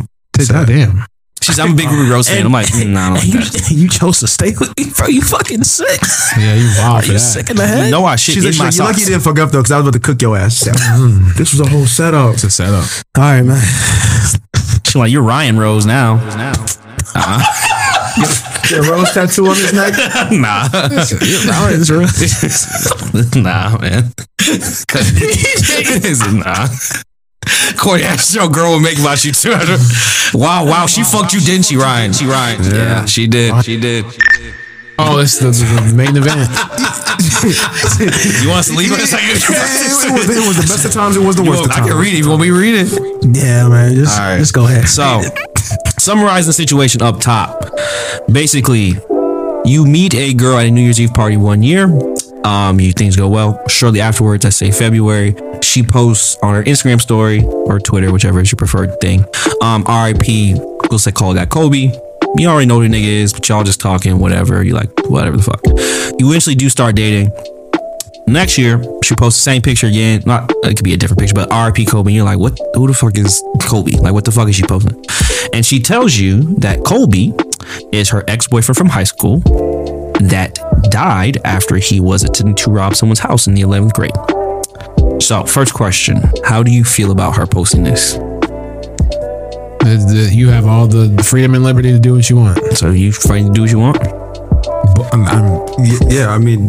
God 0.49 0.67
damn. 0.67 1.05
She's 1.41 1.57
like, 1.59 1.69
I'm 1.69 1.75
a 1.75 1.77
big 1.77 1.89
Ruby 1.89 2.11
Rose 2.11 2.29
fan. 2.29 2.45
I'm 2.45 2.53
like, 2.53 2.67
mm, 2.67 2.89
nah, 2.91 3.01
I 3.01 3.15
don't 3.15 3.25
And 3.25 3.35
like 3.37 3.53
that. 3.53 3.71
you, 3.71 3.77
you 3.83 3.89
chose 3.89 4.19
to 4.21 4.27
stay 4.27 4.53
with 4.59 4.77
me, 4.77 4.87
bro. 4.97 5.07
You 5.07 5.23
fucking 5.23 5.63
sick. 5.65 6.01
Yeah, 6.37 6.55
you 6.55 6.69
wild 6.79 7.05
Are 7.05 7.13
you 7.13 7.19
sick 7.19 7.49
in 7.51 7.57
the 7.57 7.67
head? 7.67 7.85
You 7.87 7.91
know 7.93 8.05
I 8.05 8.17
shit 8.17 8.35
She's 8.35 8.45
in 8.45 8.51
like, 8.53 8.59
my 8.59 8.71
she's 8.71 8.81
like, 8.81 8.87
you 8.87 8.93
lucky 8.93 9.01
you 9.03 9.07
didn't 9.07 9.23
fuck 9.23 9.39
up 9.39 9.51
though, 9.53 9.61
because 9.61 9.71
I 9.71 9.79
was 9.79 9.87
about 9.87 9.93
to 9.95 10.01
cook 10.01 10.21
your 10.21 10.37
ass. 10.37 10.65
Mm, 10.67 11.35
this 11.37 11.53
was 11.53 11.61
a 11.61 11.69
whole 11.69 11.87
setup. 11.87 12.35
It's 12.35 12.45
a 12.45 12.51
setup. 12.51 12.85
All 13.17 13.23
right, 13.23 13.43
man. 13.43 13.63
She's 14.85 14.97
like, 14.97 15.13
you're 15.13 15.23
Ryan 15.23 15.59
Rose 15.59 15.87
now. 15.87 16.17
Get 18.69 18.85
a 18.87 18.91
rose 18.91 19.13
tattoo 19.13 19.47
on 19.47 19.57
his 19.57 19.73
neck. 19.73 19.95
nah, 20.33 20.69
Ryan's 20.71 21.91
real. 21.91 22.09
nah, 23.43 23.79
man. 23.79 24.13
Is 24.41 24.85
it 26.27 26.33
nah? 26.33 26.69
Corey 27.79 28.03
asked 28.03 28.35
your 28.35 28.49
girl 28.49 28.75
would 28.75 28.83
make 28.83 28.99
about 28.99 29.25
you 29.25 29.33
too. 29.33 29.51
wow, 30.35 30.67
wow, 30.67 30.87
she 30.87 31.03
fucked 31.03 31.33
you, 31.33 31.41
didn't 31.41 31.67
she, 31.67 31.77
Ryan? 31.77 32.13
She 32.13 32.27
Ryan. 32.27 32.65
Yeah, 32.65 33.05
she 33.07 33.27
did. 33.27 33.65
She 33.65 33.79
did. 33.81 34.05
Oh, 35.01 35.21
it's 35.21 35.39
the, 35.39 35.51
the 35.51 35.95
main 35.95 36.17
event. 36.17 36.49
You 37.19 38.49
want 38.49 38.61
us 38.61 38.69
to 38.69 38.75
leave 38.77 38.93
it? 38.93 39.01
It's 39.01 39.13
like, 39.13 39.23
it, 39.25 39.35
was, 39.35 40.29
it 40.29 40.47
was 40.47 40.57
the 40.57 40.63
best 40.63 40.85
of 40.85 40.93
times. 40.93 41.17
It 41.17 41.25
was 41.25 41.37
the 41.37 41.43
worst 41.43 41.65
of 41.65 41.71
I 41.71 41.87
can 41.87 41.97
read 41.97 42.15
it 42.15 42.19
you 42.19 42.29
want 42.29 42.41
me 42.43 42.49
to 42.49 42.53
read 42.55 42.75
it. 42.77 43.37
Yeah, 43.37 43.69
man. 43.69 43.95
Just, 43.95 44.19
All 44.19 44.27
right. 44.27 44.39
just 44.39 44.55
go 44.55 44.67
ahead. 44.67 44.89
So, 44.89 45.21
summarize 45.99 46.47
the 46.47 46.53
situation 46.53 47.03
up 47.03 47.21
top. 47.21 47.71
Basically, 48.31 48.95
you 49.65 49.85
meet 49.85 50.15
a 50.15 50.33
girl 50.35 50.59
at 50.59 50.67
a 50.67 50.71
New 50.71 50.83
Year's 50.83 51.01
Eve 51.01 51.13
party 51.13 51.37
one 51.37 51.63
year. 51.63 51.85
Um, 52.45 52.79
you 52.81 52.93
things 52.93 53.17
go 53.17 53.29
well. 53.29 53.61
Shortly 53.69 54.01
afterwards, 54.01 54.45
I 54.45 54.51
say 54.51 54.71
February, 54.71 55.35
she 55.61 55.83
posts 55.83 56.37
on 56.43 56.55
her 56.55 56.63
Instagram 56.63 57.01
story 57.01 57.45
or 57.45 57.81
Twitter, 57.81 58.13
whichever 58.13 58.41
is 58.41 58.53
your 58.53 58.57
preferred 58.57 59.01
thing. 59.01 59.25
Um, 59.61 59.83
RIP, 59.85 60.57
we'll 60.89 60.99
say 60.99 61.13
call 61.13 61.35
that 61.35 61.51
Kobe. 61.51 61.91
You 62.37 62.49
already 62.49 62.67
know 62.67 62.81
who 62.81 62.89
the 62.89 62.95
nigga 62.95 63.07
is, 63.07 63.33
but 63.33 63.49
y'all 63.49 63.65
just 63.65 63.81
talking, 63.81 64.19
whatever. 64.19 64.63
You 64.63 64.75
like, 64.75 64.91
whatever 65.09 65.37
the 65.37 65.43
fuck. 65.43 65.61
You 66.21 66.29
eventually 66.29 66.55
do 66.55 66.69
start 66.69 66.95
dating. 66.95 67.33
Next 68.27 68.59
year, 68.59 68.83
she 69.03 69.15
posts 69.15 69.41
the 69.41 69.43
same 69.51 69.63
picture 69.63 69.87
again. 69.87 70.23
Not 70.27 70.53
it 70.65 70.77
could 70.77 70.85
be 70.85 70.93
a 70.93 70.97
different 70.97 71.21
picture, 71.21 71.35
but 71.35 71.49
RP 71.49 71.89
Kobe. 71.89 72.11
And 72.11 72.17
you're 72.17 72.25
like, 72.25 72.39
what? 72.39 72.59
Who 72.75 72.87
the 72.87 72.93
fuck 72.93 73.17
is 73.17 73.43
Kobe? 73.63 73.93
Like, 73.93 74.13
what 74.13 74.25
the 74.25 74.33
fuck 74.33 74.49
is 74.49 74.57
she 74.57 74.65
posting? 74.65 75.03
And 75.55 75.65
she 75.65 75.81
tells 75.81 76.17
you 76.17 76.43
that 76.57 76.85
Kobe 76.85 77.33
is 77.91 78.11
her 78.11 78.23
ex 78.29 78.47
boyfriend 78.47 78.77
from 78.77 78.89
high 78.89 79.05
school 79.05 79.39
that 80.21 80.59
died 80.91 81.39
after 81.45 81.77
he 81.77 82.01
was 82.01 82.23
attempting 82.23 82.55
to 82.57 82.71
rob 82.71 82.95
someone's 82.95 83.21
house 83.21 83.47
in 83.47 83.55
the 83.55 83.63
11th 83.63 83.95
grade. 83.95 85.23
So, 85.23 85.45
first 85.45 85.73
question: 85.73 86.21
How 86.45 86.63
do 86.63 86.71
you 86.71 86.85
feel 86.85 87.11
about 87.11 87.37
her 87.37 87.47
posting 87.47 87.83
this? 87.83 88.19
The- 89.89 90.15
the- 90.29 90.35
you 90.35 90.49
have 90.51 90.67
all 90.67 90.87
the 90.87 91.23
freedom 91.23 91.55
and 91.55 91.65
liberty 91.65 91.91
to 91.93 91.99
do 91.99 92.15
what 92.15 92.29
you 92.29 92.37
want. 92.37 92.59
So, 92.77 92.91
you 92.91 93.13
free 93.13 93.43
to 93.43 93.51
do 93.51 93.63
what 93.63 93.71
you 93.71 93.79
want? 93.79 93.99
But 93.99 95.13
um, 95.15 95.25
I'm, 95.27 95.45
I'm, 95.45 96.11
yeah, 96.11 96.29
I 96.31 96.39
mean, 96.39 96.69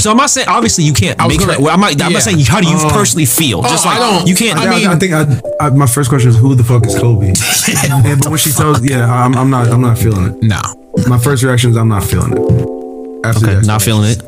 So, 0.00 0.10
I'm 0.10 0.16
not 0.16 0.30
saying 0.30 0.48
obviously 0.48 0.84
you 0.84 0.92
can't 0.92 1.20
I 1.20 1.28
make 1.28 1.38
gonna, 1.38 1.60
well, 1.60 1.72
I'm 1.74 1.80
not. 1.80 1.92
I'm 1.92 1.98
yeah. 1.98 2.08
not 2.18 2.22
saying 2.22 2.40
how 2.40 2.60
do 2.60 2.68
you 2.68 2.76
Oh. 2.78 2.90
personally 2.92 3.26
feel. 3.26 3.60
Oh, 3.60 3.68
just 3.68 3.86
Oh, 3.86 3.88
like 3.90 3.98
I 4.00 4.10
don't- 4.18 4.26
you 4.28 4.34
can't. 4.34 4.58
I, 4.58 4.66
I 4.66 4.70
mean, 4.78 4.86
I, 4.88 4.96
think 4.96 5.12
I, 5.12 5.40
I, 5.66 5.70
my 5.70 5.86
first 5.86 6.08
question 6.08 6.30
is 6.30 6.36
who 6.36 6.54
the 6.54 6.64
fuck 6.64 6.84
is 6.86 6.94
Kobe? 6.98 7.28
and, 8.08 8.20
but 8.20 8.28
when 8.28 8.38
she 8.38 8.50
tells, 8.52 8.82
yeah, 8.82 9.06
I'm, 9.12 9.34
I'm 9.36 9.50
not, 9.50 9.68
I'm 9.68 9.80
not 9.80 9.98
feeling 9.98 10.26
it. 10.34 10.42
No. 10.42 10.60
My 11.08 11.18
first 11.18 11.42
reaction 11.42 11.70
is 11.70 11.76
I'm 11.76 11.88
not 11.88 12.04
feeling 12.04 12.32
it. 12.32 12.38
After 13.24 13.46
okay, 13.50 13.60
not 13.66 13.80
feeling 13.82 14.10
it. 14.10 14.22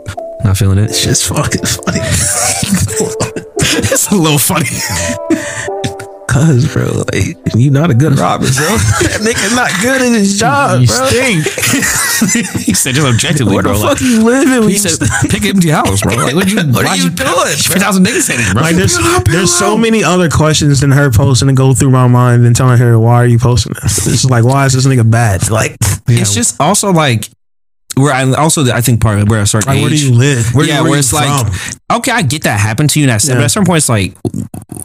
Not 0.44 0.56
feeling 0.56 0.78
it. 0.78 0.90
It's 0.90 1.02
just 1.02 1.26
fucking 1.26 1.64
funny. 1.64 2.00
it's 3.90 4.10
a 4.10 4.14
little 4.14 4.38
funny. 4.38 4.66
Cause, 6.34 6.66
bro, 6.72 7.04
like, 7.14 7.38
you 7.54 7.70
not 7.70 7.90
a 7.90 7.94
good 7.94 8.18
robber, 8.18 8.46
bro. 8.46 8.66
that 9.06 9.22
nigga 9.22 9.54
not 9.54 9.70
good 9.80 10.02
at 10.02 10.10
his 10.18 10.36
job, 10.36 10.80
You 10.80 10.88
bro. 10.88 11.06
stink. 11.06 11.44
he 12.66 12.74
said 12.74 12.96
just 12.96 13.06
objectively, 13.06 13.54
Where 13.54 13.62
the 13.62 13.68
bro. 13.70 13.78
fuck 13.78 13.90
Like, 13.92 14.00
you 14.00 14.24
living? 14.24 14.60
when 14.60 14.68
he 14.68 14.76
said, 14.78 14.98
pick 15.30 15.44
empty 15.44 15.70
house, 15.70 16.02
bro. 16.02 16.16
Like, 16.16 16.34
what 16.34 16.50
you, 16.50 16.56
What 16.74 16.84
are 16.84 16.88
why'd 16.88 16.98
you 16.98 17.10
doing, 17.10 17.30
Three 17.54 17.78
thousand 17.80 18.04
niggas 18.04 18.34
in 18.34 18.40
it, 18.40 18.52
bro. 18.52 18.62
Like 18.62 18.74
there's 18.74 18.98
there's 19.26 19.54
so 19.54 19.76
many 19.76 20.02
other 20.02 20.28
questions 20.28 20.80
than 20.80 20.90
her 20.90 21.08
posting 21.12 21.46
to 21.48 21.54
go 21.54 21.72
through 21.72 21.90
my 21.90 22.08
mind 22.08 22.44
than 22.44 22.52
telling 22.52 22.78
her 22.78 22.98
why 22.98 23.14
are 23.14 23.26
you 23.26 23.38
posting 23.38 23.72
this? 23.80 24.04
It's 24.06 24.24
like 24.24 24.42
why 24.44 24.66
is 24.66 24.72
this 24.72 24.86
nigga 24.86 25.08
bad? 25.08 25.50
Like, 25.50 25.76
it's 26.08 26.34
just 26.34 26.60
also 26.60 26.90
like 26.92 27.28
where 27.96 28.12
I 28.12 28.24
also 28.34 28.64
I 28.72 28.80
think 28.80 29.00
part 29.00 29.18
of 29.20 29.28
where 29.28 29.40
I 29.40 29.44
start. 29.44 29.66
like 29.66 29.76
age. 29.76 29.82
where 29.82 29.90
do 29.90 30.06
you 30.08 30.12
live? 30.14 30.54
Where, 30.54 30.66
yeah, 30.66 30.80
where, 30.80 30.90
where 30.90 30.92
you 30.94 30.98
it's 30.98 31.12
like, 31.12 31.46
from? 31.46 31.98
okay, 31.98 32.12
I 32.12 32.22
get 32.22 32.42
that 32.44 32.58
happened 32.60 32.90
to 32.90 33.00
you, 33.00 33.04
and 33.04 33.10
that's 33.12 33.28
Yeah. 33.28 33.34
but 33.36 33.44
at 33.44 33.50
some 33.50 33.64
point, 33.64 33.78
it's 33.78 33.88
like, 33.88 34.14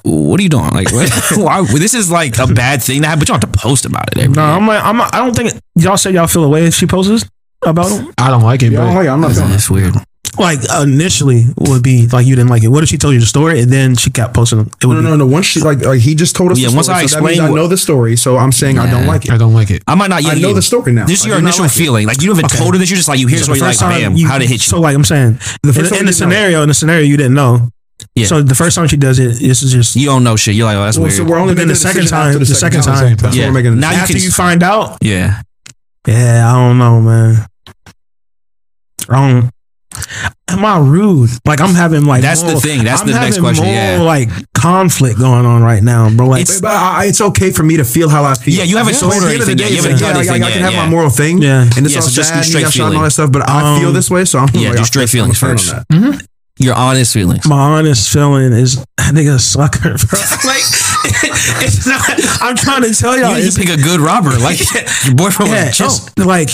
what 0.04 0.40
are 0.40 0.44
you 0.44 0.50
doing? 0.50 0.70
Like, 0.72 0.92
what, 0.92 1.10
why, 1.38 1.62
this 1.64 1.94
is 1.94 2.12
like 2.12 2.38
a 2.38 2.48
bad 2.48 2.82
thing 2.84 3.02
to 3.02 3.08
happen, 3.08 3.20
but 3.20 3.30
you 3.30 3.34
don't 3.34 3.44
have 3.44 3.52
to 3.52 3.60
post 3.60 3.86
about 3.86 4.10
it. 4.12 4.18
Every 4.18 4.30
No, 4.30 4.36
day. 4.36 4.42
I'm 4.42 4.68
like 4.68 4.84
I'm 4.84 5.02
I 5.02 5.10
don't 5.14 5.36
think 5.36 5.54
y'all 5.76 5.98
said 5.98 6.14
y'all 6.14 6.28
feel 6.28 6.44
away 6.44 6.66
if 6.66 6.76
she 6.76 6.86
posts 6.86 7.10
this 7.12 7.30
about 7.66 7.90
him. 7.92 8.14
I 8.18 8.30
don't 8.30 8.44
like 8.44 8.64
it, 8.64 8.72
Yeah, 8.72 8.80
but 8.80 8.88
I'm, 8.90 8.96
like, 8.96 9.08
I'm 9.08 9.22
not 9.22 9.32
feeling 9.32 9.50
it. 9.50 9.52
That's 9.52 9.70
weird. 9.70 9.94
Like 10.38 10.60
initially 10.82 11.46
would 11.58 11.82
be 11.84 12.08
like 12.08 12.26
you 12.28 12.36
didn't 12.36 12.50
like 12.50 12.64
it. 12.64 12.68
What 12.68 12.84
if 12.84 12.90
she 12.90 12.98
told 12.98 13.14
you 13.14 13.20
the 13.20 13.26
story 13.26 13.62
and 13.62 13.72
then 13.72 13.96
she 13.96 14.10
kept 14.10 14.34
posting? 14.34 14.60
It 14.60 14.86
would 14.86 14.96
No, 14.96 15.02
be, 15.02 15.08
no, 15.08 15.16
no. 15.16 15.26
Once 15.26 15.46
she 15.48 15.60
like, 15.62 15.82
like 15.82 16.00
he 16.02 16.16
just 16.16 16.36
told 16.36 16.52
us. 16.52 16.60
Yeah, 16.60 16.70
the 16.70 16.76
once 16.76 16.90
I 16.90 17.06
so 17.06 17.16
that 17.18 17.24
means 17.24 17.38
explain 17.40 17.52
I 17.52 17.56
know 17.56 17.68
the 17.68 17.78
story. 17.78 18.16
So 18.16 18.38
I'm 18.38 18.52
saying 18.52 18.78
I 18.80 18.90
don't 18.90 19.08
like 19.08 19.26
it. 19.26 19.32
I 19.32 19.38
don't 19.38 19.54
like 19.54 19.72
it. 19.72 19.84
I 19.88 19.96
might 19.96 20.10
not. 20.10 20.22
Yeah, 20.24 20.30
I 20.32 20.40
know 20.40 20.50
yeah. 20.50 20.54
the 20.56 20.62
story 20.62 20.92
now. 20.92 21.06
This 21.06 21.22
is 21.22 21.26
your 21.28 21.38
initial 21.40 21.64
like 21.64 21.72
it. 21.72 21.76
feeling. 21.76 22.08
Like 22.08 22.22
you 22.22 22.30
haven't 22.30 22.46
Okay. 22.46 22.58
told 22.58 22.74
her 22.74 22.80
this. 22.80 22.90
You're 22.90 22.98
just 22.98 23.08
like 23.10 23.20
you 23.20 23.28
hear 23.28 23.40
the 23.40 23.46
So 23.46 23.54
story. 23.56 23.60
You're 23.72 23.90
like, 23.92 24.02
bam, 24.02 24.16
you- 24.18 24.28
how 24.28 24.38
did 24.38 24.46
it 24.46 24.50
hit 24.50 24.56
you? 24.56 24.70
So 24.70 24.80
like 24.80 24.96
I'm 24.96 25.04
saying, 25.04 25.40
The 25.64 25.70
in, 25.70 25.74
first 25.74 25.90
time 25.92 26.00
in 26.02 26.06
the 26.06 26.12
you 26.12 26.18
didn't 26.18 26.30
know. 26.30 26.36
scenario, 26.36 26.62
in 26.64 26.68
the 26.70 26.74
scenario 26.76 27.04
you 27.06 27.18
didn't 27.18 27.34
know. 27.34 27.70
Yeah. 28.16 28.28
So 28.28 28.42
the 28.42 28.56
first 28.56 28.76
time 28.76 28.88
she 28.88 28.98
does 28.98 29.20
it, 29.20 29.40
this 29.40 29.62
is 29.62 29.72
just 29.74 29.96
you 29.96 30.06
don't 30.06 30.24
know 30.24 30.36
shit. 30.36 30.56
You're 30.56 30.66
like, 30.66 30.78
oh, 30.78 30.84
that's 30.86 30.98
Well, 30.98 31.08
weird. 31.08 31.18
so 31.18 31.24
we're 31.26 31.38
only 31.38 31.54
But 31.54 31.60
then 31.60 31.68
the 31.70 31.76
second 31.76 32.08
time- 32.08 32.38
the 32.40 32.46
second 32.46 32.82
time. 32.84 32.96
time. 33.10 33.16
That's 33.18 33.36
Yeah. 33.36 33.46
what 33.48 33.56
we're 33.56 33.64
making. 33.64 33.80
Now 33.80 33.92
you 33.92 33.98
after 33.98 34.14
can- 34.14 34.22
you 34.24 34.32
find 34.32 34.64
out. 34.64 34.98
yeah. 35.02 35.42
Yeah, 36.08 36.50
I 36.50 36.54
don't 36.56 36.78
know, 36.78 37.02
man. 37.02 37.46
I 39.10 39.16
don't. 39.32 39.50
Am 40.50 40.66
I 40.66 40.80
rude? 40.80 41.30
Like 41.46 41.62
I'm 41.62 41.76
having 41.76 42.06
like 42.06 42.22
That's 42.22 42.42
the 42.44 42.60
thing. 42.60 42.84
That's 42.84 43.02
I'm 43.02 43.08
the 43.08 43.14
next 43.14 43.40
question, 43.40 43.66
More, 43.66 43.74
yeah. 43.74 44.02
like 44.02 44.30
conflict 44.54 45.20
going 45.20 45.46
on 45.46 45.62
right 45.62 45.82
now, 45.84 46.10
bro. 46.10 46.28
Like 46.28 46.42
It's- 46.42 46.60
But 46.62 46.72
I, 46.72 47.06
it's 47.06 47.22
okay 47.22 47.52
for 47.52 47.64
me 47.64 47.78
to 47.78 47.84
feel 47.86 48.10
how 48.10 48.24
I 48.24 48.34
feel. 48.34 48.56
Yeah, 48.56 48.64
you 48.64 48.78
haven't 48.78 48.96
So 48.96 49.10
told 49.10 49.14
at 49.14 49.22
her 49.24 49.28
the 49.30 49.40
of 49.42 49.46
the 49.46 49.52
anything 49.52 49.58
yet. 49.60 49.68
day, 49.70 49.70
You 49.72 49.76
haven't 49.78 49.92
it's 49.94 50.02
done 50.02 50.16
like, 50.16 50.28
anything 50.28 50.44
I, 50.44 50.48
I 50.48 50.52
can 50.52 50.60
yet, 50.62 50.66
have 50.66 50.74
yeah. 50.74 50.84
my 50.86 50.90
moral 50.90 51.10
thing. 51.10 51.42
Yeah. 51.42 51.62
And 51.62 51.86
it's 51.86 51.94
Yeah, 51.94 52.02
all 52.02 52.08
so 52.08 52.12
just 52.12 52.30
sad, 52.30 52.44
straight 52.46 52.66
and 52.66 52.76
you 52.76 52.86
and 52.86 52.96
all 52.98 53.04
that 53.04 53.12
stuff. 53.12 53.32
But 53.32 53.48
I 53.50 53.80
feel 53.80 53.90
Um, 53.90 53.94
this 53.94 54.10
way, 54.10 54.26
so 54.26 54.40
I'm 54.40 54.50
Yeah, 54.54 54.70
like, 54.70 54.74
do 54.74 54.80
I'm 54.80 54.86
straight 54.86 55.10
firm- 55.10 55.20
I'm 55.22 55.32
feelings 55.34 55.38
firm 55.40 55.52
on 55.52 55.58
first. 55.58 56.20
that. 56.20 56.26
Your 56.62 56.76
honest 56.76 57.14
feelings. 57.14 57.48
my 57.48 57.56
honest 57.58 58.10
feeling 58.12 58.52
is 58.52 58.76
that 58.98 59.14
nigga 59.14 59.36
a 59.36 59.40
sucker, 59.40 59.96
bro. 59.96 60.20
like 60.44 60.66
it's 61.64 61.88
not. 61.88 62.02
I'm 62.42 62.58
trying 62.58 62.84
to 62.84 62.94
tell 62.94 63.18
y'all. 63.18 63.32
You, 63.38 63.44
you 63.44 63.48
it's, 63.48 63.58
pick 63.58 63.70
a 63.70 63.78
good 63.78 64.02
robber. 64.02 64.38
Like 64.38 64.60
your 65.06 65.16
boyfriend 65.16 65.52
yeah, 65.52 65.68
was 65.68 65.70
a 65.70 65.84
chump. 65.84 65.94
it's 66.18 66.26
like 66.26 66.50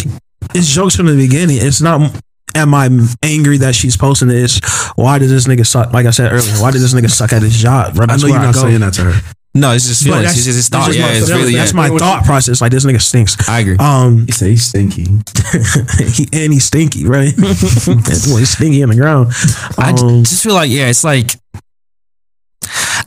it's 0.53 0.67
jokes 0.71 0.95
from 0.95 1.07
the 1.07 1.15
beginning. 1.15 1.57
It's 1.59 1.81
not. 1.81 2.11
Am 2.55 2.73
I 2.73 2.89
angry 3.21 3.57
that 3.59 3.75
she's 3.75 3.97
posting 3.97 4.29
this? 4.29 4.59
Why 4.95 5.19
does 5.19 5.29
this 5.29 5.45
nigga 5.47 5.65
suck? 5.65 5.91
Like 5.93 6.05
I 6.05 6.11
said 6.11 6.31
earlier, 6.31 6.53
why 6.61 6.71
does 6.71 6.81
this 6.81 6.93
nigga 6.99 7.09
suck 7.11 7.33
at 7.33 7.41
his 7.41 7.55
job? 7.57 7.95
Bro, 7.95 8.07
I 8.09 8.15
know 8.17 8.27
you're 8.27 8.39
not 8.39 8.53
go. 8.55 8.61
saying 8.61 8.79
that 8.79 8.93
to 8.95 9.03
her. 9.03 9.21
No, 9.53 9.71
it's 9.71 9.87
just 9.87 10.03
feelings. 10.03 10.23
that's- 10.23 10.37
It's 10.37 10.45
just 10.45 10.55
his 10.57 10.69
that's 10.69 10.83
thought. 10.85 10.87
just 10.93 10.99
Yeah, 10.99 11.05
my 11.05 11.11
it's 11.17 11.29
really. 11.31 11.55
That's 11.55 11.71
yeah. 11.73 11.77
my 11.89 11.97
thought 11.97 12.25
process. 12.25 12.59
Like 12.61 12.71
this 12.71 12.85
nigga 12.85 13.01
stinks. 13.01 13.37
I 13.47 13.59
agree. 13.61 13.77
Um, 13.77 14.25
He 14.25 14.31
said 14.33 14.49
he's 14.49 14.65
stinky. 14.65 15.03
he, 16.11 16.27
and 16.33 16.51
he's 16.53 16.65
stinky, 16.65 17.05
right? 17.05 17.33
well, 17.37 18.37
he's 18.37 18.49
stinky 18.49 18.81
in 18.81 18.89
the 18.89 18.95
ground. 18.97 19.31
I 19.77 19.93
j- 19.93 20.03
Um, 20.03 20.23
just 20.23 20.43
feel 20.43 20.53
like 20.55 20.69
yeah, 20.69 20.87
it's 20.87 21.03
like 21.05 21.31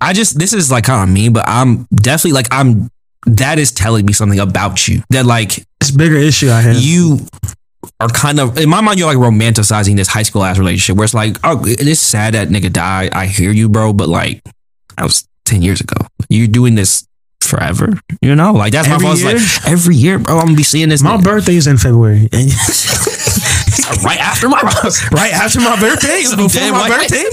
I 0.00 0.12
just 0.12 0.38
this 0.38 0.52
is 0.52 0.70
like 0.70 0.84
kind 0.84 1.08
of 1.08 1.12
me, 1.14 1.28
but 1.28 1.44
I'm 1.48 1.86
definitely 1.94 2.32
like 2.32 2.46
I'm 2.50 2.90
that 3.26 3.58
is 3.58 3.72
telling 3.72 4.06
me 4.06 4.12
something 4.12 4.38
about 4.38 4.86
you 4.88 5.02
that 5.10 5.26
like 5.26 5.58
it's 5.80 5.90
a 5.90 5.96
bigger 5.96 6.16
issue 6.16 6.50
I 6.50 6.60
have. 6.62 6.76
you 6.78 7.18
are 8.00 8.08
kind 8.08 8.38
of 8.38 8.56
in 8.58 8.68
my 8.68 8.80
mind 8.80 8.98
you're 8.98 9.08
like 9.12 9.18
romanticizing 9.18 9.96
this 9.96 10.08
high 10.08 10.22
school 10.22 10.44
ass 10.44 10.58
relationship 10.58 10.96
where 10.96 11.04
it's 11.04 11.14
like 11.14 11.36
oh 11.44 11.64
it 11.66 11.80
is 11.86 12.00
sad 12.00 12.34
that 12.34 12.48
nigga 12.48 12.72
died. 12.72 13.10
I 13.12 13.26
hear 13.26 13.50
you 13.50 13.68
bro 13.68 13.92
but 13.92 14.08
like 14.08 14.42
I 14.96 15.02
was 15.04 15.26
ten 15.44 15.62
years 15.62 15.80
ago. 15.80 15.96
You're 16.28 16.46
doing 16.46 16.74
this 16.74 17.06
forever 17.40 17.98
you 18.20 18.34
know? 18.34 18.52
Like 18.52 18.72
that's 18.72 18.86
Every 18.88 19.04
my 19.06 19.14
fault 19.16 19.24
like 19.24 19.66
every 19.66 19.94
year 19.96 20.18
bro 20.18 20.38
I'm 20.38 20.46
gonna 20.46 20.56
be 20.56 20.62
seeing 20.62 20.88
this 20.90 21.02
my 21.02 21.16
nigga. 21.16 21.24
birthday's 21.24 21.66
in 21.66 21.76
February, 21.78 22.28
and 22.32 22.50
right 24.02 24.18
after 24.18 24.48
my 24.48 24.60
right 25.12 25.32
after 25.32 25.60
my 25.60 25.78
birthday, 25.80 26.22
before 26.36 26.72
my 26.72 26.88
birthday. 26.88 27.24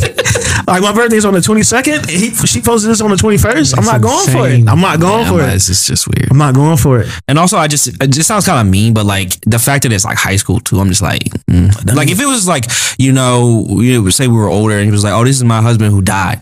like 0.67 0.81
my 0.81 0.93
birthday's 0.93 1.25
on 1.25 1.33
the 1.33 1.41
twenty 1.41 1.63
second. 1.63 2.09
He 2.09 2.31
she 2.31 2.61
posted 2.61 2.91
this 2.91 3.01
on 3.01 3.11
the 3.11 3.17
twenty 3.17 3.37
first. 3.37 3.77
I'm 3.77 3.85
not 3.85 4.01
going 4.01 4.27
for 4.29 4.47
it. 4.49 4.67
I'm 4.67 4.81
not 4.81 4.99
going 4.99 5.25
Yeah, 5.25 5.29
for 5.29 5.41
it. 5.41 5.55
It's 5.55 5.87
just, 5.87 6.07
weird. 6.07 6.31
I'm 6.31 6.37
not 6.37 6.55
going 6.55 6.77
for 6.77 7.01
it. 7.01 7.09
And 7.27 7.39
also, 7.39 7.57
I 7.57 7.67
just 7.67 7.87
it 7.87 8.07
just 8.07 8.27
sounds 8.27 8.45
kind 8.45 8.65
of 8.65 8.71
mean, 8.71 8.93
but 8.93 9.05
like 9.05 9.39
the 9.41 9.59
fact 9.59 9.83
that 9.83 9.93
it's 9.93 10.05
like 10.05 10.17
high 10.17 10.37
school 10.37 10.59
too, 10.59 10.79
I'm 10.79 10.89
just 10.89 11.01
like, 11.01 11.23
mm. 11.49 11.95
like 11.95 12.09
if 12.09 12.19
it 12.19 12.25
was 12.25 12.47
like 12.47 12.65
you 12.97 13.11
know, 13.11 13.65
you 13.69 14.01
know, 14.01 14.09
say 14.09 14.27
we 14.27 14.35
were 14.35 14.49
older 14.49 14.75
and 14.75 14.85
he 14.85 14.91
was 14.91 15.03
like, 15.03 15.13
oh, 15.13 15.23
this 15.23 15.35
is 15.35 15.43
my 15.43 15.61
husband 15.61 15.91
who 15.91 16.01
died. 16.01 16.41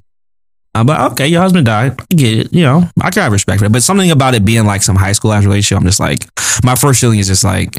I'm 0.76 0.88
like, 0.88 1.12
okay, 1.12 1.28
your 1.28 1.42
husband 1.42 1.68
died. 1.68 2.00
I 2.02 2.16
get 2.16 2.38
it. 2.38 2.54
You 2.54 2.64
know, 2.64 2.90
I 3.00 3.12
can 3.12 3.22
have 3.24 3.32
respect 3.32 3.60
for 3.60 3.66
it. 3.66 3.72
But 3.72 3.84
something 3.84 4.10
about 4.10 4.34
it 4.34 4.44
being 4.44 4.66
like 4.66 4.82
some 4.82 4.96
high 4.96 5.12
school 5.12 5.32
ass 5.32 5.46
relationship, 5.46 5.80
I'm 5.80 5.86
just 5.86 6.00
like, 6.00 6.26
my 6.64 6.76
first 6.76 7.00
feeling 7.00 7.20
is 7.20 7.28
just 7.28 7.44
like, 7.44 7.76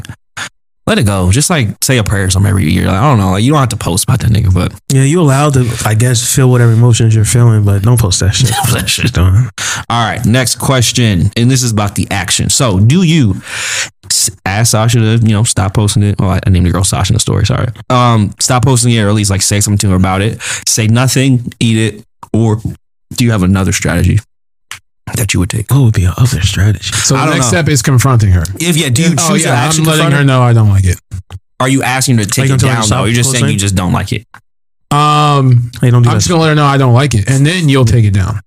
let 0.87 0.99
it 0.99 1.05
go. 1.05 1.31
Just 1.31 1.49
like 1.49 1.69
say 1.83 1.97
a 1.97 2.03
prayer 2.03 2.25
or 2.25 2.29
something 2.29 2.49
every 2.49 2.69
year. 2.71 2.85
Like, 2.85 2.95
I 2.95 3.09
don't 3.09 3.17
know. 3.17 3.31
Like 3.31 3.43
you 3.43 3.51
don't 3.51 3.59
have 3.59 3.69
to 3.69 3.77
post 3.77 4.03
about 4.03 4.19
that 4.19 4.31
nigga, 4.31 4.53
but 4.53 4.73
Yeah, 4.93 5.03
you 5.03 5.19
allowed 5.21 5.53
to, 5.53 5.65
I 5.85 5.95
guess, 5.95 6.35
feel 6.35 6.49
whatever 6.49 6.71
emotions 6.71 7.15
you're 7.15 7.25
feeling, 7.25 7.63
but 7.63 7.81
don't 7.83 7.99
post 7.99 8.19
that 8.19 8.33
shit. 8.35 8.49
that 8.73 8.87
shit. 8.87 9.13
Don't. 9.13 9.49
All 9.89 10.05
right, 10.05 10.23
next 10.25 10.55
question, 10.59 11.31
and 11.35 11.49
this 11.49 11.63
is 11.63 11.71
about 11.71 11.95
the 11.95 12.07
action. 12.11 12.49
So, 12.49 12.79
do 12.79 13.03
you 13.03 13.35
ask 14.45 14.71
Sasha 14.71 14.99
to, 14.99 15.25
you 15.25 15.33
know, 15.33 15.43
stop 15.43 15.73
posting 15.73 16.03
it? 16.03 16.19
Well, 16.19 16.29
I 16.29 16.39
I 16.45 16.49
named 16.49 16.67
the 16.67 16.71
girl 16.71 16.83
Sasha 16.83 17.13
in 17.13 17.15
the 17.15 17.19
story. 17.19 17.45
Sorry. 17.45 17.67
Um, 17.89 18.33
stop 18.39 18.63
posting 18.63 18.93
it, 18.93 19.01
or 19.01 19.09
at 19.09 19.15
least 19.15 19.31
like 19.31 19.41
say 19.41 19.59
something 19.61 19.79
to 19.79 19.89
her 19.89 19.95
about 19.95 20.21
it. 20.21 20.41
Say 20.67 20.87
nothing, 20.87 21.51
eat 21.59 21.77
it, 21.77 22.05
or 22.33 22.57
do 23.13 23.25
you 23.25 23.31
have 23.31 23.43
another 23.43 23.71
strategy 23.71 24.19
that 25.15 25.33
you 25.33 25.39
would 25.39 25.49
take? 25.49 25.69
What 25.71 25.81
would 25.83 25.93
be 25.93 26.05
other 26.07 26.41
strategy? 26.41 26.91
So 26.93 27.15
I 27.15 27.19
the 27.21 27.25
don't 27.27 27.35
next 27.35 27.51
know. 27.51 27.57
step 27.59 27.67
is 27.69 27.81
confronting 27.81 28.31
her. 28.31 28.43
If 28.59 28.75
yeah, 28.77 28.89
do 28.89 29.03
you 29.03 29.09
choose 29.09 29.29
Oh 29.29 29.37
to 29.37 29.43
yeah, 29.43 29.51
I'm 29.51 29.67
actually 29.69 29.85
letting 29.85 30.01
confront 30.05 30.13
her 30.15 30.23
know 30.23 30.41
I 30.41 30.53
don't 30.53 30.69
like 30.69 30.85
it. 30.85 30.99
Are 31.59 31.69
you 31.69 31.83
asking 31.83 32.17
her 32.17 32.23
to 32.25 32.29
take 32.29 32.49
you 32.49 32.55
it 32.55 32.59
gonna 32.61 32.73
her 32.73 32.75
down 32.79 32.83
to 32.83 32.89
though? 32.89 33.03
you're 33.05 33.13
just 33.15 33.31
saying 33.31 33.47
you 33.49 33.57
just 33.57 33.75
don't 33.75 33.93
like 33.93 34.11
it. 34.11 34.25
Um, 34.91 35.71
Hey, 35.81 35.89
don't 35.91 36.01
do 36.03 36.09
I'm 36.09 36.15
that. 36.15 36.19
just 36.19 36.29
gonna 36.29 36.41
let 36.41 36.49
her 36.49 36.55
know 36.55 36.65
I 36.65 36.77
don't 36.77 36.93
like 36.93 37.13
it, 37.13 37.29
and 37.29 37.45
then 37.45 37.69
you'll 37.69 37.85
take 37.85 38.05
it 38.05 38.11
down. 38.13 38.39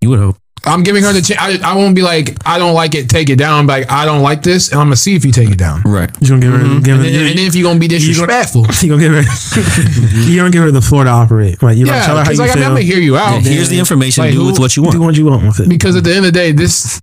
You 0.00 0.10
would 0.10 0.18
hope. 0.18 0.36
I'm 0.64 0.82
giving 0.82 1.02
her 1.04 1.12
the 1.12 1.22
chance. 1.22 1.40
I, 1.40 1.72
I 1.72 1.74
won't 1.76 1.94
be 1.94 2.02
like 2.02 2.36
I 2.46 2.58
don't 2.58 2.74
like 2.74 2.94
it, 2.94 3.08
take 3.08 3.30
it 3.30 3.36
down. 3.36 3.66
But 3.66 3.80
like 3.80 3.90
I 3.90 4.04
don't 4.04 4.22
like 4.22 4.42
this, 4.42 4.70
and 4.70 4.80
I'm 4.80 4.86
gonna 4.86 4.96
see 4.96 5.14
if 5.16 5.24
you 5.24 5.32
take 5.32 5.50
it 5.50 5.56
down. 5.58 5.82
Right. 5.82 6.10
You 6.20 6.28
gonna 6.28 6.40
give 6.40 6.52
her, 6.52 6.58
Mm-hmm. 6.58 6.80
give 6.82 6.94
And 6.96 7.04
her, 7.06 7.10
then, 7.10 7.26
and 7.30 7.38
then 7.38 7.46
if 7.46 7.54
you're 7.54 7.64
gonna 7.68 7.78
be 7.80 7.88
disrespectful, 7.88 8.66
you 8.82 8.88
gonna 8.90 9.02
give 9.02 9.12
her, 9.14 9.22
you 10.30 10.36
gonna 10.36 10.50
give 10.50 10.62
her 10.62 10.70
the 10.70 10.82
floor 10.82 11.04
to 11.04 11.10
operate. 11.10 11.62
Like 11.62 11.78
you 11.78 11.86
like 11.86 11.96
yeah, 11.96 12.06
tell 12.06 12.16
her 12.18 12.24
how 12.24 12.30
because 12.30 12.38
you 12.38 12.44
like 12.46 12.50
I 12.52 12.54
mean, 12.56 12.64
I'm 12.64 12.70
gonna 12.72 12.80
hear 12.82 12.98
you 12.98 13.14
Yeah, 13.14 13.22
out. 13.36 13.42
here's 13.42 13.68
the 13.70 13.78
information. 13.78 14.24
Like, 14.24 14.32
do 14.34 14.40
who- 14.40 14.46
with 14.46 14.58
what 14.58 14.76
you 14.76 14.82
want. 14.82 14.92
do 14.94 15.00
what 15.00 15.16
you 15.16 15.24
want 15.26 15.44
with 15.46 15.60
it. 15.60 15.68
because 15.68 15.96
at 15.96 16.04
the 16.04 16.10
end 16.14 16.26
of 16.26 16.32
the 16.32 16.38
day, 16.38 16.52
this 16.52 17.00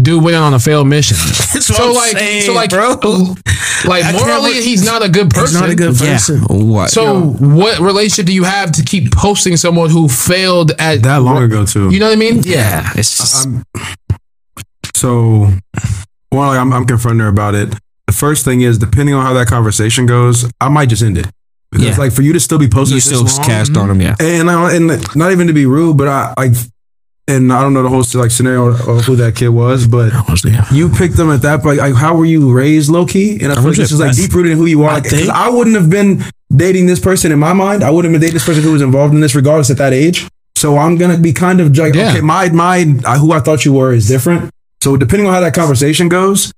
dude 0.00 0.22
went 0.22 0.36
on 0.36 0.52
a 0.54 0.58
failed 0.58 0.88
mission. 0.88 1.16
so 1.60 1.88
I'm 1.88 1.94
like, 1.94 2.16
saying, 2.18 2.42
so 2.42 2.52
like, 2.54 2.70
bro. 2.70 2.96
like 3.86 4.04
morally, 4.14 4.50
believe- 4.52 4.64
he's 4.64 4.84
not 4.84 5.04
a 5.04 5.08
good 5.08 5.32
He's 5.32 5.42
person. 5.42 5.60
not 5.60 5.70
a 5.70 5.74
good 5.74 6.00
Yeah. 6.00 6.12
person. 6.14 6.40
What? 6.48 6.90
So 6.90 7.20
what 7.32 7.78
relationship 7.80 8.26
do 8.26 8.32
you 8.34 8.44
have 8.44 8.72
to 8.72 8.82
keep 8.82 9.12
posting 9.12 9.56
someone 9.56 9.90
who 9.90 10.08
failed 10.08 10.72
at 10.78 11.02
That 11.02 11.18
long 11.22 11.42
ago 11.42 11.64
too. 11.64 11.90
You 11.90 12.00
know 12.00 12.06
what 12.06 12.12
I 12.16 12.16
mean? 12.16 12.42
yeah, 12.44 12.90
it's 12.96 13.16
just, 13.18 13.46
I'm, 13.46 13.64
so, 14.94 15.50
well, 16.32 16.50
I'm, 16.50 16.72
I'm 16.72 16.86
confronting 16.86 17.20
her 17.20 17.28
about 17.28 17.54
it. 17.54 17.74
The 18.06 18.12
first 18.12 18.44
thing 18.44 18.60
is, 18.62 18.78
depending 18.78 19.14
on 19.14 19.24
how 19.24 19.32
that 19.34 19.46
conversation 19.48 20.06
goes, 20.06 20.50
I 20.60 20.68
might 20.68 20.88
just 20.88 21.02
end 21.02 21.18
it. 21.18 21.26
Because, 21.70 21.86
Yeah. 21.88 21.96
like, 21.96 22.12
for 22.12 22.22
you 22.22 22.32
to 22.32 22.40
still 22.40 22.58
be 22.58 22.68
posting 22.68 22.94
you 22.94 23.00
this 23.00 23.06
still 23.06 23.24
long, 23.24 23.44
cast 23.44 23.76
on 23.76 23.90
him. 23.90 24.00
Yeah. 24.00 24.14
and 24.20 24.48
I, 24.50 24.74
and 24.74 25.16
not 25.16 25.32
even 25.32 25.48
to 25.48 25.52
be 25.52 25.66
rude, 25.66 25.96
but 25.98 26.08
I 26.08 26.32
like, 26.38 26.52
and 27.28 27.52
I 27.52 27.60
don't 27.62 27.74
know 27.74 27.82
the 27.82 27.88
whole 27.88 28.04
like 28.20 28.30
scenario 28.30 28.68
of 28.68 29.04
who 29.04 29.16
that 29.16 29.34
kid 29.36 29.48
was, 29.48 29.86
but 29.86 30.12
you 30.72 30.88
picked 30.88 31.16
them 31.16 31.30
at 31.30 31.42
that 31.42 31.62
point. 31.62 31.78
Like, 31.78 31.94
how 31.94 32.16
were 32.16 32.24
you 32.24 32.52
raised, 32.52 32.88
low 32.90 33.04
key? 33.06 33.38
And 33.42 33.52
I 33.52 33.56
feel 33.56 33.64
like 33.68 33.76
this 33.76 33.92
is 33.92 33.98
like 34.00 34.14
deep 34.14 34.32
rooted 34.32 34.52
in 34.52 34.58
who 34.58 34.66
you 34.66 34.82
are. 34.84 34.90
I 34.90 34.94
Like, 34.94 35.06
think- 35.06 35.30
I 35.30 35.48
wouldn't 35.48 35.76
have 35.76 35.90
been 35.90 36.22
dating 36.54 36.86
this 36.86 37.00
person 37.00 37.32
in 37.32 37.38
my 37.38 37.52
mind. 37.52 37.82
I 37.82 37.90
wouldn't 37.90 38.12
have 38.12 38.20
been 38.20 38.24
dating 38.26 38.34
this 38.34 38.46
person 38.46 38.62
who 38.62 38.72
was 38.72 38.82
involved 38.82 39.12
in 39.14 39.20
this, 39.20 39.34
regardless 39.34 39.70
at 39.70 39.78
that 39.78 39.92
age. 39.92 40.26
So 40.54 40.78
I'm 40.78 40.96
gonna 40.96 41.18
be 41.18 41.32
kind 41.32 41.60
of 41.60 41.76
like, 41.76 41.94
Yeah. 41.94 42.10
okay, 42.10 42.20
my 42.20 42.48
my 42.50 42.84
who 43.18 43.32
I 43.32 43.40
thought 43.40 43.64
you 43.64 43.72
were 43.74 43.92
is 43.92 44.06
different. 44.08 44.50
So 44.82 44.96
depending 44.96 45.26
on 45.26 45.34
how 45.34 45.40
that 45.40 45.52
conversation 45.54 46.08
goes, 46.08 46.52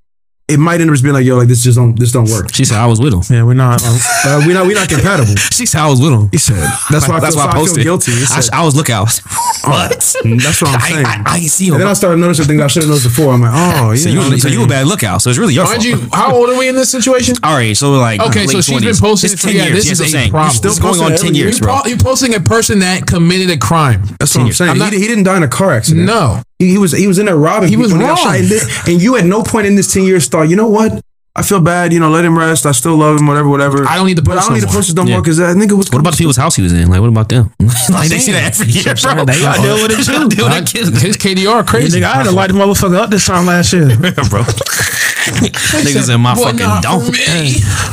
it 0.49 0.59
might 0.59 0.81
end 0.81 0.89
up 0.91 0.95
just 0.95 1.03
being 1.05 1.15
like, 1.15 1.27
yo, 1.27 1.37
like 1.37 1.49
this 1.49 1.63
just 1.63 1.77
don't 1.77 1.99
this 1.99 2.11
don't 2.13 2.29
work. 2.31 2.55
She 2.55 2.65
said 2.65 2.79
I 2.79 2.87
was 2.87 2.99
with 3.01 3.13
him. 3.13 3.21
Yeah, 3.29 3.43
we're 3.45 3.55
not. 3.55 3.85
Um, 3.85 3.97
Uh, 4.29 4.43
we 4.47 4.53
not 4.53 4.67
we're 4.67 4.75
not 4.75 4.89
compatible. 4.89 5.35
She 5.53 5.67
said 5.67 5.81
I 5.81 5.89
was 5.89 6.01
with 6.01 6.13
him. 6.13 6.29
He 6.33 6.39
said 6.39 6.57
that's 6.91 7.09
why 7.09 7.17
I 7.17 7.21
That's 7.21 7.35
feel, 7.35 7.45
why 7.45 7.51
I 7.51 7.51
so 7.51 7.51
I 7.51 7.53
feel 7.53 7.61
posted. 7.67 7.83
guilty. 7.85 8.13
He 8.13 8.23
I, 8.23 8.41
said, 8.41 8.55
I 8.55 8.65
was 8.65 8.75
looking. 8.77 8.95
I 8.95 9.01
was 9.01 9.21
what? 9.65 9.91
That's 9.91 10.63
what 10.63 10.71
I'm 10.75 10.81
saying. 10.81 11.07
I, 11.07 11.23
I 11.27 11.37
ain't 11.39 11.51
see 11.51 11.67
him. 11.69 11.75
and 11.75 11.83
then 11.83 11.89
I 11.89 11.93
started 11.93 12.19
noticing 12.19 12.47
things 12.47 12.61
I 12.63 12.67
should 12.69 12.83
have 12.85 12.91
noticed 12.91 13.07
before. 13.09 13.33
I'm 13.35 13.41
like, 13.43 13.51
oh, 13.55 13.91
yeah. 13.91 13.97
so 13.97 14.09
you, 14.09 14.39
so 14.39 14.49
you 14.49 14.65
a 14.65 14.67
bad 14.69 14.87
lookout. 14.87 15.23
So 15.23 15.31
it's 15.31 15.39
really 15.39 15.55
your 15.55 15.65
Mind 15.65 15.83
fault. 15.83 16.03
you, 16.03 16.09
how 16.13 16.35
old 16.37 16.49
are 16.51 16.59
we 16.59 16.69
in 16.69 16.75
this 16.75 16.91
situation? 16.91 17.35
All 17.43 17.55
right, 17.55 17.77
so 17.77 17.91
we're 17.93 17.99
like 17.99 18.21
Okay, 18.21 18.41
late 18.47 18.51
so 18.51 18.61
she's 18.61 18.79
20s. 18.81 18.85
been 18.85 18.97
posting 18.97 19.33
It's 19.33 19.41
for- 19.41 19.49
ten 19.49 19.57
yeah, 19.57 19.65
years. 19.65 19.75
this 19.77 19.87
yes, 19.89 19.93
is 19.95 20.01
I'm 20.01 20.07
a 20.07 20.11
saying 20.11 20.31
problem. 20.31 20.55
Still 20.55 20.73
Still 20.73 20.93
going 20.95 21.13
on 21.13 21.19
ten 21.19 21.35
years, 21.35 21.59
You're, 21.61 21.67
bro. 21.69 21.81
you're 21.87 21.99
posting 21.99 22.35
a 22.35 22.41
person 22.41 22.79
that 22.81 23.07
committed 23.07 23.51
a 23.51 23.59
crime. 23.59 24.03
That's 24.19 24.35
what 24.37 24.47
I'm 24.47 24.53
saying. 24.53 24.71
I'm 24.71 24.77
he, 24.77 24.83
not- 24.83 24.93
di- 24.93 24.99
he 25.01 25.09
didn't 25.09 25.25
die 25.25 25.37
in 25.37 25.43
a 25.43 25.49
car 25.49 25.73
accident. 25.73 26.07
No, 26.07 26.43
He, 26.59 26.71
he 26.71 26.79
was 26.79 26.93
he 26.93 27.07
was 27.07 27.19
in 27.19 27.27
there 27.27 27.37
robbing. 27.37 27.69
He 27.69 27.77
was 27.77 27.93
wrong. 27.93 28.19
And, 28.27 28.51
and 28.89 29.03
you 29.03 29.17
at 29.17 29.25
no 29.25 29.43
point 29.43 29.67
in 29.67 29.77
this 29.77 29.93
ten 29.93 30.05
years 30.05 30.27
thought, 30.29 30.49
you 30.49 30.57
know 30.57 30.69
what? 30.69 31.01
I 31.37 31.43
feel 31.43 31.61
bad. 31.61 31.93
You 31.93 32.01
know, 32.01 32.11
let 32.11 32.25
him 32.25 32.37
rest. 32.37 32.67
I 32.67 32.73
still 32.73 32.97
love 32.97 33.21
him. 33.21 33.29
Whatever, 33.29 33.49
whatever. 33.49 33.87
I 33.87 33.95
don't 33.95 34.07
need 34.09 34.19
the 34.19 34.23
But 34.23 34.39
I 34.39 34.41
don't 34.41 34.55
need 34.55 34.65
the 34.65 34.67
this 34.67 34.93
no 34.93 35.05
Yeah. 35.05 35.13
more 35.13 35.23
because 35.23 35.37
that 35.37 35.57
nigga 35.57 35.77
was. 35.77 35.89
What 35.93 36.01
about 36.01 36.15
the 36.15 36.17
people's 36.19 36.37
house 36.37 36.57
he 36.57 36.63
was 36.63 36.73
in? 36.73 36.89
Like, 36.91 37.01
what 37.01 37.07
about 37.11 37.29
them? 37.29 37.53
like, 37.91 38.09
they 38.09 38.19
see 38.19 38.33
that 38.33 38.59
every 38.59 38.73
year, 38.73 38.95
bro. 39.01 39.25
They 39.25 39.41
gotta 39.41 39.63
deal 39.63 39.75
with 39.77 39.93
it 39.93 40.05
too. 40.05 40.29
Deal 40.35 40.47
with 40.47 40.55
I- 40.55 40.61
that 40.63 41.01
his 41.01 41.17
KDR 41.17 41.65
crazy. 41.65 42.01
nigga, 42.01 42.05
I 42.11 42.15
had 42.17 42.23
to 42.25 42.33
light 42.33 42.49
the 42.49 42.55
motherfucker 42.55 42.97
up 42.97 43.11
this 43.11 43.25
time 43.27 43.47
last 43.47 43.73
year. 43.73 43.87
bro. 43.97 44.43
Niggas 44.43 46.13
in 46.13 46.21
my 46.21 46.35
fucking 46.35 46.59
dome. 46.83 47.07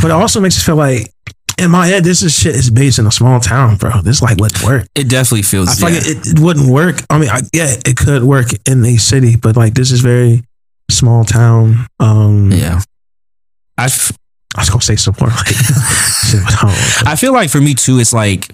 But 0.01 0.09
it 0.09 0.11
also 0.11 0.39
makes 0.39 0.57
us 0.57 0.63
feel 0.65 0.75
like, 0.77 1.13
in 1.57 1.71
my 1.71 1.87
head, 1.87 2.03
this 2.03 2.21
is 2.21 2.37
shit 2.37 2.55
is 2.55 2.69
based 2.69 2.99
in 2.99 3.07
a 3.07 3.11
small 3.11 3.39
town, 3.39 3.77
bro. 3.77 4.01
This 4.01 4.21
like 4.21 4.37
wouldn't 4.37 4.63
work. 4.63 4.87
It 4.95 5.09
definitely 5.09 5.43
feels. 5.43 5.69
I 5.69 5.73
feel 5.75 5.89
yeah. 5.89 5.95
like 5.99 6.07
it, 6.07 6.27
it 6.27 6.39
wouldn't 6.39 6.69
work. 6.69 6.97
I 7.09 7.17
mean, 7.17 7.29
I, 7.29 7.41
yeah, 7.53 7.73
it 7.85 7.95
could 7.97 8.23
work 8.23 8.47
in 8.67 8.83
a 8.85 8.97
city, 8.97 9.35
but 9.35 9.55
like 9.55 9.73
this 9.73 9.91
is 9.91 10.01
very 10.01 10.43
small 10.89 11.23
town. 11.23 11.87
Um, 11.99 12.51
Yeah. 12.51 12.81
I, 13.77 13.85
f- 13.85 14.11
I 14.55 14.61
was 14.61 14.69
gonna 14.69 14.81
say 14.81 14.95
some 14.95 15.15
more 15.19 15.29
like 15.29 15.47
shit, 15.47 16.41
but 16.43 16.53
I 16.53 16.61
don't 16.61 16.71
know. 16.71 17.11
I 17.11 17.15
feel 17.15 17.33
like 17.33 17.49
for 17.49 17.59
me 17.61 17.73
too, 17.73 17.99
it's 17.99 18.13
like. 18.13 18.49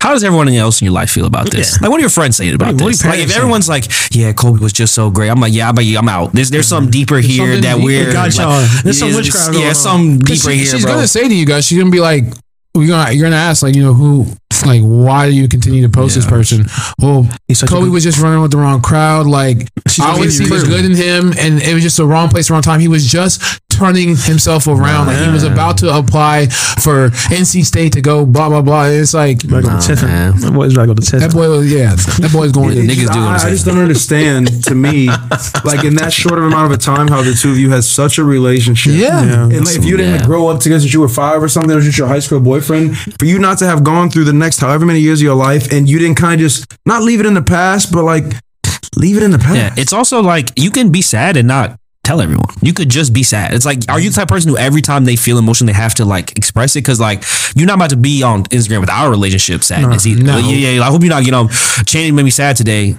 How 0.00 0.10
does 0.12 0.22
everyone 0.22 0.48
else 0.50 0.82
in 0.82 0.84
your 0.84 0.92
life 0.92 1.10
feel 1.10 1.24
about 1.24 1.50
this? 1.50 1.72
Yeah. 1.72 1.78
Like, 1.82 1.90
what 1.90 1.96
do 1.96 2.02
your 2.02 2.10
friends 2.10 2.36
say 2.36 2.52
about 2.52 2.74
What 2.74 2.82
what 2.82 2.88
this? 2.88 3.04
Like, 3.04 3.20
if 3.20 3.34
everyone's 3.34 3.68
like, 3.70 3.86
"Yeah, 4.12 4.32
Kobe 4.34 4.58
was 4.60 4.72
just 4.74 4.94
so 4.94 5.10
great," 5.10 5.30
I'm 5.30 5.40
like, 5.40 5.54
"Yeah, 5.54 5.72
but 5.72 5.84
I'm 5.84 6.08
out." 6.08 6.32
There's 6.34 6.50
there's 6.50 6.68
some 6.68 6.90
deeper 6.90 7.18
here 7.20 7.58
that 7.62 7.78
we're 7.78 8.12
Got 8.12 8.36
y'all. 8.36 8.48
like, 8.60 8.70
uh, 8.70 8.82
There's 8.82 8.98
some 8.98 9.08
yeah, 9.10 9.16
witchcraft 9.16 9.54
Yeah, 9.54 9.72
some 9.72 10.18
deeper 10.18 10.50
she- 10.50 10.56
here, 10.58 10.66
she's 10.66 10.82
bro. 10.84 10.94
gonna 10.96 11.08
say 11.08 11.26
to 11.26 11.34
you 11.34 11.46
guys, 11.46 11.64
she's 11.66 11.78
gonna 11.78 11.90
be 11.90 12.00
like, 12.00 12.24
"You're 12.74 12.86
gonna 12.86 13.12
you're 13.12 13.24
gonna 13.24 13.36
ask 13.40 13.62
like, 13.62 13.74
you 13.74 13.82
know, 13.82 13.94
who 13.94 14.26
like 14.66 14.82
why 14.82 15.28
do 15.30 15.34
you 15.34 15.48
continue 15.48 15.82
to 15.82 15.88
post 15.88 16.14
this 16.16 16.26
person? 16.26 16.66
Well, 16.98 17.26
Kobe 17.66 17.84
good- 17.86 17.92
was 17.92 18.04
just 18.04 18.18
running 18.20 18.40
with 18.42 18.50
the 18.50 18.58
wrong 18.58 18.82
crowd. 18.82 19.26
Like 19.26 19.68
She's 19.88 20.04
I 20.04 20.10
always 20.10 20.36
see 20.36 20.46
credit. 20.46 20.68
good 20.68 20.84
in 20.84 20.94
him, 20.94 21.32
and 21.38 21.62
it 21.62 21.72
was 21.74 21.82
just 21.82 21.96
the 21.96 22.06
wrong 22.06 22.28
place, 22.28 22.50
wrong 22.50 22.62
time. 22.62 22.80
He 22.80 22.88
was 22.88 23.06
just 23.10 23.40
turning 23.74 24.16
himself 24.16 24.66
around. 24.66 25.06
Like 25.08 25.18
he 25.24 25.30
was 25.30 25.42
about 25.44 25.78
to 25.78 25.96
apply 25.96 26.46
for 26.82 27.10
NC 27.30 27.64
State 27.64 27.92
to 27.94 28.00
go 28.00 28.24
blah 28.26 28.48
blah 28.48 28.62
blah. 28.62 28.84
It's 28.86 29.14
like 29.14 29.38
Back 29.48 29.64
on 29.64 29.76
the 29.76 29.82
tenth. 29.86 30.02
man. 30.02 30.40
My 30.40 30.50
boy's 30.50 30.74
back 30.74 30.88
on 30.88 30.96
the 30.96 31.16
that 31.20 31.32
boy 31.32 31.48
was 31.50 31.70
yeah, 31.72 31.94
that 31.94 32.30
boy's 32.32 32.52
going. 32.52 32.76
Yeah, 32.76 32.82
niggas 32.84 33.12
do 33.12 33.18
I, 33.20 33.34
I 33.36 33.50
just 33.50 33.66
don't 33.66 33.78
understand. 33.78 34.64
To 34.64 34.74
me, 34.74 35.06
like 35.64 35.84
in 35.84 35.96
that 35.96 36.12
short 36.12 36.38
of 36.38 36.44
amount 36.44 36.72
of 36.72 36.78
a 36.78 36.80
time, 36.80 37.08
how 37.08 37.22
the 37.22 37.34
two 37.34 37.50
of 37.50 37.58
you 37.58 37.70
had 37.70 37.84
such 37.84 38.18
a 38.18 38.24
relationship. 38.24 38.94
Yeah. 38.94 39.24
Yeah. 39.24 39.42
And 39.44 39.64
like, 39.66 39.76
if 39.76 39.84
you 39.84 39.96
didn't 39.96 40.20
Yeah. 40.20 40.26
grow 40.26 40.48
up 40.48 40.60
together 40.60 40.80
since 40.80 40.92
you 40.94 41.00
were 41.00 41.08
five 41.08 41.42
or 41.42 41.48
something, 41.48 41.70
it 41.70 41.74
was 41.74 41.84
just 41.84 41.98
your 41.98 42.08
high 42.08 42.18
school 42.20 42.40
boyfriend. 42.40 42.96
For 43.18 43.24
you 43.24 43.38
not 43.38 43.58
to 43.58 43.66
have 43.66 43.82
gone 43.84 44.10
through 44.10 44.24
the 44.24 44.32
next 44.32 44.60
however 44.60 44.86
many 44.86 45.00
years 45.00 45.20
of 45.20 45.24
your 45.24 45.34
life, 45.34 45.72
and 45.72 45.88
you 45.88 45.98
didn't 45.98 46.16
kind 46.16 46.34
of 46.34 46.40
just 46.40 46.66
not 46.86 47.02
leave 47.02 47.20
it 47.20 47.26
in 47.26 47.34
the 47.34 47.42
past, 47.42 47.92
but 47.92 48.04
like 48.04 48.24
leave 48.96 49.16
it 49.16 49.22
in 49.22 49.30
the 49.30 49.38
past. 49.38 49.56
Yeah, 49.56 49.74
it's 49.76 49.92
also 49.92 50.22
like 50.22 50.50
you 50.56 50.70
can 50.70 50.90
be 50.90 51.02
sad 51.02 51.36
and 51.36 51.48
not 51.48 51.78
tell 52.04 52.20
everyone. 52.20 52.46
You 52.62 52.72
could 52.72 52.88
just 52.88 53.12
be 53.12 53.22
sad. 53.22 53.52
It's 53.54 53.64
like, 53.66 53.80
are 53.88 53.98
you 53.98 54.10
the 54.10 54.14
type 54.14 54.24
of 54.24 54.28
person 54.28 54.50
who 54.50 54.56
every 54.58 54.82
time 54.82 55.04
they 55.04 55.16
feel 55.16 55.38
emotion, 55.38 55.66
they 55.66 55.72
have 55.72 55.94
to 55.96 56.04
like 56.04 56.36
express 56.36 56.76
it? 56.76 56.80
Because 56.82 57.00
like 57.00 57.24
you're 57.56 57.66
not 57.66 57.76
about 57.76 57.90
to 57.90 57.96
be 57.96 58.22
on 58.22 58.44
Instagram 58.44 58.80
with 58.80 58.90
our 58.90 59.10
relationship 59.10 59.62
sadness 59.64 60.06
either. 60.06 60.22
no. 60.22 60.36
Like, 60.36 60.44
yeah, 60.44 60.70
yeah. 60.70 60.82
I 60.82 60.90
hope 60.90 61.02
you're 61.02 61.10
not, 61.10 61.24
you 61.24 61.32
know, 61.32 61.48
Channing 61.86 62.14
made 62.14 62.24
me 62.24 62.30
sad 62.30 62.56
today. 62.56 62.96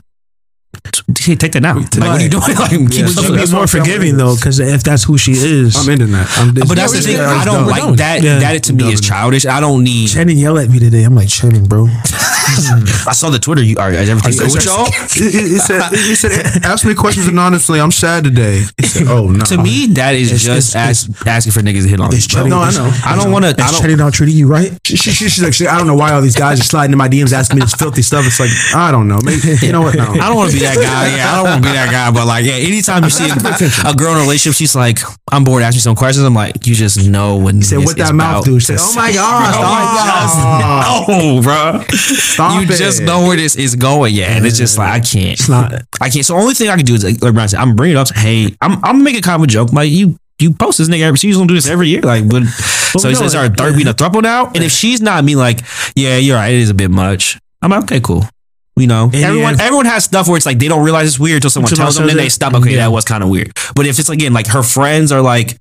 T- 1.13 1.35
Take 1.37 1.53
that 1.53 1.61
now. 1.61 1.75
Like, 1.77 1.93
what 1.95 2.19
are 2.19 2.21
you 2.21 2.29
doing? 2.29 2.43
Like, 2.59 2.69
keep 2.69 2.79
Yeah, 2.81 3.05
it 3.05 3.07
She 3.07 3.07
so 3.07 3.31
be 3.31 3.37
that's 3.37 3.51
more 3.51 3.65
forgiving 3.65 4.01
saying. 4.01 4.17
though, 4.17 4.35
because 4.35 4.59
if 4.59 4.83
that's 4.83 5.03
who 5.05 5.17
she 5.17 5.31
is, 5.31 5.75
I'm 5.77 5.89
into 5.89 6.05
that. 6.07 6.27
I'm, 6.37 6.53
But 6.53 6.75
that's 6.75 6.91
the 6.91 6.99
thing. 6.99 7.17
I 7.19 7.45
don't 7.45 7.65
We're 7.65 7.71
like 7.71 7.97
that. 7.97 8.21
Yeah. 8.21 8.39
That 8.39 8.63
to 8.63 8.73
me 8.73 8.91
is 8.91 8.99
childish. 8.99 9.45
I 9.45 9.61
don't 9.61 9.83
need. 9.85 10.09
Channing 10.09 10.37
yell 10.37 10.57
at 10.59 10.69
me 10.69 10.79
today. 10.79 11.03
I'm 11.03 11.15
like 11.15 11.29
Channing, 11.29 11.65
bro. 11.65 11.87
I 13.07 13.13
saw 13.13 13.29
the 13.29 13.39
Twitter. 13.39 13.63
You 13.63 13.77
are 13.77 13.91
is 13.91 14.09
everything 14.09 14.33
good 14.37 14.53
with 14.53 14.65
y'all? 14.65 14.87
It, 14.87 15.33
it, 15.35 15.51
it 15.57 15.61
said, 15.61 15.81
it 15.91 16.15
said, 16.15 16.63
ask 16.63 16.85
me 16.85 16.93
questions 16.93 17.27
anonymously. 17.27 17.79
I'm 17.79 17.91
sad 17.91 18.23
today. 18.23 18.61
Said, 18.83 19.07
oh 19.07 19.27
no. 19.29 19.43
To 19.45 19.57
me, 19.61 19.87
that 19.97 20.15
is 20.15 20.29
just 20.29 20.75
it's- 20.75 20.75
ask, 20.75 21.27
asking 21.27 21.51
for 21.53 21.61
niggas 21.61 21.83
to 21.83 21.89
hit 21.89 21.99
on. 21.99 22.09
me, 22.09 22.17
It's 22.17 22.27
bro. 22.27 22.45
No, 22.45 22.59
I 22.61 22.71
know. 22.71 22.91
I 23.05 23.15
don't 23.15 23.31
want 23.31 23.45
to. 23.45 23.49
I 23.49 23.65
Is 23.65 23.71
don't. 23.71 23.81
Channing 23.81 23.97
not 23.97 24.13
treating 24.13 24.35
you 24.37 24.47
right? 24.47 24.71
She, 24.83 24.95
she, 24.97 25.11
she- 25.11 25.29
she's 25.29 25.43
like, 25.43 25.53
she, 25.53 25.67
I 25.67 25.77
don't 25.77 25.87
know 25.87 25.95
why 25.95 26.13
all 26.13 26.21
these 26.21 26.35
guys 26.35 26.59
are 26.59 26.63
sliding 26.63 26.91
in 26.93 26.97
my 26.97 27.09
DMs 27.09 27.33
asking 27.33 27.57
me 27.57 27.61
this 27.63 27.73
filthy 27.75 28.01
stuff. 28.01 28.25
It's 28.27 28.39
like, 28.39 28.51
I 28.75 28.91
don't 28.91 29.07
know. 29.07 29.19
Maybe, 29.23 29.55
you 29.65 29.71
know 29.71 29.81
what? 29.81 29.95
No. 29.95 30.03
I 30.05 30.27
don't 30.29 30.35
want 30.37 30.51
to 30.51 30.55
be 30.57 30.61
that 30.63 30.75
guy. 30.75 31.15
Yeah, 31.17 31.31
I 31.31 31.35
don't 31.37 31.45
want 31.49 31.63
to 31.63 31.69
be 31.69 31.73
that 31.73 31.91
guy. 31.91 32.11
But 32.11 32.27
like, 32.27 32.45
yeah, 32.45 32.53
anytime 32.55 33.03
you 33.03 33.09
see 33.09 33.25
a, 33.29 33.89
a 33.89 33.93
girl 33.95 34.11
in 34.13 34.17
a 34.17 34.21
relationship, 34.21 34.55
she's 34.57 34.75
like, 34.75 34.99
"I'm 35.31 35.43
bored." 35.43 35.63
Ask 35.63 35.75
me 35.75 35.79
some 35.81 35.95
questions. 35.95 36.25
I'm 36.25 36.33
like, 36.33 36.65
you 36.67 36.75
just 36.75 37.07
know 37.09 37.37
when. 37.37 37.61
said, 37.61 37.79
this 37.79 37.85
what 37.87 37.99
is 37.99 38.07
that 38.07 38.13
mouth 38.15 38.43
about 38.43 38.45
do? 38.45 38.53
to 38.55 38.59
She 38.59 38.65
said, 38.65 38.77
oh 38.79 38.91
say. 38.93 39.15
Oh 39.17 39.61
my 39.65 39.83
God, 39.97 40.27
stop. 40.29 41.07
No, 41.15 41.41
bro. 41.41 41.83
Stop 42.35 42.61
you 42.61 42.71
it. 42.71 42.77
just 42.77 43.01
know 43.01 43.25
where 43.27 43.35
this 43.35 43.55
is 43.55 43.75
going. 43.75 44.13
Yeah, 44.13 44.37
and 44.37 44.45
it's 44.45 44.57
just 44.57 44.77
like 44.77 44.91
I 44.91 44.99
can't. 44.99 45.39
It's 45.39 45.49
not. 45.49 45.73
I 45.99 46.09
can't. 46.09 46.25
So 46.25 46.35
only 46.35 46.53
thing 46.53 46.69
I 46.69 46.75
can 46.77 46.85
do 46.85 46.93
is 46.93 47.03
like, 47.03 47.21
like 47.21 47.33
Brian 47.33 47.49
said, 47.49 47.59
I'm 47.59 47.75
bringing 47.75 47.97
it 47.97 47.99
up. 47.99 48.13
Hey, 48.15 48.55
I'm 48.61 48.83
I'm 48.83 49.03
making 49.03 49.23
kind 49.23 49.41
of 49.41 49.43
a 49.43 49.47
joke. 49.47 49.73
Like 49.73 49.89
you. 49.89 50.17
You 50.37 50.53
post 50.53 50.79
this 50.79 50.89
nigga 50.89 51.03
every. 51.03 51.17
She's 51.17 51.37
gonna 51.37 51.47
do 51.47 51.53
this 51.53 51.69
every 51.69 51.87
year. 51.87 52.01
Like, 52.01 52.27
but 52.27 52.43
so 52.43 53.07
we 53.07 53.11
he 53.11 53.15
says 53.15 53.33
know 53.33 53.39
our 53.39 53.45
it. 53.45 53.55
third 53.57 53.75
being 53.77 53.87
a 53.87 53.93
throuple 53.93 54.21
now. 54.21 54.47
And 54.47 54.65
if 54.65 54.71
she's 54.73 54.99
not 54.99 55.23
me, 55.23 55.37
like, 55.37 55.61
yeah, 55.95 56.17
you're 56.17 56.35
right. 56.35 56.53
It 56.53 56.59
is 56.59 56.69
a 56.69 56.73
bit 56.73 56.91
much. 56.91 57.39
I'm 57.61 57.71
like, 57.71 57.83
okay, 57.83 58.01
cool. 58.01 58.25
You 58.75 58.87
know, 58.87 59.09
everyone 59.13 59.57
yeah. 59.57 59.63
everyone 59.63 59.85
has 59.85 60.03
stuff 60.03 60.27
where 60.27 60.35
it's 60.35 60.45
like 60.45 60.59
they 60.59 60.67
don't 60.67 60.83
realize 60.83 61.07
it's 61.07 61.19
weird 61.19 61.37
until 61.37 61.51
someone 61.51 61.71
Until 61.71 61.85
tells 61.85 61.95
them, 61.95 62.07
then 62.07 62.17
they 62.17 62.27
stop. 62.27 62.53
Okay, 62.53 62.75
that 62.75 62.91
was 62.91 63.05
kind 63.05 63.23
of 63.23 63.29
weird. 63.29 63.53
But 63.77 63.85
if 63.85 63.97
it's 63.97 64.09
again 64.09 64.33
like 64.33 64.47
her 64.47 64.61
friends 64.61 65.13
are 65.13 65.21
like, 65.21 65.57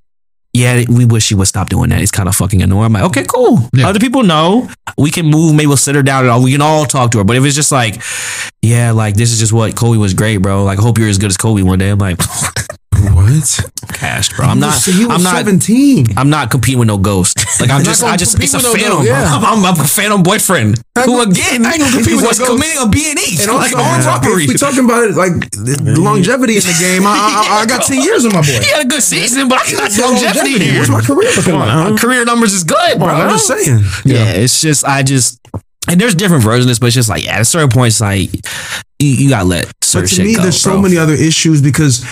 yeah, 0.55 0.85
we 0.87 1.03
wish 1.03 1.25
she 1.25 1.35
would 1.35 1.49
stop 1.49 1.67
doing 1.67 1.89
that. 1.89 2.01
It's 2.01 2.11
kind 2.11 2.29
of 2.29 2.35
fucking 2.35 2.61
annoying. 2.61 2.85
I'm 2.85 2.93
like, 2.93 3.03
okay, 3.03 3.25
cool. 3.25 3.67
Yeah. 3.73 3.89
Other 3.89 3.99
people 3.99 4.23
know 4.23 4.69
we 4.97 5.11
can 5.11 5.25
move. 5.25 5.53
Maybe 5.53 5.67
we'll 5.67 5.75
sit 5.75 5.95
her 5.95 6.01
down 6.01 6.23
and 6.23 6.31
all. 6.31 6.41
We 6.41 6.53
can 6.53 6.61
all 6.61 6.85
talk 6.85 7.11
to 7.11 7.17
her. 7.17 7.23
But 7.25 7.35
if 7.35 7.43
it's 7.43 7.55
just 7.55 7.73
like, 7.73 8.01
yeah, 8.61 8.91
like 8.91 9.15
this 9.15 9.33
is 9.33 9.39
just 9.39 9.51
what 9.51 9.75
Kobe 9.75 9.97
was 9.97 10.13
great, 10.13 10.37
bro. 10.37 10.63
Like 10.63 10.79
I 10.79 10.81
hope 10.81 10.97
you're 10.97 11.09
as 11.09 11.17
good 11.17 11.29
as 11.29 11.35
Kobe 11.35 11.61
one 11.61 11.79
day. 11.79 11.89
I'm 11.89 11.99
like, 11.99 12.19
What? 13.13 13.59
cashed, 13.93 14.35
bro. 14.35 14.45
I'm 14.47 14.59
not. 14.59 14.73
So 14.73 14.91
you 14.91 15.07
were 15.07 15.13
I'm 15.13 15.23
not. 15.23 15.35
17. 15.37 16.17
I'm 16.17 16.29
not 16.29 16.51
competing 16.51 16.79
with 16.79 16.87
no 16.87 16.97
ghost. 16.97 17.37
Like 17.59 17.69
I'm 17.69 17.83
just, 17.85 18.01
gonna 18.01 18.13
I 18.13 18.17
just, 18.17 18.35
it's 18.43 18.53
a 18.53 18.57
with 18.57 18.65
no 18.65 18.73
phantom. 18.73 18.97
ghost, 18.99 19.07
yeah. 19.07 19.23
I'm, 19.31 19.45
I'm, 19.45 19.65
I'm 19.65 19.79
a 19.79 19.87
phantom 19.87 20.23
boyfriend 20.23 20.75
who 21.05 21.21
again 21.21 21.65
I 21.65 21.71
ain't 21.71 21.79
gonna 21.79 21.95
compete 21.95 22.15
with 22.17 22.27
was 22.27 22.39
no 22.39 22.47
ghost. 22.47 22.61
committing 22.61 22.81
a 22.83 22.87
B 22.89 23.09
and 23.11 23.19
E, 23.19 23.37
And 23.39 23.47
like 23.53 23.71
also, 23.71 23.79
armed 23.79 24.05
robbery. 24.05 24.43
if 24.43 24.49
we 24.49 24.55
talking 24.57 24.83
about 24.83 25.03
it, 25.05 25.15
like 25.15 25.31
the 25.51 25.79
the 25.81 26.01
longevity 26.01 26.57
in 26.57 26.63
the 26.67 26.75
game, 26.79 27.07
I, 27.07 27.15
I, 27.15 27.61
I 27.61 27.65
got 27.65 27.83
10 27.83 28.01
years 28.03 28.25
on 28.25 28.33
my 28.33 28.41
boy. 28.41 28.59
He 28.59 28.67
had 28.75 28.85
a 28.85 28.89
good 28.89 29.01
season, 29.01 29.47
but 29.47 29.59
I 29.61 29.71
got 29.71 29.81
What's 29.83 29.95
the 29.95 30.03
longevity 30.03 30.59
here. 30.59 30.79
What's 30.79 30.89
my 30.91 31.01
career 31.01 31.31
looking 31.35 31.55
like? 31.55 31.69
Uh, 31.71 31.97
career 31.97 32.25
numbers 32.25 32.51
is 32.53 32.63
good, 32.65 32.99
bro. 32.99 33.07
I'm 33.07 33.29
just 33.29 33.47
saying. 33.47 33.79
Yeah, 34.03 34.31
it's 34.35 34.59
just 34.59 34.83
I 34.83 35.01
just 35.01 35.39
and 35.87 35.99
there's 36.01 36.15
different 36.15 36.43
versions 36.43 36.65
of 36.65 36.69
this, 36.71 36.79
but 36.79 36.87
it's 36.87 36.95
just 36.95 37.09
like 37.09 37.25
at 37.27 37.39
a 37.39 37.45
certain 37.45 37.69
point, 37.69 37.93
it's 37.93 38.01
like 38.01 38.33
you, 38.99 39.07
you 39.09 39.29
gotta 39.29 39.45
let 39.45 39.71
certain 39.81 40.03
But 40.03 40.09
to 40.09 40.15
shit 40.15 40.25
me, 40.25 40.35
go, 40.35 40.41
there's 40.43 40.59
so 40.59 40.71
bro. 40.71 40.81
many 40.81 40.97
other 40.97 41.13
issues 41.13 41.61
because 41.61 42.03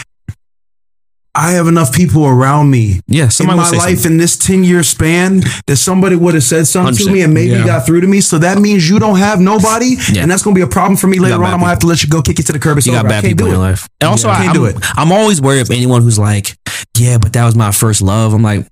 I 1.35 1.53
have 1.53 1.67
enough 1.67 1.91
people 1.91 2.25
around 2.27 2.69
me 2.69 2.99
Yeah, 3.07 3.23
in 3.23 3.31
somebody 3.31 3.57
my 3.57 3.69
life 3.71 3.79
something. 3.99 4.11
in 4.13 4.17
this 4.19 4.37
10 4.37 4.63
year 4.63 4.83
span 4.83 5.41
that 5.65 5.77
somebody 5.77 6.15
would 6.15 6.35
have 6.35 6.43
said 6.43 6.67
something 6.67 6.95
to 6.95 7.03
100%. 7.05 7.11
me 7.13 7.21
and 7.23 7.33
maybe 7.33 7.51
Yeah. 7.51 7.65
got 7.65 7.85
through 7.87 8.01
to 8.01 8.07
me. 8.07 8.21
So 8.21 8.37
that 8.37 8.59
means 8.59 8.87
you 8.87 8.99
don't 8.99 9.17
have 9.17 9.39
nobody, 9.39 9.97
Yeah. 10.11 10.21
and 10.21 10.29
that's 10.31 10.43
going 10.43 10.53
to 10.53 10.59
be 10.59 10.63
a 10.63 10.67
problem 10.67 10.95
for 10.95 11.07
me 11.07 11.17
later 11.19 11.35
on. 11.35 11.45
I'm 11.45 11.49
going 11.51 11.61
to 11.61 11.67
have 11.69 11.79
to 11.79 11.87
let 11.87 12.03
you 12.03 12.09
go 12.09 12.21
kick 12.21 12.37
you 12.37 12.43
to 12.43 12.51
the 12.53 12.59
curb. 12.59 12.77
It's 12.77 12.85
You 12.85 12.93
got 12.93 12.99
over. 13.05 13.07
I 13.07 13.11
bad 13.17 13.21
can't 13.23 13.31
people 13.31 13.45
do 13.47 13.51
in 13.53 13.57
your 13.59 13.65
it. 13.67 13.71
life, 13.71 13.89
and 13.99 14.09
also 14.11 14.27
Yeah. 14.27 14.33
I, 14.33 14.37
Can't 14.37 14.49
I'm, 14.49 14.55
do 14.55 14.65
it. 14.65 14.75
I'm 14.95 15.11
always 15.11 15.41
worried 15.41 15.61
of 15.61 15.71
anyone 15.71 16.03
who's 16.03 16.19
like, 16.19 16.55
yeah, 16.97 17.17
but 17.17 17.33
that 17.33 17.45
was 17.45 17.55
my 17.55 17.71
first 17.71 18.01
love. 18.03 18.33
I'm 18.35 18.43
like, 18.43 18.67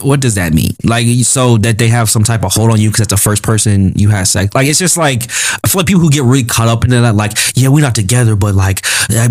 what 0.00 0.20
does 0.20 0.36
that 0.36 0.52
mean? 0.52 0.70
Like, 0.84 1.06
so 1.24 1.58
that 1.58 1.78
they 1.78 1.88
have 1.88 2.08
some 2.08 2.22
type 2.22 2.44
of 2.44 2.52
hold 2.52 2.70
on 2.70 2.80
you 2.80 2.88
because 2.88 3.06
that's 3.08 3.20
the 3.20 3.28
first 3.28 3.42
person 3.42 3.92
you 3.96 4.10
had 4.10 4.24
sex. 4.24 4.54
Like, 4.54 4.68
it's 4.68 4.78
just 4.78 4.96
like 4.96 5.24
I 5.24 5.68
feel 5.68 5.80
like 5.80 5.86
people 5.86 6.00
who 6.00 6.10
get 6.10 6.22
really 6.22 6.44
caught 6.44 6.68
up 6.68 6.84
into 6.84 7.00
that, 7.00 7.14
like, 7.14 7.32
yeah, 7.56 7.68
we're 7.68 7.82
not 7.82 7.94
together, 7.94 8.36
but 8.36 8.54
like 8.54 8.84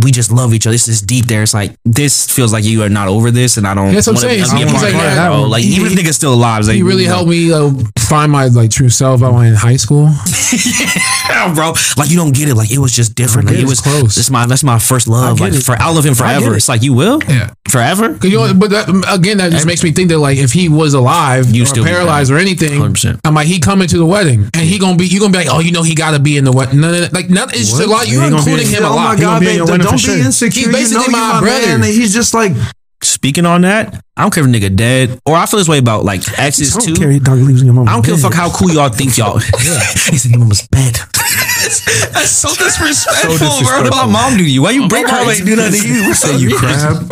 we 0.04 0.12
just 0.12 0.32
love 0.32 0.54
each 0.54 0.68
other. 0.68 0.74
This 0.74 0.88
is 0.88 1.02
deep 1.02 1.26
there. 1.26 1.44
It's 1.44 1.54
like 1.54 1.76
this 1.86 2.30
feels 2.30 2.52
like 2.52 2.64
you 2.64 2.84
are 2.84 2.90
not 2.90 3.08
over 3.08 3.32
this, 3.32 3.58
and 3.58 3.66
I 3.66 3.74
don't. 3.74 3.94
That's 3.94 4.08
what 4.08 4.18
I'm 4.18 4.22
saying. 4.22 4.44
be 4.56 4.64
a 4.64 4.66
part 4.74 4.84
like, 4.84 4.94
yeah, 4.94 5.30
bro. 5.30 5.44
Like, 5.44 5.64
He- 5.64 5.76
even 5.76 5.94
if 5.94 5.98
niggas 5.98 6.14
still 6.16 6.34
alive, 6.34 6.66
like, 6.66 6.76
He 6.76 6.84
really 6.84 7.04
you 7.04 7.10
know, 7.10 7.16
helped 7.16 7.30
me 7.30 7.52
uh, 7.54 7.72
find 8.00 8.32
my 8.32 8.46
like 8.48 8.72
true 8.72 8.90
self. 8.90 9.24
I 9.24 9.30
went 9.30 9.48
in 9.48 9.56
high 9.56 9.78
school. 9.78 10.10
Yeah, 11.32 11.54
bro. 11.54 11.74
Like 11.98 12.10
you 12.10 12.18
don't 12.18 12.36
get 12.36 12.50
it. 12.50 12.56
Like 12.56 12.72
it 12.72 12.78
was 12.78 12.94
just 12.94 13.16
different. 13.16 13.48
Like 13.48 13.58
it 13.58 13.66
was 13.66 13.80
close. 13.80 14.16
This 14.16 14.30
my 14.30 14.46
that's 14.46 14.64
my 14.64 14.80
first 14.80 15.08
love. 15.08 15.40
Like 15.40 15.54
it. 15.54 15.64
for 15.64 15.76
I 15.80 15.90
love 15.90 16.06
him 16.06 16.14
forever. 16.14 16.54
it. 16.54 16.58
It's 16.58 16.70
like 16.70 16.84
you 16.84 16.94
will. 16.94 17.20
Yeah. 17.28 17.52
Forever. 17.70 18.18
You 18.22 18.38
know, 18.38 18.54
but 18.54 18.70
that, 18.72 18.90
again, 19.10 19.38
that 19.38 19.52
just 19.52 19.66
makes 19.66 19.82
me 19.84 19.92
think 19.92 20.10
that 20.12 20.20
like 20.20 20.38
if 20.38 20.52
he 20.54 20.70
was 20.70 20.94
alive, 20.94 21.50
You 21.50 21.64
or 21.64 21.66
still 21.66 21.84
paralyzed 21.84 22.32
or 22.32 22.38
anything, 22.38 22.80
100%. 22.80 23.20
I'm 23.26 23.34
like 23.34 23.48
he 23.48 23.60
coming 23.60 23.88
to 23.88 23.98
the 23.98 24.06
wedding 24.06 24.44
and 24.54 24.62
he 24.64 24.78
gonna 24.78 24.98
be 24.98 25.06
you 25.08 25.20
gonna 25.20 25.32
be 25.32 25.40
like 25.40 25.48
oh 25.52 25.60
you 25.60 25.72
know 25.72 25.84
he 25.84 25.96
gotta 25.96 26.20
be 26.20 26.38
in 26.38 26.44
the 26.44 26.52
wedding. 26.52 26.80
No, 26.82 26.92
no, 26.92 27.00
no, 27.02 27.08
like 27.12 27.30
not, 27.30 27.50
it's 27.56 27.72
just 27.72 27.82
a 27.82 27.88
lot. 27.88 28.08
You're 28.08 28.24
He 28.24 28.30
be 28.30 28.36
including 28.38 28.68
in- 28.68 28.74
him 28.74 28.84
a 28.84 28.88
Oh 28.90 28.96
lot. 28.96 29.18
my 29.18 29.22
God, 29.22 29.40
be 29.40 29.46
babe, 29.48 29.58
don't 29.66 29.92
be 29.94 29.98
sure. 29.98 30.18
insecure. 30.18 30.70
He's 30.78 30.92
You 30.92 30.98
know 30.98 31.04
basically 31.04 31.12
my 31.14 31.40
brother. 31.42 31.66
Man, 31.68 31.76
and 31.76 31.84
he's 31.86 32.14
just 32.14 32.34
like, 32.34 32.52
Speaking 33.04 33.48
on 33.48 33.62
that, 33.62 33.96
I 34.16 34.22
don't 34.22 34.32
care 34.32 34.44
if 34.44 34.50
a 34.50 34.52
nigga 34.54 34.76
dead 34.76 35.20
or 35.26 35.36
I 35.36 35.48
feel 35.48 35.58
this 35.58 35.68
way 35.68 35.80
about 35.80 36.06
like 36.06 36.22
exes 36.38 36.76
I 36.76 36.80
don't 36.82 36.96
too. 36.96 37.02
care. 37.02 37.20
Dog 37.20 37.40
your. 37.40 37.90
I 37.90 37.94
don't 37.94 38.06
give 38.06 38.14
a 38.14 38.18
fuck 38.20 38.34
how 38.36 38.52
cool 38.52 38.70
y'all 38.70 38.90
think 38.90 39.18
y'all. 39.18 39.40
He's 40.10 40.26
in 40.26 40.32
your 40.34 40.40
mama's 40.42 40.68
bed. 40.68 40.98
That's 41.62 42.30
so 42.32 42.50
disrespectful, 42.56 43.38
bro. 43.38 43.48
What 43.78 43.84
did 43.84 43.92
my 43.92 44.06
mom 44.06 44.38
do 44.38 44.44
to 44.44 44.50
you? 44.50 44.62
Why 44.64 44.72
you 44.72 44.84
oh, 44.86 44.88
break 44.88 45.08
her? 45.08 45.30
ain't 45.32 45.46
do 45.46 45.56
nothing 45.56 45.82
to 45.82 45.88
you. 45.88 46.04
What 46.08 46.18
say 46.18 46.38
you 46.38 46.56
crab? 46.58 47.04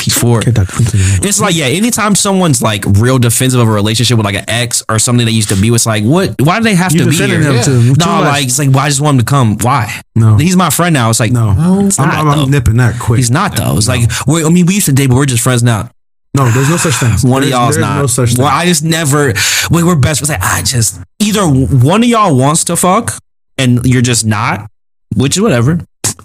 P4. 0.00 1.24
It's 1.24 1.40
like, 1.40 1.54
yeah, 1.54 1.66
anytime 1.66 2.14
someone's 2.14 2.62
like 2.62 2.84
real 2.86 3.18
defensive 3.18 3.60
of 3.60 3.68
a 3.68 3.70
relationship 3.70 4.16
with 4.16 4.24
like 4.24 4.34
an 4.36 4.44
ex 4.48 4.82
or 4.88 4.98
something 4.98 5.26
they 5.26 5.32
used 5.32 5.48
to 5.50 5.56
be, 5.60 5.70
with, 5.70 5.78
it's 5.80 5.86
like, 5.86 6.04
what? 6.04 6.40
Why 6.40 6.58
do 6.58 6.64
they 6.64 6.74
have 6.74 6.92
You 6.92 7.00
to 7.00 7.04
be 7.06 7.10
defending 7.12 7.40
here? 7.42 7.50
him 7.50 7.56
Yeah. 7.56 7.62
too. 7.62 7.94
Too 7.94 7.94
No, 7.98 8.06
much. 8.06 8.24
like 8.24 8.44
it's 8.44 8.58
like, 8.58 8.70
why 8.70 8.84
I 8.84 8.88
just 8.88 9.00
want 9.00 9.16
him 9.16 9.18
to 9.20 9.24
come? 9.24 9.58
Why? 9.58 10.00
No. 10.14 10.36
he's 10.36 10.56
my 10.56 10.70
friend 10.70 10.92
now. 10.94 11.10
It's 11.10 11.20
like, 11.20 11.32
No, 11.32 11.50
it's 11.86 11.98
I'm, 11.98 12.08
not. 12.08 12.18
I'm. 12.18 12.28
I'm 12.44 12.50
nipping 12.50 12.76
that 12.76 12.98
quick. 13.00 13.18
He's 13.18 13.30
not 13.30 13.56
though. 13.56 13.76
It's 13.76 13.88
like, 13.88 14.08
we 14.26 14.44
I 14.44 14.48
mean, 14.48 14.66
we 14.66 14.74
used 14.74 14.86
to 14.86 14.92
date, 14.92 15.08
but 15.08 15.16
we're 15.16 15.26
just 15.26 15.42
friends 15.42 15.62
now. 15.62 15.90
No, 16.36 16.48
there's 16.48 16.70
no 16.70 16.76
such 16.76 16.94
thing. 16.94 17.10
One 17.28 17.42
There's- 17.42 17.46
of 17.46 17.50
y'all's 17.60 17.74
there's 17.74 17.84
not. 17.86 18.00
no 18.00 18.06
such 18.06 18.30
thing. 18.34 18.44
Well, 18.44 18.54
I 18.54 18.64
just 18.64 18.84
never. 18.84 19.32
We 19.70 19.82
were 19.82 19.96
best. 19.96 20.20
It's 20.20 20.30
like 20.30 20.40
I 20.40 20.62
just 20.62 21.00
either 21.20 21.46
one 21.46 22.02
of 22.02 22.08
y'all 22.08 22.36
wants 22.36 22.64
to 22.64 22.76
fuck 22.76 23.12
and 23.58 23.84
you're 23.86 24.02
just 24.02 24.24
not, 24.26 24.68
which 25.16 25.36
is 25.36 25.42
whatever, 25.42 25.80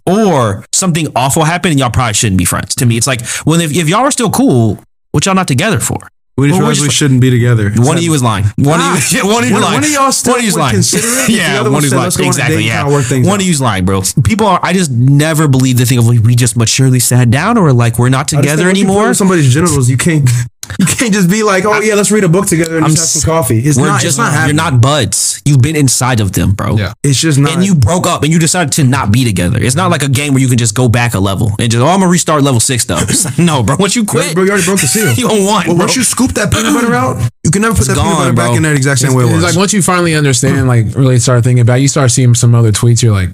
or 0.07 0.65
something 0.73 1.07
awful 1.15 1.43
happened 1.43 1.71
and 1.71 1.79
y'all 1.79 1.89
probably 1.91 2.13
shouldn't 2.13 2.37
be 2.37 2.45
friends. 2.45 2.75
To 2.75 2.85
me, 2.85 2.97
it's 2.97 3.07
like, 3.07 3.21
well, 3.45 3.59
if, 3.59 3.75
if 3.75 3.89
y'all 3.89 4.01
are 4.01 4.11
still 4.11 4.29
cool, 4.31 4.79
what 5.11 5.25
y'all 5.25 5.35
not 5.35 5.47
together 5.47 5.79
for? 5.79 5.97
we 6.37 6.47
just 6.47 6.57
Well, 6.59 6.67
realized 6.67 6.81
we 6.81 6.89
shouldn't 6.89 7.21
be 7.21 7.29
together. 7.29 7.71
One 7.77 7.95
of 7.97 8.03
you 8.03 8.13
is 8.13 8.21
lying. 8.21 8.43
One 8.57 8.79
Ah. 8.81 8.97
of 8.97 9.11
you, 9.11 9.25
one 9.25 9.43
of 9.45 9.49
you 9.49 9.55
lying. 9.59 9.73
One 9.75 9.83
of 9.85 9.89
y'all 9.89 10.11
still 10.11 10.33
one 10.33 10.39
of 10.39 10.45
you's 10.45 10.57
lying. 10.57 10.81
yeah, 11.29 11.61
one 11.61 11.75
of 11.75 11.83
you's 11.83 11.93
lying. 11.93 12.03
"Let's 12.03 12.19
on 12.19 12.25
Exactly. 12.25 12.65
Yeah, 12.67 12.83
one 12.83 12.93
out." 13.01 13.39
of 13.39 13.41
you's 13.41 13.61
lying, 13.61 13.85
bro. 13.85 14.01
People 14.25 14.45
are. 14.47 14.59
I 14.61 14.73
just 14.73 14.91
never 14.91 15.47
believe 15.47 15.77
the 15.77 15.85
thing 15.85 15.97
of 15.97 16.05
like, 16.07 16.19
we 16.23 16.35
just 16.35 16.57
maturely 16.57 16.99
sat 16.99 17.31
down 17.31 17.57
or 17.57 17.71
like 17.71 17.97
we're 17.97 18.09
not 18.09 18.27
together 18.27 18.63
think 18.63 18.67
when 18.67 18.75
you 18.75 18.83
play 18.85 18.93
anymore. 18.95 19.13
Somebody's 19.13 19.53
genitals, 19.53 19.89
you 19.89 19.95
can't. 19.97 20.29
You 20.80 20.86
can't 20.86 21.13
just 21.13 21.30
be 21.30 21.43
like, 21.43 21.66
oh 21.66 21.80
yeah, 21.82 21.95
let's 21.95 22.11
read 22.11 22.24
a 22.24 22.30
book 22.30 22.47
together 22.47 22.76
and 22.78 22.86
I'm 22.86 22.91
just 22.91 23.13
have 23.13 23.22
some 23.22 23.30
coffee. 23.30 23.59
It's 23.59 23.78
We're 23.78 23.88
not. 23.88 24.01
just 24.01 24.18
it's 24.20 24.34
not 24.34 24.45
you're 24.47 24.55
not 24.55 24.82
buds. 24.82 25.41
You've 25.45 25.61
been 25.61 25.76
inside 25.76 26.20
of 26.20 26.32
them, 26.34 26.51
bro. 26.51 26.76
Yeah. 26.78 26.93
It's 27.03 27.20
just 27.20 27.38
not. 27.39 27.53
And 27.53 27.66
you 27.66 27.76
broke 27.76 28.07
up 28.07 28.24
and 28.24 28.32
you 28.34 28.39
decided 28.39 28.74
to 28.74 28.84
not 28.84 29.11
be 29.11 29.24
together. 29.24 29.57
It's 29.61 29.76
not 29.76 29.91
like 29.91 30.03
a 30.03 30.09
game 30.09 30.34
where 30.34 30.41
you 30.41 30.47
can 30.47 30.57
just 30.57 30.76
go 30.76 30.88
back 30.89 31.13
a 31.13 31.20
level 31.20 31.51
and 31.59 31.72
just, 31.72 31.82
oh, 31.84 31.88
I'm 31.88 31.99
gonna 31.99 32.11
restart 32.11 32.43
level 32.43 32.59
six 32.59 32.86
though. 32.86 32.99
Like, 33.26 33.39
no, 33.39 33.63
bro. 33.63 33.78
Once 33.80 33.95
you 33.95 34.05
quit, 34.05 34.36
bro, 34.36 34.43
you 34.43 34.49
already 34.51 34.66
broke 34.66 34.82
the 34.82 34.88
seal. 34.88 35.11
you 35.16 35.28
don't 35.28 35.45
want, 35.45 35.68
Well, 35.68 35.76
bro. 35.78 35.86
once 35.86 35.95
you 35.95 36.03
scoop 36.03 36.32
that 36.34 36.51
peanut 36.51 36.74
butter 36.74 36.93
out, 37.03 37.18
you 37.43 37.51
can 37.51 37.61
never 37.61 37.76
put 37.76 37.88
that 37.88 37.95
peanut 37.95 38.09
gone, 38.11 38.18
butter 38.18 38.34
back 38.34 38.55
in 38.57 38.63
that 38.63 38.76
exact 38.76 38.99
same 38.99 39.13
way 39.13 39.24
it 39.24 39.34
It's 39.34 39.43
like 39.43 39.55
once 39.55 39.74
you 39.74 39.82
finally 39.82 40.16
understand, 40.16 40.68
like 40.68 40.93
really 40.95 41.20
start 41.20 41.43
thinking 41.43 41.61
about, 41.61 41.80
it, 41.80 41.82
you 41.84 41.88
start 41.88 42.11
seeing 42.11 42.34
some 42.36 42.53
other 42.53 42.72
tweets. 42.72 43.01
You're 43.01 43.13
like, 43.13 43.30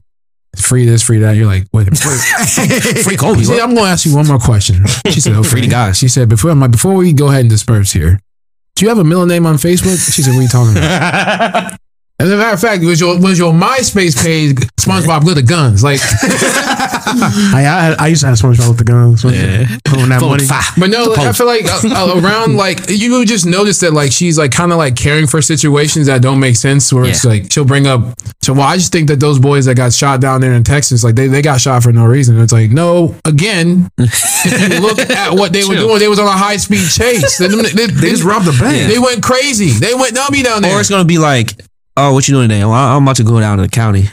free 0.56 0.86
this, 0.86 1.04
free 1.04 1.20
that. 1.20 1.34
You're 1.34 1.46
like, 1.46 1.68
wait 1.74 1.88
a 1.88 1.92
minute. 1.92 3.04
Free 3.04 3.18
Kobe. 3.18 3.40
She 3.40 3.46
said, 3.46 3.56
bro. 3.56 3.64
I'm 3.64 3.74
going 3.74 3.86
to 3.86 3.92
ask 3.92 4.06
you 4.06 4.16
one 4.16 4.28
more 4.28 4.40
question. 4.40 4.86
She 5.10 5.22
said, 5.22 5.34
okay. 5.34 5.48
Free 5.48 5.62
the 5.62 5.68
guys. 5.68 5.98
She 5.98 6.08
said, 6.08 6.30
before 6.30 6.52
I'm 6.52 6.60
like, 6.60 6.72
before 6.72 6.96
we 6.96 7.14
go 7.14 7.30
ahead 7.30 7.42
and 7.42 7.50
disperse 7.50 7.92
here, 7.92 8.20
do 8.76 8.86
you 8.86 8.90
have 8.90 8.98
a 8.98 9.04
middle 9.04 9.26
name 9.26 9.46
on 9.46 9.56
Facebook? 9.56 9.98
She 10.14 10.22
said, 10.22 10.32
what 10.32 10.40
are 10.40 10.44
you 10.44 10.50
talking 10.50 10.78
about? 10.78 11.80
As 12.22 12.32
a 12.32 12.38
matter 12.38 12.54
of 12.54 12.62
fact, 12.62 12.84
was 12.84 13.00
your 13.00 13.20
was 13.20 13.40
your 13.40 13.52
MySpace 13.52 14.22
page 14.22 14.56
SpongeBob 14.80 15.26
with 15.26 15.36
the 15.36 15.42
guns? 15.42 15.84
Like, 15.84 16.00
I, 16.04 17.96
I 17.98 18.06
I 18.06 18.08
used 18.10 18.22
to 18.22 18.28
have 18.28 18.38
SpongeBob 18.38 18.70
with 18.70 18.78
the 18.78 18.84
guns. 18.84 19.24
Yeah. 19.24 19.66
Pulling 19.86 20.10
that 20.10 20.20
Full 20.20 20.30
money. 20.30 20.46
but 20.78 20.90
no, 20.92 21.16
I 21.16 21.32
feel 21.34 21.48
like 21.48 21.66
uh, 21.66 21.82
uh, 21.86 22.22
around 22.22 22.58
like 22.58 22.90
you 22.90 23.18
would 23.18 23.28
just 23.28 23.48
notice 23.48 23.80
that 23.80 23.94
like 23.94 24.12
she's 24.12 24.38
like 24.38 24.52
kind 24.52 24.72
of 24.72 24.78
like 24.78 24.96
caring 24.96 25.26
for 25.26 25.42
situations 25.42 26.06
that 26.06 26.22
don't 26.22 26.40
make 26.40 26.58
sense. 26.58 26.94
Where 26.94 27.06
it's 27.06 27.26
like 27.26 27.52
she'll 27.52 27.66
bring 27.66 27.88
up. 27.88 28.02
So 28.44 28.54
well, 28.54 28.68
I 28.68 28.76
just 28.76 28.92
think 28.92 29.08
that 29.08 29.20
those 29.20 29.40
boys 29.40 29.66
that 29.66 29.76
got 29.76 29.92
shot 29.92 30.22
down 30.22 30.42
there 30.42 30.54
in 30.54 30.64
Texas, 30.64 31.04
like 31.04 31.16
they, 31.16 31.28
they 31.28 31.42
got 31.42 31.60
shot 31.60 31.82
for 31.82 31.92
no 31.92 32.06
reason. 32.06 32.40
It's 32.40 32.54
like 32.54 32.70
no, 32.70 33.16
again, 33.26 33.90
if 33.98 34.72
you 34.72 34.80
look 34.80 35.00
at 35.00 35.34
what 35.34 35.54
they 35.54 35.64
were 35.64 35.76
doing, 35.76 35.98
they 35.98 36.08
was 36.08 36.20
on 36.20 36.28
a 36.28 36.32
high 36.32 36.58
speed 36.58 36.88
chase. 36.88 37.40
They, 37.40 37.48
they, 37.48 37.88
they 37.88 38.10
just 38.10 38.24
robbed 38.24 38.46
the 38.46 38.58
bank. 38.60 38.92
They 38.92 39.00
went 39.00 39.24
crazy. 39.24 39.70
They 39.70 39.96
went 39.96 40.14
dummy 40.14 40.44
down 40.44 40.62
there. 40.62 40.78
Or 40.78 40.80
it's 40.80 40.90
gonna 40.90 41.06
be 41.06 41.18
like, 41.18 41.56
oh, 41.98 42.14
what 42.14 42.28
you 42.28 42.34
doing 42.36 42.50
today? 42.50 42.64
Well, 42.64 42.74
I'm 42.74 43.04
about 43.04 43.18
to 43.18 43.24
go 43.24 43.40
down 43.40 43.58
to 43.58 43.64
the 43.64 43.70
county. 43.70 44.06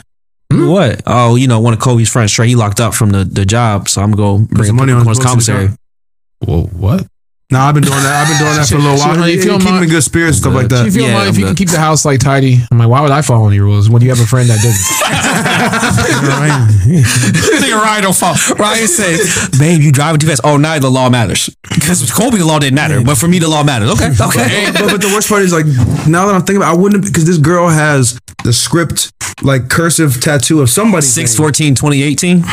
Hmm? 0.51 0.67
What? 0.67 1.01
Oh, 1.05 1.35
you 1.35 1.47
know, 1.47 1.59
one 1.59 1.73
of 1.73 1.79
Kobe's 1.79 2.09
friends, 2.09 2.31
Trey, 2.31 2.47
he 2.47 2.55
locked 2.55 2.79
up 2.79 2.93
from 2.93 3.11
the, 3.11 3.23
the 3.23 3.45
job, 3.45 3.87
so 3.87 4.01
I'm 4.01 4.11
gonna 4.11 4.39
go 4.39 4.45
bring 4.45 4.65
some 4.67 4.75
money 4.75 4.91
on 4.93 5.05
his 5.05 5.07
his 5.07 5.17
books 5.19 5.45
to 5.45 5.51
the 5.51 5.53
commissary. 5.53 5.77
Whoa, 6.39 6.63
what? 6.67 7.07
Nah, 7.51 7.65
I've 7.67 7.73
been 7.73 7.81
doing 7.83 7.97
that. 7.97 8.21
I've 8.21 8.27
been 8.29 8.37
doing 8.37 8.53
that 8.61 8.67
for 8.69 8.75
a 8.75 8.77
little 8.77 8.95
She- 8.97 9.07
while. 9.09 9.25
she- 9.25 9.33
if 9.33 9.43
you 9.43 9.51
Keep 9.57 9.61
don't 9.65 9.77
him 9.77 9.83
in 9.83 9.89
good 9.89 10.03
spirits, 10.03 10.37
stuff 10.37 10.53
like 10.53 10.67
Do 10.67 10.75
you 10.75 10.83
that. 10.83 10.91
feel 10.93 11.07
Yeah, 11.07 11.13
mind 11.15 11.29
if 11.29 11.35
I'm 11.35 11.39
you 11.41 11.45
can 11.47 11.55
keep 11.55 11.69
the 11.69 11.79
house 11.79 12.05
like 12.05 12.19
tidy? 12.19 12.59
I'm 12.69 12.77
like, 12.77 12.89
why 12.89 13.01
would 13.01 13.09
I 13.09 13.23
follow 13.23 13.47
any 13.47 13.59
rules 13.59 13.89
when 13.89 14.03
you 14.03 14.09
have 14.09 14.19
a 14.19 14.25
friend 14.27 14.47
that 14.49 14.61
didn't? 14.61 14.77
Nigga 17.59 17.81
Ryan 17.81 18.03
don't 18.03 18.15
fall. 18.15 18.35
Ryan 18.55 18.87
said, 18.87 19.19
"Babe, 19.59 19.81
you 19.81 19.91
driving 19.91 20.19
too 20.19 20.27
fast." 20.27 20.41
Oh, 20.43 20.57
now 20.57 20.77
the 20.79 20.89
law 20.89 21.09
matters 21.09 21.49
because 21.73 22.09
Kobe 22.11 22.37
the 22.37 22.45
law 22.45 22.59
didn't 22.59 22.75
matter, 22.75 23.01
but 23.03 23.17
for 23.17 23.27
me 23.27 23.39
the 23.39 23.47
law 23.49 23.63
matters. 23.63 23.89
Okay, 23.91 24.09
okay. 24.11 24.71
but, 24.71 24.91
but 24.91 25.01
the 25.01 25.11
worst 25.13 25.29
part 25.29 25.41
is 25.41 25.51
like 25.51 25.65
now 26.07 26.25
that 26.27 26.35
I'm 26.35 26.41
thinking 26.41 26.57
about, 26.57 26.73
it, 26.73 26.77
I 26.77 26.81
wouldn't 26.81 27.05
because 27.05 27.25
this 27.25 27.37
girl 27.37 27.69
has 27.69 28.19
the 28.43 28.53
script 28.53 29.11
like 29.41 29.69
cursive 29.69 30.21
tattoo 30.21 30.61
of 30.61 30.69
somebody. 30.69 31.05
6 31.05 31.35
14 31.35 31.75
2018 31.75 32.43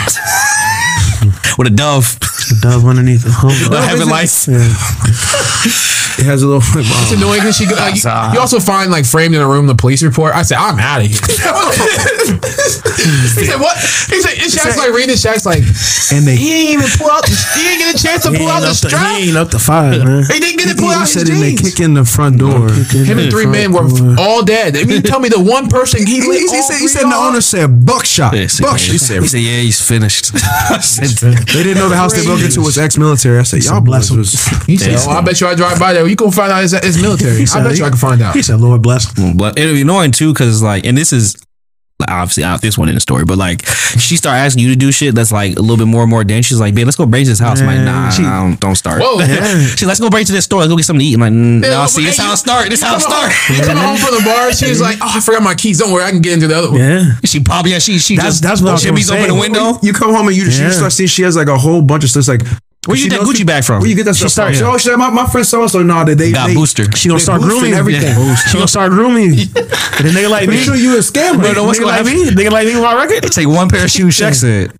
with 1.59 1.67
a 1.69 1.71
dove, 1.71 2.19
A 2.53 2.61
Dove 2.61 2.85
underneath 2.87 3.25
the 3.25 3.33
home. 3.33 3.53
a 3.73 3.81
heaven 3.83 4.09
lights. 4.09 4.49
It 6.19 6.25
has 6.25 6.43
a 6.43 6.47
little. 6.49 6.65
Like, 6.75 6.87
It's 6.89 7.13
annoying 7.13 7.41
because 7.41 7.57
she. 7.57 7.67
Like, 7.67 8.03
you, 8.03 8.09
uh, 8.09 8.31
you 8.33 8.41
also 8.41 8.59
find 8.59 8.91
like 8.91 9.05
framed 9.05 9.35
in 9.35 9.43
a 9.43 9.47
room 9.49 9.67
the 9.67 9.75
police 9.75 10.03
report. 10.03 10.35
I 10.35 10.43
said, 10.43 10.57
I'm 10.57 10.79
out 10.79 11.01
of 11.05 11.07
here. 11.09 11.21
he 12.41 13.45
said, 13.45 13.61
what? 13.61 13.77
He 13.77 14.21
said, 14.25 14.33
and 14.41 14.49
Shaq's 14.49 14.79
like 14.79 14.93
reading. 14.97 15.15
Shaq's 15.15 15.45
like, 15.45 15.61
and 16.17 16.27
they 16.27 16.37
he 16.37 16.49
didn't 16.49 16.73
even 16.81 16.89
pull 16.97 17.11
out. 17.11 17.21
The, 17.25 17.37
he 17.55 17.63
didn't 17.69 17.81
get 17.85 17.95
a 17.95 17.99
chance 18.01 18.23
to 18.25 18.33
pull 18.33 18.49
out 18.49 18.63
ain't, 18.63 18.65
the 18.65 18.73
up 18.73 18.81
to, 18.81 18.89
strap. 18.89 19.17
he 19.17 19.29
ain't 19.29 19.37
up 19.37 19.51
to 19.51 19.59
five, 19.59 20.05
man. 20.05 20.25
He 20.25 20.41
didn't 20.41 20.57
get 20.57 20.69
to 20.73 20.77
pull 20.81 20.89
he 20.89 20.95
out 20.95 21.01
his 21.05 21.13
said 21.13 21.29
and 21.29 21.43
they 21.43 21.55
kick 21.55 21.81
in 21.81 21.93
the 21.93 22.05
front 22.05 22.39
door. 22.41 22.71
Him 22.73 23.19
and 23.21 23.31
three 23.31 23.47
men 23.47 23.73
were 23.73 23.85
all 24.19 24.41
dead. 24.45 24.77
I 24.77 24.85
mean, 24.85 25.03
tell 25.03 25.21
me 25.21 25.29
the 25.29 25.43
one 25.43 25.69
person 25.69 26.07
he 26.07 26.21
He, 26.21 26.29
lit 26.29 26.41
he 26.41 26.49
said, 26.49 26.81
he 26.81 26.89
said 26.89 27.05
the 27.05 27.15
owner 27.17 27.41
said 27.41 27.85
buckshot. 27.85 28.33
Yeah, 28.33 28.49
buckshot. 28.61 28.97
he 28.97 28.99
said, 28.99 29.21
"Yeah, 29.37 29.61
he's 29.61 29.81
finished." 29.81 30.33
They 31.53 31.63
didn't 31.63 31.79
know 31.79 31.89
the 31.89 31.97
house 31.97 32.13
they 32.15 32.25
broke 32.25 32.41
into 32.41 32.61
was 32.61 32.79
ex-military. 32.79 33.39
I 33.39 33.43
said, 33.43 33.65
y'all 33.65 33.81
bless 33.81 34.11
bless 34.11 34.11
him. 34.11 34.19
was. 34.19 34.67
He 34.67 34.77
said, 34.77 34.97
oh, 34.99 35.11
I 35.11 35.21
bet 35.21 35.41
you 35.41 35.47
I 35.47 35.55
drive 35.55 35.79
by 35.79 35.93
there. 35.93 36.07
You 36.07 36.17
can 36.17 36.31
find 36.31 36.53
out 36.53 36.65
it's, 36.65 36.73
it's 36.73 37.01
military. 37.01 37.45
I 37.55 37.63
bet 37.63 37.79
you 37.79 37.85
I 37.85 37.89
can 37.91 37.99
find 37.99 38.21
out. 38.21 38.35
He 38.35 38.43
said, 38.43 38.61
Lord 38.61 38.83
bless 38.83 39.17
him. 39.17 39.37
but 39.37 39.59
it'll 39.59 39.75
be 39.75 39.83
annoying 39.83 40.11
too 40.11 40.33
because 40.33 40.63
like, 40.63 40.85
and 40.85 40.97
this 40.99 41.13
is 41.13 41.37
like, 41.37 41.46
obviously 42.09 42.45
out 42.45 42.61
this 42.61 42.77
one 42.77 42.89
in 42.89 42.95
the 42.95 43.01
story, 43.01 43.25
but 43.25 43.39
like 43.39 43.65
she 43.67 44.17
start 44.17 44.37
asking 44.37 44.63
you 44.63 44.71
to 44.71 44.77
do 44.77 44.93
shit 44.93 45.15
that's 45.15 45.33
like 45.33 45.57
a 45.57 45.61
little 45.61 45.77
bit 45.79 45.87
more 45.87 46.03
and 46.03 46.11
more 46.11 46.25
dense. 46.25 46.47
She's 46.47 46.61
like, 46.61 46.75
"Babe, 46.75 46.85
let's 46.87 46.97
go 46.97 47.07
break 47.07 47.25
to 47.25 47.31
this 47.31 47.39
house." 47.39 47.61
I'm 47.61 47.67
like, 47.67 47.81
"Nah, 47.81 48.11
she- 48.11 48.23
don't, 48.23 48.61
don't 48.61 48.75
start." 48.77 49.01
Whoa. 49.03 49.25
She's 49.77 49.85
let's 49.87 50.01
go 50.01 50.11
break 50.11 50.27
to 50.27 50.33
this 50.33 50.45
store. 50.45 50.61
Let's 50.61 50.71
go 50.71 50.77
get 50.77 50.85
something 50.85 51.01
to 51.01 51.07
eat. 51.07 51.15
I'm 51.15 51.21
like, 51.21 51.33
"Mm, 51.33 51.63
Yeah, 51.65 51.71
"No, 51.71 51.81
look, 51.83 51.89
see, 51.91 52.05
this 52.05 52.17
hey, 52.19 52.23
how 52.23 52.29
you- 52.29 52.35
it 52.35 52.37
start. 52.37 52.69
This 52.71 52.83
how 52.83 52.97
it 52.97 53.01
start." 53.01 53.33
home- 53.33 53.65
Coming 53.65 53.83
home 53.83 53.97
from 53.97 54.15
the 54.15 54.23
bar, 54.25 54.53
she 54.53 54.69
was 54.69 54.81
like, 54.81 54.99
"Oh, 55.01 55.13
I 55.17 55.21
forgot 55.21 55.43
my 55.43 55.55
keys. 55.55 55.79
Don't 55.79 55.93
worry, 55.93 56.05
I 56.05 56.11
can 56.11 56.21
get 56.21 56.35
into 56.35 56.49
the 56.49 56.57
other 56.57 56.71
one." 56.71 56.81
Yeah. 56.81 57.13
She 57.25 57.41
probably 57.41 57.73
yeah, 57.73 57.79
she 57.79 57.99
she 57.99 58.17
That's- 58.17 58.35
just 58.41 58.43
that's 58.43 58.61
what 58.63 58.79
she 58.79 58.91
was 58.91 59.11
open 59.11 59.29
the 59.29 59.35
window. 59.35 59.79
You 59.83 59.93
come 59.93 60.15
home 60.15 60.29
and 60.29 60.37
you, 60.37 60.45
Yeah. 60.45 60.67
you 60.67 60.73
start 60.73 60.93
seeing 60.93 61.09
she 61.09 61.23
has 61.23 61.35
like 61.37 61.49
a 61.49 61.57
whole 61.59 61.81
bunch 61.83 62.05
of 62.05 62.11
stuff. 62.11 62.21
It's 62.21 62.29
like, 62.29 62.43
Where 62.87 62.97
you 62.97 63.11
get 63.11 63.21
that 63.21 63.27
Gucci 63.27 63.33
people- 63.39 63.47
bag 63.47 63.65
from? 63.65 63.81
Where 63.81 63.89
you 63.89 63.97
get 63.97 64.05
that 64.05 64.17
She 64.17 64.29
stuff 64.29 64.47
from? 64.47 64.55
started- 64.55 64.81
She, 64.83 64.91
oh, 64.91 64.95
she, 64.95 64.97
my, 64.97 65.11
my 65.11 65.27
friend 65.27 65.47
so 65.47 65.59
oh, 65.59 65.63
and 65.63 65.71
so. 65.71 65.83
No, 65.83 66.05
they 66.05 66.15
they 66.15 66.33
Got 66.33 66.49
they, 66.49 66.55
booster. 66.55 66.85
She 66.97 67.09
gonna 67.09 67.21
start 67.21 67.43
grooming 67.43 67.75
everything. 67.75 68.15
She 68.49 68.55
gonna 68.55 68.69
start 68.69 68.91
grooming 68.93 69.35
you. 69.35 69.47
And 69.99 70.05
then 70.07 70.13
nigga 70.15 70.31
like 70.31 70.49
me. 70.49 70.55
Make 70.57 70.65
sure 70.65 70.77
you 70.77 70.95
a 70.97 71.01
scammer. 71.01 71.41
Bro, 71.41 71.53
know 71.53 71.65
what's 71.65 71.79
nigga 71.79 71.83
gonna 71.91 71.97
like 71.99 72.07
happen? 72.07 72.35
me. 72.37 72.43
Nigga 72.45 72.51
like 72.53 72.67
me 72.67 72.75
with 72.75 72.83
my 72.85 72.95
record. 72.95 73.23
They 73.23 73.29
Take 73.29 73.49
one 73.49 73.69
pair 73.69 73.85
of 73.85 73.91
shoes. 73.91 74.17
Shaq 74.19 74.35
said, 74.35 74.73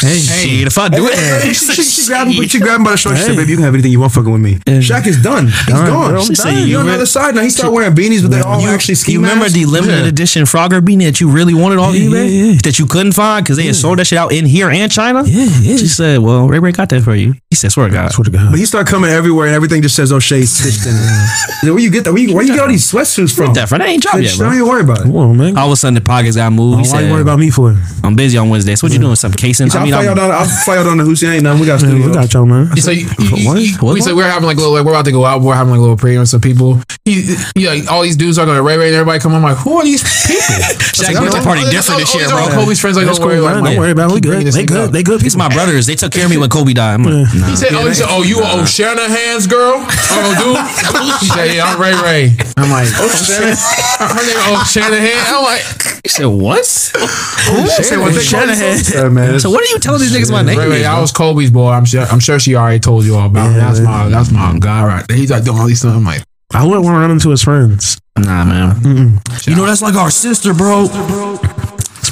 "Hey, 0.00 0.18
shit, 0.18 0.66
if 0.66 0.78
I 0.78 0.88
do 0.88 1.06
it, 1.08 1.54
she, 1.54 1.54
she, 1.54 1.82
she 1.82 2.06
grabbed 2.06 2.30
him, 2.30 2.44
she 2.48 2.58
grabbed 2.60 2.78
him 2.80 2.84
by 2.84 2.90
the 2.92 2.96
shoulder. 2.96 3.16
She 3.18 3.24
said, 3.24 3.36
"Baby, 3.36 3.50
you 3.50 3.56
can 3.56 3.64
have 3.64 3.74
anything 3.74 3.92
you 3.92 4.00
want 4.00 4.12
fucking 4.12 4.30
with 4.32 4.40
me." 4.40 4.54
Shaq 4.82 5.06
is 5.06 5.22
done. 5.22 5.46
He's 5.48 5.66
Done, 5.66 5.86
gone. 5.86 6.10
bro, 6.10 6.20
I'm 6.20 6.26
She's 6.26 6.38
done. 6.38 6.66
You 6.68 6.78
on 6.78 6.86
the 6.86 6.94
other 6.94 7.06
side 7.06 7.34
now. 7.34 7.42
He 7.42 7.50
started 7.50 7.72
wearing 7.72 7.94
beanies, 7.94 8.22
but 8.22 8.30
they 8.30 8.40
all 8.40 8.60
You, 8.60 8.68
actually 8.68 8.94
ski 8.96 9.12
you 9.12 9.20
remember 9.20 9.48
the 9.48 9.64
limited 9.64 10.06
edition 10.06 10.42
Frogger 10.44 10.80
beanie 10.80 11.04
that 11.04 11.20
you 11.20 11.28
really 11.30 11.54
wanted 11.54 11.78
off 11.78 11.94
Yeah, 11.94 12.00
eBay 12.08 12.24
yeah, 12.38 12.52
yeah. 12.52 12.58
that 12.64 12.78
you 12.78 12.86
couldn't 12.86 13.12
find 13.12 13.44
because 13.44 13.56
they 13.56 13.66
had 13.66 13.76
sold 13.76 13.98
that 13.98 14.06
shit 14.06 14.18
out 14.18 14.32
in 14.32 14.44
here 14.46 14.70
and 14.70 14.90
China? 14.90 15.22
Yeah, 15.26 15.44
yeah. 15.60 15.76
She 15.76 15.86
said, 15.88 16.18
"Well, 16.20 16.46
Ray 16.48 16.58
Ray 16.58 16.72
got 16.72 16.88
that 16.90 17.02
for 17.02 17.14
you." 17.14 17.34
He 17.54 17.56
said, 17.56 17.70
"Swear 17.70 17.86
to 17.86 17.92
God." 17.94 18.10
Swear 18.10 18.24
to 18.24 18.30
God. 18.32 18.50
But 18.50 18.58
he 18.58 18.66
started 18.66 18.90
coming 18.90 19.10
everywhere, 19.10 19.46
and 19.46 19.54
everything 19.54 19.80
just 19.80 19.94
says 19.94 20.10
oh, 20.10 20.16
O'Shea 20.16 20.42
stitched 20.42 20.86
in 20.86 20.94
it. 20.98 21.70
Where 21.70 21.78
you 21.78 21.88
get 21.88 22.02
that? 22.02 22.12
Where 22.12 22.20
you, 22.20 22.34
where 22.34 22.42
you 22.44 22.52
get 22.52 22.60
all 22.62 22.68
these 22.68 22.90
sweatsuits 22.90 23.30
from? 23.34 23.54
That 23.54 23.68
for 23.68 23.78
that 23.78 23.86
ain't 23.88 24.02
dropped 24.02 24.18
yet, 24.18 24.32
Bitch, 24.32 24.38
bro. 24.38 24.46
Don't 24.48 24.56
even 24.56 24.68
worry 24.68 24.82
about 24.82 24.98
it. 24.98 25.02
Come 25.04 25.16
on, 25.16 25.36
man. 25.36 25.56
All 25.56 25.66
of 25.68 25.72
a 25.72 25.76
sudden, 25.76 25.94
the 25.94 26.00
pockets 26.00 26.34
got 26.36 26.52
moved. 26.52 26.84
He 26.84 26.90
Why 26.90 26.98
you 27.00 27.06
said, 27.06 27.12
worry 27.12 27.22
about 27.22 27.38
me 27.38 27.50
for? 27.50 27.70
it? 27.70 27.78
"I'm 28.02 28.16
busy 28.16 28.36
on 28.38 28.48
Wednesday." 28.50 28.74
So 28.74 28.86
what 28.88 28.92
you 28.92 28.98
doing? 28.98 29.14
Some 29.14 29.30
casing? 29.32 29.70
So 29.70 29.78
I 29.78 29.82
I'll 29.82 29.86
mean, 29.86 29.94
fly 29.94 30.02
y'all 30.02 30.10
I'm, 30.10 30.16
down. 30.16 30.30
I'll 30.32 30.46
fly 30.64 30.74
y'all 30.74 30.84
down 30.84 30.98
to 30.98 31.04
Houston. 31.04 31.30
Ain't 31.30 31.42
nothing. 31.44 31.60
We 31.60 31.66
got 31.66 31.80
Man, 31.82 31.90
studio. 31.92 32.06
we 32.08 32.12
got 32.12 32.32
y'all, 32.34 32.46
man. 32.46 32.76
So 32.76 32.90
you, 32.90 33.06
you, 33.18 33.46
What? 33.48 33.60
you- 33.62 33.76
What? 33.78 33.94
we 33.94 34.00
said 34.00 34.14
we're 34.14 34.28
having 34.28 34.46
like 34.46 34.56
a 34.56 34.60
little, 34.60 34.74
like 34.74 34.84
we're 34.84 34.90
about 34.92 35.04
to 35.04 35.12
go 35.12 35.24
out. 35.24 35.40
We're 35.42 35.54
having 35.54 35.70
like 35.70 35.78
a 35.78 35.82
little 35.82 35.96
pre 35.96 36.18
with 36.18 36.28
some 36.28 36.40
people. 36.40 36.80
He, 37.04 37.36
you 37.54 37.66
know, 37.68 37.90
all 37.90 38.02
these 38.02 38.16
dudes 38.16 38.38
are 38.38 38.46
going 38.46 38.56
to 38.56 38.62
Ray 38.62 38.76
Ray 38.76 38.88
and 38.88 38.96
everybody 38.96 39.20
come. 39.20 39.34
I'm 39.34 39.42
like, 39.42 39.58
who 39.58 39.76
are 39.78 39.84
these 39.84 40.02
people? 40.26 40.42
Shaq 40.96 41.14
birthday 41.20 41.38
oh, 41.40 41.44
party 41.44 41.62
oh, 41.64 41.70
different 41.70 42.00
this 42.00 42.14
year, 42.14 42.24
These 42.24 42.32
all 42.32 42.48
bro. 42.48 42.64
Kobe's 42.64 42.80
friends. 42.80 42.96
Like, 42.96 43.04
That's 43.06 43.18
don't 43.18 43.28
cool, 43.28 43.36
worry, 43.36 43.44
man. 43.44 43.62
like, 43.62 43.72
Don't 43.74 43.80
worry 43.80 43.90
about 43.92 44.10
it. 44.10 44.14
We 44.14 44.20
keep 44.20 44.30
bringing 44.30 44.44
good. 44.44 44.46
this 44.48 44.54
They 44.54 44.60
thing 44.64 44.76
good. 44.76 44.86
up. 44.88 44.92
They 44.92 45.02
good 45.02 45.22
It's 45.22 45.34
people. 45.34 45.48
my 45.48 45.54
brothers. 45.54 45.84
They 45.86 45.94
took 45.96 46.12
care 46.12 46.24
of 46.24 46.30
me 46.30 46.38
when 46.38 46.48
Kobe 46.48 46.72
died. 46.72 46.94
I'm 46.94 47.02
like, 47.04 47.28
nah. 47.34 47.43
He 47.48 47.56
said, 47.56 47.72
"Oh, 47.74 47.86
he 47.86 47.94
said, 47.94 48.06
oh, 48.08 48.22
you 48.22 48.40
a 48.40 48.60
O'Shanahan's 48.62 49.46
girl? 49.46 49.84
Oh, 49.86 50.34
dude." 50.38 50.58
He 51.20 51.28
said, 51.28 51.54
"Yeah, 51.54 51.64
I'm 51.64 51.80
Ray 51.80 51.94
Ray." 52.02 52.36
I'm 52.56 52.70
like, 52.70 52.88
"O'Shanahan." 53.00 53.56
Her 54.00 54.24
name 54.26 54.58
O'Shanahan. 54.58 55.22
I'm 55.34 55.44
like, 55.44 55.62
He 56.02 56.08
said, 56.08 56.26
"What?" 56.26 56.64
Say 56.64 57.96
what 57.96 58.12
they 58.12 58.14
call 58.14 58.20
Shanahan. 58.20 58.58
themselves. 58.58 58.94
Yeah, 58.94 59.08
man. 59.08 59.38
So 59.40 59.50
what 59.50 59.62
are 59.62 59.70
you 59.70 59.78
telling 59.78 60.00
these 60.00 60.12
niggas 60.12 60.30
my 60.32 60.42
name? 60.42 60.58
Ray 60.58 60.68
Ray, 60.68 60.80
is, 60.80 60.86
I 60.86 61.00
was 61.00 61.12
Kobe's 61.12 61.50
boy. 61.50 61.70
I'm 61.70 61.84
sure. 61.84 62.02
I'm 62.02 62.20
sure 62.20 62.38
she 62.38 62.56
already 62.56 62.80
told 62.80 63.04
you 63.04 63.16
all 63.16 63.26
about. 63.26 63.50
him. 63.52 63.58
That's 63.58 63.80
my. 63.80 64.08
That's 64.08 64.30
my 64.30 64.56
guy 64.58 64.84
right 64.84 65.06
there. 65.08 65.16
He's 65.16 65.30
like 65.30 65.44
doing 65.44 65.58
all 65.58 65.66
these 65.66 65.78
stuff. 65.80 65.94
I'm 65.96 66.04
like, 66.04 66.22
I 66.52 66.64
wouldn't 66.64 66.84
want 66.84 66.96
to 66.96 67.00
run 67.00 67.10
into 67.10 67.30
his 67.30 67.42
friends. 67.42 67.98
Nah, 68.18 68.44
man. 68.44 69.20
You 69.44 69.56
know 69.56 69.66
that's 69.66 69.82
like 69.82 69.94
our 69.94 70.10
sister, 70.10 70.54
bro. 70.54 70.86
It's 70.88 70.94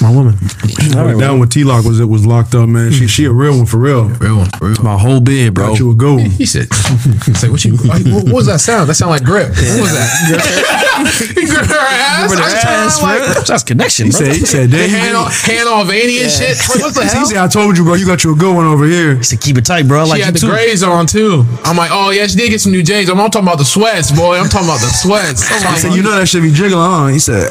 my 0.03 0.11
woman. 0.11 0.37
Down 1.19 1.39
with 1.39 1.51
T 1.51 1.65
Lock 1.65 1.85
was 1.85 2.01
it 2.01 2.05
was 2.05 2.27
locked 2.27 2.55
up, 2.55 2.69
man. 2.69 2.91
She 2.93 3.07
she 3.07 3.25
a 3.25 3.31
real 3.33 3.57
one 3.57 3.67
for 3.67 3.79
real. 3.79 4.05
real 4.21 4.39
one, 4.39 4.51
for 4.59 4.69
real. 4.69 4.83
My 4.83 4.99
whole 4.99 5.21
bid, 5.21 5.55
bro. 5.55 5.69
Thought 5.69 5.79
you 5.79 5.91
a 5.91 5.95
go. 5.95 6.19
He 6.19 6.45
said, 6.47 6.67
he 7.25 7.33
said, 7.35 7.51
what 7.51 7.65
you, 7.65 7.77
what, 7.77 8.03
what 8.25 8.33
was 8.35 8.47
that 8.47 8.61
sound? 8.61 8.89
That 8.89 8.95
sound 8.95 9.11
like 9.13 9.25
grip. 9.25 9.49
What 9.49 9.81
was 9.81 9.93
that? 9.93 10.11
he 11.35 11.47
gripped 11.47 11.71
her 11.71 11.79
ass. 11.79 12.19
I 12.19 12.27
was 12.29 12.39
trying 12.63 12.91
to, 12.91 13.35
like, 13.37 13.47
That's 13.47 13.63
connection, 13.65 14.07
He 14.07 14.11
bro. 14.13 14.21
said 14.21 14.35
he 14.37 14.45
said 14.47 14.71
the 14.71 14.77
damn. 14.79 14.91
hand, 14.91 15.17
all, 15.17 15.29
hand 15.29 15.69
all 15.69 15.85
veiny 15.85 16.23
and 16.23 16.31
shit. 16.31 16.59
What 16.69 16.95
the 16.95 17.03
He 17.03 17.09
hell? 17.09 17.27
said 17.27 17.37
I 17.39 17.49
told 17.49 17.79
you, 17.79 17.85
bro. 17.85 17.95
You 17.95 18.07
got 18.07 18.25
you 18.25 18.33
a 18.33 18.37
good 18.37 18.55
one 18.55 18.67
over 18.67 18.85
here. 18.87 19.17
He 19.17 19.23
said, 19.23 19.41
keep 19.41 19.57
it 19.59 19.65
tight, 19.65 19.87
bro. 19.89 20.01
I 20.03 20.05
She 20.05 20.11
like 20.11 20.19
you 20.19 20.25
had 20.25 20.35
the 20.35 20.41
too. 20.41 20.49
grays 20.51 20.83
on 20.83 21.07
too. 21.07 21.45
I'm 21.65 21.77
like, 21.77 21.91
oh 21.93 22.11
yeah, 22.11 22.27
she 22.27 22.37
did 22.37 22.51
get 22.51 22.61
some 22.61 22.73
new 22.73 22.83
J's. 22.83 23.09
I'm, 23.09 23.21
I'm 23.21 23.31
talking 23.31 23.47
about 23.49 23.59
the 23.59 23.65
sweats, 23.65 24.11
boy. 24.13 24.37
I'm 24.37 24.49
talking 24.49 24.69
about 24.69 24.81
the 24.81 24.89
sweats. 24.93 25.47
I'm 25.51 25.73
He 25.75 25.79
said 25.79 25.95
you 25.95 26.03
know 26.03 26.13
that 26.19 26.27
shit 26.27 26.43
be 26.43 26.51
jiggling, 26.53 26.83
huh? 26.83 27.07
He 27.09 27.19
said 27.19 27.51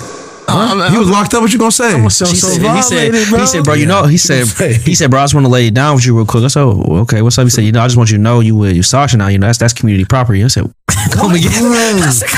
he 0.92 0.98
was 0.98 1.10
locked 1.10 1.34
up. 1.34 1.42
What 1.42 1.52
you 1.54 1.60
gonna 1.60 1.72
say? 1.72 1.92
So, 2.10 2.26
He 2.26 2.36
so 2.36 2.48
said, 2.48 2.76
he 2.76 2.82
said, 2.82 3.30
bro. 3.30 3.40
he 3.40 3.46
said, 3.48 3.64
bro, 3.64 3.74
you 3.76 3.86
know, 3.86 4.04
he 4.06 4.18
said, 4.18 4.46
he 4.82 4.96
said, 4.96 5.10
bro, 5.12 5.20
I 5.20 5.24
just 5.24 5.34
want 5.34 5.46
to 5.46 5.52
lay 5.52 5.68
it 5.68 5.74
down 5.74 5.96
with 5.96 6.06
you 6.06 6.16
real 6.16 6.26
quick. 6.26 6.44
I 6.44 6.48
said, 6.48 6.62
oh, 6.64 7.00
okay, 7.04 7.22
what's 7.22 7.38
up? 7.38 7.44
He 7.46 7.50
said, 7.50 7.64
you 7.64 7.72
know, 7.72 7.82
I 7.82 7.86
just 7.88 7.98
want 7.98 8.12
you 8.12 8.18
to 8.18 8.24
know 8.24 8.40
you 8.40 8.56
with 8.56 8.74
your 8.74 8.84
Sasha 8.84 9.18
now. 9.18 9.28
You 9.28 9.40
know, 9.40 9.48
that's 9.48 9.58
that's 9.60 9.74
community 9.74 10.06
property. 10.06 10.44
I 10.44 10.48
said, 10.48 10.64
come 11.12 11.32
again. 11.34 11.52
I 11.52 12.10
said. 12.12 12.30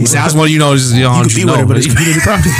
He 0.00 0.06
said, 0.06 0.20
I 0.20 0.24
just 0.24 0.36
want 0.36 0.50
you 0.50 0.58
to 0.58 0.64
know, 0.64 0.74
just, 0.76 0.94
you 0.94 1.02
know, 1.04 1.16
You 1.18 1.24
just 1.24 1.36
can 1.36 1.46
know. 1.46 1.66
but 1.66 1.76
it's 1.76 1.86
community 1.86 2.20
property. 2.22 2.50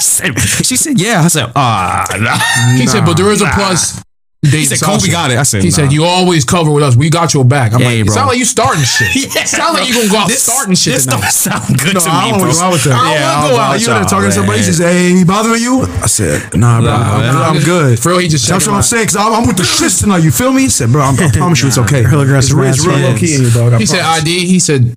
Said- 0.00 0.38
she 0.64 0.76
said, 0.76 1.00
yeah. 1.00 1.22
I 1.22 1.28
said, 1.28 1.52
ah, 1.54 2.06
nah. 2.18 2.76
he 2.78 2.86
said, 2.86 3.04
but 3.04 3.16
there 3.16 3.30
is 3.30 3.42
a 3.42 3.46
plus. 3.52 4.02
He 4.42 4.64
said 4.64 4.78
Sasha. 4.78 5.00
Kobe 5.00 5.10
got 5.10 5.30
it. 5.32 5.38
I 5.38 5.42
said 5.42 5.62
He 5.64 5.70
nah. 5.70 5.74
said 5.74 5.92
you 5.92 6.04
always 6.04 6.44
cover 6.44 6.70
with 6.70 6.84
us. 6.84 6.94
We 6.94 7.10
got 7.10 7.34
your 7.34 7.44
back. 7.44 7.72
I'm 7.72 7.80
Hey, 7.80 7.98
like, 7.98 8.06
bro. 8.06 8.14
sound 8.14 8.28
like 8.28 8.38
you 8.38 8.44
starting 8.44 8.84
shit. 8.84 9.08
Yeah, 9.34 9.42
sound 9.44 9.74
like 9.74 9.88
you 9.88 9.94
gonna 9.94 10.08
go 10.08 10.18
out 10.18 10.28
this, 10.28 10.44
starting 10.44 10.74
shit 10.76 10.94
This 10.94 11.04
tonight. 11.04 11.20
don't 11.22 11.30
sound 11.32 11.78
good 11.80 11.94
No, 11.94 12.00
to 12.00 12.08
I 12.10 12.24
me, 12.26 12.30
don't 12.30 12.38
bro. 12.40 12.48
want 12.48 12.54
to 12.54 12.60
go 12.60 12.64
out 12.66 12.72
with 12.72 12.84
that. 12.84 12.94
I 12.94 13.14
Yeah, 13.14 13.42
wanna 13.42 13.46
I 13.46 13.50
go 13.50 13.58
out 13.60 13.80
you 13.80 13.86
there 13.86 14.04
talking 14.04 14.28
to 14.30 14.32
somebody. 14.32 14.58
He 14.60 14.64
man. 14.66 14.72
says, 14.74 14.78
"Hey, 14.78 15.16
he 15.16 15.24
bothering 15.24 15.62
you?" 15.62 15.82
I 15.82 16.06
said, 16.06 16.54
"Nah, 16.54 16.80
bro, 16.80 16.90
I'm, 16.92 17.20
man. 17.20 17.34
I'm 17.36 17.62
good." 17.64 17.98
For 17.98 18.10
real, 18.10 18.18
he 18.18 18.28
just 18.28 18.46
That's 18.46 18.62
checking 18.64 18.72
what 18.72 18.76
I'm 18.78 18.82
saying. 18.84 19.06
Cause 19.08 19.16
I'm, 19.16 19.32
I'm 19.34 19.46
with 19.48 19.56
the 19.56 19.64
shits 19.64 20.00
tonight. 20.00 20.22
You 20.22 20.30
feel 20.30 20.52
me? 20.52 20.62
He 20.62 20.68
said, 20.70 20.92
"Bro, 20.92 21.02
I'm, 21.02 21.18
I 21.18 21.30
promise 21.32 21.62
you, 21.62 21.68
it's 21.68 21.78
okay." 21.84 22.02
It's, 22.06 22.52
real- 22.52 22.62
it's 22.70 22.86
real 22.86 22.98
low 22.98 23.16
key 23.18 23.34
in 23.34 23.42
you, 23.42 23.50
dog. 23.50 23.72
I 23.72 23.78
He 23.78 23.86
said 23.86 24.02
promise. 24.02 24.22
ID. 24.22 24.46
He 24.46 24.58
said, 24.60 24.94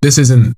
"This 0.00 0.16
isn't. 0.18 0.56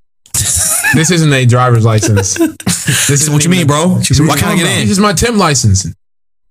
This 0.94 1.10
isn't 1.10 1.32
a 1.32 1.46
driver's 1.46 1.84
license. 1.84 2.34
This 2.36 3.22
is 3.22 3.30
What 3.30 3.42
you 3.44 3.50
mean, 3.50 3.66
bro? 3.66 3.88
Why 3.96 4.36
can't 4.36 4.52
I 4.52 4.56
get 4.56 4.66
in? 4.66 4.82
This 4.86 4.90
is 4.90 5.00
my 5.00 5.12
Tim 5.14 5.38
license. 5.38 5.86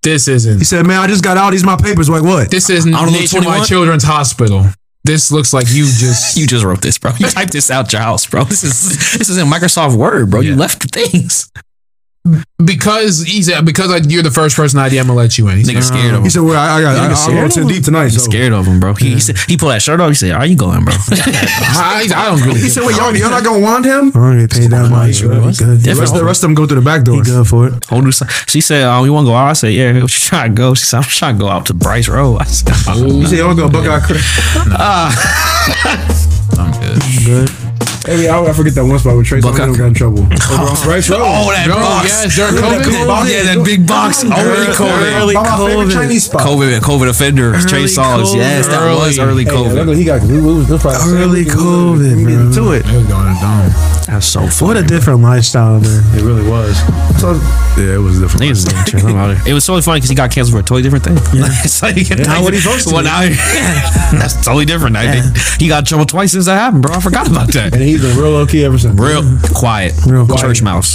This 0.02 0.26
isn't. 0.28 0.58
He 0.58 0.64
said, 0.64 0.86
"Man, 0.86 0.98
I 1.00 1.06
just 1.06 1.22
got 1.22 1.36
out. 1.36 1.50
These 1.50 1.64
my 1.64 1.76
papers. 1.76 2.08
Like 2.08 2.22
what?" 2.22 2.50
This 2.50 2.68
isn't 2.70 2.92
I 2.92 3.02
don't 3.04 3.12
know, 3.12 3.20
Nationwide 3.20 3.64
Children's 3.66 4.04
Hospital. 4.04 4.66
This 5.04 5.30
looks 5.32 5.52
like 5.52 5.66
you 5.70 5.84
just. 5.86 6.36
You 6.36 6.46
just 6.46 6.64
wrote 6.64 6.82
this, 6.82 6.98
bro. 6.98 7.12
You 7.18 7.26
typed 7.28 7.52
this 7.52 7.70
out 7.70 7.92
your 7.92 8.02
house, 8.02 8.26
bro. 8.26 8.44
This 8.44 8.64
is 8.64 9.18
this 9.18 9.28
is 9.28 9.38
in 9.38 9.46
Microsoft 9.46 9.96
Word, 9.96 10.30
bro. 10.30 10.40
You 10.40 10.56
left 10.56 10.82
the 10.82 10.88
things. 10.88 11.50
Because 12.64 13.24
he 13.24 13.42
said 13.42 13.64
because 13.66 13.90
I, 13.90 13.96
you're 14.08 14.22
the 14.22 14.30
first 14.30 14.54
person 14.54 14.78
ID. 14.78 14.96
I'm 14.98 15.06
gonna 15.08 15.18
let 15.18 15.36
you 15.38 15.48
in. 15.48 15.58
He's 15.58 15.68
Nigga 15.68 15.82
scared 15.82 16.12
of 16.14 16.18
him. 16.18 16.22
He 16.22 16.30
said, 16.30 16.42
"Well, 16.42 16.54
I, 16.56 16.78
I 16.78 16.80
got. 16.82 16.96
I, 16.96 17.30
I'm 17.30 17.34
going 17.34 17.50
to 17.50 17.64
deep 17.64 17.82
tonight." 17.84 18.04
He's 18.04 18.22
So. 18.22 18.30
scared 18.30 18.52
of 18.52 18.64
him, 18.64 18.78
bro. 18.78 18.94
He, 18.94 19.14
he 19.14 19.20
said 19.20 19.36
he 19.48 19.56
pulled 19.56 19.72
that 19.72 19.82
shirt 19.82 20.00
off. 20.00 20.08
He 20.10 20.14
said, 20.14 20.30
"Are 20.30 20.46
you 20.46 20.54
going, 20.56 20.84
bro?" 20.84 20.94
I, 21.10 22.06
I 22.14 22.26
don't 22.30 22.40
really. 22.46 22.60
He 22.60 22.68
said, 22.68 22.84
"Wait, 22.86 22.96
y'all, 22.96 23.14
y'all 23.16 23.30
not 23.30 23.42
gonna 23.42 23.58
want 23.58 23.84
him?" 23.84 24.12
I 24.14 24.18
don't 24.34 24.38
get 24.38 24.50
paid 24.52 24.70
that 24.70 24.88
much. 24.88 25.16
sure 25.16 25.30
bro. 25.30 25.46
was. 25.46 25.58
Good. 25.58 25.80
The 25.80 25.94
rest, 25.96 26.14
the 26.14 26.24
rest 26.24 26.44
of 26.44 26.48
them 26.50 26.54
go 26.54 26.66
through 26.66 26.80
the 26.80 26.84
back 26.84 27.02
door. 27.02 27.16
He 27.16 27.22
good 27.22 27.46
for 27.46 27.66
it. 27.66 27.84
Whole 27.86 28.02
new 28.02 28.12
She 28.46 28.60
said, 28.60 28.84
"Oh, 28.84 29.02
you 29.02 29.12
want 29.12 29.24
to 29.26 29.30
go 29.30 29.34
out?" 29.34 29.48
I 29.50 29.52
said, 29.54 29.72
"Yeah." 29.72 29.92
What 29.94 30.02
you 30.02 30.08
trying 30.08 30.50
to 30.52 30.56
go? 30.56 30.74
She 30.74 30.84
said, 30.84 30.98
"I'm 30.98 31.02
trying 31.04 31.36
to 31.38 31.40
go 31.40 31.48
out 31.48 31.66
to 31.66 31.74
Bryce 31.74 32.08
Road." 32.08 32.38
I 32.40 32.44
said, 32.44 32.68
He 33.04 33.26
said, 33.26 33.38
"Y'all 33.38 33.54
go 33.56 33.68
Buckeye 33.68 33.98
Creek." 34.06 34.22
I'm 36.58 36.70
good. 36.80 37.02
Good. 37.24 37.81
Hey, 38.04 38.28
I, 38.28 38.42
I 38.42 38.52
forget 38.52 38.74
that 38.74 38.84
one 38.84 38.98
spot 38.98 39.16
with 39.16 39.26
Trace. 39.26 39.44
Buckeye- 39.44 39.66
Buckeye 39.66 39.78
got 39.78 39.86
in 39.86 39.94
trouble. 39.94 40.20
Over 40.26 40.74
on 40.74 40.76
Bryce 40.82 41.08
Road. 41.08 41.20
"Oh, 41.22 41.50
that 41.54 41.66
Bro, 41.66 41.76
box." 41.76 42.08
yes, 42.10 42.34
during 42.34 42.54
That 42.56 42.82
big 42.82 42.94
COVID. 42.94 43.30
Yeah, 43.30 43.42
that 43.54 43.64
big 43.64 43.86
box. 43.86 44.24
Early 44.24 44.66
COVID. 44.74 45.20
early 45.22 45.34
By 45.34 45.42
my 45.42 45.56
favorite 45.68 45.86
COVID. 45.86 45.92
Chinese 45.92 46.24
spot. 46.24 46.42
COVID, 46.42 46.80
COVID 46.80 47.08
offender. 47.08 47.52
Trey 47.62 47.84
Songz. 47.84 48.34
COVID. 48.34 48.36
Yes, 48.36 48.66
that 48.66 48.82
was 48.94 49.18
Early. 49.18 49.30
early 49.30 49.44
Hey, 49.44 49.50
COVID. 49.50 49.96
he 49.96 50.04
got 50.04 50.22
we, 50.22 50.40
we 50.40 50.54
was 50.54 50.68
this 50.68 50.84
Early 50.84 51.44
COVID, 51.44 52.16
We 52.16 52.24
getting 52.32 52.50
bro. 52.52 52.70
to 52.70 52.72
it. 52.72 52.86
It 52.86 52.96
was 52.96 53.06
going 53.06 53.34
to 53.34 53.40
dome. 53.40 53.70
That's 54.10 54.26
so 54.26 54.46
funny. 54.48 54.66
What 54.66 54.76
a 54.76 54.82
different 54.82 55.20
lifestyle, 55.22 55.80
man. 55.80 56.02
It 56.18 56.22
really 56.22 56.46
was. 56.48 56.76
So, 57.22 57.38
yeah, 57.78 57.94
it 57.94 58.02
was 58.02 58.18
different. 58.18 58.42
Niggas 58.42 58.50
is 58.50 58.64
doing 58.64 58.84
shit. 58.84 59.04
I'm 59.04 59.16
out 59.16 59.30
of 59.30 59.38
here. 59.38 59.52
It 59.52 59.54
was 59.54 59.64
so 59.64 59.80
funny 59.80 59.98
because 59.98 60.10
he 60.10 60.16
got 60.16 60.30
canceled 60.32 60.54
for 60.54 60.58
a 60.60 60.62
totally 60.62 60.82
different 60.82 61.04
thing. 61.04 61.14
it's 61.64 61.80
like, 61.82 61.96
Not 62.26 62.42
what 62.42 62.52
he's 62.52 62.64
supposed 62.64 62.88
to 62.88 62.94
Well, 62.94 63.02
do. 63.04 63.08
now, 63.08 63.20
that's 64.18 64.34
totally 64.44 64.64
different. 64.66 64.96
I 64.96 65.20
think 65.20 65.36
he 65.60 65.68
got 65.68 65.78
in 65.80 65.84
trouble 65.86 66.04
twice 66.06 66.32
since 66.32 66.46
that 66.46 66.58
happened, 66.58 66.82
bro. 66.82 66.92
I 66.94 67.00
forgot 67.00 67.28
about 67.30 67.48
that. 67.52 67.72
And 67.92 68.00
he's 68.00 68.10
been 68.10 68.22
real 68.22 68.32
low 68.32 68.46
key 68.46 68.64
ever 68.64 68.78
since. 68.78 68.98
Real 68.98 69.22
quiet. 69.54 69.92
Real 70.06 70.26
Church 70.38 70.62
mouse. 70.62 70.94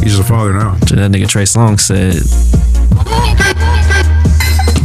He's 0.00 0.16
just 0.16 0.20
a 0.20 0.24
father 0.24 0.52
now. 0.52 0.76
So 0.86 0.94
that 0.94 1.10
nigga 1.10 1.26
Trey 1.26 1.44
Song 1.44 1.76
said, 1.76 2.14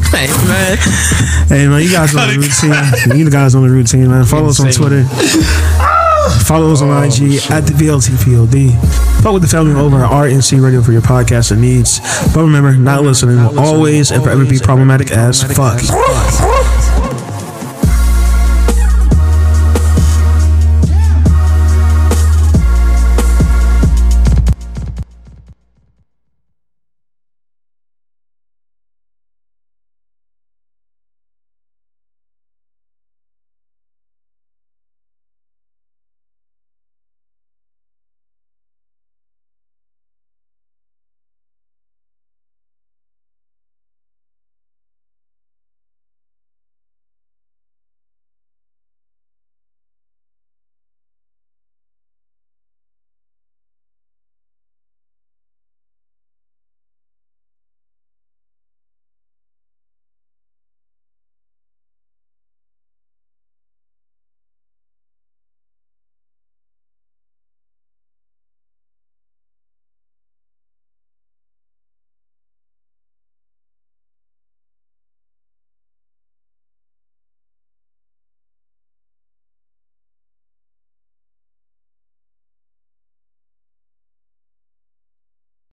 Hey, 0.10 0.28
man. 0.48 0.78
Hey 1.48 1.68
man, 1.68 1.84
you 1.84 1.92
guys 1.92 2.16
on 2.16 2.28
the 2.30 2.40
routine. 2.40 3.20
You 3.20 3.30
guys 3.30 3.54
on 3.54 3.62
the 3.62 3.70
routine, 3.70 4.10
man. 4.10 4.26
Follow 4.26 4.48
us 4.48 4.60
on 4.60 4.72
Twitter. 4.72 5.04
Follow 6.46 6.72
us 6.72 6.82
on 6.82 6.90
oh, 6.90 7.04
IG 7.04 7.52
at 7.52 7.68
the 7.68 7.74
BLTPOD. 7.78 9.22
Fuck 9.22 9.34
with 9.34 9.44
the 9.44 9.48
family 9.48 9.80
over 9.80 10.04
at 10.04 10.10
RNC 10.10 10.64
Radio 10.64 10.82
for 10.82 10.94
your 10.94 11.02
podcast 11.02 11.52
and 11.52 11.62
needs. 11.62 12.00
But 12.34 12.42
remember, 12.42 12.74
not 12.74 13.04
listening 13.04 13.38
will 13.38 13.60
always 13.60 14.10
and 14.10 14.24
forever 14.24 14.46
be 14.46 14.58
problematic 14.58 15.12
as 15.12 15.44
fuck. 15.44 15.80